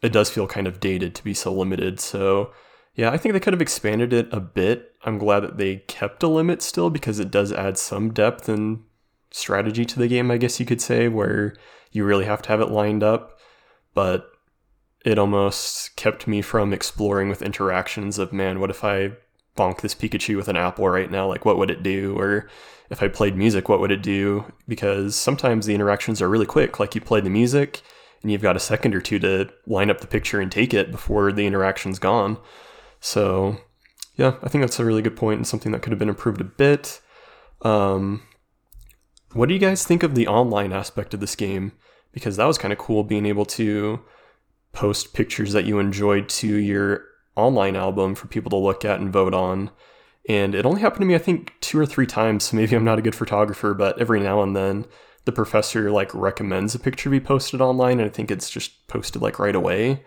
it 0.04 0.12
does 0.12 0.30
feel 0.30 0.48
kind 0.48 0.68
of 0.68 0.80
dated 0.80 1.16
to 1.16 1.24
be 1.24 1.34
so 1.34 1.54
limited. 1.54 2.00
So 2.00 2.52
yeah, 2.94 3.10
I 3.10 3.18
think 3.18 3.34
they 3.34 3.40
could 3.40 3.54
have 3.54 3.62
expanded 3.62 4.12
it 4.14 4.28
a 4.32 4.40
bit. 4.40 4.94
I'm 5.04 5.18
glad 5.18 5.42
that 5.42 5.58
they 5.58 5.78
kept 5.78 6.24
a 6.24 6.28
limit 6.28 6.62
still 6.62 6.90
because 6.90 7.20
it 7.20 7.32
does 7.32 7.54
add 7.54 7.78
some 7.78 8.14
depth 8.14 8.50
and 8.50 8.84
strategy 9.32 9.86
to 9.86 10.00
the 10.00 10.08
game, 10.08 10.30
I 10.30 10.38
guess 10.38 10.60
you 10.60 10.66
could 10.66 10.82
say, 10.82 11.08
where 11.08 11.56
you 11.92 12.04
really 12.04 12.26
have 12.26 12.42
to 12.44 12.50
have 12.50 12.62
it 12.62 12.70
lined 12.70 13.04
up. 13.04 13.40
But 13.94 14.30
it 15.06 15.18
almost 15.18 15.96
kept 15.96 16.28
me 16.28 16.42
from 16.42 16.74
exploring 16.74 17.30
with 17.30 17.42
interactions 17.42 18.20
of, 18.20 18.34
man, 18.34 18.60
what 18.60 18.70
if 18.70 18.84
I 18.84 19.14
bonk 19.58 19.82
this 19.82 19.96
Pikachu 19.96 20.36
with 20.36 20.48
an 20.48 20.58
apple 20.58 20.88
right 20.88 21.10
now? 21.10 21.28
Like, 21.28 21.46
what 21.46 21.58
would 21.58 21.72
it 21.72 21.84
do? 21.84 22.18
Or 22.18 22.50
if 22.90 23.02
I 23.02 23.08
played 23.08 23.36
music, 23.36 23.70
what 23.70 23.80
would 23.80 23.92
it 23.92 24.04
do? 24.04 24.52
Because 24.68 25.16
sometimes 25.16 25.66
the 25.66 25.76
interactions 25.76 26.22
are 26.22 26.30
really 26.30 26.46
quick. 26.46 26.80
Like, 26.80 26.94
you 26.94 27.02
play 27.02 27.22
the 27.22 27.30
music 27.30 27.82
and 28.22 28.32
you've 28.32 28.42
got 28.42 28.56
a 28.56 28.60
second 28.60 28.94
or 28.94 29.02
two 29.02 29.18
to 29.20 29.50
line 29.66 29.90
up 29.90 30.02
the 30.02 30.08
picture 30.08 30.40
and 30.40 30.52
take 30.52 30.74
it 30.74 30.92
before 30.92 31.32
the 31.32 31.48
interaction's 31.48 32.00
gone. 32.00 32.38
So, 33.02 33.58
yeah, 34.16 34.36
I 34.42 34.48
think 34.48 34.62
that's 34.62 34.80
a 34.80 34.86
really 34.86 35.02
good 35.02 35.18
point 35.18 35.38
and 35.38 35.48
something 35.48 35.74
that 35.74 35.82
could 35.82 35.92
have 35.92 36.00
been 36.00 36.10
improved 36.10 36.40
a 36.40 36.46
bit. 36.46 37.02
Um, 37.64 38.24
what 39.34 39.50
do 39.50 39.54
you 39.54 39.60
guys 39.60 39.86
think 39.86 40.04
of 40.04 40.16
the 40.16 40.28
online 40.28 40.72
aspect 40.72 41.14
of 41.14 41.20
this 41.20 41.36
game? 41.36 41.74
Because 42.14 42.38
that 42.38 42.46
was 42.46 42.58
kind 42.58 42.72
of 42.72 42.78
cool 42.78 43.04
being 43.04 43.26
able 43.26 43.46
to 43.46 44.02
post 44.72 45.14
pictures 45.14 45.52
that 45.54 45.66
you 45.66 45.80
enjoyed 45.80 46.30
to 46.30 46.48
your 46.48 47.06
online 47.36 47.76
album 47.76 48.16
for 48.16 48.28
people 48.28 48.50
to 48.52 48.58
look 48.58 48.86
at 48.86 49.00
and 49.00 49.12
vote 49.12 49.34
on. 49.34 49.72
And 50.30 50.54
it 50.54 50.66
only 50.66 50.82
happened 50.82 51.02
to 51.02 51.08
me, 51.08 51.16
I 51.16 51.20
think, 51.20 51.54
two 51.62 51.80
or 51.80 51.86
three 51.86 52.06
times. 52.06 52.46
So 52.46 52.58
maybe 52.58 52.76
I'm 52.76 52.86
not 52.86 53.00
a 53.00 53.02
good 53.02 53.16
photographer, 53.16 53.74
but 53.74 54.00
every 54.00 54.20
now 54.20 54.42
and 54.42 54.56
then 54.56 54.86
the 55.26 55.32
professor 55.32 55.92
like 55.92 56.14
recommends 56.14 56.76
a 56.76 56.80
picture 56.80 57.10
be 57.10 57.20
posted 57.20 57.62
online, 57.62 58.00
and 58.00 58.10
I 58.10 58.14
think 58.14 58.32
it's 58.32 58.50
just 58.50 58.88
posted 58.88 59.22
like 59.22 59.40
right 59.40 59.56
away. 59.56 60.04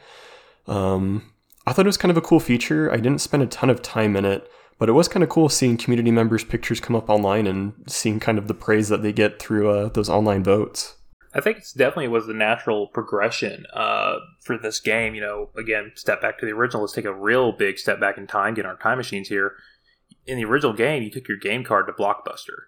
Um, 0.67 1.33
I 1.67 1.73
thought 1.73 1.87
it 1.87 1.89
was 1.89 1.97
kind 1.97 2.11
of 2.11 2.17
a 2.17 2.23
cool 2.23 2.41
feature. 2.41 2.93
I 2.93 2.97
didn't 2.97 3.21
spend 3.21 3.43
a 3.43 3.47
ton 3.47 3.71
of 3.71 3.81
time 3.81 4.17
in 4.17 4.25
it, 4.25 4.51
but 4.79 4.89
it 4.89 4.93
was 4.93 5.09
kind 5.09 5.23
of 5.23 5.31
cool 5.31 5.49
seeing 5.49 5.77
community 5.77 6.11
members' 6.11 6.45
pictures 6.45 6.81
come 6.81 6.95
up 6.95 7.09
online 7.09 7.47
and 7.47 7.73
seeing 7.87 8.21
kind 8.21 8.39
of 8.39 8.49
the 8.49 8.55
praise 8.55 8.89
that 8.91 9.03
they 9.03 9.13
get 9.13 9.41
through 9.41 9.71
uh, 9.71 9.89
those 9.89 10.11
online 10.11 10.45
votes. 10.45 10.97
I 11.35 11.41
think 11.41 11.59
it 11.59 11.67
definitely 11.77 12.09
was 12.09 12.27
the 12.27 12.35
natural 12.35 12.87
progression 12.89 13.65
uh, 13.73 14.19
for 14.43 14.57
this 14.57 14.79
game. 14.79 15.15
You 15.15 15.21
know, 15.23 15.51
again, 15.57 15.93
step 15.97 16.21
back 16.21 16.39
to 16.39 16.47
the 16.47 16.53
original. 16.53 16.83
Let's 16.83 16.93
take 16.93 17.07
a 17.07 17.15
real 17.15 17.51
big 17.51 17.79
step 17.79 17.99
back 17.99 18.19
in 18.19 18.27
time, 18.27 18.55
get 18.55 18.67
our 18.67 18.77
time 18.77 18.99
machines 18.99 19.29
here. 19.29 19.55
In 20.27 20.37
the 20.37 20.45
original 20.45 20.73
game, 20.73 21.03
you 21.03 21.11
took 21.11 21.29
your 21.29 21.39
game 21.39 21.65
card 21.65 21.87
to 21.87 21.93
Blockbuster. 21.93 22.67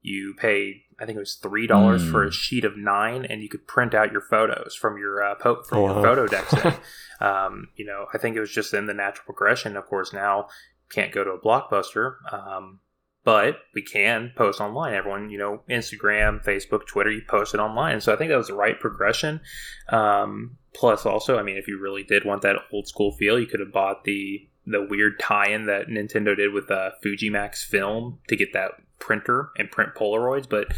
You 0.00 0.34
paid, 0.38 0.82
I 1.00 1.06
think 1.06 1.16
it 1.16 1.20
was 1.20 1.34
three 1.34 1.66
dollars 1.66 2.02
Mm. 2.02 2.10
for 2.10 2.24
a 2.24 2.32
sheet 2.32 2.64
of 2.64 2.76
nine, 2.76 3.24
and 3.24 3.42
you 3.42 3.48
could 3.48 3.66
print 3.66 3.94
out 3.94 4.12
your 4.12 4.20
photos 4.20 4.74
from 4.74 4.96
your 4.98 5.22
uh, 5.22 5.34
po- 5.34 5.62
from 5.62 5.78
Oh, 5.78 5.86
your 5.86 5.94
wow. 5.96 6.02
photo 6.02 6.26
then. 6.62 6.74
um, 7.20 7.68
you 7.76 7.84
know, 7.84 8.06
I 8.14 8.18
think 8.18 8.36
it 8.36 8.40
was 8.40 8.50
just 8.52 8.72
in 8.74 8.86
the 8.86 8.94
natural 8.94 9.24
progression. 9.24 9.76
Of 9.76 9.86
course, 9.86 10.12
now 10.12 10.48
can't 10.90 11.12
go 11.12 11.24
to 11.24 11.30
a 11.30 11.40
Blockbuster. 11.40 12.16
Um, 12.32 12.80
but 13.24 13.56
we 13.74 13.80
can 13.82 14.32
post 14.36 14.60
online. 14.60 14.92
Everyone, 14.92 15.30
you 15.30 15.38
know, 15.38 15.62
Instagram, 15.70 16.44
Facebook, 16.44 16.86
Twitter, 16.86 17.10
you 17.10 17.22
post 17.26 17.54
it 17.54 17.58
online. 17.58 18.00
So 18.02 18.12
I 18.12 18.16
think 18.16 18.28
that 18.28 18.36
was 18.36 18.48
the 18.48 18.54
right 18.54 18.78
progression. 18.78 19.40
Um, 19.88 20.58
plus, 20.74 21.06
also, 21.06 21.38
I 21.38 21.42
mean, 21.42 21.56
if 21.56 21.66
you 21.66 21.80
really 21.80 22.02
did 22.02 22.24
want 22.26 22.42
that 22.42 22.56
old 22.72 22.86
school 22.86 23.12
feel, 23.12 23.38
you 23.38 23.46
could 23.46 23.60
have 23.60 23.72
bought 23.72 24.04
the 24.04 24.46
the 24.66 24.86
weird 24.88 25.18
tie-in 25.18 25.66
that 25.66 25.88
Nintendo 25.88 26.36
did 26.36 26.52
with 26.52 26.70
uh, 26.70 26.90
Fujimax 27.04 27.64
film 27.64 28.18
to 28.28 28.36
get 28.36 28.52
that 28.52 28.72
printer 28.98 29.50
and 29.58 29.70
print 29.70 29.94
Polaroids. 29.94 30.48
But 30.48 30.68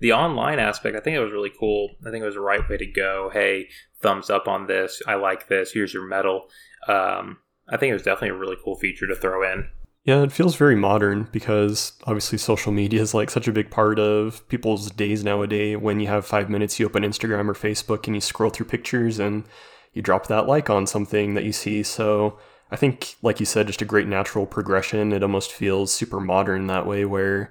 the 0.00 0.12
online 0.12 0.58
aspect, 0.58 0.96
I 0.96 1.00
think 1.00 1.16
it 1.16 1.20
was 1.20 1.32
really 1.32 1.52
cool. 1.58 1.90
I 2.06 2.10
think 2.10 2.22
it 2.22 2.26
was 2.26 2.34
the 2.34 2.40
right 2.40 2.66
way 2.68 2.76
to 2.76 2.86
go. 2.86 3.30
Hey, 3.32 3.68
thumbs 4.00 4.30
up 4.30 4.48
on 4.48 4.66
this. 4.66 5.02
I 5.06 5.14
like 5.14 5.48
this. 5.48 5.72
Here's 5.72 5.94
your 5.94 6.06
medal. 6.06 6.48
Um, 6.88 7.38
I 7.68 7.76
think 7.76 7.90
it 7.90 7.94
was 7.94 8.02
definitely 8.02 8.36
a 8.36 8.40
really 8.40 8.56
cool 8.62 8.76
feature 8.76 9.06
to 9.06 9.14
throw 9.14 9.50
in. 9.50 9.68
Yeah, 10.04 10.22
it 10.22 10.32
feels 10.32 10.56
very 10.56 10.76
modern 10.76 11.28
because 11.32 11.94
obviously 12.04 12.36
social 12.36 12.72
media 12.72 13.00
is 13.00 13.14
like 13.14 13.30
such 13.30 13.48
a 13.48 13.52
big 13.52 13.70
part 13.70 13.98
of 13.98 14.46
people's 14.48 14.90
days 14.90 15.24
nowadays. 15.24 15.78
When 15.78 15.98
you 15.98 16.08
have 16.08 16.26
five 16.26 16.50
minutes, 16.50 16.78
you 16.78 16.84
open 16.84 17.04
Instagram 17.04 17.48
or 17.48 17.54
Facebook 17.54 18.06
and 18.06 18.14
you 18.14 18.20
scroll 18.20 18.50
through 18.50 18.66
pictures 18.66 19.18
and 19.18 19.44
you 19.94 20.02
drop 20.02 20.26
that 20.26 20.46
like 20.46 20.68
on 20.68 20.86
something 20.86 21.32
that 21.34 21.44
you 21.44 21.52
see. 21.52 21.82
So 21.82 22.38
I 22.70 22.76
think, 22.76 23.16
like 23.22 23.40
you 23.40 23.46
said, 23.46 23.66
just 23.66 23.82
a 23.82 23.86
great 23.86 24.08
natural 24.08 24.46
progression. 24.46 25.12
It 25.12 25.22
almost 25.22 25.52
feels 25.52 25.92
super 25.92 26.20
modern 26.20 26.66
that 26.66 26.86
way, 26.86 27.04
where 27.04 27.50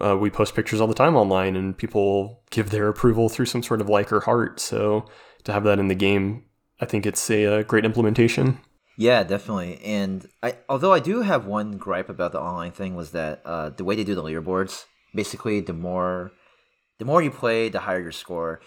uh, 0.00 0.16
we 0.16 0.30
post 0.30 0.54
pictures 0.54 0.80
all 0.80 0.86
the 0.86 0.94
time 0.94 1.16
online 1.16 1.56
and 1.56 1.76
people 1.76 2.42
give 2.50 2.70
their 2.70 2.88
approval 2.88 3.28
through 3.28 3.46
some 3.46 3.62
sort 3.62 3.80
of 3.80 3.88
like 3.88 4.12
or 4.12 4.20
heart. 4.20 4.60
So 4.60 5.06
to 5.44 5.52
have 5.52 5.64
that 5.64 5.78
in 5.78 5.88
the 5.88 5.94
game, 5.94 6.44
I 6.80 6.86
think 6.86 7.06
it's 7.06 7.30
a, 7.30 7.46
uh 7.46 7.62
great 7.62 7.84
implementation. 7.84 8.58
Yeah, 8.96 9.24
definitely. 9.24 9.80
And 9.84 10.28
I, 10.42 10.56
although 10.68 10.92
I 10.92 11.00
do 11.00 11.22
have 11.22 11.46
one 11.46 11.78
gripe 11.78 12.08
about 12.08 12.32
the 12.32 12.40
online 12.40 12.72
thing 12.72 12.94
was 12.94 13.10
that 13.10 13.42
uh, 13.44 13.70
the 13.70 13.84
way 13.84 13.96
they 13.96 14.04
do 14.04 14.14
the 14.14 14.22
leaderboards, 14.22 14.84
basically, 15.14 15.60
the 15.60 15.72
more, 15.72 16.32
the 16.98 17.04
more 17.04 17.22
you 17.22 17.30
play, 17.30 17.68
the 17.68 17.80
higher 17.80 18.00
your 18.00 18.12
score. 18.12 18.60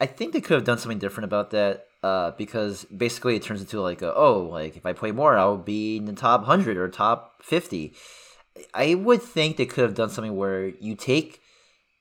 I 0.00 0.06
think 0.06 0.32
they 0.32 0.40
could 0.40 0.54
have 0.54 0.64
done 0.64 0.78
something 0.78 0.98
different 0.98 1.24
about 1.24 1.50
that. 1.50 1.86
Uh, 2.02 2.32
because 2.32 2.84
basically 2.86 3.36
it 3.36 3.42
turns 3.42 3.60
into 3.60 3.80
like 3.80 4.02
a, 4.02 4.12
oh 4.14 4.40
like 4.40 4.76
if 4.76 4.84
I 4.84 4.92
play 4.92 5.12
more 5.12 5.38
I'll 5.38 5.56
be 5.56 5.98
in 5.98 6.06
the 6.06 6.12
top 6.12 6.44
hundred 6.44 6.76
or 6.76 6.88
top 6.88 7.42
fifty. 7.42 7.94
I 8.74 8.94
would 8.94 9.22
think 9.22 9.56
they 9.56 9.66
could 9.66 9.84
have 9.84 9.94
done 9.94 10.10
something 10.10 10.36
where 10.36 10.66
you 10.66 10.94
take 10.94 11.40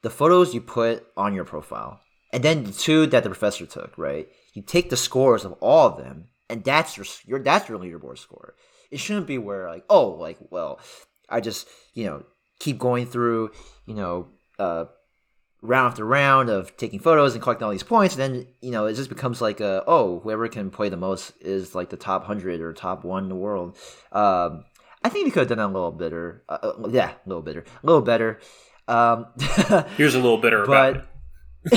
the 0.02 0.10
photos 0.10 0.54
you 0.54 0.62
put 0.62 1.06
on 1.16 1.34
your 1.34 1.45
profile 1.45 2.02
and 2.32 2.43
then 2.43 2.64
the 2.64 2.72
two 2.72 3.06
that 3.08 3.24
the 3.24 3.30
professor 3.30 3.66
took, 3.66 3.97
right? 3.97 4.28
You 4.54 4.62
take 4.62 4.89
the 4.89 4.97
scores 4.97 5.45
of 5.45 5.54
all 5.54 5.88
of 5.88 5.97
them, 5.97 6.30
and 6.49 6.64
that's 6.64 6.97
your 6.97 7.06
your 7.26 7.39
that's 7.39 7.70
your 7.70 7.80
leaderboard 7.80 8.18
score. 8.18 8.56
It 8.89 8.99
shouldn't 8.99 9.28
be 9.28 9.38
where 9.38 9.68
like 9.68 9.86
oh 9.89 10.10
like 10.10 10.38
well, 10.49 10.80
I 11.30 11.41
just 11.41 11.68
you 11.93 12.06
know 12.06 12.24
keep 12.60 12.78
going 12.78 13.06
through 13.06 13.52
you 13.86 13.95
know 13.95 14.28
uh 14.60 14.86
round 15.62 15.91
after 15.91 16.05
round 16.05 16.49
of 16.49 16.76
taking 16.78 16.99
photos 16.99 17.34
and 17.34 17.41
collecting 17.43 17.66
all 17.66 17.72
these 17.72 17.84
points. 17.84 18.16
And 18.16 18.22
then 18.36 18.47
you 18.62 18.72
know 18.72 18.86
it 18.88 18.93
just 18.95 19.09
becomes 19.09 19.41
like 19.41 19.59
a 19.59 19.84
oh 19.88 20.20
whoever 20.22 20.47
can 20.47 20.70
play 20.72 20.89
the 20.89 20.97
most 20.97 21.34
is 21.41 21.76
like 21.76 21.89
the 21.89 21.97
top 21.97 22.26
hundred 22.26 22.62
or 22.62 22.74
top 22.74 23.03
one 23.03 23.24
in 23.24 23.30
the 23.30 23.36
world. 23.36 23.78
Um, 24.12 24.66
I 25.03 25.09
think 25.09 25.26
they 25.26 25.32
could 25.32 25.41
have 25.41 25.47
done 25.49 25.57
that 25.59 25.66
a 25.66 25.74
little 25.74 25.91
better. 25.91 26.43
Uh, 26.49 26.57
uh, 26.64 26.88
yeah, 26.89 27.12
a 27.12 27.30
little 27.30 27.41
better, 27.43 27.62
a 27.84 27.86
little 27.86 28.01
better. 28.01 28.39
Um, 28.88 29.28
Here's 29.97 30.16
a 30.16 30.20
little 30.20 30.38
bitter 30.38 30.64
about 30.64 30.97
it. 30.97 31.03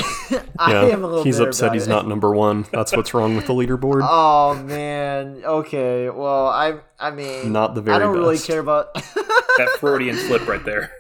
I 0.59 0.73
Yeah, 0.73 0.83
am 0.95 1.05
a 1.05 1.07
little. 1.07 1.25
he's 1.25 1.39
upset 1.41 1.67
about 1.67 1.75
he's 1.75 1.87
it. 1.87 1.91
not 1.91 2.09
number 2.09 2.35
one. 2.35 2.65
That's 2.73 2.97
what's 2.97 3.13
wrong 3.13 3.37
with 3.37 3.47
the 3.47 3.53
leaderboard. 3.53 4.01
Oh 4.11 4.55
man. 4.63 5.43
Okay. 5.45 6.09
Well, 6.09 6.47
I. 6.49 6.81
I 6.99 7.11
mean, 7.11 7.53
Not 7.53 7.75
the 7.75 7.83
very 7.83 7.97
I 7.97 7.99
don't 7.99 8.17
really 8.17 8.39
care 8.39 8.61
about. 8.61 8.95
That 8.95 9.77
Freudian 9.79 10.17
slip 10.17 10.49
right 10.49 10.65
there. 10.65 10.91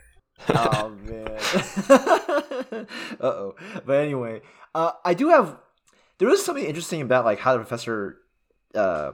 Oh 0.48 0.92
man. 1.04 2.86
uh 3.20 3.24
oh. 3.24 3.54
But 3.84 4.04
anyway, 4.04 4.42
uh, 4.74 4.92
I 5.04 5.14
do 5.14 5.28
have. 5.28 5.56
There 6.18 6.28
is 6.28 6.44
something 6.44 6.64
interesting 6.64 7.00
about 7.00 7.24
like 7.24 7.40
how 7.40 7.52
the 7.52 7.58
professor 7.58 8.18
uh, 8.74 9.12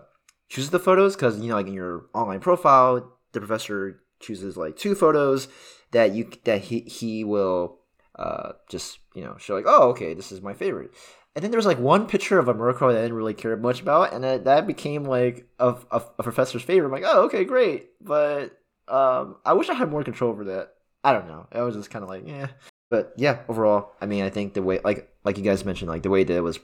chooses 0.49 0.71
the 0.71 0.79
photos 0.79 1.17
because 1.17 1.39
you 1.39 1.49
know 1.49 1.57
like 1.57 1.67
in 1.67 1.73
your 1.73 2.07
online 2.15 2.41
profile, 2.41 3.17
the 3.33 3.41
professor 3.41 4.01
chooses 4.21 4.57
like 4.57 4.77
two 4.77 4.95
photos 4.95 5.49
that 5.93 6.13
you 6.13 6.31
that 6.45 6.63
he 6.63 6.81
he 6.81 7.25
will 7.25 7.79
uh, 8.17 8.53
just 8.69 8.99
you 9.15 9.23
know 9.23 9.37
show 9.39 9.55
like 9.55 9.65
oh 9.67 9.91
okay 9.91 10.15
this 10.15 10.33
is 10.33 10.41
my 10.43 10.55
favorite. 10.55 10.91
And 11.37 11.45
then 11.45 11.53
there 11.53 11.59
was 11.59 11.67
like 11.67 11.79
one 11.79 12.07
picture 12.07 12.41
of 12.41 12.49
a 12.49 12.55
Murkrow 12.55 12.91
that 12.93 12.99
I 12.99 13.03
didn't 13.03 13.15
really 13.15 13.35
care 13.35 13.57
much 13.57 13.81
about, 13.81 14.13
and 14.13 14.25
that, 14.25 14.45
that 14.47 14.67
became 14.67 15.05
like 15.05 15.47
a, 15.61 15.77
a, 15.93 16.03
a 16.19 16.23
professor's 16.25 16.63
favorite. 16.63 16.89
I'm 16.89 16.93
like, 16.93 17.05
oh, 17.07 17.27
okay, 17.27 17.45
great. 17.45 17.91
But 18.01 18.59
um, 18.89 19.37
I 19.45 19.53
wish 19.53 19.69
I 19.69 19.75
had 19.75 19.91
more 19.91 20.03
control 20.03 20.33
over 20.33 20.45
that. 20.45 20.73
I 21.03 21.13
don't 21.13 21.29
know. 21.29 21.47
I 21.53 21.63
was 21.63 21.75
just 21.75 21.91
kind 21.91 22.03
of 22.03 22.09
like, 22.09 22.27
yeah. 22.27 22.49
But 22.91 23.15
yeah, 23.17 23.41
overall, 23.49 23.93
I 24.01 24.07
mean, 24.07 24.25
I 24.25 24.31
think 24.31 24.55
the 24.55 24.63
way, 24.63 24.81
like, 24.85 25.13
like 25.25 25.39
you 25.39 25.45
guys 25.45 25.65
mentioned, 25.65 25.91
like 25.91 26.03
the 26.03 26.11
way 26.11 26.25
that 26.25 26.43
was 26.43 26.59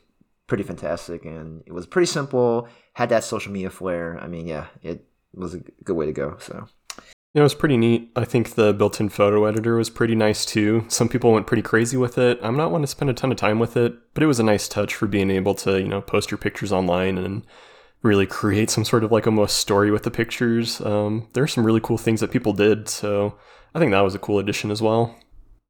pretty 0.47 0.65
fantastic, 0.65 1.25
and 1.25 1.63
it 1.67 1.73
was 1.73 1.87
pretty 1.87 2.07
simple. 2.07 2.69
Had 2.95 3.09
that 3.11 3.25
social 3.25 3.53
media 3.53 3.71
flair. 3.71 4.19
I 4.21 4.27
mean, 4.27 4.47
yeah, 4.47 4.67
it 4.83 5.07
was 5.35 5.55
a 5.55 5.61
good 5.85 5.97
way 5.97 6.07
to 6.07 6.13
go. 6.13 6.37
So 6.41 6.67
It 7.35 7.43
was 7.43 7.55
pretty 7.55 7.77
neat. 7.77 8.11
I 8.17 8.25
think 8.25 8.55
the 8.55 8.73
built-in 8.73 9.11
photo 9.11 9.45
editor 9.45 9.77
was 9.77 9.91
pretty 9.91 10.15
nice 10.15 10.47
too. 10.47 10.87
Some 10.89 11.09
people 11.09 11.33
went 11.33 11.47
pretty 11.47 11.63
crazy 11.63 11.97
with 11.97 12.17
it. 12.17 12.39
I'm 12.43 12.57
not 12.57 12.71
one 12.71 12.81
to 12.81 12.87
spend 12.87 13.11
a 13.11 13.15
ton 13.15 13.31
of 13.31 13.37
time 13.37 13.59
with 13.59 13.77
it, 13.77 13.95
but 14.15 14.23
it 14.23 14.27
was 14.27 14.41
a 14.41 14.45
nice 14.45 14.69
touch 14.69 14.95
for 14.95 15.07
being 15.07 15.31
able 15.31 15.55
to, 15.57 15.79
you 15.81 15.89
know, 15.89 16.01
post 16.01 16.31
your 16.31 16.39
pictures 16.39 16.73
online 16.73 17.19
and 17.19 17.45
really 18.03 18.27
create 18.27 18.71
some 18.71 18.85
sort 18.85 19.05
of 19.05 19.13
like 19.13 19.27
almost 19.27 19.59
story 19.59 19.91
with 19.91 20.05
the 20.05 20.11
pictures. 20.11 20.81
Um, 20.81 21.29
there 21.35 21.45
are 21.45 21.49
some 21.49 21.67
really 21.67 21.81
cool 21.81 21.99
things 21.99 22.21
that 22.21 22.31
people 22.31 22.53
did, 22.53 22.89
so 22.89 23.37
I 23.77 23.79
think 23.79 23.93
that 23.93 24.01
was 24.01 24.15
a 24.15 24.19
cool 24.19 24.39
addition 24.39 24.71
as 24.71 24.81
well. 24.81 25.15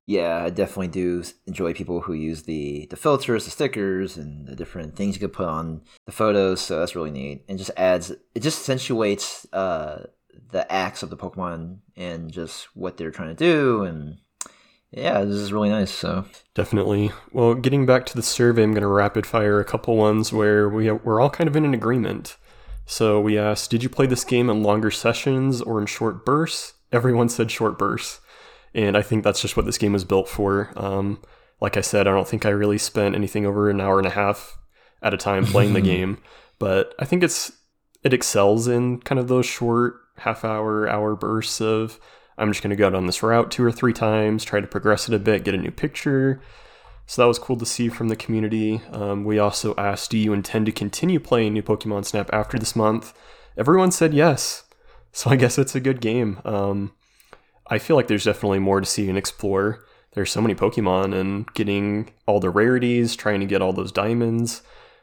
yeah, 0.07 0.45
I 0.45 0.51
definitely 0.51 0.87
do 0.87 1.25
enjoy 1.49 1.75
people 1.75 2.03
who 2.03 2.13
use 2.13 2.45
the 2.45 2.87
the 2.89 2.95
filters, 2.95 3.47
the 3.47 3.51
stickers, 3.51 4.17
and 4.17 4.47
the 4.47 4.55
different 4.55 4.95
things 4.95 5.17
you 5.17 5.21
could 5.21 5.33
put 5.33 5.49
on 5.49 5.83
the 6.05 6.13
photos. 6.13 6.61
So 6.61 6.79
that's 6.79 6.95
really 6.95 7.11
neat, 7.11 7.45
and 7.49 7.59
just 7.59 7.73
adds 7.77 8.13
it 8.13 8.43
just 8.43 8.61
accentuates 8.61 9.45
uh, 9.53 10.05
the 10.53 10.71
acts 10.73 11.03
of 11.03 11.11
the 11.11 11.17
Pokemon 11.17 11.79
and 11.97 12.31
just 12.31 12.69
what 12.77 12.97
they're 12.97 13.11
trying 13.11 13.35
to 13.35 13.45
do, 13.45 13.83
and 13.83 14.19
yeah, 14.93 15.25
this 15.25 15.35
is 15.35 15.53
really 15.53 15.71
nice. 15.71 15.91
So 15.91 16.27
Definitely. 16.55 17.11
Well, 17.33 17.55
getting 17.57 17.87
back 17.87 18.07
to 18.07 18.15
the 18.15 18.23
survey, 18.23 18.63
I'm 18.63 18.71
going 18.71 18.83
to 18.83 18.87
rapid 18.87 19.27
fire 19.27 19.59
a 19.59 19.65
couple 19.65 19.97
ones 19.97 20.33
where 20.33 20.69
we 20.69 20.93
we're 20.93 21.21
all 21.21 21.31
kind 21.31 21.49
of 21.49 21.57
in 21.57 21.65
an 21.65 21.75
agreement. 21.75 22.37
So 22.89 23.21
we 23.21 23.37
asked, 23.37 23.73
did 23.73 23.83
you 23.83 23.89
play 23.89 24.07
this 24.07 24.23
game 24.23 24.49
in 24.49 24.63
longer 24.63 24.93
sessions 24.93 25.61
or 25.61 25.81
in 25.81 25.87
short 25.87 26.25
bursts? 26.25 26.75
Everyone 26.93 27.29
said 27.29 27.51
short 27.51 27.79
bursts, 27.79 28.21
and 28.75 28.97
I 28.97 29.03
think 29.03 29.25
that's 29.25 29.41
just 29.41 29.57
what 29.57 29.67
this 29.67 29.79
game 29.79 29.93
was 29.93 30.05
built 30.05 30.29
for. 30.29 30.73
Um, 30.77 31.23
like 31.61 31.77
I 31.77 31.81
said, 31.81 32.07
I 32.07 32.13
don't 32.13 32.29
think 32.29 32.45
I 32.47 32.51
really 32.51 32.79
spent 32.79 33.15
anything 33.15 33.47
over 33.47 33.71
an 33.71 33.81
hour 33.81 33.99
and 33.99 34.07
a 34.07 34.11
half 34.11 34.59
at 35.03 35.15
a 35.15 35.19
time 35.19 35.45
playing 35.47 35.73
the 35.73 35.81
game, 35.95 36.19
but 36.59 36.95
I 36.99 37.05
think 37.05 37.23
it's 37.23 37.53
it 38.03 38.13
excels 38.13 38.69
in 38.69 39.01
kind 39.01 39.19
of 39.19 39.29
those 39.29 39.47
short 39.47 39.97
half 40.19 40.45
hour 40.45 40.89
hour 40.89 41.17
bursts 41.17 41.61
of 41.61 41.99
I'm 42.39 42.51
just 42.51 42.63
going 42.63 42.71
to 42.71 42.77
go 42.77 42.91
down 42.91 43.07
this 43.07 43.23
route 43.23 43.51
two 43.51 43.65
or 43.65 43.73
three 43.73 43.93
times, 43.93 44.45
try 44.45 44.61
to 44.61 44.67
progress 44.67 45.09
it 45.09 45.15
a 45.15 45.19
bit, 45.19 45.45
get 45.45 45.55
a 45.55 45.59
new 45.59 45.71
picture. 45.71 46.41
So 47.07 47.23
that 47.23 47.29
was 47.29 47.39
cool 47.39 47.57
to 47.57 47.67
see 47.67 47.89
from 47.89 48.09
the 48.09 48.17
community. 48.17 48.83
Um, 48.91 49.25
we 49.25 49.39
also 49.39 49.75
asked, 49.77 50.11
do 50.11 50.19
you 50.19 50.33
intend 50.33 50.67
to 50.67 50.73
continue 50.73 51.21
playing 51.21 51.55
New 51.55 51.63
Pokemon 51.63 52.05
Snap 52.05 52.29
after 52.33 52.59
this 52.59 52.77
month? 52.77 53.15
Everyone 53.57 53.93
said 53.93 54.13
yes. 54.13 54.65
So 55.21 55.31
I 55.31 55.37
guess 55.37 55.57
it's 55.57 55.75
a 55.75 55.81
good 55.81 56.03
game. 56.03 56.43
Um, 56.45 56.93
I 57.69 57.79
feel 57.79 57.97
like 57.97 58.07
there's 58.07 58.25
definitely 58.25 58.59
more 58.59 58.81
to 58.81 58.87
see 58.87 59.09
and 59.09 59.17
explore. 59.17 59.83
There's 60.13 60.31
so 60.31 60.43
many 60.43 60.55
Pokemon 60.55 61.19
and 61.19 61.51
getting 61.55 62.13
all 62.27 62.39
the 62.39 62.51
rarities, 62.51 63.17
trying 63.17 63.41
to 63.41 63.47
get 63.47 63.63
all 63.63 63.73
those 63.73 63.91
diamonds. 63.91 64.61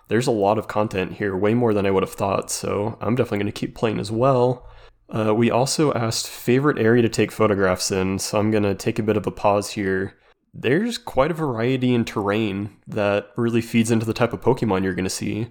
There's 0.09 0.27
a 0.27 0.31
lot 0.31 0.59
of 0.59 0.67
content 0.67 1.13
here, 1.13 1.35
way 1.35 1.55
more 1.55 1.73
than 1.73 1.87
I 1.87 1.91
would 1.91 2.03
have 2.03 2.13
thought. 2.13 2.51
So 2.51 2.95
I'm 3.01 3.15
definitely 3.15 3.39
going 3.39 3.51
to 3.51 3.59
keep 3.59 3.73
playing 3.73 3.99
as 3.99 4.11
well. 4.11 4.69
Uh, 5.09 5.33
we 5.33 5.49
also 5.49 5.91
asked 5.93 6.27
favorite 6.27 6.77
area 6.77 7.01
to 7.01 7.09
take 7.09 7.31
photographs 7.31 7.89
in, 7.89 8.19
so 8.19 8.37
I'm 8.37 8.51
going 8.51 8.63
to 8.63 8.75
take 8.75 8.99
a 8.99 9.03
bit 9.03 9.17
of 9.17 9.25
a 9.25 9.31
pause 9.31 9.71
here. 9.71 10.13
There's 10.53 10.99
quite 10.99 11.31
a 11.31 11.35
variety 11.35 11.91
in 11.91 12.05
terrain 12.05 12.77
that 12.85 13.29
really 13.35 13.61
feeds 13.61 13.89
into 13.89 14.05
the 14.05 14.13
type 14.13 14.31
of 14.31 14.41
Pokemon 14.41 14.83
you're 14.83 14.93
going 14.93 15.05
to 15.05 15.09
see. 15.09 15.47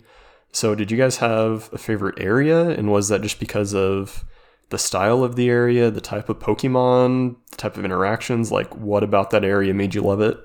So, 0.53 0.77
did 0.77 0.91
you 0.93 0.99
guys 0.99 1.17
have 1.17 1.69
a 1.73 1.79
favorite 1.79 2.21
area, 2.21 2.71
and 2.71 2.93
was 2.93 3.09
that 3.09 3.23
just 3.23 3.41
because 3.41 3.75
of 3.75 4.25
the 4.73 4.79
style 4.79 5.23
of 5.23 5.37
the 5.37 5.51
area, 5.51 5.91
the 5.91 6.01
type 6.01 6.31
of 6.31 6.39
Pokemon, 6.39 7.37
the 7.51 7.57
type 7.59 7.77
of 7.77 7.85
interactions? 7.85 8.51
Like, 8.51 8.75
what 8.75 9.05
about 9.05 9.31
that 9.31 9.45
area 9.45 9.75
made 9.75 9.95
you 9.95 10.01
love 10.01 10.23
it? 10.23 10.39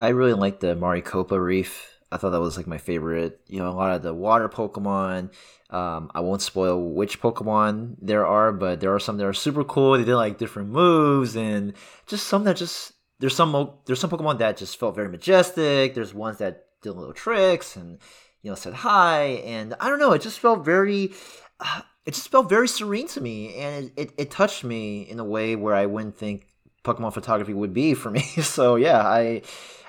I 0.00 0.08
really 0.08 0.32
like 0.32 0.60
the 0.60 0.74
Maricopia 0.74 1.38
Reef. 1.40 1.98
I 2.10 2.16
thought 2.16 2.30
that 2.30 2.40
was 2.40 2.56
like 2.56 2.66
my 2.66 2.78
favorite. 2.78 3.40
You 3.46 3.58
know, 3.58 3.68
a 3.68 3.76
lot 3.76 3.94
of 3.94 4.02
the 4.02 4.14
water 4.14 4.48
Pokemon. 4.48 5.32
Um, 5.68 6.10
I 6.14 6.20
won't 6.20 6.40
spoil 6.40 6.80
which 6.94 7.20
Pokemon 7.20 7.96
there 8.00 8.26
are, 8.26 8.52
but 8.52 8.80
there 8.80 8.94
are 8.94 8.98
some 8.98 9.18
that 9.18 9.26
are 9.26 9.34
super 9.34 9.64
cool. 9.64 9.98
They 9.98 10.04
did 10.04 10.16
like 10.16 10.38
different 10.38 10.70
moves 10.70 11.36
and 11.36 11.74
just 12.06 12.26
some 12.26 12.44
that 12.44 12.56
just 12.56 12.92
there's 13.18 13.36
some 13.36 13.70
there's 13.84 14.00
some 14.00 14.10
Pokemon 14.10 14.38
that 14.38 14.56
just 14.56 14.78
felt 14.80 14.94
very 14.94 15.10
majestic. 15.10 15.94
There's 15.94 16.14
ones 16.14 16.38
that 16.38 16.66
did 16.80 16.92
little 16.92 17.12
tricks 17.12 17.76
and 17.76 17.98
you 18.40 18.50
know 18.50 18.54
said 18.54 18.72
hi, 18.72 19.42
and 19.44 19.74
I 19.78 19.90
don't 19.90 19.98
know. 19.98 20.12
It 20.12 20.22
just 20.22 20.40
felt 20.40 20.64
very. 20.64 21.12
Uh, 21.60 21.82
it 22.06 22.14
just 22.14 22.28
felt 22.28 22.48
very 22.48 22.68
serene 22.68 23.08
to 23.08 23.20
me, 23.20 23.54
and 23.56 23.86
it, 23.86 23.92
it, 23.96 24.14
it 24.18 24.30
touched 24.30 24.64
me 24.64 25.02
in 25.02 25.18
a 25.18 25.24
way 25.24 25.56
where 25.56 25.74
I 25.74 25.86
wouldn't 25.86 26.16
think 26.16 26.46
Pokemon 26.84 27.14
photography 27.14 27.54
would 27.54 27.72
be 27.72 27.94
for 27.94 28.10
me. 28.10 28.20
so 28.42 28.76
yeah, 28.76 29.00
I 29.00 29.42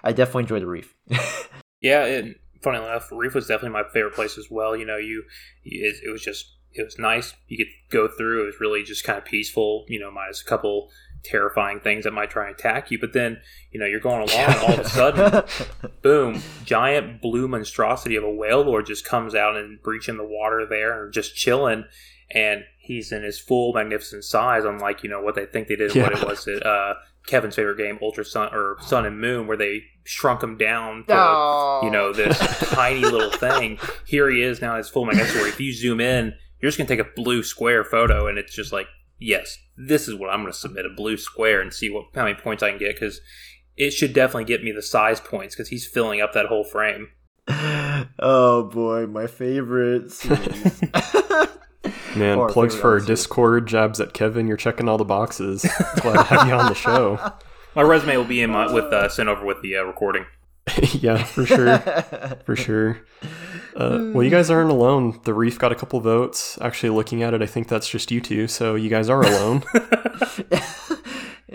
I 0.04 0.12
definitely 0.12 0.44
enjoyed 0.44 0.62
the 0.62 0.68
reef. 0.68 0.96
Yeah, 1.86 2.06
and 2.06 2.36
funny 2.64 2.80
enough, 2.80 3.10
Reef 3.12 3.36
was 3.36 3.46
definitely 3.46 3.80
my 3.80 3.88
favorite 3.94 4.16
place 4.16 4.40
as 4.40 4.48
well. 4.50 4.76
You 4.76 4.88
know, 4.88 4.98
you 4.98 5.24
it, 5.64 5.98
it 6.04 6.10
was 6.10 6.24
just 6.24 6.56
it 6.74 6.84
was 6.84 6.98
nice. 6.98 7.36
You 7.48 7.58
could 7.58 7.72
go 7.92 8.08
through. 8.08 8.42
It 8.42 8.46
was 8.48 8.60
really 8.60 8.82
just 8.82 9.04
kind 9.04 9.20
of 9.20 9.26
peaceful. 9.26 9.86
You 9.88 10.00
know, 10.00 10.10
minus 10.10 10.42
a 10.42 10.46
couple 10.46 10.90
terrifying 11.26 11.80
things 11.80 12.04
that 12.06 12.12
might 12.14 12.30
try 12.30 12.48
and 12.48 12.56
attack 12.56 12.92
you. 12.92 13.00
But 13.00 13.14
then 13.14 13.40
you 13.72 13.80
know 13.80 13.86
you're 13.86 14.00
going 14.00 14.28
along, 14.30 14.40
and 14.46 14.60
all 14.60 14.74
of 14.74 14.80
a 14.80 14.90
sudden, 14.90 15.44
boom! 16.02 16.42
Giant 16.64 17.22
blue 17.22 17.48
monstrosity 17.48 18.16
of 18.16 18.24
a 18.24 18.28
Wailord 18.28 18.86
just 18.88 19.06
comes 19.06 19.36
out 19.36 19.56
and 19.58 19.82
breaching 19.82 20.18
the 20.18 20.24
water 20.26 20.66
there, 20.66 21.04
and 21.06 21.14
just 21.14 21.36
chilling. 21.36 21.86
And 22.32 22.64
he's 22.80 23.12
in 23.12 23.22
his 23.24 23.40
full 23.40 23.74
magnificent 23.74 24.24
size, 24.24 24.64
unlike 24.66 25.04
you 25.04 25.10
know 25.10 25.22
what 25.22 25.36
they 25.36 25.46
think 25.46 25.68
they 25.68 25.76
did. 25.76 25.96
What 25.96 26.12
Yeah. 26.14 26.22
it 26.22 26.28
was 26.28 26.48
at 26.48 26.66
uh, 26.66 26.96
Kevin's 27.28 27.56
favorite 27.56 27.78
game, 27.78 28.00
Ultra 28.02 28.26
Sun 28.26 28.50
or 28.54 28.78
Sun 28.82 29.06
and 29.06 29.20
Moon, 29.22 29.46
where 29.46 29.58
they 29.58 29.84
shrunk 30.06 30.42
him 30.42 30.58
down 30.58 31.06
to 31.08 31.14
Oh. 31.16 31.82
you 31.84 31.92
know 31.92 32.12
this 32.14 32.38
tiny 32.72 33.02
little 33.02 33.32
thing. 33.32 33.78
Here 34.08 34.30
he 34.30 34.42
is 34.42 34.60
now 34.62 34.72
in 34.72 34.78
his 34.80 34.90
full 34.90 35.06
magnificent. 35.06 35.42
Where 35.42 35.50
if 35.50 35.60
you 35.60 35.72
zoom 35.72 36.00
in, 36.02 36.34
you're 36.60 36.70
just 36.72 36.80
gonna 36.80 36.88
take 36.88 37.00
a 37.00 37.10
blue 37.16 37.44
square 37.44 37.84
photo, 37.84 38.26
and 38.28 38.40
it's 38.40 38.56
just 38.56 38.74
like, 38.74 38.88
yes, 39.20 39.58
this 39.78 40.08
is 40.08 40.16
what 40.16 40.30
I'm 40.30 40.42
gonna 40.42 40.54
submit 40.54 40.86
a 40.86 40.96
blue 40.96 41.18
square 41.18 41.62
and 41.62 41.74
see 41.74 41.90
what 41.90 42.06
how 42.14 42.24
many 42.24 42.36
points 42.36 42.64
I 42.64 42.70
can 42.70 42.80
get 42.80 42.96
because 42.96 43.22
it 43.78 43.92
should 43.92 44.14
definitely 44.14 44.46
get 44.46 44.64
me 44.64 44.72
the 44.72 44.82
size 44.82 45.20
points 45.20 45.56
because 45.56 45.70
he's 45.70 45.86
filling 45.86 46.22
up 46.22 46.34
that 46.34 46.48
whole 46.48 46.64
frame. 46.64 47.10
oh 48.20 48.70
boy, 48.72 49.06
my 49.08 49.28
favorite. 49.28 50.14
Man, 52.16 52.40
Or 52.40 52.50
plugs 52.50 52.76
for 52.76 52.94
our. 52.94 53.00
Discord, 53.00 53.68
jabs 53.68 54.00
at 54.00 54.14
Kevin. 54.14 54.48
You're 54.48 54.58
checking 54.58 54.88
all 54.88 54.98
the 54.98 55.04
boxes. 55.06 55.66
Glad 55.98 56.14
to 56.16 56.24
have 56.24 56.48
you 56.48 56.54
on 56.54 56.68
the 56.68 56.74
show. 56.76 57.20
My 57.76 57.82
resume 57.82 58.16
will 58.16 58.24
be 58.24 58.42
in 58.42 58.52
my 58.52 58.72
with 58.72 58.86
uh, 58.86 59.10
sent 59.10 59.28
over 59.28 59.46
with 59.46 59.62
the 59.62 59.76
uh, 59.76 59.84
recording. 59.84 60.26
yeah, 60.94 61.24
for 61.24 61.46
sure. 61.46 61.78
For 62.46 62.56
sure. 62.66 63.02
Uh, 63.76 64.12
well, 64.14 64.24
you 64.24 64.30
guys 64.32 64.50
aren't 64.50 64.72
alone. 64.72 65.20
The 65.24 65.34
Reef 65.34 65.60
got 65.60 65.72
a 65.72 65.76
couple 65.76 66.00
votes. 66.00 66.58
Actually, 66.62 66.90
looking 66.90 67.24
at 67.24 67.34
it, 67.34 67.42
I 67.42 67.46
think 67.46 67.68
that's 67.68 67.88
just 67.88 68.10
you 68.12 68.20
two. 68.22 68.48
So 68.48 68.76
you 68.76 68.90
guys 68.90 69.10
are 69.10 69.22
alone. 69.22 69.64
you 70.50 70.58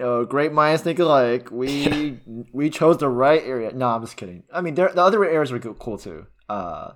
know, 0.03 0.25
great 0.25 0.53
minds 0.53 0.83
think 0.83 0.99
alike. 0.99 1.51
We 1.51 2.21
we 2.53 2.71
chose 2.71 2.99
the 2.99 3.09
right 3.09 3.43
area. 3.45 3.73
No, 3.73 3.89
I'm 3.89 4.03
just 4.03 4.17
kidding. 4.17 4.45
I 4.53 4.61
mean, 4.61 4.75
there, 4.75 4.89
the 4.95 5.03
other 5.03 5.25
areas 5.25 5.51
were 5.51 5.59
cool 5.59 5.99
too. 5.99 6.27
Uh, 6.49 6.93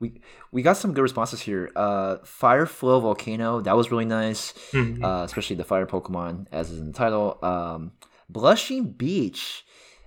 we 0.00 0.20
we 0.50 0.62
got 0.62 0.76
some 0.76 0.92
good 0.94 1.02
responses 1.02 1.40
here. 1.42 1.70
Uh, 1.76 2.16
Fireflow 2.24 3.02
Volcano 3.02 3.60
that 3.60 3.76
was 3.76 3.90
really 3.90 4.04
nice, 4.04 4.52
Mhm. 4.72 5.02
uh, 5.04 5.24
especially 5.24 5.56
the 5.56 5.64
fire 5.64 5.86
Pokemon 5.86 6.46
as 6.50 6.70
is 6.70 6.80
in 6.80 6.88
the 6.88 6.92
title. 6.92 7.38
Um, 7.42 7.92
Blushing 8.28 8.92
Beach. 8.92 9.64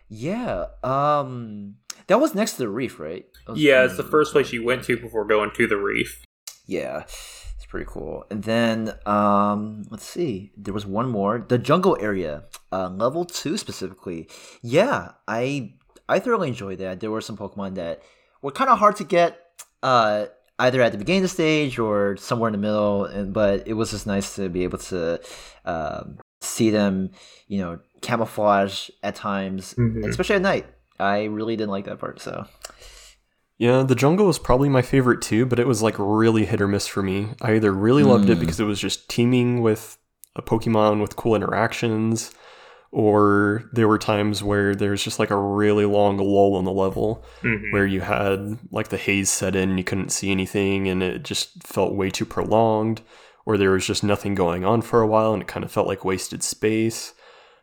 Yeah. 0.10 0.66
Um, 0.84 1.76
that 2.08 2.20
was 2.20 2.36
next 2.36 2.54
to 2.54 2.58
the 2.60 2.70
reef, 2.70 3.00
right? 3.00 3.26
Yeah, 3.54 3.84
it's 3.86 3.98
the 3.98 4.04
first 4.04 4.32
place 4.32 4.52
you 4.54 4.64
went 4.64 4.84
to 4.86 4.98
before 4.98 5.26
going 5.26 5.52
to 5.56 5.68
the 5.68 5.78
reef. 5.78 6.24
Yeah, 6.68 7.02
it's 7.02 7.66
pretty 7.68 7.86
cool. 7.88 8.26
And 8.32 8.44
then, 8.44 8.94
um, 9.06 9.84
let's 9.90 10.06
see, 10.06 10.52
there 10.58 10.74
was 10.74 10.86
one 10.86 11.10
more, 11.10 11.46
the 11.48 11.58
jungle 11.58 11.98
area, 12.00 12.44
uh, 12.72 12.90
level 12.90 13.26
two 13.26 13.58
specifically. 13.58 14.30
Yeah, 14.62 15.12
I 15.28 15.74
I 16.08 16.20
thoroughly 16.20 16.50
enjoyed 16.50 16.80
that. 16.80 17.00
There 17.00 17.12
were 17.12 17.22
some 17.22 17.38
Pokemon 17.38 17.76
that 17.76 18.02
were 18.42 18.52
kind 18.52 18.70
of 18.70 18.80
hard 18.80 18.96
to 18.98 19.04
get, 19.04 19.40
uh, 19.84 20.26
either 20.60 20.82
at 20.82 20.92
the 20.92 20.98
beginning 20.98 21.24
of 21.24 21.30
the 21.30 21.30
stage 21.30 21.80
or 21.80 22.18
somewhere 22.18 22.48
in 22.48 22.54
the 22.54 22.60
middle. 22.60 23.06
And 23.06 23.34
but 23.34 23.68
it 23.68 23.74
was 23.74 23.92
just 23.92 24.08
nice 24.08 24.36
to 24.36 24.50
be 24.50 24.64
able 24.64 24.78
to 24.80 25.20
um, 25.66 26.18
see 26.42 26.70
them, 26.70 27.12
you 27.48 27.60
know, 27.60 27.80
camouflage 28.06 28.90
at 29.04 29.16
times, 29.16 29.74
Mhm. 29.78 30.08
especially 30.08 30.36
at 30.36 30.42
night. 30.42 30.66
I 31.00 31.26
really 31.26 31.56
didn't 31.58 31.72
like 31.72 31.86
that 31.86 32.00
part. 32.00 32.22
So 32.22 32.46
Yeah, 33.58 33.84
the 33.84 33.96
jungle 33.96 34.28
was 34.28 34.38
probably 34.40 34.68
my 34.68 34.82
favorite 34.82 35.22
too, 35.22 35.46
but 35.46 35.60
it 35.60 35.68
was 35.68 35.82
like 35.82 35.96
really 35.98 36.44
hit 36.46 36.60
or 36.62 36.68
miss 36.68 36.88
for 36.88 37.02
me. 37.02 37.30
I 37.42 37.56
either 37.56 37.72
really 37.72 38.04
loved 38.04 38.30
it 38.30 38.38
Mm. 38.38 38.42
because 38.42 38.60
it 38.60 38.66
was 38.66 38.80
just 38.82 39.08
teeming 39.10 39.62
with 39.62 39.98
a 40.36 40.42
Pokemon 40.42 41.00
with 41.02 41.16
cool 41.16 41.36
interactions, 41.36 42.32
or 42.92 43.64
there 43.74 43.88
were 43.88 43.98
times 43.98 44.44
where 44.44 44.76
there's 44.76 45.02
just 45.04 45.20
like 45.20 45.32
a 45.32 45.38
really 45.38 45.86
long 45.86 46.18
lull 46.18 46.58
in 46.60 46.66
the 46.66 46.72
level 46.72 47.24
Mhm. 47.44 47.72
where 47.72 47.86
you 47.86 48.02
had 48.02 48.58
like 48.72 48.90
the 48.90 48.98
haze 48.98 49.30
set 49.30 49.56
in 49.56 49.70
and 49.70 49.78
you 49.78 49.84
couldn't 49.86 50.12
see 50.12 50.32
anything 50.32 50.88
and 50.90 51.02
it 51.02 51.24
just 51.24 51.64
felt 51.64 51.96
way 51.96 52.10
too 52.10 52.26
prolonged, 52.26 53.02
or 53.46 53.58
there 53.58 53.72
was 53.72 53.86
just 53.88 54.04
nothing 54.04 54.36
going 54.36 54.66
on 54.66 54.82
for 54.82 55.02
a 55.02 55.08
while 55.08 55.32
and 55.34 55.42
it 55.42 55.48
kind 55.48 55.64
of 55.64 55.72
felt 55.72 55.88
like 55.88 56.04
wasted 56.06 56.44
space. 56.44 57.14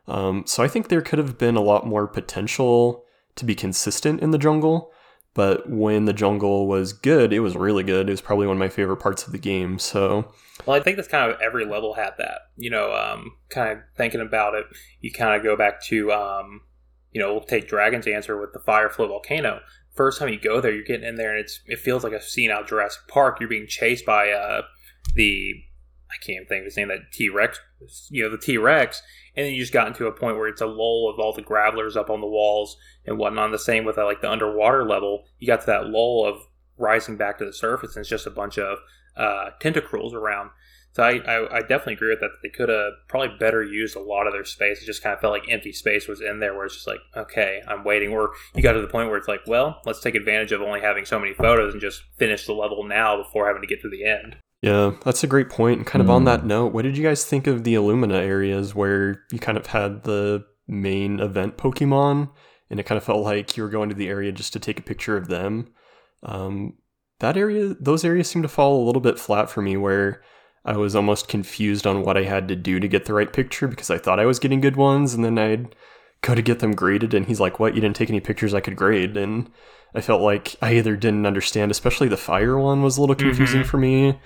Um, 0.09 0.45
so 0.47 0.63
I 0.63 0.69
think 0.69 0.89
there 0.89 1.03
could 1.03 1.19
have 1.19 1.39
been 1.39 1.57
a 1.57 1.61
lot 1.61 1.87
more 1.87 2.07
potential 2.07 3.05
to 3.37 3.45
be 3.45 3.55
consistent 3.55 4.21
in 4.21 4.31
the 4.31 4.39
jungle. 4.39 4.93
But 5.35 5.71
when 5.71 6.05
the 6.05 6.13
jungle 6.13 6.67
was 6.67 6.93
good, 6.93 7.33
it 7.33 7.41
was 7.41 7.57
really 7.57 7.83
good. 7.83 8.09
It 8.09 8.13
was 8.13 8.21
probably 8.21 8.47
one 8.47 8.57
of 8.57 8.61
my 8.61 8.69
favorite 8.69 8.99
parts 8.99 9.27
of 9.27 9.33
the 9.33 9.39
game. 9.39 9.79
So 9.79 10.31
Well, 10.67 10.77
I 10.77 10.81
think 10.81 10.97
that's 10.97 11.09
kind 11.09 11.31
of 11.31 11.41
every 11.41 11.65
level 11.65 11.95
had 11.95 12.13
that. 12.19 12.41
You 12.57 12.71
know, 12.71 12.93
um, 12.93 13.33
kind 13.49 13.73
of 13.73 13.79
thinking 13.97 14.21
about 14.21 14.55
it, 14.55 14.67
you 15.01 15.11
kind 15.11 15.35
of 15.35 15.43
go 15.43 15.57
back 15.57 15.83
to, 15.85 16.13
um, 16.13 16.61
you 17.13 17.21
know, 17.21 17.33
we'll 17.33 17.45
take 17.45 17.67
Dragon's 17.67 18.07
Answer 18.07 18.39
with 18.39 18.53
the 18.53 18.59
Fireflow 18.59 19.09
Volcano. 19.09 19.61
First 19.95 20.19
time 20.19 20.29
you 20.29 20.39
go 20.39 20.61
there, 20.61 20.73
you're 20.73 20.85
getting 20.85 21.07
in 21.07 21.17
there, 21.17 21.31
and 21.31 21.41
it's 21.41 21.61
it 21.67 21.79
feels 21.79 22.05
like 22.05 22.13
a 22.13 22.23
scene 22.23 22.51
out 22.51 22.69
Jurassic 22.69 23.09
Park. 23.09 23.41
You're 23.41 23.49
being 23.49 23.67
chased 23.67 24.05
by 24.05 24.31
uh, 24.31 24.63
the 25.15 25.55
I 26.13 26.25
can't 26.25 26.49
think 26.49 26.61
of 26.61 26.65
his 26.67 26.77
name, 26.77 26.89
that 26.89 27.11
T 27.13 27.29
Rex, 27.29 27.59
you 28.11 28.23
know, 28.23 28.31
the 28.31 28.39
T 28.39 28.59
Rex, 28.59 29.03
and 29.35 29.47
then 29.47 29.55
you 29.55 29.61
just 29.61 29.73
got 29.73 29.89
into 29.89 30.07
a 30.07 30.13
point 30.13 30.37
where 30.37 30.49
it's 30.49 30.61
a 30.61 30.67
lull 30.67 31.11
of 31.13 31.19
all 31.19 31.33
the 31.33 31.43
gravelers 31.43 31.97
up 31.97 32.11
on 32.11 32.21
the 32.21 32.27
walls 32.27 32.77
and 33.07 33.19
whatnot. 33.19 33.51
The 33.51 33.59
same 33.59 33.85
with 33.85 33.99
uh, 33.99 34.05
like 34.05 34.21
the 34.21 34.31
underwater 34.31 34.85
level, 34.85 35.25
you 35.39 35.47
got 35.47 35.61
to 35.61 35.67
that 35.67 35.87
lull 35.87 36.27
of 36.27 36.43
rising 36.77 37.17
back 37.17 37.39
to 37.39 37.45
the 37.45 37.53
surface, 37.53 37.97
and 37.97 38.03
it's 38.03 38.11
just 38.11 38.27
a 38.27 38.31
bunch 38.31 38.59
of 38.59 38.79
uh, 39.17 39.51
tentacles 39.61 40.15
around. 40.15 40.51
So 40.95 41.03
I, 41.03 41.21
I, 41.21 41.57
I 41.57 41.61
definitely 41.61 41.95
agree 41.95 42.11
with 42.11 42.21
that. 42.21 42.33
They 42.43 42.51
could 42.51 42.69
have 42.69 42.93
probably 43.09 43.35
better 43.39 43.63
used 43.63 43.97
a 43.97 44.01
lot 44.01 44.27
of 44.27 44.35
their 44.35 44.45
space. 44.45 44.83
It 44.83 44.85
just 44.85 45.03
kind 45.03 45.15
of 45.15 45.21
felt 45.21 45.33
like 45.33 45.49
empty 45.49 45.73
space 45.73 46.07
was 46.07 46.21
in 46.21 46.41
there, 46.41 46.55
where 46.55 46.67
it's 46.67 46.75
just 46.75 46.87
like, 46.87 47.01
okay, 47.17 47.63
I'm 47.67 47.83
waiting. 47.83 48.11
Or 48.11 48.33
you 48.55 48.63
got 48.63 48.73
to 48.73 48.83
the 48.83 48.89
point 48.89 49.09
where 49.09 49.17
it's 49.17 49.29
like, 49.29 49.41
well, 49.47 49.81
let's 49.87 50.01
take 50.01 50.15
advantage 50.15 50.53
of 50.53 50.61
only 50.61 50.83
having 50.83 51.07
so 51.07 51.19
many 51.19 51.33
photos 51.33 51.73
and 51.73 51.81
just 51.81 52.03
finish 52.19 52.45
the 52.45 52.53
level 52.53 52.85
now 52.85 53.17
before 53.17 53.47
having 53.47 53.63
to 53.63 53.69
get 53.69 53.81
to 53.81 53.89
the 53.89 54.05
end. 54.05 54.37
Yeah, 54.63 54.93
that's 55.05 55.23
a 55.25 55.27
great 55.27 55.51
point. 55.51 55.79
And 55.79 55.87
kind 55.87 56.03
of 56.03 56.09
on 56.09 56.23
Mm. 56.23 56.27
that 56.27 56.47
note, 56.47 56.73
what 56.73 56.83
did 56.83 56.97
you 56.97 57.03
guys 57.03 57.25
think 57.25 57.47
of 57.47 57.65
the 57.65 57.75
Illumina 57.75 58.15
areas 58.23 58.75
where 58.75 59.23
you 59.33 59.39
kind 59.39 59.59
of 59.59 59.67
had 59.67 60.05
the 60.05 60.45
main 60.69 61.21
event 61.21 61.57
Pokemon 61.59 62.31
and 62.71 62.81
it 62.81 62.85
kind 62.87 62.97
of 62.97 63.05
felt 63.05 63.23
like 63.25 63.57
you 63.57 63.63
were 63.63 63.69
going 63.69 63.89
to 63.89 63.95
the 63.95 64.09
area 64.09 64.33
just 64.33 64.53
to 64.55 64.61
take 64.61 64.79
a 64.79 64.83
picture 64.83 65.17
of 65.17 65.29
them? 65.29 65.69
Um, 66.23 66.75
that 67.21 67.37
area, 67.37 67.75
those 67.81 68.05
areas 68.05 68.29
seem 68.29 68.43
to 68.43 68.49
fall 68.49 68.83
a 68.83 68.87
little 68.87 69.03
bit 69.03 69.19
flat 69.19 69.51
for 69.51 69.63
me 69.63 69.77
where 69.77 70.23
I 70.65 70.77
was 70.77 70.95
almost 70.95 71.27
confused 71.29 71.87
on 71.87 72.03
what 72.03 72.17
I 72.17 72.23
had 72.23 72.47
to 72.49 72.57
do 72.57 72.79
to 72.79 72.87
get 72.89 73.05
the 73.07 73.15
right 73.15 73.33
picture 73.33 73.67
because 73.67 73.91
I 73.91 73.99
thought 73.99 74.21
I 74.21 74.27
was 74.27 74.39
getting 74.39 74.61
good 74.61 74.77
ones 74.77 75.13
and 75.13 75.25
then 75.25 75.39
I'd 75.39 75.75
go 76.21 76.37
to 76.37 76.43
get 76.43 76.61
them 76.61 76.73
graded 76.73 77.15
and 77.15 77.27
he's 77.27 77.41
like, 77.41 77.59
What? 77.59 77.75
You 77.75 77.81
didn't 77.81 77.97
take 77.97 78.11
any 78.11 78.21
pictures 78.21 78.55
I 78.55 78.61
could 78.61 78.77
grade? 78.77 79.17
And 79.17 79.51
I 79.93 80.01
felt 80.01 80.23
like 80.23 80.55
I 80.63 80.75
either 80.77 80.95
didn't 80.97 81.27
understand, 81.27 81.73
especially 81.73 82.07
the 82.09 82.17
fire 82.17 82.57
one 82.57 82.81
was 82.83 82.97
a 82.97 83.01
little 83.01 83.17
confusing 83.17 83.63
Mhm. 83.63 83.67
for 83.67 83.77
me. 83.79 84.21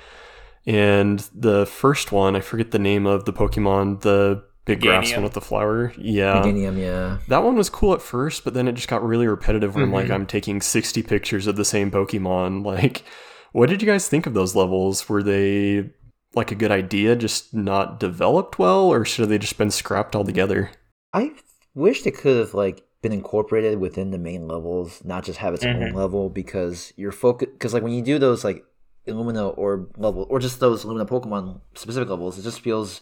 And 0.66 1.20
the 1.34 1.64
first 1.66 2.10
one, 2.12 2.34
I 2.36 2.40
forget 2.40 2.70
the 2.72 2.78
name 2.78 3.06
of 3.06 3.24
the 3.24 3.32
Pokemon, 3.32 4.00
the 4.00 4.42
big 4.64 4.80
grass 4.80 5.12
one 5.12 5.22
with 5.22 5.34
the 5.34 5.40
flower. 5.40 5.92
Yeah. 5.96 6.42
Meganium, 6.42 6.76
yeah. 6.78 7.18
That 7.28 7.44
one 7.44 7.54
was 7.54 7.70
cool 7.70 7.94
at 7.94 8.02
first, 8.02 8.42
but 8.44 8.52
then 8.54 8.66
it 8.66 8.72
just 8.72 8.88
got 8.88 9.06
really 9.06 9.28
repetitive 9.28 9.74
where 9.76 9.84
I'm 9.84 9.92
like, 9.92 10.08
Mhm. 10.08 10.14
I'm 10.14 10.26
taking 10.26 10.60
60 10.60 11.02
pictures 11.04 11.46
of 11.46 11.54
the 11.56 11.64
same 11.64 11.90
Pokemon. 11.90 12.64
Like, 12.64 13.04
what 13.52 13.68
did 13.68 13.80
you 13.80 13.86
guys 13.86 14.08
think 14.08 14.26
of 14.26 14.34
those 14.34 14.56
levels? 14.56 15.08
Were 15.08 15.22
they 15.22 15.90
like 16.34 16.50
a 16.50 16.56
good 16.56 16.72
idea, 16.72 17.14
just 17.14 17.54
not 17.54 18.00
developed 18.00 18.58
well, 18.58 18.80
or 18.92 19.04
should 19.04 19.28
they 19.28 19.38
just 19.38 19.56
been 19.56 19.70
scrapped 19.70 20.16
altogether? 20.16 20.70
I 21.14 21.30
wish 21.74 22.02
they 22.02 22.10
could 22.10 22.36
have 22.38 22.52
like 22.54 22.82
been 23.02 23.12
incorporated 23.12 23.78
within 23.78 24.10
the 24.10 24.18
main 24.18 24.48
levels, 24.48 25.00
not 25.04 25.24
just 25.24 25.38
have 25.38 25.54
its 25.54 25.64
own 25.64 25.76
Mhm. 25.76 25.94
level 25.94 26.28
because 26.28 26.92
you're 26.96 27.12
focus 27.12 27.48
because 27.52 27.72
like 27.72 27.84
when 27.84 27.92
you 27.92 28.02
do 28.02 28.18
those 28.18 28.42
like 28.44 28.64
Illumina 29.07 29.57
or 29.57 29.88
level 29.96 30.26
or 30.28 30.38
just 30.38 30.61
those 30.61 30.84
Illumina 30.84 31.09
Pokemon 31.09 31.61
specific 31.74 32.09
levels, 32.09 32.38
it 32.38 32.42
just 32.42 32.61
feels 32.61 33.00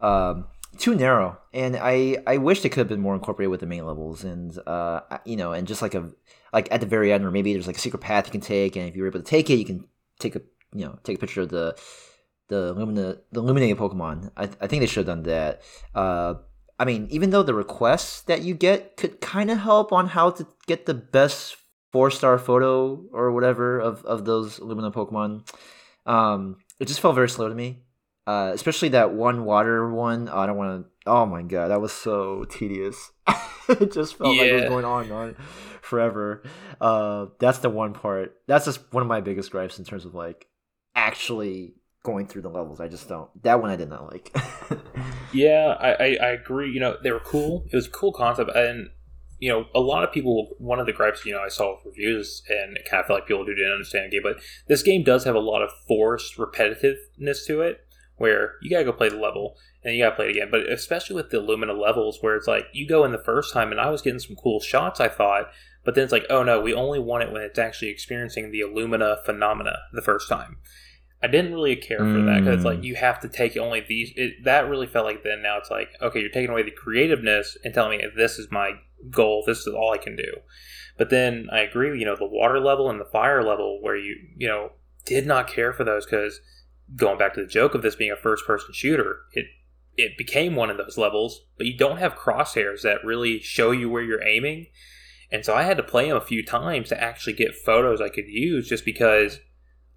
um, 0.00 0.46
too 0.76 0.94
narrow. 0.94 1.38
And 1.52 1.76
I 1.76 2.18
I 2.26 2.36
wish 2.38 2.62
they 2.62 2.68
could 2.68 2.78
have 2.80 2.88
been 2.88 3.00
more 3.00 3.14
incorporated 3.14 3.50
with 3.50 3.60
the 3.60 3.66
main 3.66 3.86
levels 3.86 4.24
and 4.24 4.58
uh 4.66 5.00
you 5.24 5.36
know 5.36 5.52
and 5.52 5.66
just 5.66 5.82
like 5.82 5.94
a 5.94 6.10
like 6.52 6.68
at 6.70 6.80
the 6.80 6.86
very 6.86 7.12
end 7.12 7.24
or 7.24 7.30
maybe 7.30 7.52
there's 7.52 7.66
like 7.66 7.76
a 7.76 7.80
secret 7.80 8.00
path 8.00 8.26
you 8.26 8.32
can 8.32 8.40
take 8.40 8.76
and 8.76 8.88
if 8.88 8.96
you're 8.96 9.06
able 9.06 9.20
to 9.20 9.24
take 9.24 9.50
it 9.50 9.56
you 9.56 9.64
can 9.64 9.84
take 10.18 10.36
a 10.36 10.40
you 10.74 10.84
know 10.84 10.98
take 11.02 11.16
a 11.16 11.20
picture 11.20 11.42
of 11.42 11.48
the 11.48 11.76
the 12.48 12.72
Lumina 12.72 13.18
the 13.32 13.40
illuminated 13.40 13.78
Pokemon. 13.78 14.30
I, 14.36 14.44
I 14.60 14.66
think 14.66 14.80
they 14.80 14.86
should 14.86 15.06
have 15.06 15.16
done 15.16 15.22
that. 15.24 15.62
Uh, 15.94 16.34
I 16.78 16.84
mean, 16.84 17.08
even 17.10 17.30
though 17.30 17.42
the 17.42 17.54
requests 17.54 18.22
that 18.22 18.42
you 18.42 18.54
get 18.54 18.96
could 18.96 19.20
kind 19.20 19.50
of 19.50 19.58
help 19.58 19.92
on 19.92 20.08
how 20.08 20.30
to 20.30 20.46
get 20.66 20.86
the 20.86 20.94
best 20.94 21.56
four 21.92 22.10
star 22.10 22.38
photo 22.38 23.04
or 23.12 23.32
whatever 23.32 23.78
of, 23.80 24.04
of 24.04 24.24
those 24.24 24.60
Lumina 24.60 24.90
Pokemon, 24.90 25.48
um, 26.06 26.56
it 26.78 26.86
just 26.86 27.00
felt 27.00 27.14
very 27.14 27.28
slow 27.28 27.48
to 27.48 27.54
me. 27.54 27.82
Uh, 28.26 28.50
especially 28.52 28.90
that 28.90 29.12
one 29.14 29.44
water 29.44 29.90
one. 29.90 30.28
I 30.28 30.46
don't 30.46 30.56
want 30.56 30.84
to. 30.84 31.10
Oh 31.10 31.24
my 31.24 31.42
god, 31.42 31.68
that 31.68 31.80
was 31.80 31.92
so 31.92 32.44
tedious. 32.44 33.10
it 33.68 33.90
just 33.90 34.16
felt 34.16 34.36
like 34.36 34.48
it 34.48 34.54
was 34.54 34.64
going 34.64 34.84
on 34.84 35.04
and 35.04 35.12
on 35.12 35.36
forever. 35.80 36.42
Uh, 36.78 37.26
that's 37.38 37.60
the 37.60 37.70
one 37.70 37.94
part. 37.94 38.36
That's 38.46 38.66
just 38.66 38.92
one 38.92 39.02
of 39.02 39.08
my 39.08 39.22
biggest 39.22 39.50
gripes 39.50 39.78
in 39.78 39.86
terms 39.86 40.04
of 40.04 40.14
like 40.14 40.46
actually 40.94 41.72
going 42.02 42.26
through 42.26 42.42
the 42.42 42.50
levels. 42.50 42.80
I 42.80 42.88
just 42.88 43.08
don't. 43.08 43.30
That 43.44 43.62
one 43.62 43.70
I 43.70 43.76
did 43.76 43.88
not 43.88 44.12
like. 44.12 44.36
Yeah, 45.32 45.76
I, 45.78 45.92
I, 45.92 46.18
I 46.22 46.28
agree. 46.30 46.70
You 46.70 46.80
know, 46.80 46.96
they 47.02 47.12
were 47.12 47.20
cool. 47.20 47.66
It 47.70 47.76
was 47.76 47.86
a 47.86 47.90
cool 47.90 48.12
concept, 48.12 48.50
and 48.54 48.90
you 49.38 49.48
know, 49.50 49.66
a 49.74 49.80
lot 49.80 50.04
of 50.04 50.12
people. 50.12 50.50
One 50.58 50.80
of 50.80 50.86
the 50.86 50.92
gripes, 50.92 51.24
you 51.24 51.32
know, 51.32 51.40
I 51.42 51.48
saw 51.48 51.74
with 51.76 51.86
reviews, 51.86 52.42
and 52.48 52.76
it 52.76 52.88
kind 52.88 53.00
of 53.00 53.06
felt 53.06 53.20
like 53.20 53.28
people 53.28 53.44
who 53.44 53.54
didn't 53.54 53.72
understand 53.72 54.06
the 54.06 54.16
game. 54.16 54.22
But 54.22 54.42
this 54.66 54.82
game 54.82 55.04
does 55.04 55.24
have 55.24 55.34
a 55.34 55.40
lot 55.40 55.62
of 55.62 55.70
forced 55.86 56.36
repetitiveness 56.36 57.46
to 57.46 57.60
it, 57.62 57.80
where 58.16 58.54
you 58.62 58.70
gotta 58.70 58.84
go 58.84 58.92
play 58.92 59.08
the 59.08 59.16
level 59.16 59.56
and 59.84 59.94
you 59.94 60.02
gotta 60.04 60.16
play 60.16 60.26
it 60.26 60.30
again. 60.32 60.48
But 60.50 60.68
especially 60.70 61.16
with 61.16 61.30
the 61.30 61.38
Illumina 61.38 61.78
levels, 61.80 62.18
where 62.20 62.34
it's 62.36 62.48
like 62.48 62.66
you 62.72 62.86
go 62.88 63.04
in 63.04 63.12
the 63.12 63.22
first 63.22 63.52
time, 63.52 63.70
and 63.70 63.80
I 63.80 63.90
was 63.90 64.02
getting 64.02 64.18
some 64.18 64.36
cool 64.36 64.60
shots, 64.60 64.98
I 65.00 65.08
thought, 65.08 65.50
but 65.84 65.94
then 65.94 66.04
it's 66.04 66.12
like, 66.12 66.26
oh 66.28 66.42
no, 66.42 66.60
we 66.60 66.74
only 66.74 66.98
want 66.98 67.22
it 67.22 67.32
when 67.32 67.42
it's 67.42 67.58
actually 67.58 67.88
experiencing 67.90 68.50
the 68.50 68.60
Illumina 68.60 69.24
phenomena 69.24 69.76
the 69.92 70.02
first 70.02 70.28
time. 70.28 70.56
I 71.22 71.26
didn't 71.26 71.52
really 71.52 71.74
care 71.74 71.98
for 71.98 72.22
that 72.22 72.40
because 72.40 72.56
it's 72.56 72.64
like 72.64 72.78
Mm. 72.78 72.84
you 72.84 72.94
have 72.94 73.18
to 73.20 73.28
take 73.28 73.56
only 73.56 73.80
these. 73.80 74.12
It, 74.14 74.44
that 74.44 74.68
really 74.68 74.86
felt 74.86 75.04
like 75.06 75.24
then 75.24 75.42
now 75.42 75.58
it's 75.58 75.70
like 75.70 75.90
okay, 76.02 76.20
you're 76.20 76.28
taking 76.28 76.50
away 76.50 76.62
the 76.62 76.70
creativeness 76.70 77.56
and 77.64 77.72
telling 77.74 77.98
me 77.98 78.04
this 78.16 78.38
is 78.38 78.48
my 78.50 78.72
goal, 79.10 79.44
this 79.46 79.66
is 79.66 79.74
all 79.74 79.92
I 79.92 79.98
can 79.98 80.16
do. 80.16 80.40
But 80.96 81.10
then 81.10 81.48
I 81.52 81.60
agree, 81.60 81.98
you 81.98 82.04
know, 82.04 82.16
the 82.16 82.26
water 82.26 82.60
level 82.60 82.90
and 82.90 83.00
the 83.00 83.04
fire 83.04 83.42
level 83.42 83.78
where 83.80 83.96
you 83.96 84.16
you 84.36 84.48
know 84.48 84.72
did 85.04 85.26
not 85.26 85.48
care 85.48 85.72
for 85.72 85.84
those 85.84 86.04
because 86.04 86.40
going 86.96 87.18
back 87.18 87.34
to 87.34 87.40
the 87.40 87.46
joke 87.46 87.74
of 87.74 87.82
this 87.82 87.96
being 87.96 88.10
a 88.10 88.16
first 88.16 88.46
person 88.46 88.72
shooter, 88.72 89.20
it 89.32 89.46
it 89.96 90.16
became 90.16 90.54
one 90.54 90.70
of 90.70 90.76
those 90.76 90.96
levels, 90.96 91.44
but 91.56 91.66
you 91.66 91.76
don't 91.76 91.98
have 91.98 92.14
crosshairs 92.14 92.82
that 92.82 93.04
really 93.04 93.40
show 93.40 93.72
you 93.72 93.90
where 93.90 94.02
you're 94.02 94.26
aiming. 94.26 94.66
And 95.30 95.44
so 95.44 95.54
I 95.54 95.64
had 95.64 95.76
to 95.76 95.82
play 95.82 96.08
them 96.08 96.16
a 96.16 96.22
few 96.22 96.44
times 96.44 96.88
to 96.88 97.02
actually 97.02 97.34
get 97.34 97.54
photos 97.54 98.00
I 98.00 98.08
could 98.08 98.28
use 98.28 98.68
just 98.68 98.84
because 98.84 99.40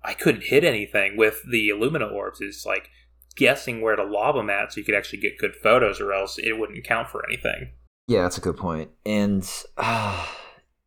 I 0.03 0.13
couldn't 0.13 0.45
hit 0.45 0.63
anything 0.63 1.17
with 1.17 1.41
the 1.49 1.69
Illumina 1.69 2.11
orbs. 2.11 2.41
It's 2.41 2.65
like 2.65 2.89
guessing 3.35 3.81
where 3.81 3.95
to 3.95 4.03
lob 4.03 4.35
them 4.35 4.49
at 4.49 4.73
so 4.73 4.79
you 4.79 4.83
could 4.83 4.95
actually 4.95 5.19
get 5.19 5.37
good 5.37 5.55
photos 5.55 6.01
or 6.01 6.13
else 6.13 6.37
it 6.37 6.57
wouldn't 6.57 6.83
count 6.83 7.09
for 7.09 7.25
anything. 7.27 7.71
Yeah, 8.07 8.23
that's 8.23 8.37
a 8.37 8.41
good 8.41 8.57
point. 8.57 8.91
And 9.05 9.49
uh, 9.77 10.25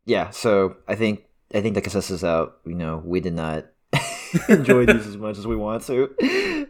yeah, 0.04 0.30
so 0.30 0.76
I 0.88 0.94
think 0.94 1.24
I 1.54 1.60
think 1.60 1.74
the 1.74 1.80
consensus 1.80 2.10
is 2.10 2.24
out. 2.24 2.58
You 2.66 2.74
know, 2.74 3.02
we 3.04 3.20
did 3.20 3.34
not 3.34 3.66
enjoy 4.48 4.86
these 4.86 5.06
as 5.06 5.16
much 5.16 5.38
as 5.38 5.46
we 5.46 5.56
want 5.56 5.84
to. 5.84 6.08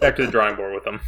Back 0.00 0.16
to 0.16 0.26
the 0.26 0.30
drawing 0.30 0.56
board 0.56 0.74
with 0.74 0.84
them. 0.84 1.00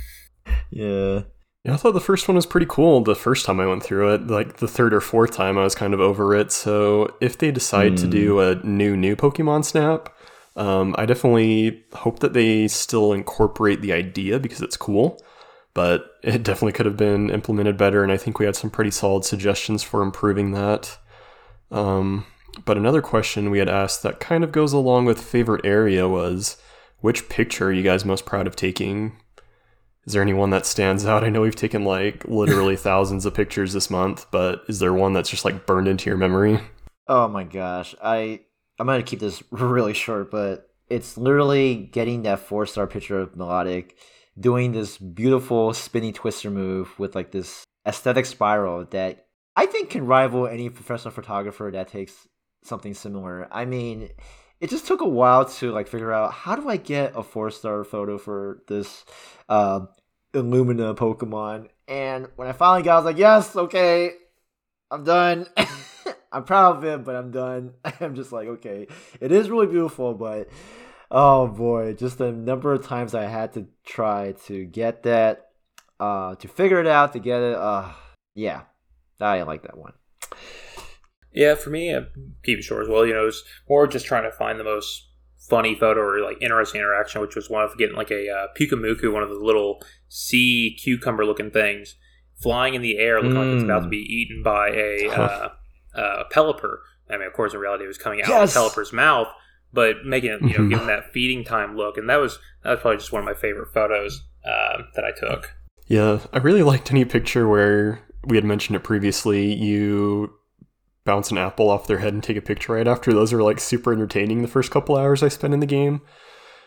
yeah. 0.70 1.22
Yeah, 1.64 1.74
I 1.74 1.76
thought 1.76 1.92
the 1.92 2.00
first 2.00 2.26
one 2.26 2.34
was 2.34 2.44
pretty 2.44 2.66
cool 2.68 3.02
the 3.02 3.14
first 3.14 3.46
time 3.46 3.60
I 3.60 3.66
went 3.66 3.84
through 3.84 4.14
it. 4.14 4.26
Like 4.26 4.56
the 4.56 4.66
third 4.66 4.92
or 4.92 5.00
fourth 5.00 5.30
time, 5.30 5.56
I 5.56 5.62
was 5.62 5.76
kind 5.76 5.94
of 5.94 6.00
over 6.00 6.34
it. 6.34 6.50
So 6.50 7.14
if 7.20 7.38
they 7.38 7.52
decide 7.52 7.96
to 7.98 8.08
do 8.08 8.40
a 8.40 8.56
new, 8.64 8.96
new 8.96 9.14
Pokemon 9.14 9.64
Snap, 9.64 10.08
um, 10.56 10.92
I 10.98 11.06
definitely 11.06 11.84
hope 11.92 12.18
that 12.18 12.32
they 12.32 12.66
still 12.66 13.12
incorporate 13.12 13.80
the 13.80 13.92
idea 13.92 14.40
because 14.40 14.60
it's 14.60 14.76
cool. 14.76 15.22
But 15.74 16.12
it 16.22 16.42
definitely 16.42 16.72
could 16.72 16.86
have 16.86 16.96
been 16.96 17.30
implemented 17.30 17.76
better. 17.76 18.02
And 18.02 18.12
I 18.12 18.16
think 18.16 18.38
we 18.38 18.46
had 18.46 18.56
some 18.56 18.70
pretty 18.70 18.90
solid 18.90 19.24
suggestions 19.24 19.82
for 19.82 20.02
improving 20.02 20.52
that. 20.52 20.98
Um, 21.70 22.26
but 22.64 22.76
another 22.76 23.00
question 23.00 23.50
we 23.50 23.58
had 23.58 23.68
asked 23.68 24.02
that 24.02 24.20
kind 24.20 24.44
of 24.44 24.52
goes 24.52 24.72
along 24.72 25.06
with 25.06 25.20
favorite 25.20 25.64
area 25.64 26.08
was 26.08 26.58
which 27.00 27.28
picture 27.28 27.68
are 27.68 27.72
you 27.72 27.82
guys 27.82 28.04
most 28.04 28.26
proud 28.26 28.46
of 28.46 28.54
taking 28.54 29.16
is 30.06 30.14
there 30.14 30.22
anyone 30.22 30.50
that 30.50 30.66
stands 30.66 31.06
out? 31.06 31.22
I 31.22 31.28
know 31.28 31.42
we've 31.42 31.54
taken 31.54 31.84
like 31.84 32.24
literally 32.24 32.76
thousands 32.76 33.24
of 33.24 33.34
pictures 33.34 33.72
this 33.72 33.90
month, 33.90 34.26
but 34.30 34.62
is 34.68 34.78
there 34.78 34.92
one 34.92 35.12
that's 35.12 35.30
just 35.30 35.44
like 35.44 35.66
burned 35.66 35.88
into 35.88 36.10
your 36.10 36.16
memory? 36.16 36.60
Oh 37.06 37.28
my 37.28 37.44
gosh. 37.44 37.94
I 38.02 38.40
I'm 38.78 38.86
gonna 38.86 39.02
keep 39.02 39.20
this 39.20 39.42
really 39.50 39.94
short, 39.94 40.30
but 40.30 40.68
it's 40.88 41.16
literally 41.16 41.76
getting 41.76 42.22
that 42.22 42.40
four 42.40 42.66
star 42.66 42.86
picture 42.86 43.20
of 43.20 43.36
Melodic 43.36 43.96
doing 44.38 44.72
this 44.72 44.98
beautiful 44.98 45.74
spinny 45.74 46.12
twister 46.12 46.50
move 46.50 46.98
with 46.98 47.14
like 47.14 47.30
this 47.30 47.64
aesthetic 47.86 48.26
spiral 48.26 48.84
that 48.86 49.26
I 49.56 49.66
think 49.66 49.90
can 49.90 50.06
rival 50.06 50.46
any 50.46 50.70
professional 50.70 51.12
photographer 51.12 51.70
that 51.72 51.88
takes 51.88 52.26
something 52.64 52.94
similar. 52.94 53.48
I 53.50 53.64
mean, 53.64 54.08
it 54.60 54.70
just 54.70 54.86
took 54.86 55.00
a 55.00 55.08
while 55.08 55.44
to 55.44 55.72
like 55.72 55.88
figure 55.88 56.12
out 56.12 56.32
how 56.32 56.56
do 56.56 56.68
I 56.68 56.76
get 56.76 57.12
a 57.16 57.22
four 57.22 57.50
star 57.50 57.84
photo 57.84 58.16
for 58.16 58.62
this 58.68 59.04
uh, 59.48 59.80
Illumina 60.32 60.96
Pokemon. 60.96 61.68
And 61.88 62.28
when 62.36 62.48
I 62.48 62.52
finally 62.52 62.82
got, 62.82 62.94
I 62.94 62.96
was 62.96 63.04
like, 63.04 63.18
yes, 63.18 63.56
okay, 63.56 64.12
I'm 64.90 65.04
done. 65.04 65.46
I'm 66.32 66.44
proud 66.44 66.78
of 66.78 66.84
it, 66.84 67.04
but 67.04 67.14
I'm 67.14 67.30
done. 67.30 67.74
I'm 68.00 68.14
just 68.14 68.32
like, 68.32 68.48
okay, 68.48 68.86
it 69.20 69.32
is 69.32 69.50
really 69.50 69.66
beautiful, 69.66 70.14
but 70.14 70.48
oh 71.12 71.46
boy, 71.46 71.92
just 71.92 72.18
the 72.18 72.32
number 72.32 72.72
of 72.72 72.84
times 72.84 73.14
I 73.14 73.24
had 73.24 73.52
to 73.52 73.68
try 73.84 74.32
to 74.46 74.64
get 74.64 75.04
that, 75.04 75.50
uh, 76.00 76.34
to 76.36 76.48
figure 76.48 76.80
it 76.80 76.86
out, 76.86 77.12
to 77.12 77.20
get 77.20 77.40
it. 77.42 77.54
Uh, 77.54 77.92
yeah, 78.34 78.62
I 79.20 79.42
like 79.42 79.62
that 79.62 79.76
one. 79.76 79.92
Yeah, 81.32 81.54
for 81.54 81.70
me, 81.70 81.94
I 81.94 82.00
keep 82.44 82.58
it 82.58 82.62
short 82.62 82.82
as 82.82 82.88
well. 82.88 83.06
You 83.06 83.14
know, 83.14 83.26
it's 83.26 83.44
more 83.68 83.86
just 83.86 84.06
trying 84.06 84.24
to 84.24 84.32
find 84.32 84.58
the 84.58 84.64
most 84.64 85.08
funny 85.48 85.74
photo 85.74 86.00
or 86.00 86.20
like 86.20 86.40
interesting 86.40 86.80
interaction, 86.80 87.20
which 87.20 87.36
was 87.36 87.50
one 87.50 87.62
of 87.62 87.76
getting 87.76 87.96
like 87.96 88.10
a 88.10 88.28
uh, 88.28 88.46
Pyukumuku, 88.58 89.12
one 89.12 89.22
of 89.22 89.28
the 89.28 89.36
little 89.36 89.82
sea 90.08 90.76
cucumber 90.82 91.24
looking 91.24 91.50
things, 91.50 91.96
flying 92.40 92.74
in 92.74 92.82
the 92.82 92.98
air, 92.98 93.16
looking 93.16 93.36
mm. 93.36 93.46
like 93.46 93.54
it's 93.54 93.64
about 93.64 93.82
to 93.82 93.88
be 93.88 93.98
eaten 93.98 94.42
by 94.42 94.70
a 94.70 95.08
uh, 95.14 95.48
uh, 95.94 96.24
Pelipper. 96.30 96.78
I 97.10 97.18
mean, 97.18 97.26
of 97.26 97.32
course, 97.34 97.52
in 97.54 97.60
reality, 97.60 97.84
it 97.84 97.88
was 97.88 97.98
coming 97.98 98.22
out 98.22 98.28
yes. 98.28 98.56
of 98.56 98.62
Pelipper's 98.62 98.92
mouth, 98.92 99.28
but 99.72 100.04
making 100.04 100.30
it, 100.30 100.42
you 100.42 100.48
know, 100.48 100.54
mm-hmm. 100.54 100.68
giving 100.70 100.86
that 100.86 101.12
feeding 101.12 101.44
time 101.44 101.76
look, 101.76 101.96
and 101.96 102.08
that 102.08 102.16
was 102.16 102.38
that 102.62 102.70
was 102.70 102.80
probably 102.80 102.98
just 102.98 103.12
one 103.12 103.20
of 103.20 103.26
my 103.26 103.34
favorite 103.34 103.72
photos 103.72 104.22
uh, 104.44 104.82
that 104.94 105.04
I 105.04 105.12
took. 105.18 105.54
Yeah, 105.86 106.20
I 106.32 106.38
really 106.38 106.62
liked 106.62 106.90
any 106.90 107.04
picture 107.04 107.48
where 107.48 108.00
we 108.24 108.36
had 108.36 108.44
mentioned 108.44 108.76
it 108.76 108.84
previously. 108.84 109.52
You 109.52 110.34
bounce 111.04 111.30
an 111.30 111.38
apple 111.38 111.68
off 111.70 111.86
their 111.86 111.98
head 111.98 112.14
and 112.14 112.22
take 112.22 112.36
a 112.36 112.42
picture 112.42 112.74
right 112.74 112.86
after. 112.86 113.12
Those 113.12 113.32
are 113.32 113.42
like 113.42 113.58
super 113.58 113.92
entertaining 113.92 114.42
the 114.42 114.48
first 114.48 114.70
couple 114.70 114.96
hours 114.96 115.22
I 115.22 115.28
spent 115.28 115.54
in 115.54 115.60
the 115.60 115.66
game. 115.66 116.02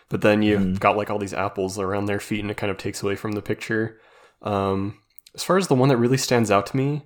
But 0.09 0.21
then 0.21 0.41
you've 0.41 0.61
mm. 0.61 0.79
got 0.79 0.97
like 0.97 1.09
all 1.09 1.17
these 1.17 1.33
apples 1.33 1.79
around 1.79 2.05
their 2.05 2.19
feet 2.19 2.41
and 2.41 2.51
it 2.51 2.57
kind 2.57 2.69
of 2.69 2.77
takes 2.77 3.01
away 3.01 3.15
from 3.15 3.31
the 3.31 3.41
picture. 3.41 3.99
Um, 4.41 4.99
as 5.33 5.43
far 5.43 5.57
as 5.57 5.67
the 5.67 5.75
one 5.75 5.89
that 5.89 5.97
really 5.97 6.17
stands 6.17 6.51
out 6.51 6.67
to 6.67 6.77
me, 6.77 7.05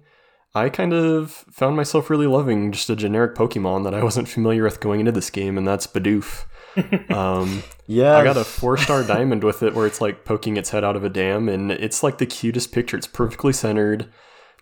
I 0.56 0.70
kind 0.70 0.94
of 0.94 1.32
found 1.32 1.76
myself 1.76 2.10
really 2.10 2.26
loving 2.26 2.72
just 2.72 2.90
a 2.90 2.96
generic 2.96 3.36
Pokemon 3.36 3.84
that 3.84 3.94
I 3.94 4.04
wasn't 4.04 4.28
familiar 4.28 4.64
with 4.64 4.80
going 4.80 5.00
into 5.00 5.12
this 5.12 5.30
game, 5.30 5.58
and 5.58 5.68
that's 5.68 5.86
Bidoof. 5.86 6.46
um, 7.14 7.64
yeah, 7.88 8.18
I 8.18 8.24
got 8.24 8.38
a 8.38 8.44
four 8.44 8.78
star 8.78 9.04
diamond 9.08 9.44
with 9.44 9.62
it 9.62 9.76
where 9.76 9.86
it's 9.86 10.02
like 10.02 10.26
poking 10.26 10.58
its 10.58 10.72
head 10.72 10.84
out 10.84 10.96
of 10.96 11.04
a 11.04 11.10
dam, 11.10 11.50
and 11.50 11.72
it's 11.72 12.02
like 12.02 12.18
the 12.18 12.26
cutest 12.26 12.72
picture. 12.72 12.98
It's 12.98 13.08
perfectly 13.08 13.54
centered. 13.54 14.10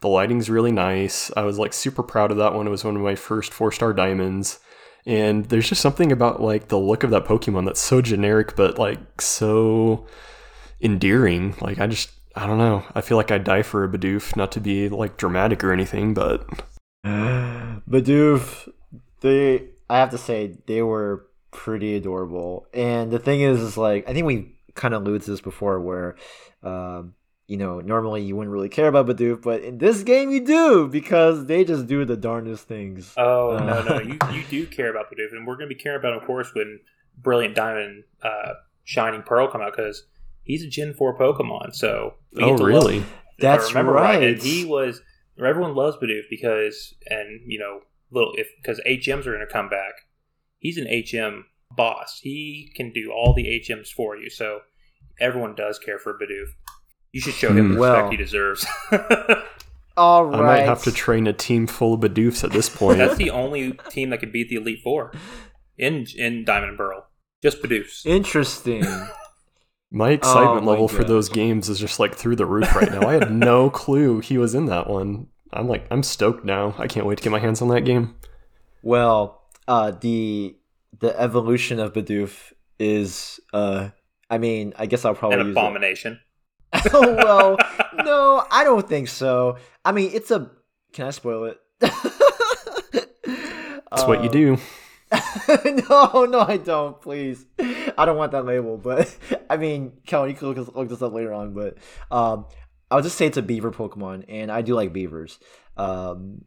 The 0.01 0.09
lighting's 0.09 0.49
really 0.49 0.71
nice. 0.71 1.31
I 1.35 1.43
was 1.43 1.57
like 1.57 1.73
super 1.73 2.03
proud 2.03 2.31
of 2.31 2.37
that 2.37 2.53
one. 2.53 2.67
It 2.67 2.71
was 2.71 2.83
one 2.83 2.95
of 2.95 3.01
my 3.01 3.15
first 3.15 3.53
four 3.53 3.71
star 3.71 3.93
diamonds. 3.93 4.59
And 5.05 5.45
there's 5.45 5.69
just 5.69 5.81
something 5.81 6.11
about 6.11 6.41
like 6.41 6.67
the 6.67 6.77
look 6.77 7.03
of 7.03 7.11
that 7.11 7.25
Pokemon 7.25 7.65
that's 7.65 7.79
so 7.79 8.01
generic, 8.01 8.55
but 8.57 8.77
like 8.77 9.21
so 9.21 10.05
endearing. 10.81 11.55
Like 11.61 11.79
I 11.79 11.87
just, 11.87 12.11
I 12.37 12.45
don't 12.45 12.59
know. 12.59 12.85
I 12.93 13.01
feel 13.01 13.17
like 13.17 13.31
I'd 13.31 13.43
die 13.43 13.63
for 13.63 13.83
a 13.83 13.89
Bidoof, 13.89 14.35
not 14.35 14.51
to 14.51 14.61
be 14.61 14.89
like 14.89 15.17
dramatic 15.17 15.63
or 15.63 15.73
anything, 15.73 16.13
but 16.13 16.47
Bidoof, 17.03 18.71
they, 19.21 19.69
I 19.89 19.97
have 19.97 20.11
to 20.11 20.19
say, 20.19 20.55
they 20.67 20.83
were 20.83 21.25
pretty 21.49 21.95
adorable. 21.95 22.67
And 22.75 23.09
the 23.09 23.17
thing 23.17 23.41
is, 23.41 23.59
is 23.59 23.75
like 23.75 24.07
I 24.07 24.13
think 24.13 24.27
we 24.27 24.55
kind 24.75 24.93
of 24.93 25.01
alluded 25.01 25.23
to 25.23 25.31
this 25.31 25.41
before, 25.41 25.79
where 25.81 26.15
um, 26.61 27.15
you 27.47 27.57
know, 27.57 27.79
normally 27.79 28.21
you 28.21 28.35
wouldn't 28.35 28.53
really 28.53 28.69
care 28.69 28.87
about 28.87 29.07
Bidoof, 29.07 29.41
but 29.41 29.63
in 29.63 29.79
this 29.79 30.03
game 30.03 30.29
you 30.29 30.45
do 30.45 30.87
because 30.87 31.47
they 31.47 31.65
just 31.65 31.87
do 31.87 32.05
the 32.05 32.17
darndest 32.17 32.67
things. 32.67 33.15
Oh 33.17 33.57
uh, 33.57 33.63
no, 33.63 33.83
no, 33.83 33.99
you 33.99 34.19
you 34.31 34.43
do 34.47 34.67
care 34.67 34.91
about 34.91 35.11
Bidoof, 35.11 35.31
and 35.31 35.47
we're 35.47 35.55
going 35.55 35.69
to 35.69 35.75
be 35.75 35.81
caring 35.81 35.99
about, 35.99 36.13
him, 36.13 36.19
of 36.19 36.27
course, 36.27 36.53
when 36.53 36.81
Brilliant 37.17 37.55
Diamond, 37.55 38.03
uh, 38.21 38.53
Shining 38.83 39.23
Pearl 39.23 39.47
come 39.47 39.61
out 39.61 39.75
because 39.75 40.05
he's 40.47 40.63
a 40.63 40.67
Gen 40.67 40.93
Four 40.93 41.17
Pokemon. 41.17 41.75
So 41.75 42.15
oh 42.39 42.57
really? 42.57 43.03
That's 43.39 43.73
right. 43.73 43.81
right. 43.83 44.23
And 44.23 44.41
he 44.41 44.65
was. 44.65 45.01
Everyone 45.39 45.75
loves 45.75 45.97
Bidoof 45.97 46.23
because, 46.31 46.95
and 47.05 47.41
you 47.45 47.59
know, 47.59 47.81
little 48.09 48.33
if 48.35 48.47
because 48.61 48.81
HMs 48.87 49.27
are 49.27 49.35
going 49.35 49.45
to 49.45 49.53
come 49.53 49.69
back. 49.69 49.93
He's 50.59 50.77
an 50.77 50.87
HM 50.87 51.45
boss. 51.75 52.19
He 52.23 52.71
can 52.75 52.91
do 52.91 53.11
all 53.11 53.33
the 53.35 53.61
HMs 53.63 53.89
for 53.89 54.17
you. 54.17 54.31
So 54.31 54.61
everyone 55.19 55.53
does 55.53 55.77
care 55.77 55.99
for 55.99 56.17
Bidoof. 56.17 56.47
You 57.11 57.21
should 57.21 57.35
show 57.35 57.49
him 57.49 57.67
hmm. 57.67 57.73
the 57.73 57.79
well, 57.79 57.93
respect 57.93 58.11
he 58.11 58.17
deserves. 58.17 58.65
All 59.97 60.25
right. 60.25 60.39
I 60.39 60.43
might 60.43 60.65
have 60.65 60.83
to 60.83 60.91
train 60.91 61.25
a 61.25 61.33
team 61.33 61.65
full 61.65 61.95
of 61.95 62.01
Bidoofs 62.01 62.43
at 62.43 62.51
this 62.51 62.69
point. 62.69 62.99
That's 62.99 63.17
the 63.17 63.31
only 63.31 63.73
team 63.89 64.11
that 64.11 64.19
can 64.19 64.31
beat 64.31 64.49
the 64.49 64.57
Elite 64.57 64.81
Four 64.83 65.11
in 65.77 66.05
in 66.15 66.45
Diamond 66.45 66.69
and 66.69 66.77
Pearl. 66.77 67.07
Just 67.41 67.61
Bidoofs. 67.63 68.05
Interesting. 68.05 68.85
My 69.89 70.11
excitement 70.11 70.63
oh, 70.63 70.65
my 70.65 70.71
level 70.71 70.87
God. 70.87 70.97
for 70.97 71.03
those 71.03 71.29
games 71.29 71.69
is 71.69 71.79
just 71.79 71.99
like 71.99 72.13
through 72.13 72.35
the 72.35 72.45
roof 72.45 72.75
right 72.75 72.91
now. 72.91 73.07
I 73.07 73.13
had 73.13 73.31
no 73.31 73.69
clue 73.83 74.19
he 74.19 74.37
was 74.37 74.53
in 74.53 74.65
that 74.65 74.89
one. 74.89 75.27
I'm 75.53 75.67
like, 75.67 75.87
I'm 75.89 76.03
stoked 76.03 76.43
now. 76.43 76.75
I 76.77 76.87
can't 76.87 77.05
wait 77.05 77.19
to 77.19 77.23
get 77.23 77.31
my 77.31 77.39
hands 77.39 77.61
on 77.61 77.69
that 77.69 77.81
game. 77.81 78.15
Well, 78.83 79.43
uh, 79.67 79.91
the 79.91 80.57
the 80.99 81.19
evolution 81.19 81.79
of 81.79 81.93
Bidoof 81.93 82.53
is, 82.79 83.39
uh, 83.53 83.89
I 84.29 84.37
mean, 84.37 84.73
I 84.77 84.87
guess 84.87 85.05
I'll 85.05 85.15
probably 85.15 85.39
an 85.39 85.51
abomination. 85.51 86.19
oh 86.93 87.13
well, 87.15 87.57
no, 88.05 88.45
I 88.51 88.63
don't 88.65 88.87
think 88.87 89.07
so. 89.07 89.57
I 89.85 89.91
mean, 89.93 90.11
it's 90.13 90.31
a. 90.31 90.51
Can 90.93 91.07
I 91.07 91.11
spoil 91.11 91.45
it? 91.45 91.59
That's 93.89 94.03
what 94.05 94.23
you 94.23 94.29
do. 94.29 94.57
no, 95.89 96.25
no, 96.25 96.41
I 96.41 96.57
don't. 96.57 96.99
Please, 97.01 97.45
I 97.97 98.05
don't 98.05 98.17
want 98.17 98.31
that 98.33 98.45
label. 98.45 98.77
But 98.77 99.15
I 99.49 99.57
mean, 99.57 99.93
Kellen, 100.05 100.29
you 100.29 100.35
can 100.35 100.49
look, 100.49 100.75
look 100.75 100.89
this 100.89 101.01
up 101.01 101.13
later 101.13 101.33
on. 101.33 101.53
But 101.53 101.77
um, 102.11 102.45
I'll 102.89 103.01
just 103.01 103.17
say 103.17 103.25
it's 103.25 103.37
a 103.37 103.41
beaver 103.41 103.71
Pokemon, 103.71 104.25
and 104.29 104.51
I 104.51 104.61
do 104.61 104.75
like 104.75 104.93
beavers. 104.93 105.39
Um, 105.75 106.45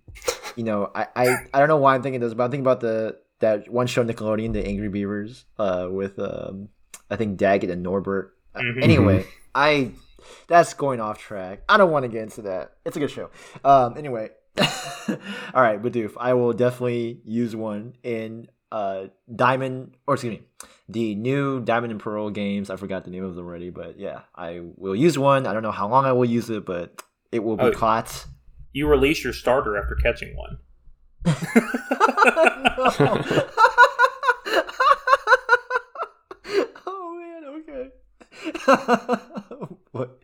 you 0.56 0.64
know, 0.64 0.90
I, 0.94 1.06
I, 1.14 1.36
I 1.54 1.58
don't 1.58 1.68
know 1.68 1.76
why 1.76 1.94
I'm 1.94 2.02
thinking 2.02 2.20
this, 2.20 2.34
but 2.34 2.44
I'm 2.44 2.50
thinking 2.50 2.64
about 2.64 2.80
the 2.80 3.18
that 3.40 3.70
one 3.70 3.86
show 3.86 4.04
Nickelodeon, 4.04 4.52
the 4.52 4.64
Angry 4.64 4.88
Beavers, 4.88 5.44
uh, 5.58 5.88
with 5.90 6.18
um, 6.18 6.68
I 7.10 7.16
think 7.16 7.38
Daggett 7.38 7.70
and 7.70 7.82
Norbert. 7.82 8.34
Mm-hmm. 8.54 8.82
Anyway, 8.82 9.26
I 9.54 9.92
that's 10.46 10.74
going 10.74 11.00
off 11.00 11.18
track. 11.18 11.62
I 11.68 11.76
don't 11.76 11.90
want 11.90 12.04
to 12.04 12.08
get 12.08 12.22
into 12.22 12.42
that. 12.42 12.72
It's 12.84 12.96
a 12.96 13.00
good 13.00 13.10
show. 13.10 13.30
Um, 13.64 13.96
anyway, 13.96 14.30
all 14.58 15.16
right, 15.62 15.80
Bidoof. 15.80 16.12
I 16.18 16.34
will 16.34 16.52
definitely 16.52 17.20
use 17.24 17.54
one 17.56 17.94
in 18.02 18.48
uh 18.72 19.06
Diamond, 19.34 19.96
or 20.06 20.14
excuse 20.14 20.38
me, 20.38 20.42
the 20.92 21.14
new 21.14 21.60
Diamond 21.60 21.92
and 21.92 22.00
Pearl 22.00 22.30
games. 22.30 22.70
I 22.70 22.76
forgot 22.76 23.04
the 23.04 23.10
name 23.10 23.24
of 23.24 23.34
them 23.34 23.46
already, 23.46 23.70
but 23.70 23.98
yeah, 23.98 24.20
I 24.34 24.60
will 24.76 24.96
use 24.96 25.18
one. 25.18 25.46
I 25.46 25.52
don't 25.52 25.62
know 25.62 25.70
how 25.70 25.88
long 25.88 26.04
I 26.04 26.12
will 26.12 26.24
use 26.24 26.50
it, 26.50 26.64
but 26.64 27.02
it 27.32 27.40
will 27.40 27.56
be 27.56 27.64
oh, 27.64 27.72
caught. 27.72 28.26
You 28.72 28.88
release 28.88 29.22
your 29.24 29.32
starter 29.32 29.76
after 29.76 29.96
catching 29.96 30.36
one. 30.36 30.58
oh 36.86 37.18
man, 37.18 37.44
okay. 37.60 37.90
But 39.92 40.22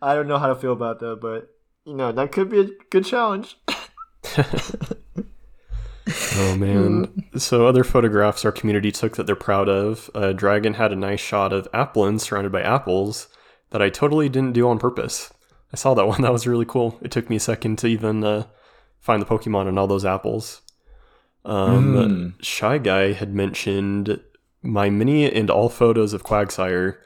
I 0.00 0.14
don't 0.14 0.26
know 0.26 0.38
how 0.38 0.48
to 0.48 0.54
feel 0.54 0.72
about 0.72 1.00
that, 1.00 1.20
but 1.20 1.54
you 1.84 1.94
know 1.94 2.12
that 2.12 2.32
could 2.32 2.48
be 2.48 2.60
a 2.60 2.68
good 2.90 3.04
challenge. 3.04 3.58
oh 6.36 6.56
man! 6.56 7.24
So 7.36 7.66
other 7.66 7.84
photographs 7.84 8.44
our 8.44 8.52
community 8.52 8.92
took 8.92 9.16
that 9.16 9.26
they're 9.26 9.36
proud 9.36 9.68
of. 9.68 10.10
Uh, 10.14 10.32
Dragon 10.32 10.74
had 10.74 10.92
a 10.92 10.96
nice 10.96 11.20
shot 11.20 11.52
of 11.52 11.70
Applin 11.72 12.20
surrounded 12.20 12.52
by 12.52 12.62
apples 12.62 13.28
that 13.70 13.82
I 13.82 13.88
totally 13.90 14.28
didn't 14.28 14.52
do 14.52 14.68
on 14.68 14.78
purpose. 14.78 15.32
I 15.72 15.76
saw 15.76 15.94
that 15.94 16.06
one. 16.08 16.22
That 16.22 16.32
was 16.32 16.46
really 16.46 16.66
cool. 16.66 16.98
It 17.02 17.10
took 17.10 17.30
me 17.30 17.36
a 17.36 17.40
second 17.40 17.78
to 17.78 17.86
even 17.86 18.22
uh, 18.24 18.44
find 18.98 19.20
the 19.20 19.26
Pokemon 19.26 19.68
and 19.68 19.78
all 19.78 19.86
those 19.86 20.04
apples. 20.04 20.62
Um, 21.44 21.94
Mm. 21.94 22.44
Shy 22.44 22.78
Guy 22.78 23.12
had 23.12 23.34
mentioned 23.34 24.20
my 24.62 24.90
mini 24.90 25.30
and 25.32 25.50
all 25.50 25.68
photos 25.68 26.12
of 26.12 26.22
Quagsire. 26.22 26.98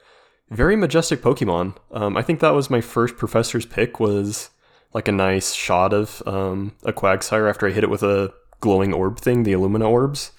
Very 0.51 0.75
majestic 0.75 1.21
Pokemon. 1.21 1.75
Um, 1.91 2.15
I 2.15 2.21
think 2.21 2.39
that 2.39 2.53
was 2.53 2.69
my 2.69 2.81
first 2.81 3.17
professor's 3.17 3.65
pick. 3.65 3.99
Was 3.99 4.51
like 4.93 5.07
a 5.07 5.11
nice 5.11 5.53
shot 5.53 5.93
of 5.93 6.21
um, 6.25 6.73
a 6.83 6.93
Quagsire 6.93 7.49
after 7.49 7.67
I 7.67 7.71
hit 7.71 7.83
it 7.83 7.89
with 7.89 8.03
a 8.03 8.33
glowing 8.59 8.93
orb 8.93 9.19
thing, 9.19 9.43
the 9.43 9.53
Illumina 9.53 9.89
orbs. 9.89 10.31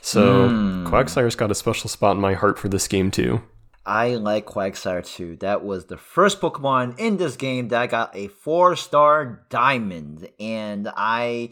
So 0.00 0.48
Mm. 0.48 0.86
Quagsire's 0.86 1.34
got 1.34 1.50
a 1.50 1.54
special 1.54 1.90
spot 1.90 2.16
in 2.16 2.22
my 2.22 2.34
heart 2.34 2.58
for 2.58 2.68
this 2.68 2.86
game 2.86 3.10
too. 3.10 3.42
I 3.84 4.16
like 4.16 4.46
Quagsire 4.46 5.04
too. 5.06 5.36
That 5.36 5.64
was 5.64 5.86
the 5.86 5.96
first 5.96 6.40
Pokemon 6.40 6.98
in 6.98 7.18
this 7.18 7.36
game 7.36 7.68
that 7.68 7.90
got 7.90 8.14
a 8.16 8.28
four 8.28 8.74
star 8.76 9.46
diamond, 9.48 10.28
and 10.40 10.88
I 10.96 11.50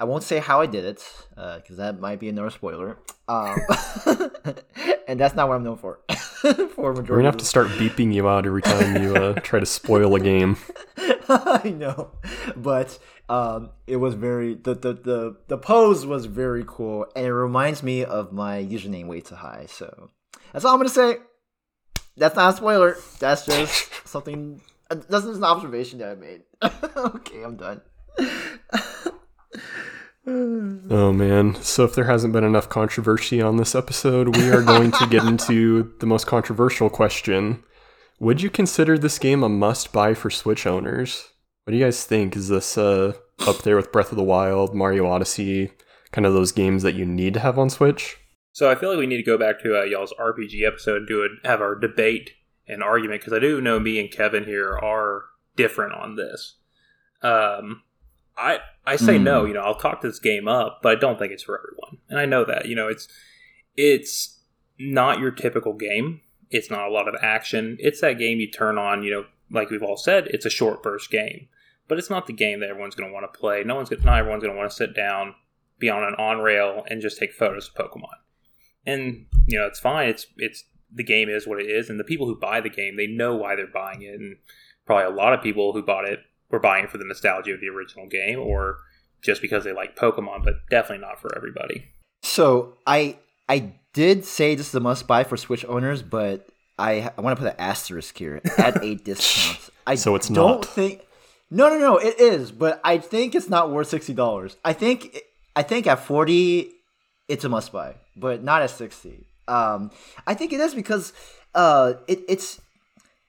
I 0.00 0.04
won't 0.04 0.22
say 0.22 0.38
how 0.38 0.62
I 0.62 0.66
did 0.66 0.86
it 0.86 1.06
because 1.36 1.76
that 1.76 2.00
might 2.00 2.18
be 2.18 2.30
another 2.30 2.48
spoiler. 2.48 2.96
Um, 3.28 3.60
and 5.06 5.20
that's 5.20 5.34
not 5.34 5.46
what 5.46 5.56
I'm 5.56 5.62
known 5.62 5.76
for. 5.76 6.00
for 6.10 6.94
majority 6.94 7.10
We're 7.10 7.16
gonna 7.18 7.28
have 7.28 7.36
to 7.36 7.44
start 7.44 7.68
beeping 7.68 8.12
you 8.14 8.26
out 8.26 8.46
every 8.46 8.62
time 8.62 9.02
you 9.02 9.14
uh, 9.14 9.34
try 9.40 9.60
to 9.60 9.66
spoil 9.66 10.14
a 10.14 10.20
game. 10.20 10.56
I 11.28 11.74
know, 11.76 12.12
but 12.56 12.98
um, 13.28 13.70
it 13.86 13.96
was 13.96 14.14
very 14.14 14.54
the, 14.54 14.74
the 14.74 14.94
the 14.94 15.36
the 15.48 15.58
pose 15.58 16.06
was 16.06 16.24
very 16.24 16.64
cool, 16.66 17.06
and 17.14 17.26
it 17.26 17.34
reminds 17.34 17.82
me 17.82 18.02
of 18.02 18.32
my 18.32 18.64
username 18.64 19.06
way 19.06 19.20
too 19.20 19.34
high. 19.34 19.66
So 19.68 20.10
that's 20.54 20.64
all 20.64 20.72
I'm 20.72 20.78
gonna 20.78 20.88
say. 20.88 21.18
That's 22.16 22.36
not 22.36 22.54
a 22.54 22.56
spoiler. 22.56 22.96
That's 23.18 23.44
just 23.44 24.08
something. 24.08 24.62
That's 24.88 25.06
just 25.08 25.26
an 25.26 25.44
observation 25.44 25.98
that 25.98 26.08
I 26.08 26.14
made. 26.14 26.42
okay, 26.96 27.42
I'm 27.42 27.56
done. 27.56 27.82
Oh 30.26 31.12
man. 31.12 31.54
So 31.56 31.84
if 31.84 31.94
there 31.94 32.04
hasn't 32.04 32.32
been 32.32 32.44
enough 32.44 32.68
controversy 32.68 33.40
on 33.40 33.56
this 33.56 33.74
episode, 33.74 34.36
we 34.36 34.50
are 34.50 34.62
going 34.62 34.92
to 34.92 35.06
get 35.08 35.24
into 35.24 35.94
the 35.98 36.06
most 36.06 36.26
controversial 36.26 36.90
question. 36.90 37.64
Would 38.18 38.42
you 38.42 38.50
consider 38.50 38.98
this 38.98 39.18
game 39.18 39.42
a 39.42 39.48
must 39.48 39.92
buy 39.92 40.14
for 40.14 40.30
Switch 40.30 40.66
owners? 40.66 41.30
What 41.64 41.72
do 41.72 41.78
you 41.78 41.84
guys 41.84 42.04
think? 42.04 42.36
Is 42.36 42.48
this 42.48 42.76
uh, 42.76 43.14
up 43.46 43.62
there 43.62 43.76
with 43.76 43.92
Breath 43.92 44.12
of 44.12 44.16
the 44.16 44.22
Wild, 44.22 44.74
Mario 44.74 45.06
Odyssey, 45.06 45.72
kind 46.12 46.26
of 46.26 46.34
those 46.34 46.52
games 46.52 46.82
that 46.82 46.94
you 46.94 47.06
need 47.06 47.34
to 47.34 47.40
have 47.40 47.58
on 47.58 47.70
Switch? 47.70 48.18
So 48.52 48.70
I 48.70 48.74
feel 48.74 48.90
like 48.90 48.98
we 48.98 49.06
need 49.06 49.16
to 49.16 49.22
go 49.22 49.38
back 49.38 49.60
to 49.62 49.80
uh, 49.80 49.84
y'all's 49.84 50.12
RPG 50.20 50.66
episode 50.66 50.98
and 50.98 51.08
do 51.08 51.22
a, 51.22 51.48
have 51.48 51.60
our 51.60 51.74
debate 51.74 52.32
and 52.66 52.82
argument 52.82 53.20
because 53.20 53.32
I 53.32 53.38
do 53.38 53.60
know 53.60 53.80
me 53.80 53.98
and 53.98 54.10
Kevin 54.10 54.44
here 54.44 54.78
are 54.78 55.24
different 55.56 55.94
on 55.94 56.16
this. 56.16 56.56
Um, 57.22 57.82
I 58.40 58.58
I 58.86 58.96
say 58.96 59.18
Hmm. 59.18 59.24
no. 59.24 59.44
You 59.44 59.54
know, 59.54 59.60
I'll 59.60 59.74
talk 59.74 60.00
this 60.00 60.18
game 60.18 60.48
up, 60.48 60.80
but 60.82 60.96
I 60.96 61.00
don't 61.00 61.18
think 61.18 61.32
it's 61.32 61.42
for 61.42 61.58
everyone, 61.58 61.98
and 62.08 62.18
I 62.18 62.26
know 62.26 62.44
that. 62.44 62.66
You 62.66 62.74
know, 62.74 62.88
it's 62.88 63.06
it's 63.76 64.40
not 64.78 65.18
your 65.20 65.30
typical 65.30 65.74
game. 65.74 66.20
It's 66.50 66.70
not 66.70 66.88
a 66.88 66.90
lot 66.90 67.06
of 67.08 67.14
action. 67.22 67.76
It's 67.78 68.00
that 68.00 68.18
game 68.18 68.40
you 68.40 68.50
turn 68.50 68.78
on. 68.78 69.02
You 69.02 69.10
know, 69.10 69.24
like 69.50 69.70
we've 69.70 69.82
all 69.82 69.96
said, 69.96 70.26
it's 70.28 70.46
a 70.46 70.50
short 70.50 70.82
burst 70.82 71.10
game, 71.10 71.48
but 71.86 71.98
it's 71.98 72.10
not 72.10 72.26
the 72.26 72.32
game 72.32 72.60
that 72.60 72.70
everyone's 72.70 72.94
going 72.94 73.08
to 73.08 73.14
want 73.14 73.32
to 73.32 73.38
play. 73.38 73.62
No 73.62 73.76
one's 73.76 73.88
gonna, 73.88 74.04
not 74.04 74.18
everyone's 74.18 74.42
going 74.42 74.54
to 74.54 74.58
want 74.58 74.70
to 74.70 74.76
sit 74.76 74.94
down, 74.94 75.34
be 75.78 75.88
on 75.90 76.02
an 76.02 76.14
on 76.14 76.38
rail, 76.38 76.84
and 76.88 77.00
just 77.00 77.18
take 77.18 77.32
photos 77.32 77.68
of 77.68 77.74
Pokemon 77.74 78.08
and 78.86 79.26
you 79.46 79.58
know 79.58 79.66
it's 79.66 79.78
fine 79.78 80.08
it's 80.08 80.26
it's 80.38 80.64
the 80.90 81.04
game 81.04 81.28
is 81.28 81.46
what 81.46 81.60
it 81.60 81.66
is 81.70 81.90
and 81.90 82.00
the 82.00 82.04
people 82.04 82.26
who 82.26 82.34
buy 82.34 82.62
the 82.62 82.70
game 82.70 82.96
they 82.96 83.06
know 83.06 83.36
why 83.36 83.54
they're 83.54 83.66
buying 83.66 84.00
it 84.00 84.14
and 84.18 84.36
probably 84.86 85.04
a 85.04 85.14
lot 85.14 85.34
of 85.34 85.42
people 85.42 85.74
who 85.74 85.82
bought 85.82 86.08
it 86.08 86.20
were 86.50 86.58
buying 86.58 86.84
it 86.84 86.90
for 86.90 86.98
the 86.98 87.04
nostalgia 87.04 87.52
of 87.52 87.60
the 87.60 87.68
original 87.68 88.06
game 88.06 88.38
or 88.38 88.78
just 89.22 89.40
because 89.42 89.64
they 89.64 89.72
like 89.72 89.96
pokemon 89.96 90.42
but 90.44 90.54
definitely 90.70 91.04
not 91.06 91.20
for 91.20 91.34
everybody 91.36 91.86
So 92.22 92.76
I 92.86 93.16
I 93.48 93.72
did 93.92 94.24
say 94.24 94.54
this 94.54 94.68
is 94.68 94.74
a 94.74 94.80
must 94.80 95.06
buy 95.08 95.24
for 95.24 95.36
Switch 95.36 95.64
owners, 95.64 96.02
but 96.02 96.46
I 96.78 97.10
I 97.16 97.20
want 97.20 97.36
to 97.36 97.42
put 97.42 97.52
an 97.52 97.58
asterisk 97.58 98.16
here 98.16 98.40
at 98.58 98.82
a 98.84 98.94
discount. 99.08 99.58
I 99.86 99.96
So 99.96 100.14
it's 100.14 100.28
don't 100.28 100.60
not. 100.60 100.64
think. 100.66 101.02
No, 101.50 101.68
no, 101.68 101.78
no. 101.78 101.96
It 101.98 102.20
is, 102.20 102.52
but 102.52 102.80
I 102.84 102.98
think 102.98 103.34
it's 103.34 103.48
not 103.48 103.72
worth 103.72 103.88
sixty 103.88 104.14
dollars. 104.14 104.56
I 104.64 104.72
think 104.72 105.18
I 105.56 105.62
think 105.64 105.86
at 105.88 105.98
forty, 105.98 106.70
it's 107.26 107.44
a 107.44 107.48
must 107.48 107.72
buy, 107.72 107.96
but 108.16 108.44
not 108.44 108.62
at 108.62 108.70
sixty. 108.70 109.24
Um, 109.48 109.90
I 110.28 110.34
think 110.34 110.52
it 110.52 110.60
is 110.60 110.74
because 110.74 111.12
uh, 111.56 111.94
it, 112.06 112.20
it's 112.28 112.60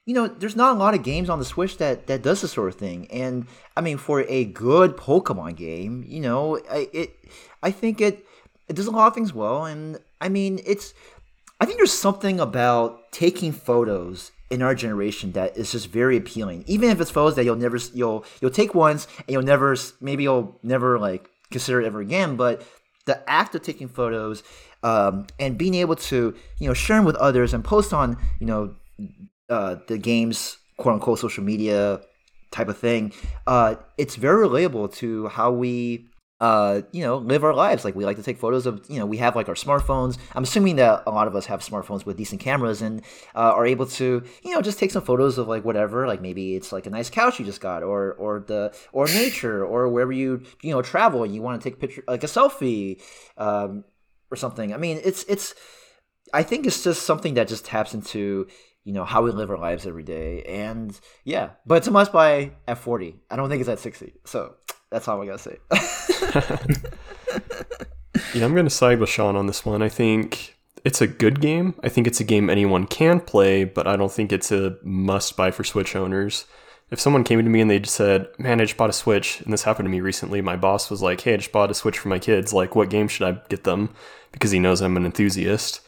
you 0.05 0.15
know, 0.15 0.27
there's 0.27 0.55
not 0.55 0.75
a 0.75 0.79
lot 0.79 0.93
of 0.93 1.03
games 1.03 1.29
on 1.29 1.39
the 1.39 1.45
Switch 1.45 1.77
that 1.77 2.07
that 2.07 2.23
does 2.23 2.41
this 2.41 2.51
sort 2.53 2.69
of 2.69 2.75
thing. 2.75 3.07
And 3.11 3.45
I 3.77 3.81
mean, 3.81 3.97
for 3.97 4.21
a 4.27 4.45
good 4.45 4.97
Pokemon 4.97 5.55
game, 5.55 6.03
you 6.07 6.19
know, 6.19 6.57
I, 6.69 6.89
it 6.91 7.15
I 7.61 7.71
think 7.71 8.01
it 8.01 8.25
it 8.67 8.75
does 8.75 8.87
a 8.87 8.91
lot 8.91 9.07
of 9.07 9.13
things 9.13 9.33
well. 9.33 9.65
And 9.65 9.99
I 10.19 10.29
mean, 10.29 10.59
it's 10.65 10.93
I 11.59 11.65
think 11.65 11.77
there's 11.77 11.93
something 11.93 12.39
about 12.39 13.11
taking 13.11 13.51
photos 13.51 14.31
in 14.49 14.61
our 14.61 14.73
generation 14.73 15.31
that 15.33 15.55
is 15.55 15.71
just 15.71 15.87
very 15.87 16.17
appealing. 16.17 16.63
Even 16.67 16.89
if 16.89 16.99
it's 16.99 17.11
photos 17.11 17.35
that 17.35 17.45
you'll 17.45 17.55
never 17.55 17.77
you'll 17.93 18.25
you'll 18.41 18.51
take 18.51 18.73
once 18.73 19.07
and 19.19 19.29
you'll 19.29 19.43
never 19.43 19.75
maybe 19.99 20.23
you'll 20.23 20.59
never 20.63 20.97
like 20.97 21.29
consider 21.51 21.81
it 21.81 21.85
ever 21.85 22.01
again, 22.01 22.35
but 22.35 22.63
the 23.05 23.29
act 23.29 23.53
of 23.55 23.61
taking 23.61 23.87
photos 23.87 24.43
um, 24.83 25.27
and 25.39 25.57
being 25.57 25.75
able 25.75 25.95
to 25.95 26.35
you 26.59 26.67
know 26.67 26.73
share 26.73 26.97
them 26.97 27.05
with 27.05 27.15
others 27.17 27.53
and 27.53 27.63
post 27.63 27.93
on 27.93 28.17
you 28.39 28.47
know 28.47 28.75
uh, 29.51 29.75
the 29.87 29.97
game's 29.97 30.57
quote 30.77 30.95
unquote 30.95 31.19
social 31.19 31.43
media 31.43 32.01
type 32.49 32.67
of 32.67 32.77
thing, 32.77 33.13
uh, 33.45 33.75
it's 33.97 34.15
very 34.15 34.47
relatable 34.47 34.93
to 34.95 35.27
how 35.27 35.51
we 35.51 36.07
uh, 36.41 36.81
you 36.91 37.03
know, 37.03 37.17
live 37.17 37.43
our 37.43 37.53
lives. 37.53 37.85
Like 37.85 37.95
we 37.95 38.03
like 38.03 38.17
to 38.17 38.23
take 38.23 38.39
photos 38.39 38.65
of, 38.65 38.83
you 38.89 38.97
know, 38.97 39.05
we 39.05 39.17
have 39.17 39.35
like 39.35 39.47
our 39.47 39.53
smartphones. 39.53 40.17
I'm 40.33 40.41
assuming 40.41 40.77
that 40.77 41.03
a 41.05 41.11
lot 41.11 41.27
of 41.27 41.35
us 41.35 41.45
have 41.45 41.61
smartphones 41.61 42.03
with 42.03 42.17
decent 42.17 42.41
cameras 42.41 42.81
and 42.81 43.03
uh, 43.35 43.53
are 43.53 43.65
able 43.65 43.85
to, 43.85 44.23
you 44.41 44.51
know, 44.51 44.59
just 44.59 44.79
take 44.79 44.89
some 44.89 45.03
photos 45.03 45.37
of 45.37 45.47
like 45.47 45.63
whatever. 45.63 46.07
Like 46.07 46.19
maybe 46.19 46.55
it's 46.55 46.71
like 46.71 46.87
a 46.87 46.89
nice 46.89 47.11
couch 47.11 47.37
you 47.37 47.45
just 47.45 47.61
got, 47.61 47.83
or 47.83 48.13
or 48.13 48.39
the 48.39 48.75
or 48.91 49.05
nature, 49.05 49.63
or 49.63 49.87
wherever 49.87 50.11
you 50.11 50.41
you 50.63 50.71
know 50.71 50.81
travel 50.81 51.23
and 51.23 51.33
you 51.33 51.43
want 51.43 51.61
to 51.61 51.63
take 51.63 51.75
a 51.75 51.79
picture, 51.79 52.03
like 52.07 52.23
a 52.23 52.27
selfie, 52.27 52.99
um, 53.37 53.83
or 54.31 54.35
something. 54.35 54.73
I 54.73 54.77
mean, 54.77 54.99
it's 55.03 55.23
it's. 55.29 55.53
I 56.33 56.41
think 56.43 56.65
it's 56.65 56.83
just 56.83 57.03
something 57.03 57.35
that 57.35 57.49
just 57.49 57.65
taps 57.65 57.93
into 57.93 58.47
you 58.83 58.93
know 58.93 59.05
how 59.05 59.21
we 59.21 59.31
live 59.31 59.49
our 59.49 59.57
lives 59.57 59.85
every 59.85 60.03
day, 60.03 60.43
and 60.43 60.99
yeah. 61.23 61.51
But 61.65 61.75
it's 61.75 61.87
a 61.87 61.91
must 61.91 62.11
buy 62.11 62.51
at 62.67 62.77
40. 62.77 63.15
I 63.29 63.35
don't 63.35 63.49
think 63.49 63.61
it's 63.61 63.69
at 63.69 63.79
60. 63.79 64.13
So 64.25 64.55
that's 64.89 65.07
all 65.07 65.21
I 65.21 65.25
gotta 65.25 65.37
say. 65.37 65.57
Yeah, 68.33 68.45
I'm 68.45 68.55
to 68.55 68.69
side 68.69 68.99
with 68.99 69.09
Sean 69.09 69.35
on 69.35 69.47
this 69.47 69.65
one. 69.65 69.81
I 69.81 69.89
think 69.89 70.57
it's 70.85 71.01
a 71.01 71.07
good 71.07 71.41
game. 71.41 71.75
I 71.83 71.89
think 71.89 72.07
it's 72.07 72.21
a 72.21 72.25
game 72.25 72.49
anyone 72.49 72.87
can 72.87 73.19
play, 73.19 73.65
but 73.65 73.87
I 73.87 73.97
don't 73.97 74.11
think 74.11 74.31
it's 74.31 74.53
a 74.53 74.77
must 74.83 75.35
buy 75.35 75.51
for 75.51 75.65
Switch 75.65 75.97
owners. 75.97 76.45
If 76.91 76.99
someone 76.99 77.25
came 77.25 77.43
to 77.43 77.49
me 77.49 77.59
and 77.59 77.69
they 77.69 77.79
just 77.79 77.95
said, 77.95 78.27
Man, 78.37 78.61
I 78.61 78.65
just 78.65 78.77
bought 78.77 78.89
a 78.89 78.93
Switch, 78.93 79.41
and 79.41 79.51
this 79.51 79.63
happened 79.63 79.85
to 79.85 79.89
me 79.89 79.99
recently, 79.99 80.41
my 80.41 80.55
boss 80.55 80.89
was 80.89 81.01
like, 81.01 81.19
Hey, 81.19 81.33
I 81.33 81.37
just 81.37 81.51
bought 81.51 81.71
a 81.71 81.73
Switch 81.73 81.97
for 81.97 82.07
my 82.07 82.19
kids. 82.19 82.53
Like, 82.53 82.73
what 82.73 82.89
game 82.89 83.09
should 83.09 83.27
I 83.27 83.41
get 83.49 83.65
them? 83.65 83.93
Because 84.31 84.51
he 84.51 84.59
knows 84.59 84.81
I'm 84.81 84.95
an 84.95 85.05
enthusiast. 85.05 85.81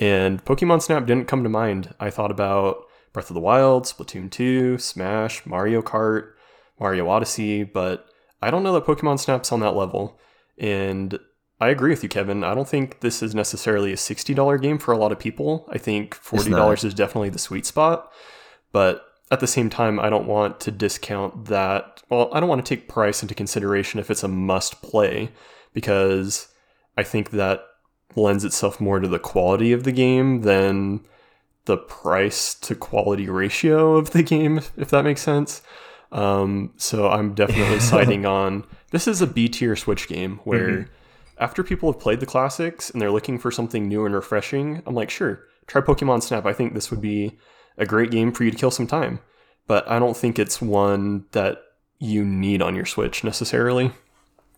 And 0.00 0.44
Pokemon 0.44 0.82
Snap 0.82 1.06
didn't 1.06 1.28
come 1.28 1.42
to 1.42 1.48
mind. 1.48 1.94
I 2.00 2.10
thought 2.10 2.30
about 2.30 2.84
Breath 3.12 3.30
of 3.30 3.34
the 3.34 3.40
Wild, 3.40 3.84
Splatoon 3.84 4.30
2, 4.30 4.78
Smash, 4.78 5.44
Mario 5.44 5.82
Kart, 5.82 6.32
Mario 6.80 7.08
Odyssey, 7.08 7.62
but 7.62 8.06
I 8.40 8.50
don't 8.50 8.62
know 8.62 8.72
that 8.72 8.86
Pokemon 8.86 9.20
Snap's 9.20 9.52
on 9.52 9.60
that 9.60 9.76
level. 9.76 10.18
And 10.58 11.18
I 11.60 11.68
agree 11.68 11.90
with 11.90 12.02
you, 12.02 12.08
Kevin. 12.08 12.42
I 12.42 12.54
don't 12.54 12.68
think 12.68 13.00
this 13.00 13.22
is 13.22 13.34
necessarily 13.34 13.92
a 13.92 13.96
$60 13.96 14.60
game 14.60 14.78
for 14.78 14.92
a 14.92 14.98
lot 14.98 15.12
of 15.12 15.18
people. 15.18 15.68
I 15.70 15.78
think 15.78 16.16
$40 16.16 16.84
is 16.84 16.94
definitely 16.94 17.28
the 17.28 17.38
sweet 17.38 17.66
spot. 17.66 18.10
But 18.72 19.04
at 19.30 19.40
the 19.40 19.46
same 19.46 19.70
time, 19.70 20.00
I 20.00 20.10
don't 20.10 20.26
want 20.26 20.58
to 20.60 20.70
discount 20.70 21.44
that. 21.46 22.02
Well, 22.08 22.30
I 22.32 22.40
don't 22.40 22.48
want 22.48 22.64
to 22.64 22.68
take 22.68 22.88
price 22.88 23.22
into 23.22 23.34
consideration 23.34 24.00
if 24.00 24.10
it's 24.10 24.24
a 24.24 24.28
must 24.28 24.82
play 24.82 25.30
because 25.72 26.48
I 26.96 27.02
think 27.02 27.30
that 27.30 27.64
lends 28.16 28.44
itself 28.44 28.80
more 28.80 29.00
to 29.00 29.08
the 29.08 29.18
quality 29.18 29.72
of 29.72 29.84
the 29.84 29.92
game 29.92 30.42
than 30.42 31.00
the 31.64 31.76
price 31.76 32.54
to 32.54 32.74
quality 32.74 33.28
ratio 33.28 33.96
of 33.96 34.10
the 34.10 34.22
game, 34.22 34.58
if 34.76 34.90
that 34.90 35.04
makes 35.04 35.22
sense. 35.22 35.62
Um, 36.10 36.72
so 36.76 37.08
I'm 37.08 37.34
definitely 37.34 37.80
siding 37.92 38.26
on 38.26 38.64
this 38.90 39.08
is 39.08 39.22
a 39.22 39.26
B 39.26 39.48
tier 39.48 39.76
Switch 39.76 40.08
game 40.08 40.40
where 40.44 40.88
after 41.38 41.64
people 41.64 41.90
have 41.90 42.00
played 42.00 42.20
the 42.20 42.26
classics 42.26 42.90
and 42.90 43.00
they're 43.00 43.10
looking 43.10 43.38
for 43.38 43.50
something 43.50 43.88
new 43.88 44.04
and 44.04 44.14
refreshing, 44.14 44.82
I'm 44.86 44.94
like, 44.94 45.10
sure, 45.10 45.44
try 45.66 45.80
Pokemon 45.80 46.22
Snap. 46.22 46.44
I 46.44 46.52
think 46.52 46.74
this 46.74 46.90
would 46.90 47.00
be 47.00 47.38
a 47.78 47.86
great 47.86 48.10
game 48.10 48.32
for 48.32 48.44
you 48.44 48.50
to 48.50 48.56
kill 48.56 48.70
some 48.70 48.86
time. 48.86 49.20
But 49.66 49.88
I 49.88 49.98
don't 49.98 50.16
think 50.16 50.38
it's 50.38 50.60
one 50.60 51.24
that 51.32 51.58
you 51.98 52.24
need 52.24 52.60
on 52.60 52.74
your 52.74 52.84
Switch 52.84 53.24
necessarily. 53.24 53.92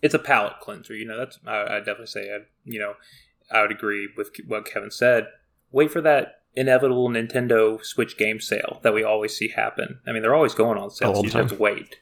it's 0.01 0.13
a 0.13 0.19
palate 0.19 0.59
cleanser. 0.59 0.95
You 0.95 1.05
know, 1.05 1.17
that's 1.17 1.39
I, 1.45 1.75
I 1.75 1.79
definitely 1.79 2.07
say 2.07 2.33
I, 2.33 2.39
you 2.65 2.79
know 2.79 2.95
I 3.51 3.61
would 3.61 3.71
agree 3.71 4.09
with 4.17 4.29
what 4.47 4.65
Kevin 4.65 4.91
said. 4.91 5.27
Wait 5.71 5.91
for 5.91 6.01
that 6.01 6.41
inevitable 6.55 7.09
Nintendo 7.09 7.83
Switch 7.83 8.17
game 8.17 8.39
sale 8.39 8.79
that 8.83 8.93
we 8.93 9.03
always 9.03 9.35
see 9.35 9.49
happen. 9.49 9.99
I 10.07 10.11
mean, 10.11 10.21
they're 10.21 10.35
always 10.35 10.53
going 10.55 10.77
on 10.77 10.89
sale. 10.89 11.13
So 11.15 11.19
you 11.21 11.25
just 11.29 11.35
have 11.35 11.49
to 11.49 11.55
wait 11.55 11.99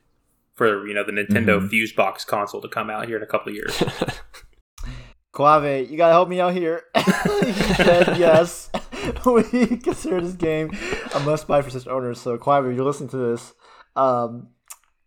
for 0.53 0.87
you 0.87 0.93
know 0.93 1.03
the 1.03 1.11
Nintendo 1.11 1.59
Mhm. 1.59 1.69
Fuse 1.69 1.91
Box 1.93 2.23
console 2.23 2.61
to 2.61 2.67
come 2.67 2.89
out 2.89 3.07
here 3.07 3.17
in 3.17 3.23
a 3.23 3.27
couple 3.27 3.49
of 3.49 3.55
years. 3.55 3.81
Quave, 5.33 5.89
you 5.89 5.97
gotta 5.97 6.13
help 6.13 6.29
me 6.29 6.39
out 6.39 6.53
here. 6.53 6.83
he 6.95 7.51
said 7.53 8.17
yes. 8.17 8.69
we 9.25 9.43
consider 9.77 10.21
this 10.21 10.35
game 10.35 10.71
a 11.15 11.19
must 11.21 11.47
buy 11.47 11.61
for 11.61 11.71
such 11.71 11.87
owners. 11.87 12.21
So 12.21 12.37
Quave, 12.37 12.69
if 12.69 12.75
you're 12.75 12.85
listening 12.85 13.09
to 13.09 13.17
this, 13.17 13.53
um, 13.95 14.49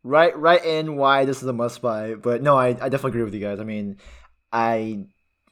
write 0.03 0.37
write 0.37 0.65
in 0.65 0.97
why 0.97 1.25
this 1.25 1.43
is 1.43 1.49
a 1.49 1.53
must 1.53 1.81
buy. 1.81 2.15
But 2.15 2.43
no, 2.43 2.57
I, 2.57 2.69
I 2.71 2.89
definitely 2.89 3.11
agree 3.11 3.23
with 3.23 3.35
you 3.35 3.41
guys. 3.41 3.61
I 3.61 3.65
mean, 3.65 3.99
I 4.53 5.07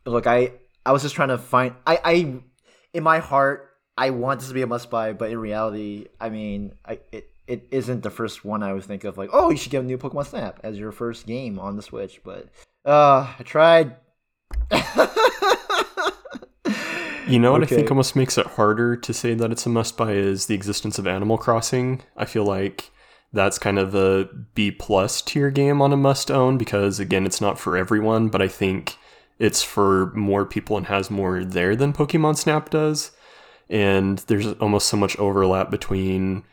look, 0.04 0.26
I 0.26 0.52
I 0.86 0.92
was 0.92 1.02
just 1.02 1.14
trying 1.14 1.28
to 1.28 1.38
find 1.38 1.74
I, 1.86 2.00
I 2.04 2.40
in 2.92 3.02
my 3.02 3.18
heart 3.18 3.70
I 3.96 4.10
want 4.10 4.40
this 4.40 4.48
to 4.48 4.54
be 4.54 4.62
a 4.62 4.66
must 4.66 4.90
buy, 4.90 5.12
but 5.12 5.30
in 5.30 5.38
reality, 5.38 6.06
I 6.20 6.28
mean, 6.28 6.74
I 6.84 6.98
it, 7.12 7.30
it 7.46 7.66
isn't 7.70 8.02
the 8.02 8.10
first 8.10 8.44
one 8.44 8.62
I 8.62 8.72
would 8.72 8.84
think 8.84 9.04
of 9.04 9.16
like, 9.16 9.30
oh, 9.32 9.50
you 9.50 9.56
should 9.56 9.70
get 9.70 9.82
a 9.82 9.86
new 9.86 9.98
Pokemon 9.98 10.26
Snap 10.26 10.60
as 10.64 10.78
your 10.78 10.92
first 10.92 11.26
game 11.26 11.58
on 11.58 11.76
the 11.76 11.82
Switch. 11.82 12.20
But 12.24 12.48
uh, 12.84 13.32
I 13.38 13.42
tried. 13.44 13.96
You 17.26 17.38
know 17.38 17.52
what 17.52 17.62
I 17.62 17.66
think 17.66 17.90
almost 17.90 18.16
makes 18.16 18.36
it 18.36 18.46
harder 18.46 18.96
to 18.96 19.14
say 19.14 19.34
that 19.34 19.50
it's 19.50 19.64
a 19.64 19.70
must 19.70 19.96
buy 19.96 20.12
is 20.12 20.46
the 20.46 20.54
existence 20.54 20.98
of 20.98 21.06
Animal 21.06 21.38
Crossing. 21.38 22.02
I 22.16 22.26
feel 22.26 22.44
like 22.44 22.90
that's 23.32 23.58
kind 23.58 23.78
of 23.78 23.94
a 23.94 24.28
B 24.54 24.70
plus 24.70 25.22
tier 25.22 25.50
game 25.50 25.80
on 25.80 25.92
a 25.92 25.96
must 25.96 26.30
own 26.30 26.58
because 26.58 27.00
again 27.00 27.24
it's 27.24 27.40
not 27.40 27.58
for 27.58 27.78
everyone, 27.78 28.28
but 28.28 28.42
I 28.42 28.48
think 28.48 28.98
it's 29.38 29.62
for 29.62 30.12
more 30.14 30.44
people 30.44 30.76
and 30.76 30.86
has 30.86 31.10
more 31.10 31.44
there 31.44 31.74
than 31.76 31.92
Pokemon 31.92 32.36
Snap 32.36 32.70
does. 32.70 33.10
And 33.68 34.18
there's 34.18 34.52
almost 34.54 34.88
so 34.88 34.96
much 34.96 35.18
overlap 35.18 35.70
between 35.70 36.44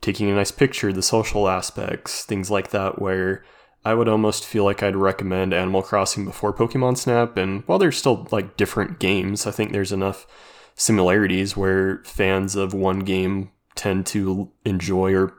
taking 0.00 0.30
a 0.30 0.34
nice 0.34 0.50
picture, 0.50 0.92
the 0.92 1.02
social 1.02 1.48
aspects, 1.48 2.24
things 2.24 2.50
like 2.50 2.70
that, 2.70 3.00
where 3.00 3.44
I 3.84 3.94
would 3.94 4.08
almost 4.08 4.44
feel 4.44 4.64
like 4.64 4.82
I'd 4.82 4.96
recommend 4.96 5.54
Animal 5.54 5.82
Crossing 5.82 6.24
before 6.24 6.52
Pokemon 6.52 6.98
Snap. 6.98 7.36
And 7.36 7.62
while 7.66 7.78
they're 7.78 7.92
still 7.92 8.26
like 8.30 8.56
different 8.56 8.98
games, 8.98 9.46
I 9.46 9.50
think 9.50 9.72
there's 9.72 9.92
enough 9.92 10.26
similarities 10.74 11.56
where 11.56 12.02
fans 12.04 12.56
of 12.56 12.74
one 12.74 13.00
game 13.00 13.50
tend 13.74 14.06
to 14.06 14.50
enjoy 14.64 15.14
or 15.14 15.34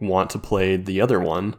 want 0.00 0.30
to 0.30 0.38
play 0.38 0.76
the 0.76 1.00
other 1.00 1.20
one. 1.20 1.56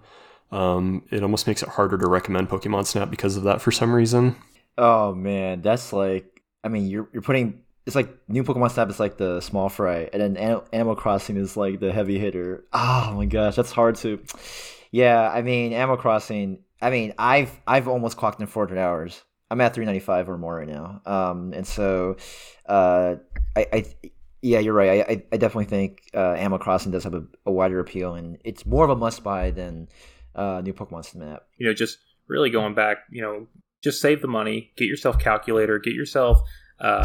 Um, 0.51 1.03
it 1.11 1.23
almost 1.23 1.47
makes 1.47 1.61
it 1.61 1.69
harder 1.69 1.97
to 1.97 2.07
recommend 2.07 2.49
Pokemon 2.49 2.85
Snap 2.85 3.09
because 3.09 3.35
of 3.35 3.43
that 3.43 3.61
for 3.61 3.71
some 3.71 3.93
reason. 3.93 4.35
Oh 4.77 5.13
man, 5.13 5.61
that's 5.61 5.91
like 5.91 6.41
I 6.63 6.69
mean 6.69 6.87
you're 6.87 7.09
you're 7.11 7.21
putting 7.21 7.61
it's 7.85 7.95
like 7.95 8.17
new 8.27 8.43
Pokemon 8.43 8.71
Snap 8.71 8.89
is 8.89 8.99
like 8.99 9.17
the 9.17 9.41
small 9.41 9.69
fry, 9.69 10.09
and 10.13 10.21
then 10.21 10.61
Animal 10.73 10.95
Crossing 10.95 11.37
is 11.37 11.57
like 11.57 11.79
the 11.79 11.91
heavy 11.91 12.19
hitter. 12.19 12.65
Oh 12.73 13.13
my 13.15 13.25
gosh, 13.25 13.55
that's 13.55 13.71
hard 13.71 13.95
to. 13.97 14.21
Yeah, 14.91 15.29
I 15.29 15.41
mean 15.41 15.73
Animal 15.73 15.97
Crossing. 15.97 16.59
I 16.81 16.89
mean 16.89 17.13
I've 17.17 17.51
I've 17.65 17.87
almost 17.87 18.17
clocked 18.17 18.39
in 18.39 18.47
400 18.47 18.79
hours. 18.79 19.23
I'm 19.49 19.61
at 19.61 19.73
395 19.73 20.29
or 20.29 20.37
more 20.37 20.55
right 20.55 20.67
now. 20.67 21.01
Um, 21.05 21.53
and 21.53 21.65
so, 21.65 22.17
uh, 22.65 23.15
I, 23.55 23.67
I 23.71 23.85
yeah, 24.41 24.59
you're 24.59 24.73
right. 24.73 25.05
I 25.07 25.23
I, 25.31 25.37
definitely 25.37 25.65
think 25.65 26.09
uh, 26.13 26.33
Animal 26.33 26.59
Crossing 26.59 26.91
does 26.91 27.05
have 27.05 27.13
a, 27.13 27.23
a 27.45 27.51
wider 27.51 27.79
appeal, 27.79 28.15
and 28.15 28.37
it's 28.43 28.65
more 28.65 28.83
of 28.83 28.89
a 28.89 28.95
must 28.95 29.23
buy 29.23 29.51
than 29.51 29.87
uh, 30.37 30.61
new 30.61 30.73
Pokemon 30.73 31.03
Snap. 31.05 31.43
you 31.57 31.65
know, 31.67 31.73
just 31.73 31.97
really 32.27 32.49
going 32.49 32.73
back, 32.75 32.97
you 33.11 33.21
know, 33.21 33.47
just 33.83 33.99
save 34.01 34.21
the 34.21 34.27
money, 34.27 34.71
get 34.77 34.85
yourself 34.85 35.19
calculator, 35.19 35.79
get 35.79 35.93
yourself 35.93 36.39
uh, 36.79 37.03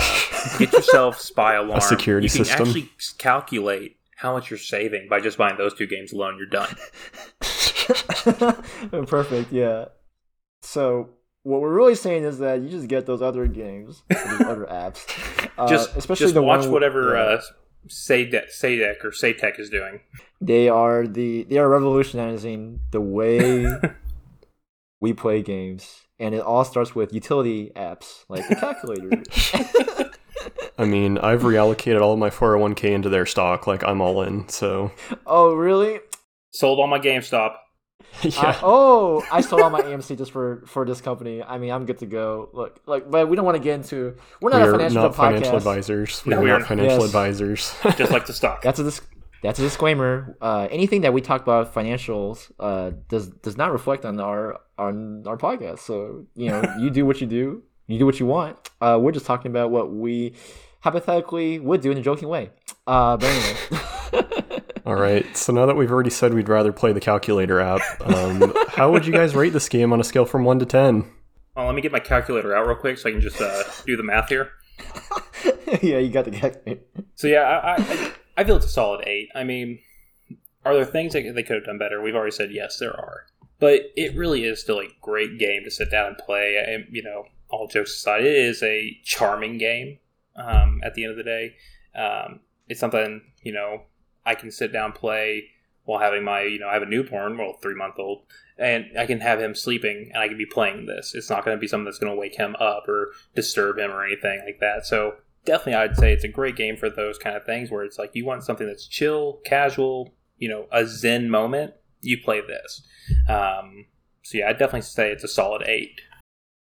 get 0.58 0.72
yourself 0.72 1.18
spy 1.18 1.54
alarm. 1.54 1.80
security 1.80 2.26
you 2.26 2.30
can 2.30 2.44
system. 2.44 2.66
actually 2.66 2.88
calculate 3.18 3.96
how 4.16 4.32
much 4.34 4.50
you're 4.50 4.58
saving 4.58 5.06
by 5.08 5.18
just 5.20 5.36
buying 5.38 5.56
those 5.56 5.74
two 5.74 5.86
games 5.86 6.12
alone. 6.12 6.36
You're 6.36 6.46
done. 6.46 6.74
Perfect, 9.06 9.52
yeah. 9.52 9.86
So 10.62 11.10
what 11.42 11.60
we're 11.60 11.72
really 11.74 11.94
saying 11.94 12.24
is 12.24 12.38
that 12.38 12.60
you 12.60 12.68
just 12.68 12.86
get 12.88 13.06
those 13.06 13.20
other 13.22 13.46
games, 13.46 14.02
those 14.08 14.40
other 14.42 14.66
apps. 14.70 15.04
Uh, 15.58 15.66
just 15.66 15.96
especially 15.96 16.24
just 16.24 16.34
the 16.34 16.42
watch 16.42 16.60
one- 16.62 16.70
whatever 16.72 17.14
yeah. 17.16 17.20
uh, 17.22 17.40
Sadek, 17.88 18.48
Sadek 18.50 19.04
or 19.04 19.10
Satec 19.10 19.58
is 19.58 19.70
doing. 19.70 20.00
they 20.40 20.68
are 20.68 21.06
the 21.06 21.44
they 21.44 21.58
are 21.58 21.68
revolutionizing 21.68 22.80
the 22.90 23.00
way 23.00 23.66
we 25.00 25.12
play 25.12 25.42
games, 25.42 26.02
and 26.18 26.34
it 26.34 26.40
all 26.40 26.64
starts 26.64 26.94
with 26.94 27.12
utility 27.12 27.72
apps 27.76 28.24
like 28.28 28.48
the 28.48 28.56
calculator. 28.56 29.22
I 30.78 30.84
mean, 30.84 31.18
I've 31.18 31.42
reallocated 31.42 32.00
all 32.00 32.14
of 32.14 32.18
my 32.18 32.30
401k 32.30 32.84
into 32.92 33.08
their 33.08 33.26
stock. 33.26 33.66
Like, 33.66 33.84
I'm 33.84 34.00
all 34.00 34.22
in. 34.22 34.48
So, 34.48 34.90
oh, 35.26 35.54
really? 35.54 36.00
Sold 36.50 36.78
all 36.80 36.86
my 36.86 36.98
GameStop. 36.98 37.54
yeah. 38.22 38.32
I- 38.40 38.60
oh, 38.62 39.24
I 39.30 39.40
sold 39.40 39.62
all 39.62 39.70
my 39.70 39.82
AMC 39.82 40.16
just 40.18 40.32
for 40.32 40.62
for 40.66 40.84
this 40.84 41.00
company. 41.00 41.42
I 41.42 41.58
mean, 41.58 41.70
I'm 41.70 41.86
good 41.86 41.98
to 41.98 42.06
go. 42.06 42.50
Look, 42.52 42.80
like, 42.86 43.10
but 43.10 43.28
we 43.28 43.36
don't 43.36 43.44
want 43.44 43.56
to 43.56 43.62
get 43.62 43.74
into. 43.74 44.16
We're 44.40 44.50
not 44.50 44.62
we 44.62 44.68
a 44.68 44.72
financial 44.72 45.02
not 45.02 45.12
podcast. 45.12 45.16
financial 45.16 45.56
advisors. 45.56 46.22
We 46.24 46.30
No, 46.30 46.38
are 46.38 46.42
we 46.42 46.50
aren't. 46.50 46.66
financial 46.66 46.98
Yes. 47.00 47.06
advisors. 47.06 47.74
just 47.96 48.12
like 48.12 48.26
the 48.26 48.32
stock. 48.32 48.62
That's 48.62 48.78
a 48.78 48.84
dis- 48.84 49.00
that's 49.42 49.58
a 49.58 49.62
disclaimer. 49.62 50.36
Uh, 50.40 50.68
anything 50.70 51.00
that 51.00 51.12
we 51.12 51.20
talk 51.20 51.42
about 51.42 51.74
financials 51.74 52.50
uh, 52.60 52.92
does 53.08 53.28
does 53.28 53.56
not 53.56 53.72
reflect 53.72 54.04
on 54.04 54.20
our 54.20 54.60
on 54.78 55.24
our 55.26 55.36
podcast. 55.36 55.80
So 55.80 56.26
you 56.34 56.48
know, 56.50 56.62
you 56.78 56.90
do 56.90 57.04
what 57.06 57.20
you 57.20 57.26
do. 57.26 57.62
You 57.88 57.98
do 57.98 58.06
what 58.06 58.20
you 58.20 58.26
want. 58.26 58.56
Uh, 58.80 58.98
we're 59.02 59.12
just 59.12 59.26
talking 59.26 59.50
about 59.50 59.70
what 59.70 59.92
we 59.92 60.34
hypothetically 60.80 61.58
would 61.58 61.80
do 61.80 61.90
in 61.90 61.98
a 61.98 62.02
joking 62.02 62.28
way. 62.28 62.50
Uh, 62.86 63.16
but 63.16 63.26
anyway. 63.28 63.56
all 64.84 64.96
right. 64.96 65.36
So 65.36 65.52
now 65.52 65.66
that 65.66 65.76
we've 65.76 65.90
already 65.90 66.10
said 66.10 66.34
we'd 66.34 66.48
rather 66.48 66.72
play 66.72 66.92
the 66.92 67.00
calculator 67.00 67.60
app, 67.60 67.80
um, 68.04 68.52
how 68.68 68.90
would 68.90 69.06
you 69.06 69.12
guys 69.12 69.34
rate 69.34 69.52
this 69.52 69.68
game 69.68 69.92
on 69.92 70.00
a 70.00 70.04
scale 70.04 70.24
from 70.24 70.44
one 70.44 70.58
to 70.58 70.66
ten? 70.66 71.10
Oh, 71.56 71.66
let 71.66 71.74
me 71.74 71.82
get 71.82 71.92
my 71.92 72.00
calculator 72.00 72.54
out 72.54 72.66
real 72.66 72.76
quick 72.76 72.98
so 72.98 73.08
I 73.08 73.12
can 73.12 73.20
just 73.20 73.40
uh, 73.40 73.62
do 73.86 73.96
the 73.96 74.02
math 74.02 74.28
here. 74.28 74.50
yeah, 75.82 75.98
you 75.98 76.10
got 76.10 76.24
the 76.24 76.30
calculator. 76.30 76.80
So 77.14 77.28
yeah, 77.28 77.42
I, 77.42 77.74
I 77.76 78.12
I 78.38 78.44
feel 78.44 78.56
it's 78.56 78.66
a 78.66 78.70
solid 78.70 79.06
eight. 79.06 79.28
I 79.34 79.44
mean, 79.44 79.78
are 80.64 80.74
there 80.74 80.84
things 80.84 81.12
that 81.12 81.32
they 81.34 81.42
could 81.42 81.56
have 81.56 81.64
done 81.66 81.78
better? 81.78 82.00
We've 82.00 82.14
already 82.14 82.32
said 82.32 82.50
yes, 82.52 82.78
there 82.78 82.92
are, 82.92 83.26
but 83.60 83.82
it 83.96 84.16
really 84.16 84.44
is 84.44 84.60
still 84.60 84.80
a 84.80 84.88
great 85.00 85.38
game 85.38 85.64
to 85.64 85.70
sit 85.70 85.90
down 85.90 86.08
and 86.08 86.18
play. 86.18 86.56
And 86.56 86.86
you 86.90 87.02
know, 87.02 87.24
all 87.50 87.68
jokes 87.68 87.94
aside, 87.94 88.24
it 88.24 88.34
is 88.34 88.62
a 88.62 88.98
charming 89.04 89.58
game. 89.58 89.98
Um, 90.34 90.80
at 90.82 90.94
the 90.94 91.04
end 91.04 91.10
of 91.10 91.18
the 91.18 91.24
day, 91.24 91.56
um, 91.94 92.40
it's 92.68 92.80
something 92.80 93.20
you 93.42 93.52
know 93.52 93.82
I 94.24 94.34
can 94.34 94.50
sit 94.50 94.72
down 94.72 94.92
play 94.92 95.50
while 95.84 96.00
having 96.00 96.24
my 96.24 96.42
you 96.42 96.58
know 96.58 96.68
I 96.68 96.74
have 96.74 96.82
a 96.82 96.86
newborn, 96.86 97.38
well 97.38 97.58
three 97.60 97.74
month 97.74 97.98
old, 97.98 98.22
and 98.58 98.86
I 98.98 99.06
can 99.06 99.20
have 99.20 99.40
him 99.40 99.54
sleeping 99.54 100.10
and 100.12 100.22
I 100.22 100.28
can 100.28 100.38
be 100.38 100.46
playing 100.46 100.86
this. 100.86 101.14
It's 101.14 101.30
not 101.30 101.44
going 101.44 101.56
to 101.56 101.60
be 101.60 101.66
something 101.66 101.84
that's 101.84 101.98
going 101.98 102.12
to 102.12 102.18
wake 102.18 102.36
him 102.36 102.56
up 102.60 102.88
or 102.88 103.12
disturb 103.34 103.78
him 103.78 103.90
or 103.90 104.04
anything 104.04 104.40
like 104.44 104.60
that. 104.60 104.86
So 104.86 105.16
definitely 105.44 105.74
I'd 105.74 105.96
say 105.96 106.12
it's 106.12 106.24
a 106.24 106.28
great 106.28 106.56
game 106.56 106.76
for 106.76 106.88
those 106.88 107.18
kind 107.18 107.36
of 107.36 107.44
things 107.44 107.70
where 107.70 107.84
it's 107.84 107.98
like 107.98 108.10
you 108.14 108.24
want 108.24 108.44
something 108.44 108.66
that's 108.66 108.86
chill, 108.86 109.40
casual, 109.44 110.14
you 110.38 110.48
know, 110.48 110.66
a 110.72 110.86
zen 110.86 111.30
moment. 111.30 111.74
You 112.00 112.18
play 112.20 112.40
this. 112.40 112.82
Um, 113.28 113.86
so 114.22 114.38
yeah, 114.38 114.48
I'd 114.48 114.58
definitely 114.58 114.82
say 114.82 115.10
it's 115.10 115.24
a 115.24 115.28
solid 115.28 115.62
eight. 115.66 116.00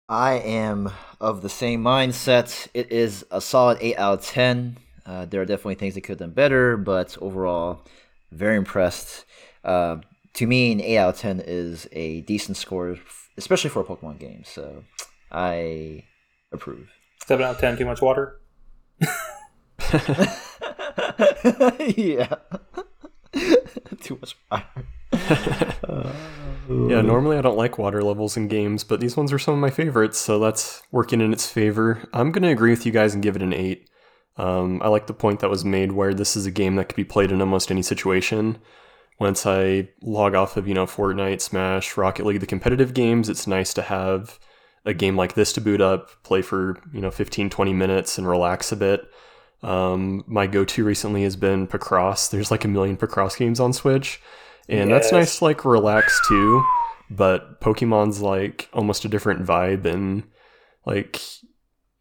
I 0.08 0.34
am 0.34 0.90
of 1.18 1.40
the 1.40 1.48
same 1.48 1.82
mindset. 1.82 2.68
It 2.74 2.92
is 2.92 3.24
a 3.30 3.40
solid 3.40 3.78
8 3.80 3.96
out 3.96 4.18
of 4.18 4.24
10. 4.26 4.76
Uh, 5.06 5.26
there 5.26 5.40
are 5.42 5.46
definitely 5.46 5.74
things 5.74 5.94
that 5.94 6.00
could 6.00 6.12
have 6.12 6.18
done 6.18 6.30
better, 6.30 6.76
but 6.76 7.16
overall, 7.20 7.84
very 8.32 8.56
impressed. 8.56 9.24
Uh, 9.64 9.96
to 10.34 10.46
me, 10.46 10.72
an 10.72 10.80
8 10.80 10.98
out 10.98 11.14
of 11.14 11.20
10 11.20 11.42
is 11.46 11.86
a 11.92 12.22
decent 12.22 12.56
score, 12.56 12.96
especially 13.36 13.70
for 13.70 13.80
a 13.80 13.84
Pokemon 13.84 14.18
game. 14.18 14.42
So 14.44 14.84
I 15.30 16.04
approve. 16.52 16.88
Seven 17.26 17.44
out 17.46 17.54
of 17.54 17.60
ten. 17.60 17.76
Too 17.76 17.86
much 17.86 18.02
water. 18.02 18.40
yeah. 21.96 22.34
Too 24.00 24.18
much 24.20 24.36
fire. 24.48 24.64
Yeah, 26.68 27.02
normally 27.02 27.36
I 27.36 27.42
don't 27.42 27.56
like 27.56 27.78
water 27.78 28.02
levels 28.02 28.36
in 28.36 28.48
games, 28.48 28.84
but 28.84 29.00
these 29.00 29.16
ones 29.16 29.32
are 29.32 29.38
some 29.38 29.54
of 29.54 29.60
my 29.60 29.70
favorites, 29.70 30.18
so 30.18 30.38
that's 30.38 30.82
working 30.90 31.20
in 31.20 31.32
its 31.32 31.46
favor. 31.50 32.08
I'm 32.12 32.32
going 32.32 32.42
to 32.42 32.48
agree 32.48 32.70
with 32.70 32.86
you 32.86 32.92
guys 32.92 33.12
and 33.14 33.22
give 33.22 33.36
it 33.36 33.42
an 33.42 33.52
8. 33.52 33.88
Um, 34.36 34.82
I 34.82 34.88
like 34.88 35.06
the 35.06 35.14
point 35.14 35.40
that 35.40 35.50
was 35.50 35.64
made 35.64 35.92
where 35.92 36.12
this 36.12 36.36
is 36.36 36.46
a 36.46 36.50
game 36.50 36.76
that 36.76 36.88
could 36.88 36.96
be 36.96 37.04
played 37.04 37.30
in 37.30 37.40
almost 37.40 37.70
any 37.70 37.82
situation. 37.82 38.58
Once 39.20 39.46
I 39.46 39.88
log 40.02 40.34
off 40.34 40.56
of, 40.56 40.66
you 40.66 40.74
know, 40.74 40.86
Fortnite, 40.86 41.40
Smash, 41.40 41.96
Rocket 41.96 42.26
League, 42.26 42.40
the 42.40 42.46
competitive 42.46 42.94
games, 42.94 43.28
it's 43.28 43.46
nice 43.46 43.72
to 43.74 43.82
have 43.82 44.40
a 44.84 44.92
game 44.92 45.16
like 45.16 45.34
this 45.34 45.52
to 45.52 45.60
boot 45.60 45.80
up, 45.80 46.10
play 46.24 46.42
for, 46.42 46.80
you 46.92 47.00
know, 47.00 47.12
15, 47.12 47.48
20 47.48 47.72
minutes 47.72 48.18
and 48.18 48.28
relax 48.28 48.72
a 48.72 48.76
bit. 48.76 49.08
Um, 49.62 50.24
my 50.26 50.46
go-to 50.46 50.84
recently 50.84 51.22
has 51.22 51.36
been 51.36 51.66
Picross. 51.66 52.30
There's 52.30 52.50
like 52.50 52.64
a 52.64 52.68
million 52.68 52.96
Picross 52.96 53.38
games 53.38 53.60
on 53.60 53.72
Switch, 53.72 54.20
and 54.68 54.90
that's 54.90 55.10
nice 55.10 55.38
to 55.38 55.44
like 55.44 55.64
relax 55.64 56.20
too. 56.28 56.62
But 57.08 57.60
Pokemon's 57.60 58.20
like 58.20 58.68
almost 58.74 59.04
a 59.04 59.08
different 59.08 59.46
vibe 59.46 59.86
and 59.86 60.24
like 60.84 61.22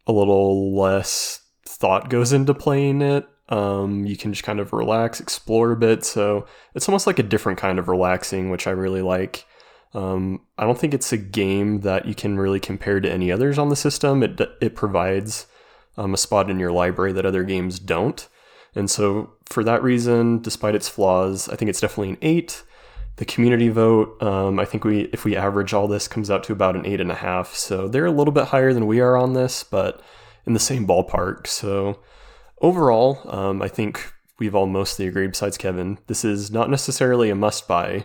a 0.06 0.12
little 0.12 0.76
less 0.76 1.40
thought 1.84 2.08
goes 2.08 2.32
into 2.32 2.54
playing 2.54 3.02
it. 3.02 3.28
Um, 3.50 4.06
you 4.06 4.16
can 4.16 4.32
just 4.32 4.42
kind 4.42 4.58
of 4.58 4.72
relax, 4.72 5.20
explore 5.20 5.72
a 5.72 5.76
bit. 5.76 6.02
So 6.02 6.46
it's 6.74 6.88
almost 6.88 7.06
like 7.06 7.18
a 7.18 7.22
different 7.22 7.58
kind 7.58 7.78
of 7.78 7.88
relaxing, 7.88 8.48
which 8.48 8.66
I 8.66 8.70
really 8.70 9.02
like. 9.02 9.44
Um, 9.92 10.40
I 10.56 10.64
don't 10.64 10.78
think 10.78 10.94
it's 10.94 11.12
a 11.12 11.18
game 11.18 11.80
that 11.80 12.06
you 12.06 12.14
can 12.14 12.38
really 12.38 12.58
compare 12.58 13.00
to 13.00 13.12
any 13.12 13.30
others 13.30 13.58
on 13.58 13.68
the 13.68 13.76
system. 13.76 14.22
It 14.22 14.40
it 14.62 14.74
provides 14.74 15.46
um, 15.98 16.14
a 16.14 16.16
spot 16.16 16.48
in 16.48 16.58
your 16.58 16.72
library 16.72 17.12
that 17.12 17.26
other 17.26 17.44
games 17.44 17.78
don't, 17.78 18.26
and 18.74 18.90
so 18.90 19.34
for 19.44 19.62
that 19.64 19.82
reason, 19.82 20.40
despite 20.40 20.74
its 20.74 20.88
flaws, 20.88 21.50
I 21.50 21.56
think 21.56 21.68
it's 21.68 21.82
definitely 21.82 22.10
an 22.14 22.18
eight. 22.22 22.64
The 23.16 23.26
community 23.26 23.68
vote, 23.68 24.20
um, 24.22 24.58
I 24.58 24.64
think 24.64 24.84
we 24.84 25.02
if 25.12 25.26
we 25.26 25.36
average 25.36 25.74
all 25.74 25.86
this 25.86 26.08
comes 26.08 26.30
out 26.30 26.44
to 26.44 26.52
about 26.54 26.76
an 26.76 26.86
eight 26.86 27.00
and 27.02 27.12
a 27.12 27.14
half. 27.26 27.54
So 27.54 27.88
they're 27.88 28.06
a 28.06 28.10
little 28.10 28.32
bit 28.32 28.46
higher 28.46 28.72
than 28.72 28.86
we 28.86 29.00
are 29.00 29.18
on 29.18 29.34
this, 29.34 29.62
but 29.62 30.00
in 30.46 30.52
the 30.52 30.60
same 30.60 30.86
ballpark. 30.86 31.46
So 31.46 32.00
overall, 32.60 33.20
um, 33.24 33.62
I 33.62 33.68
think 33.68 34.12
we've 34.38 34.54
all 34.54 34.66
mostly 34.66 35.06
agreed, 35.06 35.32
besides 35.32 35.56
Kevin, 35.56 35.98
this 36.06 36.24
is 36.24 36.50
not 36.50 36.70
necessarily 36.70 37.30
a 37.30 37.34
must 37.34 37.68
buy 37.68 38.04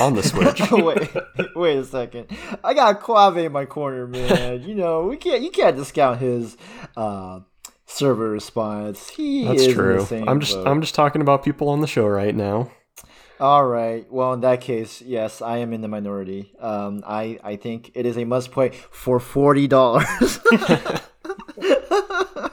on 0.00 0.14
the 0.14 0.22
Switch. 0.22 0.60
wait, 0.70 1.10
wait 1.54 1.78
a 1.78 1.84
second. 1.84 2.26
I 2.64 2.74
got 2.74 3.00
Quave 3.00 3.46
in 3.46 3.52
my 3.52 3.64
corner, 3.64 4.06
man. 4.06 4.62
You 4.62 4.74
know, 4.74 5.04
we 5.04 5.16
can't 5.16 5.42
you 5.42 5.50
can't 5.50 5.76
discount 5.76 6.20
his 6.20 6.56
uh, 6.96 7.40
server 7.86 8.30
response. 8.30 9.08
He 9.10 9.44
That's 9.44 9.66
true. 9.68 10.06
I'm 10.26 10.40
just 10.40 10.54
boat. 10.54 10.66
I'm 10.66 10.80
just 10.80 10.94
talking 10.94 11.22
about 11.22 11.44
people 11.44 11.68
on 11.68 11.80
the 11.80 11.86
show 11.86 12.06
right 12.06 12.34
now. 12.34 12.70
All 13.38 13.66
right. 13.66 14.10
Well, 14.10 14.32
in 14.32 14.40
that 14.40 14.62
case, 14.62 15.02
yes, 15.02 15.42
I 15.42 15.58
am 15.58 15.74
in 15.74 15.82
the 15.82 15.88
minority. 15.88 16.54
Um, 16.58 17.02
I 17.06 17.38
I 17.44 17.56
think 17.56 17.90
it 17.94 18.06
is 18.06 18.16
a 18.16 18.24
must 18.24 18.50
play 18.50 18.70
for 18.90 19.20
forty 19.20 19.68
dollars. 19.68 20.40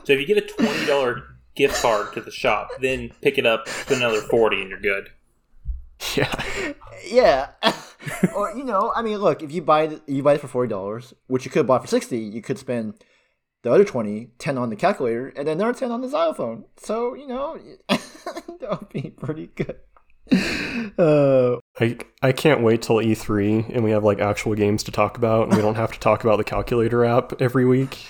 so 0.03 0.13
if 0.13 0.19
you 0.19 0.25
get 0.25 0.37
a 0.37 0.41
twenty 0.41 0.85
dollar 0.85 1.23
gift 1.55 1.81
card 1.81 2.13
to 2.13 2.21
the 2.21 2.31
shop, 2.31 2.69
then 2.81 3.11
pick 3.21 3.37
it 3.37 3.45
up 3.45 3.67
for 3.67 3.93
another 3.93 4.21
forty, 4.21 4.61
and 4.61 4.69
you're 4.69 4.79
good. 4.79 5.09
Yeah. 6.15 6.73
Yeah. 7.05 7.49
or 8.35 8.51
you 8.55 8.63
know, 8.63 8.91
I 8.95 9.01
mean, 9.01 9.17
look, 9.17 9.41
if 9.43 9.51
you 9.51 9.61
buy 9.61 9.83
it, 9.83 10.01
you 10.07 10.23
buy 10.23 10.35
it 10.35 10.41
for 10.41 10.47
forty 10.47 10.69
dollars, 10.69 11.13
which 11.27 11.45
you 11.45 11.51
could 11.51 11.67
buy 11.67 11.79
for 11.79 11.87
sixty, 11.87 12.19
you 12.19 12.41
could 12.41 12.57
spend 12.57 13.03
the 13.63 13.71
other 13.71 13.85
20, 13.85 14.31
10 14.39 14.57
on 14.57 14.69
the 14.69 14.75
calculator, 14.75 15.29
and 15.29 15.47
then 15.47 15.57
another 15.57 15.77
ten 15.77 15.91
on 15.91 16.01
the 16.01 16.09
xylophone. 16.09 16.65
So 16.77 17.13
you 17.13 17.27
know, 17.27 17.57
that 17.89 18.77
would 18.79 18.89
be 18.89 19.09
pretty 19.09 19.47
good. 19.55 19.77
Uh, 20.97 21.57
I 21.79 21.97
I 22.21 22.31
can't 22.31 22.61
wait 22.61 22.81
till 22.81 22.95
E3 22.95 23.69
and 23.73 23.83
we 23.83 23.91
have 23.91 24.03
like 24.03 24.19
actual 24.19 24.55
games 24.55 24.83
to 24.83 24.91
talk 24.91 25.17
about, 25.17 25.47
and 25.47 25.55
we 25.55 25.61
don't 25.61 25.75
have 25.75 25.91
to 25.91 25.99
talk 25.99 26.23
about 26.23 26.37
the 26.37 26.43
calculator 26.43 27.05
app 27.05 27.41
every 27.41 27.65
week. 27.65 28.07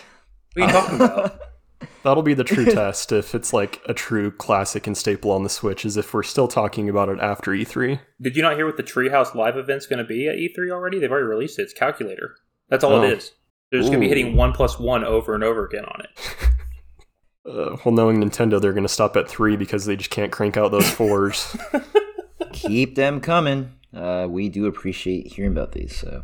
What 0.53 0.63
are 0.63 0.67
you 0.67 0.71
talking 0.71 0.95
about? 0.95 1.39
That'll 2.03 2.23
be 2.23 2.33
the 2.33 2.43
true 2.43 2.65
test 2.65 3.11
if 3.11 3.33
it's 3.33 3.53
like 3.53 3.81
a 3.87 3.93
true 3.93 4.31
classic 4.31 4.87
and 4.87 4.97
staple 4.97 5.31
on 5.31 5.43
the 5.43 5.49
Switch, 5.49 5.85
is 5.85 5.97
if 5.97 6.13
we're 6.13 6.23
still 6.23 6.47
talking 6.47 6.89
about 6.89 7.09
it 7.09 7.19
after 7.19 7.51
E3. 7.51 7.99
Did 8.21 8.35
you 8.35 8.41
not 8.41 8.55
hear 8.55 8.65
what 8.65 8.77
the 8.77 8.83
Treehouse 8.83 9.35
Live 9.35 9.57
event's 9.57 9.85
going 9.85 9.99
to 9.99 10.05
be 10.05 10.27
at 10.27 10.35
E3 10.35 10.71
already? 10.71 10.99
They've 10.99 11.11
already 11.11 11.27
released 11.27 11.59
it. 11.59 11.63
It's 11.63 11.73
Calculator. 11.73 12.35
That's 12.69 12.83
all 12.83 12.93
oh. 12.93 13.03
it 13.03 13.17
is. 13.17 13.31
They're 13.71 13.79
just 13.79 13.91
going 13.91 14.01
to 14.01 14.05
be 14.05 14.09
hitting 14.09 14.35
one 14.35 14.53
plus 14.53 14.79
one 14.79 15.03
over 15.03 15.33
and 15.33 15.43
over 15.43 15.65
again 15.65 15.85
on 15.85 16.01
it. 16.01 16.09
Uh, 17.45 17.75
well, 17.83 17.93
knowing 17.93 18.23
Nintendo, 18.23 18.61
they're 18.61 18.71
going 18.71 18.85
to 18.85 18.87
stop 18.87 19.17
at 19.17 19.27
three 19.27 19.57
because 19.57 19.83
they 19.83 19.97
just 19.97 20.09
can't 20.09 20.31
crank 20.31 20.55
out 20.55 20.71
those 20.71 20.89
fours. 20.89 21.57
Keep 22.53 22.95
them 22.95 23.19
coming. 23.19 23.73
Uh, 23.93 24.27
we 24.29 24.47
do 24.47 24.65
appreciate 24.65 25.27
hearing 25.27 25.51
about 25.51 25.73
these. 25.73 25.93
So. 25.93 26.23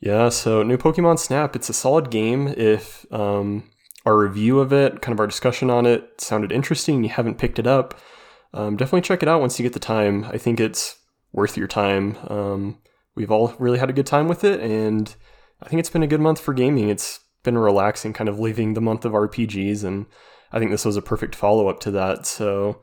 Yeah, 0.00 0.28
so 0.28 0.62
new 0.62 0.76
Pokemon 0.76 1.18
Snap, 1.18 1.56
it's 1.56 1.70
a 1.70 1.74
solid 1.74 2.10
game. 2.10 2.48
If 2.48 3.10
um, 3.12 3.70
our 4.04 4.18
review 4.18 4.60
of 4.60 4.72
it, 4.72 5.00
kind 5.00 5.12
of 5.12 5.20
our 5.20 5.26
discussion 5.26 5.70
on 5.70 5.86
it, 5.86 6.20
sounded 6.20 6.52
interesting, 6.52 7.02
you 7.02 7.10
haven't 7.10 7.38
picked 7.38 7.58
it 7.58 7.66
up, 7.66 7.98
um, 8.52 8.76
definitely 8.76 9.00
check 9.02 9.22
it 9.22 9.28
out 9.28 9.40
once 9.40 9.58
you 9.58 9.62
get 9.62 9.72
the 9.72 9.78
time. 9.80 10.24
I 10.24 10.38
think 10.38 10.60
it's 10.60 10.98
worth 11.32 11.56
your 11.56 11.66
time. 11.66 12.16
Um, 12.28 12.78
we've 13.14 13.30
all 13.30 13.54
really 13.58 13.78
had 13.78 13.90
a 13.90 13.94
good 13.94 14.06
time 14.06 14.28
with 14.28 14.44
it, 14.44 14.60
and 14.60 15.14
I 15.62 15.68
think 15.68 15.80
it's 15.80 15.90
been 15.90 16.02
a 16.02 16.08
good 16.08 16.20
month 16.20 16.40
for 16.40 16.52
gaming. 16.54 16.88
It's 16.88 17.20
been 17.42 17.58
relaxing, 17.58 18.12
kind 18.12 18.28
of 18.28 18.38
leaving 18.38 18.74
the 18.74 18.80
month 18.82 19.04
of 19.04 19.12
RPGs, 19.12 19.82
and 19.82 20.06
I 20.52 20.58
think 20.58 20.70
this 20.70 20.84
was 20.84 20.96
a 20.96 21.02
perfect 21.02 21.34
follow 21.34 21.68
up 21.68 21.80
to 21.80 21.90
that. 21.92 22.26
So, 22.26 22.82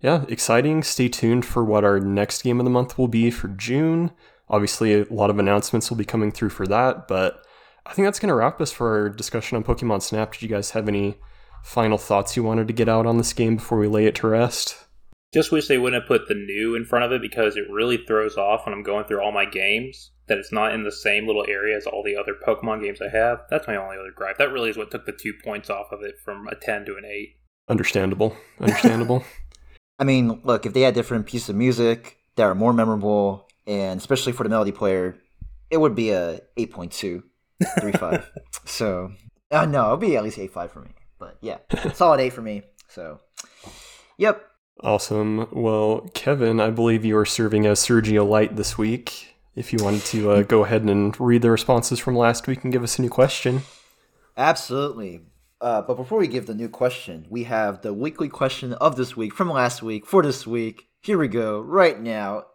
yeah, 0.00 0.24
exciting. 0.28 0.82
Stay 0.82 1.08
tuned 1.08 1.44
for 1.44 1.64
what 1.64 1.84
our 1.84 1.98
next 1.98 2.42
game 2.42 2.60
of 2.60 2.64
the 2.64 2.70
month 2.70 2.98
will 2.98 3.08
be 3.08 3.30
for 3.30 3.48
June. 3.48 4.12
Obviously, 4.48 5.00
a 5.00 5.06
lot 5.10 5.30
of 5.30 5.38
announcements 5.38 5.90
will 5.90 5.96
be 5.96 6.04
coming 6.04 6.30
through 6.30 6.50
for 6.50 6.66
that, 6.66 7.08
but 7.08 7.44
I 7.86 7.92
think 7.94 8.06
that's 8.06 8.18
going 8.18 8.28
to 8.28 8.34
wrap 8.34 8.60
us 8.60 8.70
for 8.72 9.00
our 9.00 9.08
discussion 9.08 9.56
on 9.56 9.64
Pokemon 9.64 10.02
Snap. 10.02 10.32
Did 10.32 10.42
you 10.42 10.48
guys 10.48 10.70
have 10.70 10.88
any 10.88 11.16
final 11.62 11.98
thoughts 11.98 12.36
you 12.36 12.42
wanted 12.42 12.68
to 12.68 12.74
get 12.74 12.88
out 12.88 13.06
on 13.06 13.18
this 13.18 13.32
game 13.32 13.56
before 13.56 13.78
we 13.78 13.88
lay 13.88 14.06
it 14.06 14.14
to 14.16 14.28
rest? 14.28 14.84
Just 15.32 15.50
wish 15.50 15.66
they 15.66 15.78
wouldn't 15.78 16.02
have 16.02 16.08
put 16.08 16.28
the 16.28 16.34
new 16.34 16.74
in 16.74 16.84
front 16.84 17.06
of 17.06 17.12
it 17.12 17.22
because 17.22 17.56
it 17.56 17.70
really 17.70 17.96
throws 17.96 18.36
off 18.36 18.66
when 18.66 18.74
I'm 18.74 18.82
going 18.82 19.06
through 19.06 19.22
all 19.22 19.32
my 19.32 19.46
games 19.46 20.10
that 20.28 20.38
it's 20.38 20.52
not 20.52 20.74
in 20.74 20.84
the 20.84 20.92
same 20.92 21.26
little 21.26 21.46
area 21.48 21.76
as 21.76 21.86
all 21.86 22.02
the 22.02 22.16
other 22.16 22.34
Pokemon 22.46 22.82
games 22.82 23.00
I 23.00 23.08
have. 23.08 23.40
That's 23.50 23.66
my 23.66 23.76
only 23.76 23.96
other 23.96 24.12
gripe. 24.14 24.38
That 24.38 24.52
really 24.52 24.70
is 24.70 24.76
what 24.76 24.90
took 24.90 25.06
the 25.06 25.12
two 25.12 25.32
points 25.42 25.70
off 25.70 25.86
of 25.90 26.02
it 26.02 26.16
from 26.22 26.46
a 26.48 26.54
10 26.54 26.84
to 26.86 26.96
an 26.96 27.04
8. 27.04 27.36
Understandable. 27.68 28.36
Understandable. 28.60 29.24
I 29.98 30.04
mean, 30.04 30.40
look, 30.44 30.66
if 30.66 30.74
they 30.74 30.82
had 30.82 30.94
different 30.94 31.26
pieces 31.26 31.48
of 31.48 31.56
music 31.56 32.18
that 32.36 32.44
are 32.44 32.54
more 32.54 32.72
memorable 32.72 33.48
and 33.66 33.98
especially 33.98 34.32
for 34.32 34.42
the 34.42 34.48
melody 34.48 34.72
player, 34.72 35.16
it 35.70 35.78
would 35.78 35.94
be 35.94 36.10
a 36.10 36.40
8.2, 36.56 37.22
3.5. 37.62 38.26
so, 38.64 39.12
uh, 39.50 39.66
no, 39.66 39.84
it'll 39.84 39.96
be 39.96 40.16
at 40.16 40.24
least 40.24 40.38
8.5 40.38 40.70
for 40.70 40.80
me. 40.80 40.90
But 41.18 41.38
yeah, 41.40 41.58
solid 41.94 42.20
8 42.20 42.32
for 42.32 42.42
me. 42.42 42.62
So, 42.88 43.20
yep. 44.18 44.44
Awesome. 44.80 45.48
Well, 45.52 46.08
Kevin, 46.14 46.60
I 46.60 46.70
believe 46.70 47.04
you 47.04 47.16
are 47.16 47.26
serving 47.26 47.66
as 47.66 47.80
Sergio 47.80 48.28
Light 48.28 48.56
this 48.56 48.76
week. 48.76 49.36
If 49.54 49.72
you 49.72 49.78
wanted 49.82 50.02
to 50.06 50.30
uh, 50.30 50.42
go 50.42 50.64
ahead 50.64 50.82
and 50.82 51.18
read 51.20 51.42
the 51.42 51.50
responses 51.50 51.98
from 51.98 52.16
last 52.16 52.46
week 52.46 52.64
and 52.64 52.72
give 52.72 52.82
us 52.82 52.98
a 52.98 53.02
new 53.02 53.10
question. 53.10 53.62
Absolutely. 54.36 55.20
Uh, 55.60 55.82
but 55.82 55.94
before 55.94 56.18
we 56.18 56.26
give 56.26 56.46
the 56.46 56.54
new 56.54 56.68
question, 56.68 57.26
we 57.30 57.44
have 57.44 57.82
the 57.82 57.94
weekly 57.94 58.28
question 58.28 58.72
of 58.74 58.96
this 58.96 59.16
week 59.16 59.32
from 59.32 59.50
last 59.50 59.82
week 59.82 60.06
for 60.06 60.22
this 60.22 60.46
week. 60.46 60.88
Here 61.02 61.18
we 61.18 61.28
go, 61.28 61.60
right 61.60 62.00
now 62.00 62.46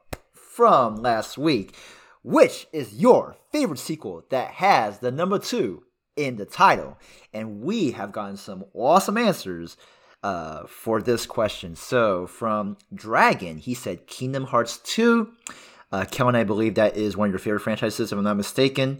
from 0.58 0.96
last 0.96 1.38
week. 1.38 1.76
Which 2.24 2.66
is 2.74 2.96
your 2.96 3.38
favorite 3.52 3.78
sequel 3.78 4.26
that 4.32 4.56
has 4.56 4.98
the 4.98 5.12
number 5.12 5.38
two 5.38 5.84
in 6.16 6.38
the 6.38 6.46
title? 6.46 6.98
And 7.32 7.62
we 7.62 7.92
have 7.92 8.12
gotten 8.12 8.38
some 8.38 8.66
awesome 8.74 9.18
answers 9.18 9.78
uh, 10.24 10.66
for 10.66 11.00
this 11.00 11.28
question. 11.28 11.76
So 11.76 12.26
from 12.26 12.78
Dragon, 12.92 13.60
he 13.60 13.76
said 13.76 14.08
Kingdom 14.08 14.46
Hearts 14.46 14.80
2. 14.80 15.32
Uh, 15.92 16.06
Kellen, 16.10 16.36
I 16.36 16.44
believe 16.44 16.74
that 16.76 16.98
is 16.98 17.16
one 17.16 17.30
of 17.30 17.34
your 17.34 17.40
favorite 17.40 17.62
franchises, 17.62 18.12
if 18.12 18.18
I'm 18.18 18.24
not 18.24 18.36
mistaken. 18.36 19.00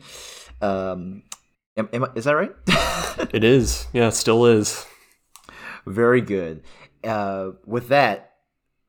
Um, 0.62 1.24
am, 1.76 1.90
am, 1.92 2.06
is 2.14 2.26
that 2.26 2.34
right? 2.34 2.54
it 3.34 3.44
is. 3.44 3.88
Yeah, 3.94 4.10
it 4.10 4.14
still 4.14 4.46
is. 4.46 4.86
Very 5.88 6.22
good. 6.22 6.62
Uh, 7.04 7.54
with 7.66 7.88
that, 7.88 8.37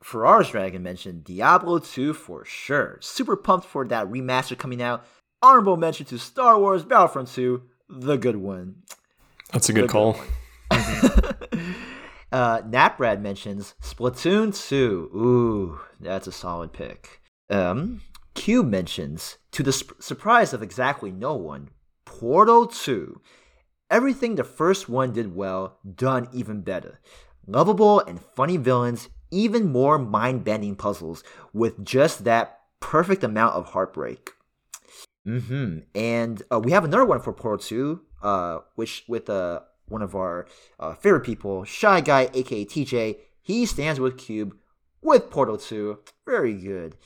Ferrar's 0.08 0.48
Dragon 0.48 0.82
mentioned 0.82 1.24
Diablo 1.24 1.78
2 1.78 2.14
for 2.14 2.42
sure. 2.42 2.96
Super 3.02 3.36
pumped 3.36 3.66
for 3.66 3.86
that 3.88 4.06
remaster 4.06 4.56
coming 4.56 4.80
out. 4.80 5.04
Honorable 5.42 5.76
mention 5.76 6.06
to 6.06 6.18
Star 6.18 6.58
Wars 6.58 6.82
Battlefront 6.82 7.28
2, 7.28 7.60
the 7.90 8.16
good 8.16 8.36
one. 8.36 8.84
That's 9.52 9.68
a 9.68 9.74
good 9.74 9.84
the 9.84 9.88
call. 9.88 10.18
Good 10.70 11.50
uh, 12.32 12.62
Naprad 12.62 13.20
mentions 13.20 13.74
Splatoon 13.82 14.58
2. 14.58 15.10
Ooh, 15.14 15.80
that's 16.00 16.26
a 16.26 16.32
solid 16.32 16.72
pick. 16.72 17.20
Um, 17.50 18.00
Q 18.32 18.62
mentions, 18.62 19.36
to 19.52 19.62
the 19.62 19.72
sp- 19.76 20.00
surprise 20.00 20.54
of 20.54 20.62
exactly 20.62 21.12
no 21.12 21.34
one, 21.34 21.68
Portal 22.06 22.66
2. 22.66 23.20
Everything 23.90 24.36
the 24.36 24.44
first 24.44 24.88
one 24.88 25.12
did 25.12 25.36
well, 25.36 25.76
done 25.94 26.30
even 26.32 26.62
better. 26.62 26.98
Lovable 27.46 28.00
and 28.00 28.18
funny 28.34 28.56
villains 28.56 29.10
even 29.30 29.70
more 29.70 29.98
mind 29.98 30.44
bending 30.44 30.76
puzzles 30.76 31.22
with 31.52 31.84
just 31.84 32.24
that 32.24 32.60
perfect 32.80 33.24
amount 33.24 33.54
of 33.54 33.66
heartbreak. 33.66 34.30
Mm-hmm. 35.26 35.80
And 35.94 36.42
uh, 36.50 36.60
we 36.60 36.72
have 36.72 36.84
another 36.84 37.04
one 37.04 37.20
for 37.20 37.32
Portal 37.32 37.58
2, 37.58 38.00
uh, 38.22 38.58
which 38.76 39.04
with 39.08 39.28
uh, 39.28 39.60
one 39.86 40.02
of 40.02 40.14
our 40.14 40.46
uh, 40.78 40.94
favorite 40.94 41.24
people, 41.24 41.64
Shy 41.64 42.00
Guy, 42.00 42.30
aka 42.32 42.64
TJ. 42.64 43.16
He 43.42 43.66
stands 43.66 44.00
with 44.00 44.18
Cube 44.18 44.56
with 45.02 45.30
Portal 45.30 45.56
2. 45.56 45.98
Very 46.26 46.54
good. 46.54 46.96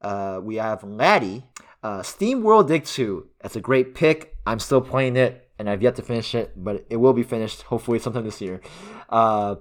Uh, 0.00 0.40
we 0.42 0.56
have 0.56 0.82
Laddie, 0.82 1.44
uh, 1.82 2.00
SteamWorld 2.00 2.68
Dig 2.68 2.84
2. 2.84 3.26
That's 3.40 3.56
a 3.56 3.60
great 3.60 3.94
pick. 3.94 4.36
I'm 4.46 4.58
still 4.58 4.80
playing 4.80 5.16
it, 5.16 5.48
and 5.58 5.68
I've 5.68 5.82
yet 5.82 5.96
to 5.96 6.02
finish 6.02 6.34
it, 6.34 6.52
but 6.56 6.86
it 6.88 6.96
will 6.96 7.12
be 7.12 7.22
finished 7.22 7.62
hopefully 7.62 7.98
sometime 7.98 8.24
this 8.24 8.40
year. 8.40 8.60
Uh, 9.08 9.56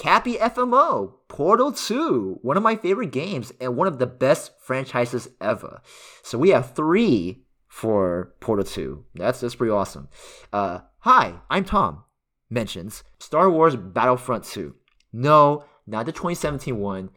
Cappy 0.00 0.36
FMO, 0.36 1.12
Portal 1.28 1.72
2, 1.72 2.38
one 2.40 2.56
of 2.56 2.62
my 2.62 2.74
favorite 2.74 3.12
games 3.12 3.52
and 3.60 3.76
one 3.76 3.86
of 3.86 3.98
the 3.98 4.06
best 4.06 4.52
franchises 4.58 5.28
ever. 5.42 5.82
So 6.22 6.38
we 6.38 6.48
have 6.50 6.74
three 6.74 7.44
for 7.68 8.32
Portal 8.40 8.64
2. 8.64 9.04
That's 9.16 9.40
that's 9.40 9.56
pretty 9.56 9.72
awesome. 9.72 10.08
Uh, 10.54 10.78
hi, 11.00 11.34
I'm 11.50 11.66
Tom. 11.66 12.04
mentions 12.48 13.04
Star 13.18 13.50
Wars 13.50 13.76
Battlefront 13.76 14.44
2. 14.44 14.74
No, 15.12 15.66
not 15.86 16.06
the 16.06 16.12
2017 16.12 16.78
one. 16.78 17.10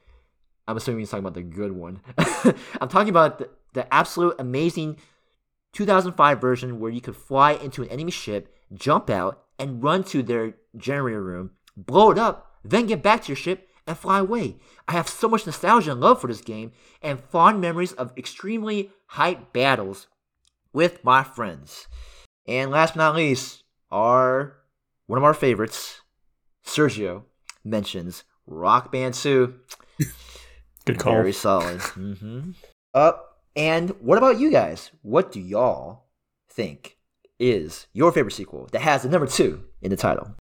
I'm 0.67 0.75
assuming 0.75 0.99
he's 0.99 1.09
talking 1.09 1.23
about 1.23 1.35
the 1.35 1.41
good 1.41 1.71
one. 1.71 2.01
I'm 2.81 2.89
talking 2.89 3.07
about 3.07 3.39
the, 3.39 3.49
the 3.75 3.93
absolute 3.93 4.35
amazing 4.39 4.97
2005 5.71 6.41
version 6.41 6.81
where 6.81 6.91
you 6.91 6.99
could 6.99 7.15
fly 7.15 7.53
into 7.53 7.81
an 7.81 7.87
enemy 7.87 8.11
ship, 8.11 8.53
jump 8.73 9.09
out, 9.09 9.41
and 9.57 9.81
run 9.81 10.03
to 10.03 10.21
their 10.21 10.55
generator 10.75 11.23
room, 11.23 11.51
blow 11.77 12.11
it 12.11 12.17
up, 12.17 12.49
then 12.63 12.87
get 12.87 13.03
back 13.03 13.23
to 13.23 13.27
your 13.29 13.35
ship 13.35 13.69
and 13.85 13.97
fly 13.97 14.19
away. 14.19 14.57
I 14.87 14.93
have 14.93 15.07
so 15.07 15.27
much 15.27 15.45
nostalgia 15.45 15.91
and 15.91 16.01
love 16.01 16.21
for 16.21 16.27
this 16.27 16.41
game 16.41 16.71
and 17.01 17.19
fond 17.19 17.61
memories 17.61 17.93
of 17.93 18.17
extremely 18.17 18.91
hype 19.07 19.53
battles 19.53 20.07
with 20.71 21.03
my 21.03 21.23
friends. 21.23 21.87
And 22.47 22.71
last 22.71 22.95
but 22.95 23.03
not 23.03 23.15
least, 23.15 23.63
our 23.91 24.57
one 25.07 25.17
of 25.17 25.23
our 25.23 25.33
favorites, 25.33 26.01
Sergio, 26.65 27.23
mentions 27.63 28.23
Rock 28.45 28.91
Band 28.91 29.13
2. 29.13 29.53
Good 30.85 30.99
call. 30.99 31.13
Very 31.13 31.33
solid. 31.33 31.79
mm-hmm. 31.79 32.51
Uh, 32.93 33.13
and 33.55 33.91
what 34.01 34.17
about 34.17 34.39
you 34.39 34.51
guys? 34.51 34.91
What 35.01 35.31
do 35.31 35.39
y'all 35.39 36.05
think 36.49 36.97
is 37.39 37.87
your 37.93 38.11
favorite 38.11 38.31
sequel 38.33 38.67
that 38.71 38.81
has 38.81 39.03
the 39.03 39.09
number 39.09 39.27
two 39.27 39.63
in 39.81 39.89
the 39.89 39.97
title? 39.97 40.35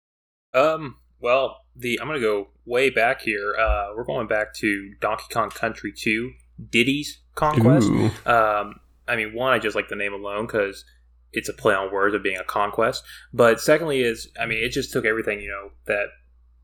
Um, 0.54 0.96
well, 1.20 1.59
the 1.76 2.00
I'm 2.00 2.06
gonna 2.06 2.20
go 2.20 2.48
way 2.64 2.90
back 2.90 3.22
here. 3.22 3.54
Uh, 3.58 3.92
we're 3.96 4.04
going 4.04 4.26
back 4.26 4.54
to 4.54 4.94
Donkey 5.00 5.24
Kong 5.32 5.50
Country 5.50 5.92
2, 5.92 6.32
Diddy's 6.70 7.20
Kong 7.34 7.60
Quest. 7.60 7.88
Um, 8.26 8.80
I 9.08 9.16
mean, 9.16 9.34
one, 9.34 9.52
I 9.52 9.58
just 9.58 9.74
like 9.74 9.88
the 9.88 9.96
name 9.96 10.12
alone 10.12 10.46
because 10.46 10.84
it's 11.32 11.48
a 11.48 11.52
play 11.52 11.74
on 11.74 11.92
words 11.92 12.14
of 12.14 12.22
being 12.22 12.38
a 12.38 12.44
conquest. 12.44 13.02
But 13.32 13.60
secondly, 13.60 14.02
is 14.02 14.28
I 14.38 14.46
mean, 14.46 14.62
it 14.62 14.70
just 14.70 14.92
took 14.92 15.04
everything 15.04 15.40
you 15.40 15.48
know 15.48 15.70
that 15.86 16.06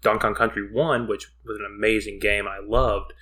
Donkey 0.03 0.21
Kong 0.21 0.35
Country 0.35 0.71
One, 0.71 1.09
which 1.09 1.29
was 1.45 1.59
an 1.59 1.67
amazing 1.67 2.19
game 2.21 2.47
I 2.47 2.59
loved, 2.65 3.13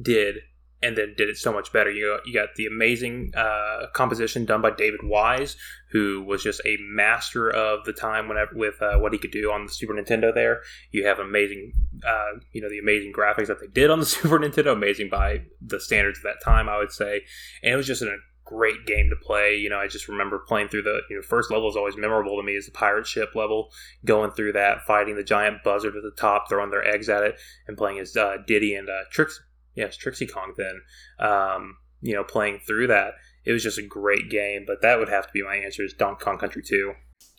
did, 0.00 0.36
and 0.82 0.96
then 0.96 1.14
did 1.16 1.28
it 1.28 1.36
so 1.36 1.52
much 1.52 1.72
better. 1.72 1.90
You 1.90 2.16
got, 2.16 2.26
you 2.26 2.34
got 2.34 2.54
the 2.56 2.66
amazing 2.66 3.32
uh, 3.36 3.86
composition 3.94 4.44
done 4.44 4.62
by 4.62 4.70
David 4.70 5.00
Wise, 5.04 5.56
who 5.90 6.22
was 6.22 6.42
just 6.42 6.60
a 6.64 6.76
master 6.80 7.50
of 7.50 7.84
the 7.84 7.92
time 7.92 8.28
whenever 8.28 8.50
with 8.54 8.80
uh, 8.82 8.98
what 8.98 9.12
he 9.12 9.18
could 9.18 9.30
do 9.30 9.50
on 9.52 9.66
the 9.66 9.72
Super 9.72 9.94
Nintendo. 9.94 10.34
There, 10.34 10.62
you 10.90 11.06
have 11.06 11.18
amazing, 11.18 11.72
uh, 12.06 12.40
you 12.52 12.60
know, 12.60 12.68
the 12.68 12.78
amazing 12.78 13.12
graphics 13.12 13.46
that 13.46 13.60
they 13.60 13.68
did 13.68 13.90
on 13.90 14.00
the 14.00 14.06
Super 14.12 14.38
Nintendo, 14.38 14.72
amazing 14.72 15.08
by 15.08 15.42
the 15.60 15.80
standards 15.80 16.18
of 16.18 16.24
that 16.24 16.42
time, 16.44 16.68
I 16.68 16.78
would 16.78 16.92
say, 16.92 17.22
and 17.62 17.74
it 17.74 17.76
was 17.76 17.86
just 17.86 18.02
a 18.02 18.16
great 18.44 18.86
game 18.86 19.08
to 19.08 19.16
play. 19.16 19.56
You 19.56 19.70
know, 19.70 19.78
I 19.78 19.86
just 19.88 20.08
remember 20.08 20.38
playing 20.38 20.68
through 20.68 20.82
the 20.82 21.00
you 21.08 21.16
know 21.16 21.22
first 21.22 21.50
level 21.50 21.68
is 21.68 21.76
always 21.76 21.96
memorable 21.96 22.36
to 22.36 22.42
me 22.42 22.54
is 22.54 22.66
the 22.66 22.72
pirate 22.72 23.06
ship 23.06 23.34
level, 23.34 23.70
going 24.04 24.30
through 24.32 24.52
that, 24.52 24.82
fighting 24.82 25.16
the 25.16 25.24
giant 25.24 25.62
buzzard 25.62 25.96
at 25.96 26.02
the 26.02 26.10
top, 26.10 26.48
throwing 26.48 26.70
their 26.70 26.86
eggs 26.86 27.08
at 27.08 27.22
it, 27.22 27.36
and 27.68 27.76
playing 27.76 27.98
as 27.98 28.16
uh, 28.16 28.36
Diddy 28.46 28.74
and 28.74 28.88
uh, 28.88 29.04
Trix, 29.10 29.40
yes, 29.74 29.96
Dixie 29.96 30.26
Kong. 30.26 30.54
Then, 30.56 30.80
um, 31.18 31.76
you 32.00 32.14
know, 32.14 32.24
playing 32.24 32.60
through 32.66 32.88
that, 32.88 33.14
it 33.44 33.52
was 33.52 33.62
just 33.62 33.78
a 33.78 33.86
great 33.86 34.30
game. 34.30 34.64
But 34.66 34.82
that 34.82 34.98
would 34.98 35.08
have 35.08 35.26
to 35.26 35.32
be 35.32 35.42
my 35.42 35.56
answer 35.56 35.84
is 35.84 35.92
Donkey 35.92 36.24
Kong 36.24 36.38
Country 36.38 36.62
Two. 36.62 36.94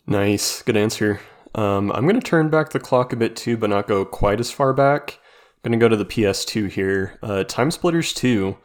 Nice. 0.06 0.62
Good 0.62 0.76
answer. 0.76 1.20
Um, 1.54 1.92
I'm 1.92 2.02
going 2.02 2.20
to 2.20 2.26
turn 2.26 2.50
back 2.50 2.70
the 2.70 2.80
clock 2.80 3.12
a 3.12 3.16
bit 3.16 3.36
too, 3.36 3.56
but 3.56 3.70
not 3.70 3.86
go 3.86 4.04
quite 4.04 4.40
as 4.40 4.50
far 4.50 4.72
back. 4.72 5.18
I'm 5.64 5.70
going 5.70 5.78
to 5.78 5.84
go 5.84 5.88
to 5.88 5.96
the 5.96 6.04
PS2 6.04 6.70
here. 6.70 7.18
Uh, 7.22 7.44
TimeSplitters 7.46 8.14
2 8.14 8.56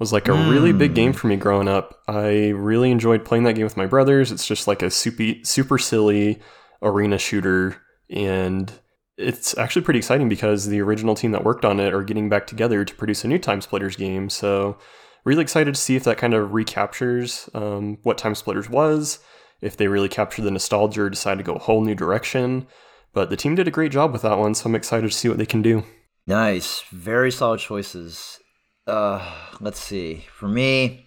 was 0.00 0.12
like 0.12 0.28
a 0.28 0.32
really 0.32 0.72
big 0.72 0.94
game 0.94 1.12
for 1.12 1.26
me 1.28 1.36
growing 1.36 1.68
up. 1.68 2.00
I 2.08 2.48
really 2.48 2.90
enjoyed 2.90 3.24
playing 3.24 3.44
that 3.44 3.52
game 3.52 3.64
with 3.64 3.76
my 3.76 3.86
brothers. 3.86 4.32
It's 4.32 4.46
just 4.46 4.66
like 4.66 4.82
a 4.82 4.90
super, 4.90 5.34
super 5.44 5.78
silly 5.78 6.40
arena 6.82 7.18
shooter. 7.18 7.76
And 8.08 8.72
it's 9.20 9.56
actually 9.58 9.82
pretty 9.82 9.98
exciting 9.98 10.28
because 10.28 10.66
the 10.66 10.80
original 10.80 11.14
team 11.14 11.32
that 11.32 11.44
worked 11.44 11.64
on 11.64 11.78
it 11.78 11.92
are 11.92 12.02
getting 12.02 12.28
back 12.28 12.46
together 12.46 12.84
to 12.84 12.94
produce 12.94 13.24
a 13.24 13.28
new 13.28 13.38
TimeSplitters 13.38 13.96
game. 13.96 14.30
So, 14.30 14.78
really 15.24 15.42
excited 15.42 15.74
to 15.74 15.80
see 15.80 15.96
if 15.96 16.04
that 16.04 16.18
kind 16.18 16.34
of 16.34 16.52
recaptures 16.52 17.48
um, 17.54 17.98
what 18.02 18.18
TimeSplitters 18.18 18.68
was, 18.68 19.20
if 19.60 19.76
they 19.76 19.88
really 19.88 20.08
capture 20.08 20.42
the 20.42 20.50
nostalgia 20.50 21.02
or 21.02 21.10
decide 21.10 21.38
to 21.38 21.44
go 21.44 21.54
a 21.54 21.58
whole 21.58 21.84
new 21.84 21.94
direction. 21.94 22.66
But 23.12 23.30
the 23.30 23.36
team 23.36 23.54
did 23.54 23.68
a 23.68 23.72
great 23.72 23.92
job 23.92 24.12
with 24.12 24.22
that 24.22 24.38
one, 24.38 24.54
so 24.54 24.68
I'm 24.68 24.74
excited 24.74 25.10
to 25.10 25.16
see 25.16 25.28
what 25.28 25.38
they 25.38 25.46
can 25.46 25.62
do. 25.62 25.84
Nice. 26.26 26.82
Very 26.90 27.32
solid 27.32 27.60
choices. 27.60 28.38
Uh, 28.86 29.34
let's 29.60 29.80
see. 29.80 30.26
For 30.32 30.48
me, 30.48 31.06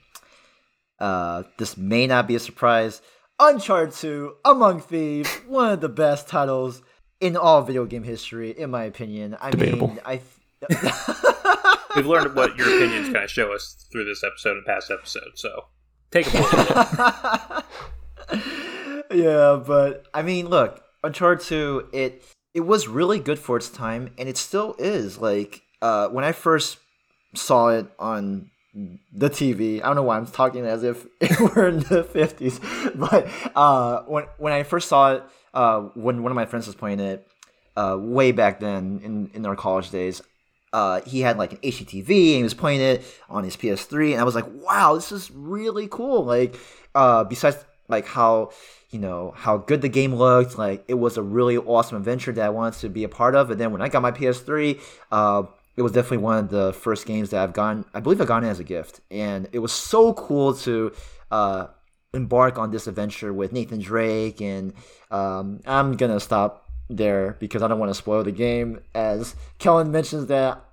uh, 1.00 1.44
this 1.58 1.78
may 1.78 2.08
not 2.08 2.28
be 2.28 2.36
a 2.36 2.40
surprise. 2.40 3.02
Uncharted 3.40 3.96
2, 3.96 4.36
Among 4.46 4.80
Thieves, 4.80 5.34
one 5.48 5.74
of 5.74 5.82
the 5.82 5.90
best 5.90 6.28
titles 6.28 6.82
in 7.24 7.38
all 7.38 7.62
video 7.62 7.86
game 7.86 8.04
history, 8.04 8.52
in 8.52 8.70
my 8.70 8.84
opinion. 8.84 9.38
I 9.40 9.52
Debatable. 9.52 9.88
mean, 9.88 10.00
I. 10.06 10.20
We've 11.96 12.06
learned 12.06 12.36
what 12.36 12.58
your 12.58 12.68
opinions 12.68 13.06
kind 13.14 13.24
of 13.24 13.32
show 13.32 13.54
us 13.54 13.88
through 13.92 14.06
this 14.06 14.24
episode 14.24 14.58
and 14.58 14.66
past 14.66 14.92
episodes. 14.92 15.42
So 15.42 15.66
take 16.12 16.28
a 16.34 16.38
look. 16.38 17.66
yeah, 19.14 19.62
but 19.66 20.06
I 20.14 20.22
mean, 20.22 20.50
look, 20.50 20.84
Uncharted 21.04 21.46
2, 21.48 21.90
it 21.94 22.24
it 22.54 22.62
was 22.62 22.88
really 22.88 23.20
good 23.20 23.40
for 23.40 23.56
its 23.58 23.70
time, 23.70 24.12
and 24.18 24.28
it 24.28 24.38
still 24.38 24.76
is. 24.78 25.18
Like, 25.18 25.62
uh, 25.82 26.10
when 26.10 26.26
I 26.26 26.34
first 26.34 26.78
saw 27.36 27.70
it 27.70 27.88
on 28.00 28.50
the 29.14 29.30
TV, 29.30 29.82
I 29.82 29.86
don't 29.86 29.96
know 29.96 30.04
why 30.04 30.18
I'm 30.18 30.28
talking 30.28 30.66
as 30.66 30.84
if 30.84 31.06
it 31.22 31.40
were 31.40 31.70
in 31.70 31.80
the 31.80 32.04
50s, 32.04 32.60
but 33.00 33.30
uh, 33.56 34.02
when 34.08 34.26
when 34.38 34.52
I 34.52 34.64
first 34.64 34.90
saw 34.90 35.14
it, 35.14 35.24
uh, 35.54 35.82
when 35.96 36.24
one 36.24 36.32
of 36.32 36.36
my 36.36 36.46
friends 36.46 36.68
was 36.68 36.76
playing 36.76 37.00
it, 37.00 37.28
uh, 37.76 37.98
way 38.00 38.32
back 38.32 38.60
then 38.60 39.00
in 39.04 39.32
in 39.34 39.46
our 39.46 39.56
college 39.56 39.90
days, 39.90 40.22
uh, 40.74 41.02
he 41.02 41.22
had 41.22 41.38
like 41.38 41.54
an 41.54 41.60
HDTV 41.60 42.10
and 42.10 42.38
he 42.38 42.44
was 42.44 42.54
playing 42.54 42.82
it 42.82 43.04
on 43.30 43.44
his 43.44 43.56
PS3, 43.56 44.12
and 44.12 44.22
I 44.22 44.24
was 44.24 44.36
like, 44.36 44.46
wow, 44.48 44.96
this 44.96 45.12
is 45.12 45.32
really 45.32 45.88
cool. 45.88 46.26
Like, 46.26 46.60
uh, 46.96 47.24
besides 47.24 47.64
like 47.88 48.08
how 48.08 48.52
you 48.90 49.00
know 49.00 49.34
how 49.36 49.58
good 49.58 49.82
the 49.82 49.90
game 49.90 50.16
looked, 50.16 50.58
like 50.58 50.84
it 50.88 50.96
was 50.96 51.18
a 51.18 51.24
really 51.24 51.58
awesome 51.58 51.98
adventure 51.98 52.32
that 52.32 52.46
I 52.46 52.50
wanted 52.50 52.80
to 52.82 52.90
be 52.90 53.04
a 53.04 53.10
part 53.10 53.36
of. 53.36 53.52
And 53.52 53.60
then 53.60 53.72
when 53.72 53.82
I 53.82 53.90
got 53.90 54.02
my 54.02 54.12
PS3, 54.12 54.82
uh, 55.12 55.44
it 55.76 55.82
was 55.82 55.92
definitely 55.92 56.18
one 56.18 56.38
of 56.38 56.50
the 56.50 56.74
first 56.74 57.06
games 57.06 57.30
that 57.32 57.42
I've 57.42 57.54
gotten. 57.54 57.86
I 57.94 58.00
believe 58.00 58.22
I 58.22 58.26
got 58.26 58.44
it 58.44 58.48
as 58.48 58.60
a 58.60 58.64
gift, 58.64 59.02
and 59.12 59.48
it 59.52 59.60
was 59.60 59.72
so 59.72 60.14
cool 60.14 60.54
to. 60.56 60.92
Uh, 61.32 61.68
embark 62.14 62.58
on 62.58 62.72
this 62.72 62.88
adventure 62.88 63.34
with 63.34 63.52
Nathan 63.52 63.80
Drake, 63.80 64.42
and 64.42 64.74
um, 65.12 65.62
I'm 65.66 65.98
gonna 65.98 66.20
stop 66.20 66.70
there 66.90 67.38
because 67.40 67.62
I 67.62 67.68
don't 67.68 67.80
want 67.80 67.90
to 67.90 67.96
spoil 67.96 68.24
the 68.24 68.32
game. 68.32 68.80
As 68.94 69.36
Kellen 69.60 69.92
mentions 69.92 70.28
that 70.28 70.64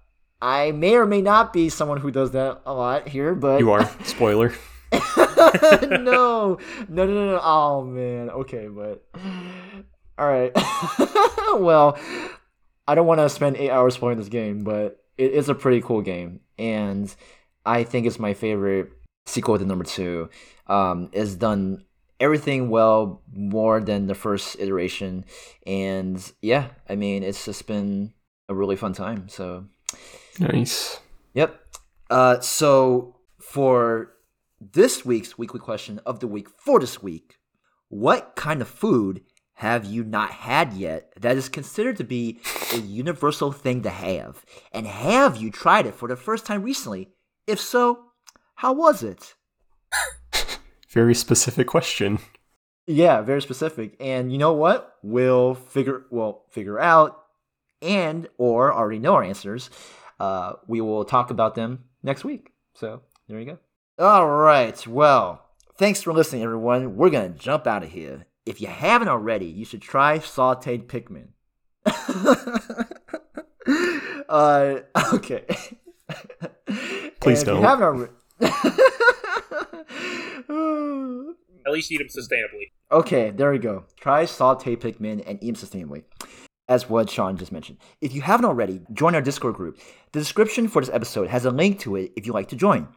I 0.42 0.72
may 0.72 0.96
or 0.96 1.06
may 1.06 1.22
not 1.22 1.52
be 1.52 1.68
someone 1.68 1.98
who 1.98 2.10
does 2.10 2.32
that 2.32 2.60
a 2.66 2.72
lot 2.72 3.08
here, 3.08 3.34
but 3.34 3.60
You 3.60 3.70
are. 3.72 3.88
Spoiler. 4.04 4.52
no, 5.16 5.98
no, 5.98 6.58
no, 6.88 7.06
no, 7.06 7.26
no. 7.32 7.40
Oh 7.42 7.84
man. 7.84 8.30
Okay, 8.30 8.68
but 8.68 9.04
all 10.18 10.28
right. 10.28 10.52
well, 11.60 11.98
I 12.86 12.94
don't 12.94 13.06
want 13.06 13.20
to 13.20 13.28
spend 13.28 13.56
eight 13.56 13.70
hours 13.70 13.96
playing 13.96 14.18
this 14.18 14.28
game, 14.28 14.64
but 14.64 15.02
it 15.16 15.32
is 15.32 15.48
a 15.48 15.54
pretty 15.54 15.80
cool 15.80 16.02
game, 16.02 16.40
and 16.58 17.14
I 17.64 17.84
think 17.84 18.06
it's 18.06 18.18
my 18.18 18.34
favorite 18.34 18.90
sequel 19.26 19.58
to 19.58 19.64
number 19.64 19.84
two. 19.84 20.28
Um, 20.70 21.10
it's 21.12 21.34
done 21.34 21.84
everything 22.18 22.70
well 22.70 23.22
more 23.32 23.80
than 23.80 24.06
the 24.06 24.14
first 24.14 24.56
iteration, 24.58 25.24
and 25.66 26.32
yeah, 26.40 26.68
I 26.88 26.94
mean, 26.94 27.22
it's 27.22 27.44
just 27.44 27.66
been 27.66 28.14
a 28.48 28.54
really 28.54 28.76
fun 28.76 28.92
time. 28.92 29.28
So 29.28 29.66
Nice. 30.38 31.00
Yep. 31.34 31.60
Uh, 32.08 32.40
so 32.40 33.16
for 33.38 34.14
this 34.60 35.04
week's 35.04 35.38
weekly 35.38 35.60
question 35.60 36.00
of 36.06 36.20
the 36.20 36.26
week 36.26 36.48
for 36.48 36.80
this 36.80 37.02
week, 37.02 37.38
what 37.88 38.34
kind 38.36 38.62
of 38.62 38.68
food 38.68 39.22
have 39.54 39.84
you 39.84 40.02
not 40.04 40.30
had 40.30 40.72
yet 40.72 41.12
that 41.20 41.36
is 41.36 41.48
considered 41.48 41.96
to 41.98 42.04
be 42.04 42.40
a 42.72 42.78
universal 42.78 43.52
thing 43.52 43.82
to 43.82 43.90
have? 43.90 44.44
And 44.72 44.86
have 44.86 45.36
you 45.36 45.50
tried 45.50 45.86
it 45.86 45.94
for 45.94 46.08
the 46.08 46.16
first 46.16 46.46
time 46.46 46.62
recently? 46.62 47.10
If 47.46 47.60
so, 47.60 48.06
how 48.56 48.72
was 48.72 49.02
it? 49.02 49.34
Very 50.90 51.14
specific 51.14 51.68
question. 51.68 52.18
Yeah, 52.86 53.20
very 53.20 53.40
specific. 53.40 53.94
And 54.00 54.32
you 54.32 54.38
know 54.38 54.52
what? 54.52 54.96
We'll 55.02 55.54
figure 55.54 56.06
well 56.10 56.44
figure 56.50 56.80
out 56.80 57.22
and 57.80 58.28
or 58.38 58.74
already 58.74 58.98
know 58.98 59.14
our 59.14 59.22
answers. 59.22 59.70
Uh, 60.18 60.54
we 60.66 60.80
will 60.80 61.04
talk 61.04 61.30
about 61.30 61.54
them 61.54 61.84
next 62.02 62.24
week. 62.24 62.50
So 62.74 63.02
there 63.28 63.38
you 63.38 63.46
go. 63.46 63.58
All 63.98 64.26
right. 64.26 64.84
Well, 64.86 65.46
thanks 65.76 66.02
for 66.02 66.12
listening, 66.12 66.42
everyone. 66.42 66.96
We're 66.96 67.10
gonna 67.10 67.28
jump 67.30 67.66
out 67.66 67.84
of 67.84 67.90
here. 67.90 68.26
If 68.44 68.60
you 68.60 68.66
haven't 68.66 69.08
already, 69.08 69.46
you 69.46 69.64
should 69.64 69.82
try 69.82 70.18
sautéed 70.18 70.86
Pikmin. 70.86 71.28
uh, 74.28 74.80
okay. 75.14 75.44
Please 77.20 77.44
don't. 77.44 78.10
At 81.66 81.72
least 81.72 81.92
eat 81.92 81.98
them 81.98 82.08
sustainably. 82.08 82.70
Okay, 82.90 83.30
there 83.30 83.52
we 83.52 83.58
go. 83.58 83.84
Try 84.00 84.24
saute 84.24 84.76
Pikmin 84.76 85.22
and 85.26 85.38
eat 85.42 85.46
them 85.46 85.56
sustainably. 85.68 86.04
As 86.68 86.88
what 86.88 87.10
Sean 87.10 87.36
just 87.36 87.52
mentioned. 87.52 87.76
If 88.00 88.14
you 88.14 88.22
haven't 88.22 88.46
already, 88.46 88.80
join 88.92 89.14
our 89.14 89.20
Discord 89.20 89.56
group. 89.56 89.78
The 90.12 90.20
description 90.20 90.68
for 90.68 90.80
this 90.80 90.88
episode 90.92 91.28
has 91.28 91.44
a 91.44 91.50
link 91.50 91.80
to 91.80 91.96
it 91.96 92.12
if 92.16 92.24
you'd 92.26 92.32
like 92.32 92.48
to 92.48 92.56
join. 92.56 92.88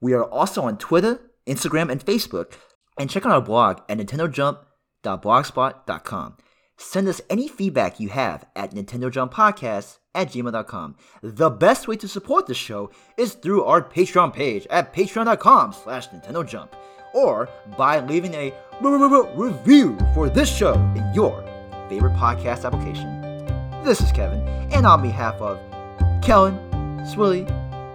We 0.00 0.14
are 0.14 0.24
also 0.24 0.62
on 0.62 0.78
Twitter, 0.78 1.20
Instagram, 1.46 1.92
and 1.92 2.04
Facebook. 2.04 2.54
And 2.98 3.08
check 3.10 3.24
out 3.26 3.32
our 3.32 3.42
blog 3.42 3.82
at 3.88 3.98
nintendojump.blogspot.com. 3.98 6.36
Send 6.78 7.08
us 7.08 7.20
any 7.28 7.48
feedback 7.48 8.00
you 8.00 8.08
have 8.08 8.46
at 8.56 8.70
nintendojumppodcast 8.72 9.98
at 10.14 10.28
gmail.com. 10.30 10.96
The 11.22 11.50
best 11.50 11.88
way 11.88 11.96
to 11.96 12.08
support 12.08 12.46
the 12.46 12.54
show 12.54 12.90
is 13.16 13.34
through 13.34 13.64
our 13.64 13.82
Patreon 13.82 14.32
page 14.32 14.66
at 14.70 14.94
patreon.com 14.94 15.72
slash 15.72 16.08
nintendojump 16.08 16.68
or 17.14 17.48
by 17.76 18.00
leaving 18.00 18.34
a 18.34 18.54
review 18.80 19.98
for 20.14 20.28
this 20.28 20.54
show 20.54 20.74
in 20.96 21.04
your 21.14 21.42
favorite 21.88 22.14
podcast 22.14 22.64
application. 22.64 23.18
This 23.84 24.00
is 24.00 24.12
Kevin, 24.12 24.40
and 24.72 24.86
on 24.86 25.02
behalf 25.02 25.34
of 25.40 25.58
Kellen, 26.22 26.54
Swilly, 27.06 27.48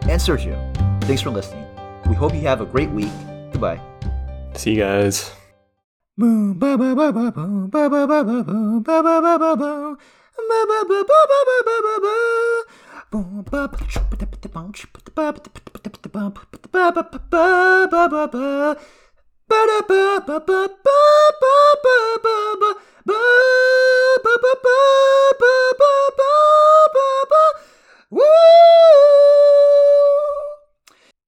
and 0.09 0.19
Sergio, 0.19 0.57
thanks 1.03 1.21
for 1.21 1.29
listening. 1.29 1.65
We 2.07 2.15
hope 2.15 2.33
you 2.33 2.41
have 2.41 2.61
a 2.61 2.65
great 2.65 2.89
week. 2.89 3.11
Goodbye. 3.51 3.79
See 4.55 4.71
you 4.71 4.77
guys. 4.77 5.31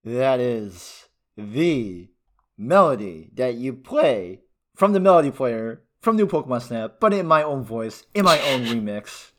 That 0.04 0.40
is 0.40 1.08
the 1.36 2.10
melody 2.58 3.32
that 3.34 3.56
you 3.56 3.74
play 3.74 4.45
from 4.76 4.94
the 4.94 5.00
melody 5.00 5.32
player 5.32 5.82
from 6.02 6.18
New 6.18 6.28
Pokemon 6.28 6.62
Snap, 6.62 6.98
but 7.00 7.14
in 7.14 7.26
my 7.26 7.42
own 7.42 7.64
voice, 7.64 8.04
in 8.14 8.26
my 8.26 8.40
own 8.52 8.62
remix. 8.66 9.32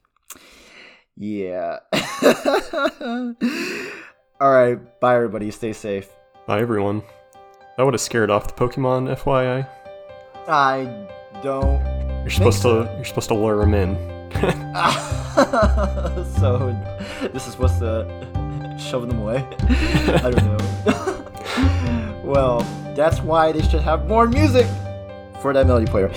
Yeah. 1.16 1.78
All 4.40 4.50
right. 4.50 5.00
Bye, 5.00 5.14
everybody. 5.14 5.50
Stay 5.50 5.72
safe. 5.72 6.08
Bye, 6.46 6.60
everyone. 6.60 7.02
That 7.76 7.84
would 7.84 7.94
have 7.94 8.00
scared 8.00 8.30
off 8.30 8.48
the 8.48 8.54
Pokemon, 8.54 9.14
FYI. 9.16 9.68
I 10.48 11.06
don't. 11.42 11.80
You're 12.22 12.30
supposed 12.30 12.60
so. 12.60 12.84
to. 12.84 12.94
You're 12.96 13.04
supposed 13.04 13.28
to 13.28 13.34
lure 13.34 13.60
them 13.60 13.74
in. 13.74 13.96
so, 16.38 16.76
this 17.32 17.46
is 17.46 17.52
supposed 17.52 17.78
to 17.78 18.76
shove 18.78 19.08
them 19.08 19.20
away. 19.20 19.46
I 19.60 20.30
don't 20.30 20.44
know. 20.44 20.58
well, 22.22 22.60
that's 22.94 23.20
why 23.20 23.52
they 23.52 23.62
should 23.62 23.80
have 23.80 24.06
more 24.06 24.26
music 24.26 24.66
for 25.40 25.52
that 25.52 25.66
melody 25.66 25.86
player. 25.86 26.10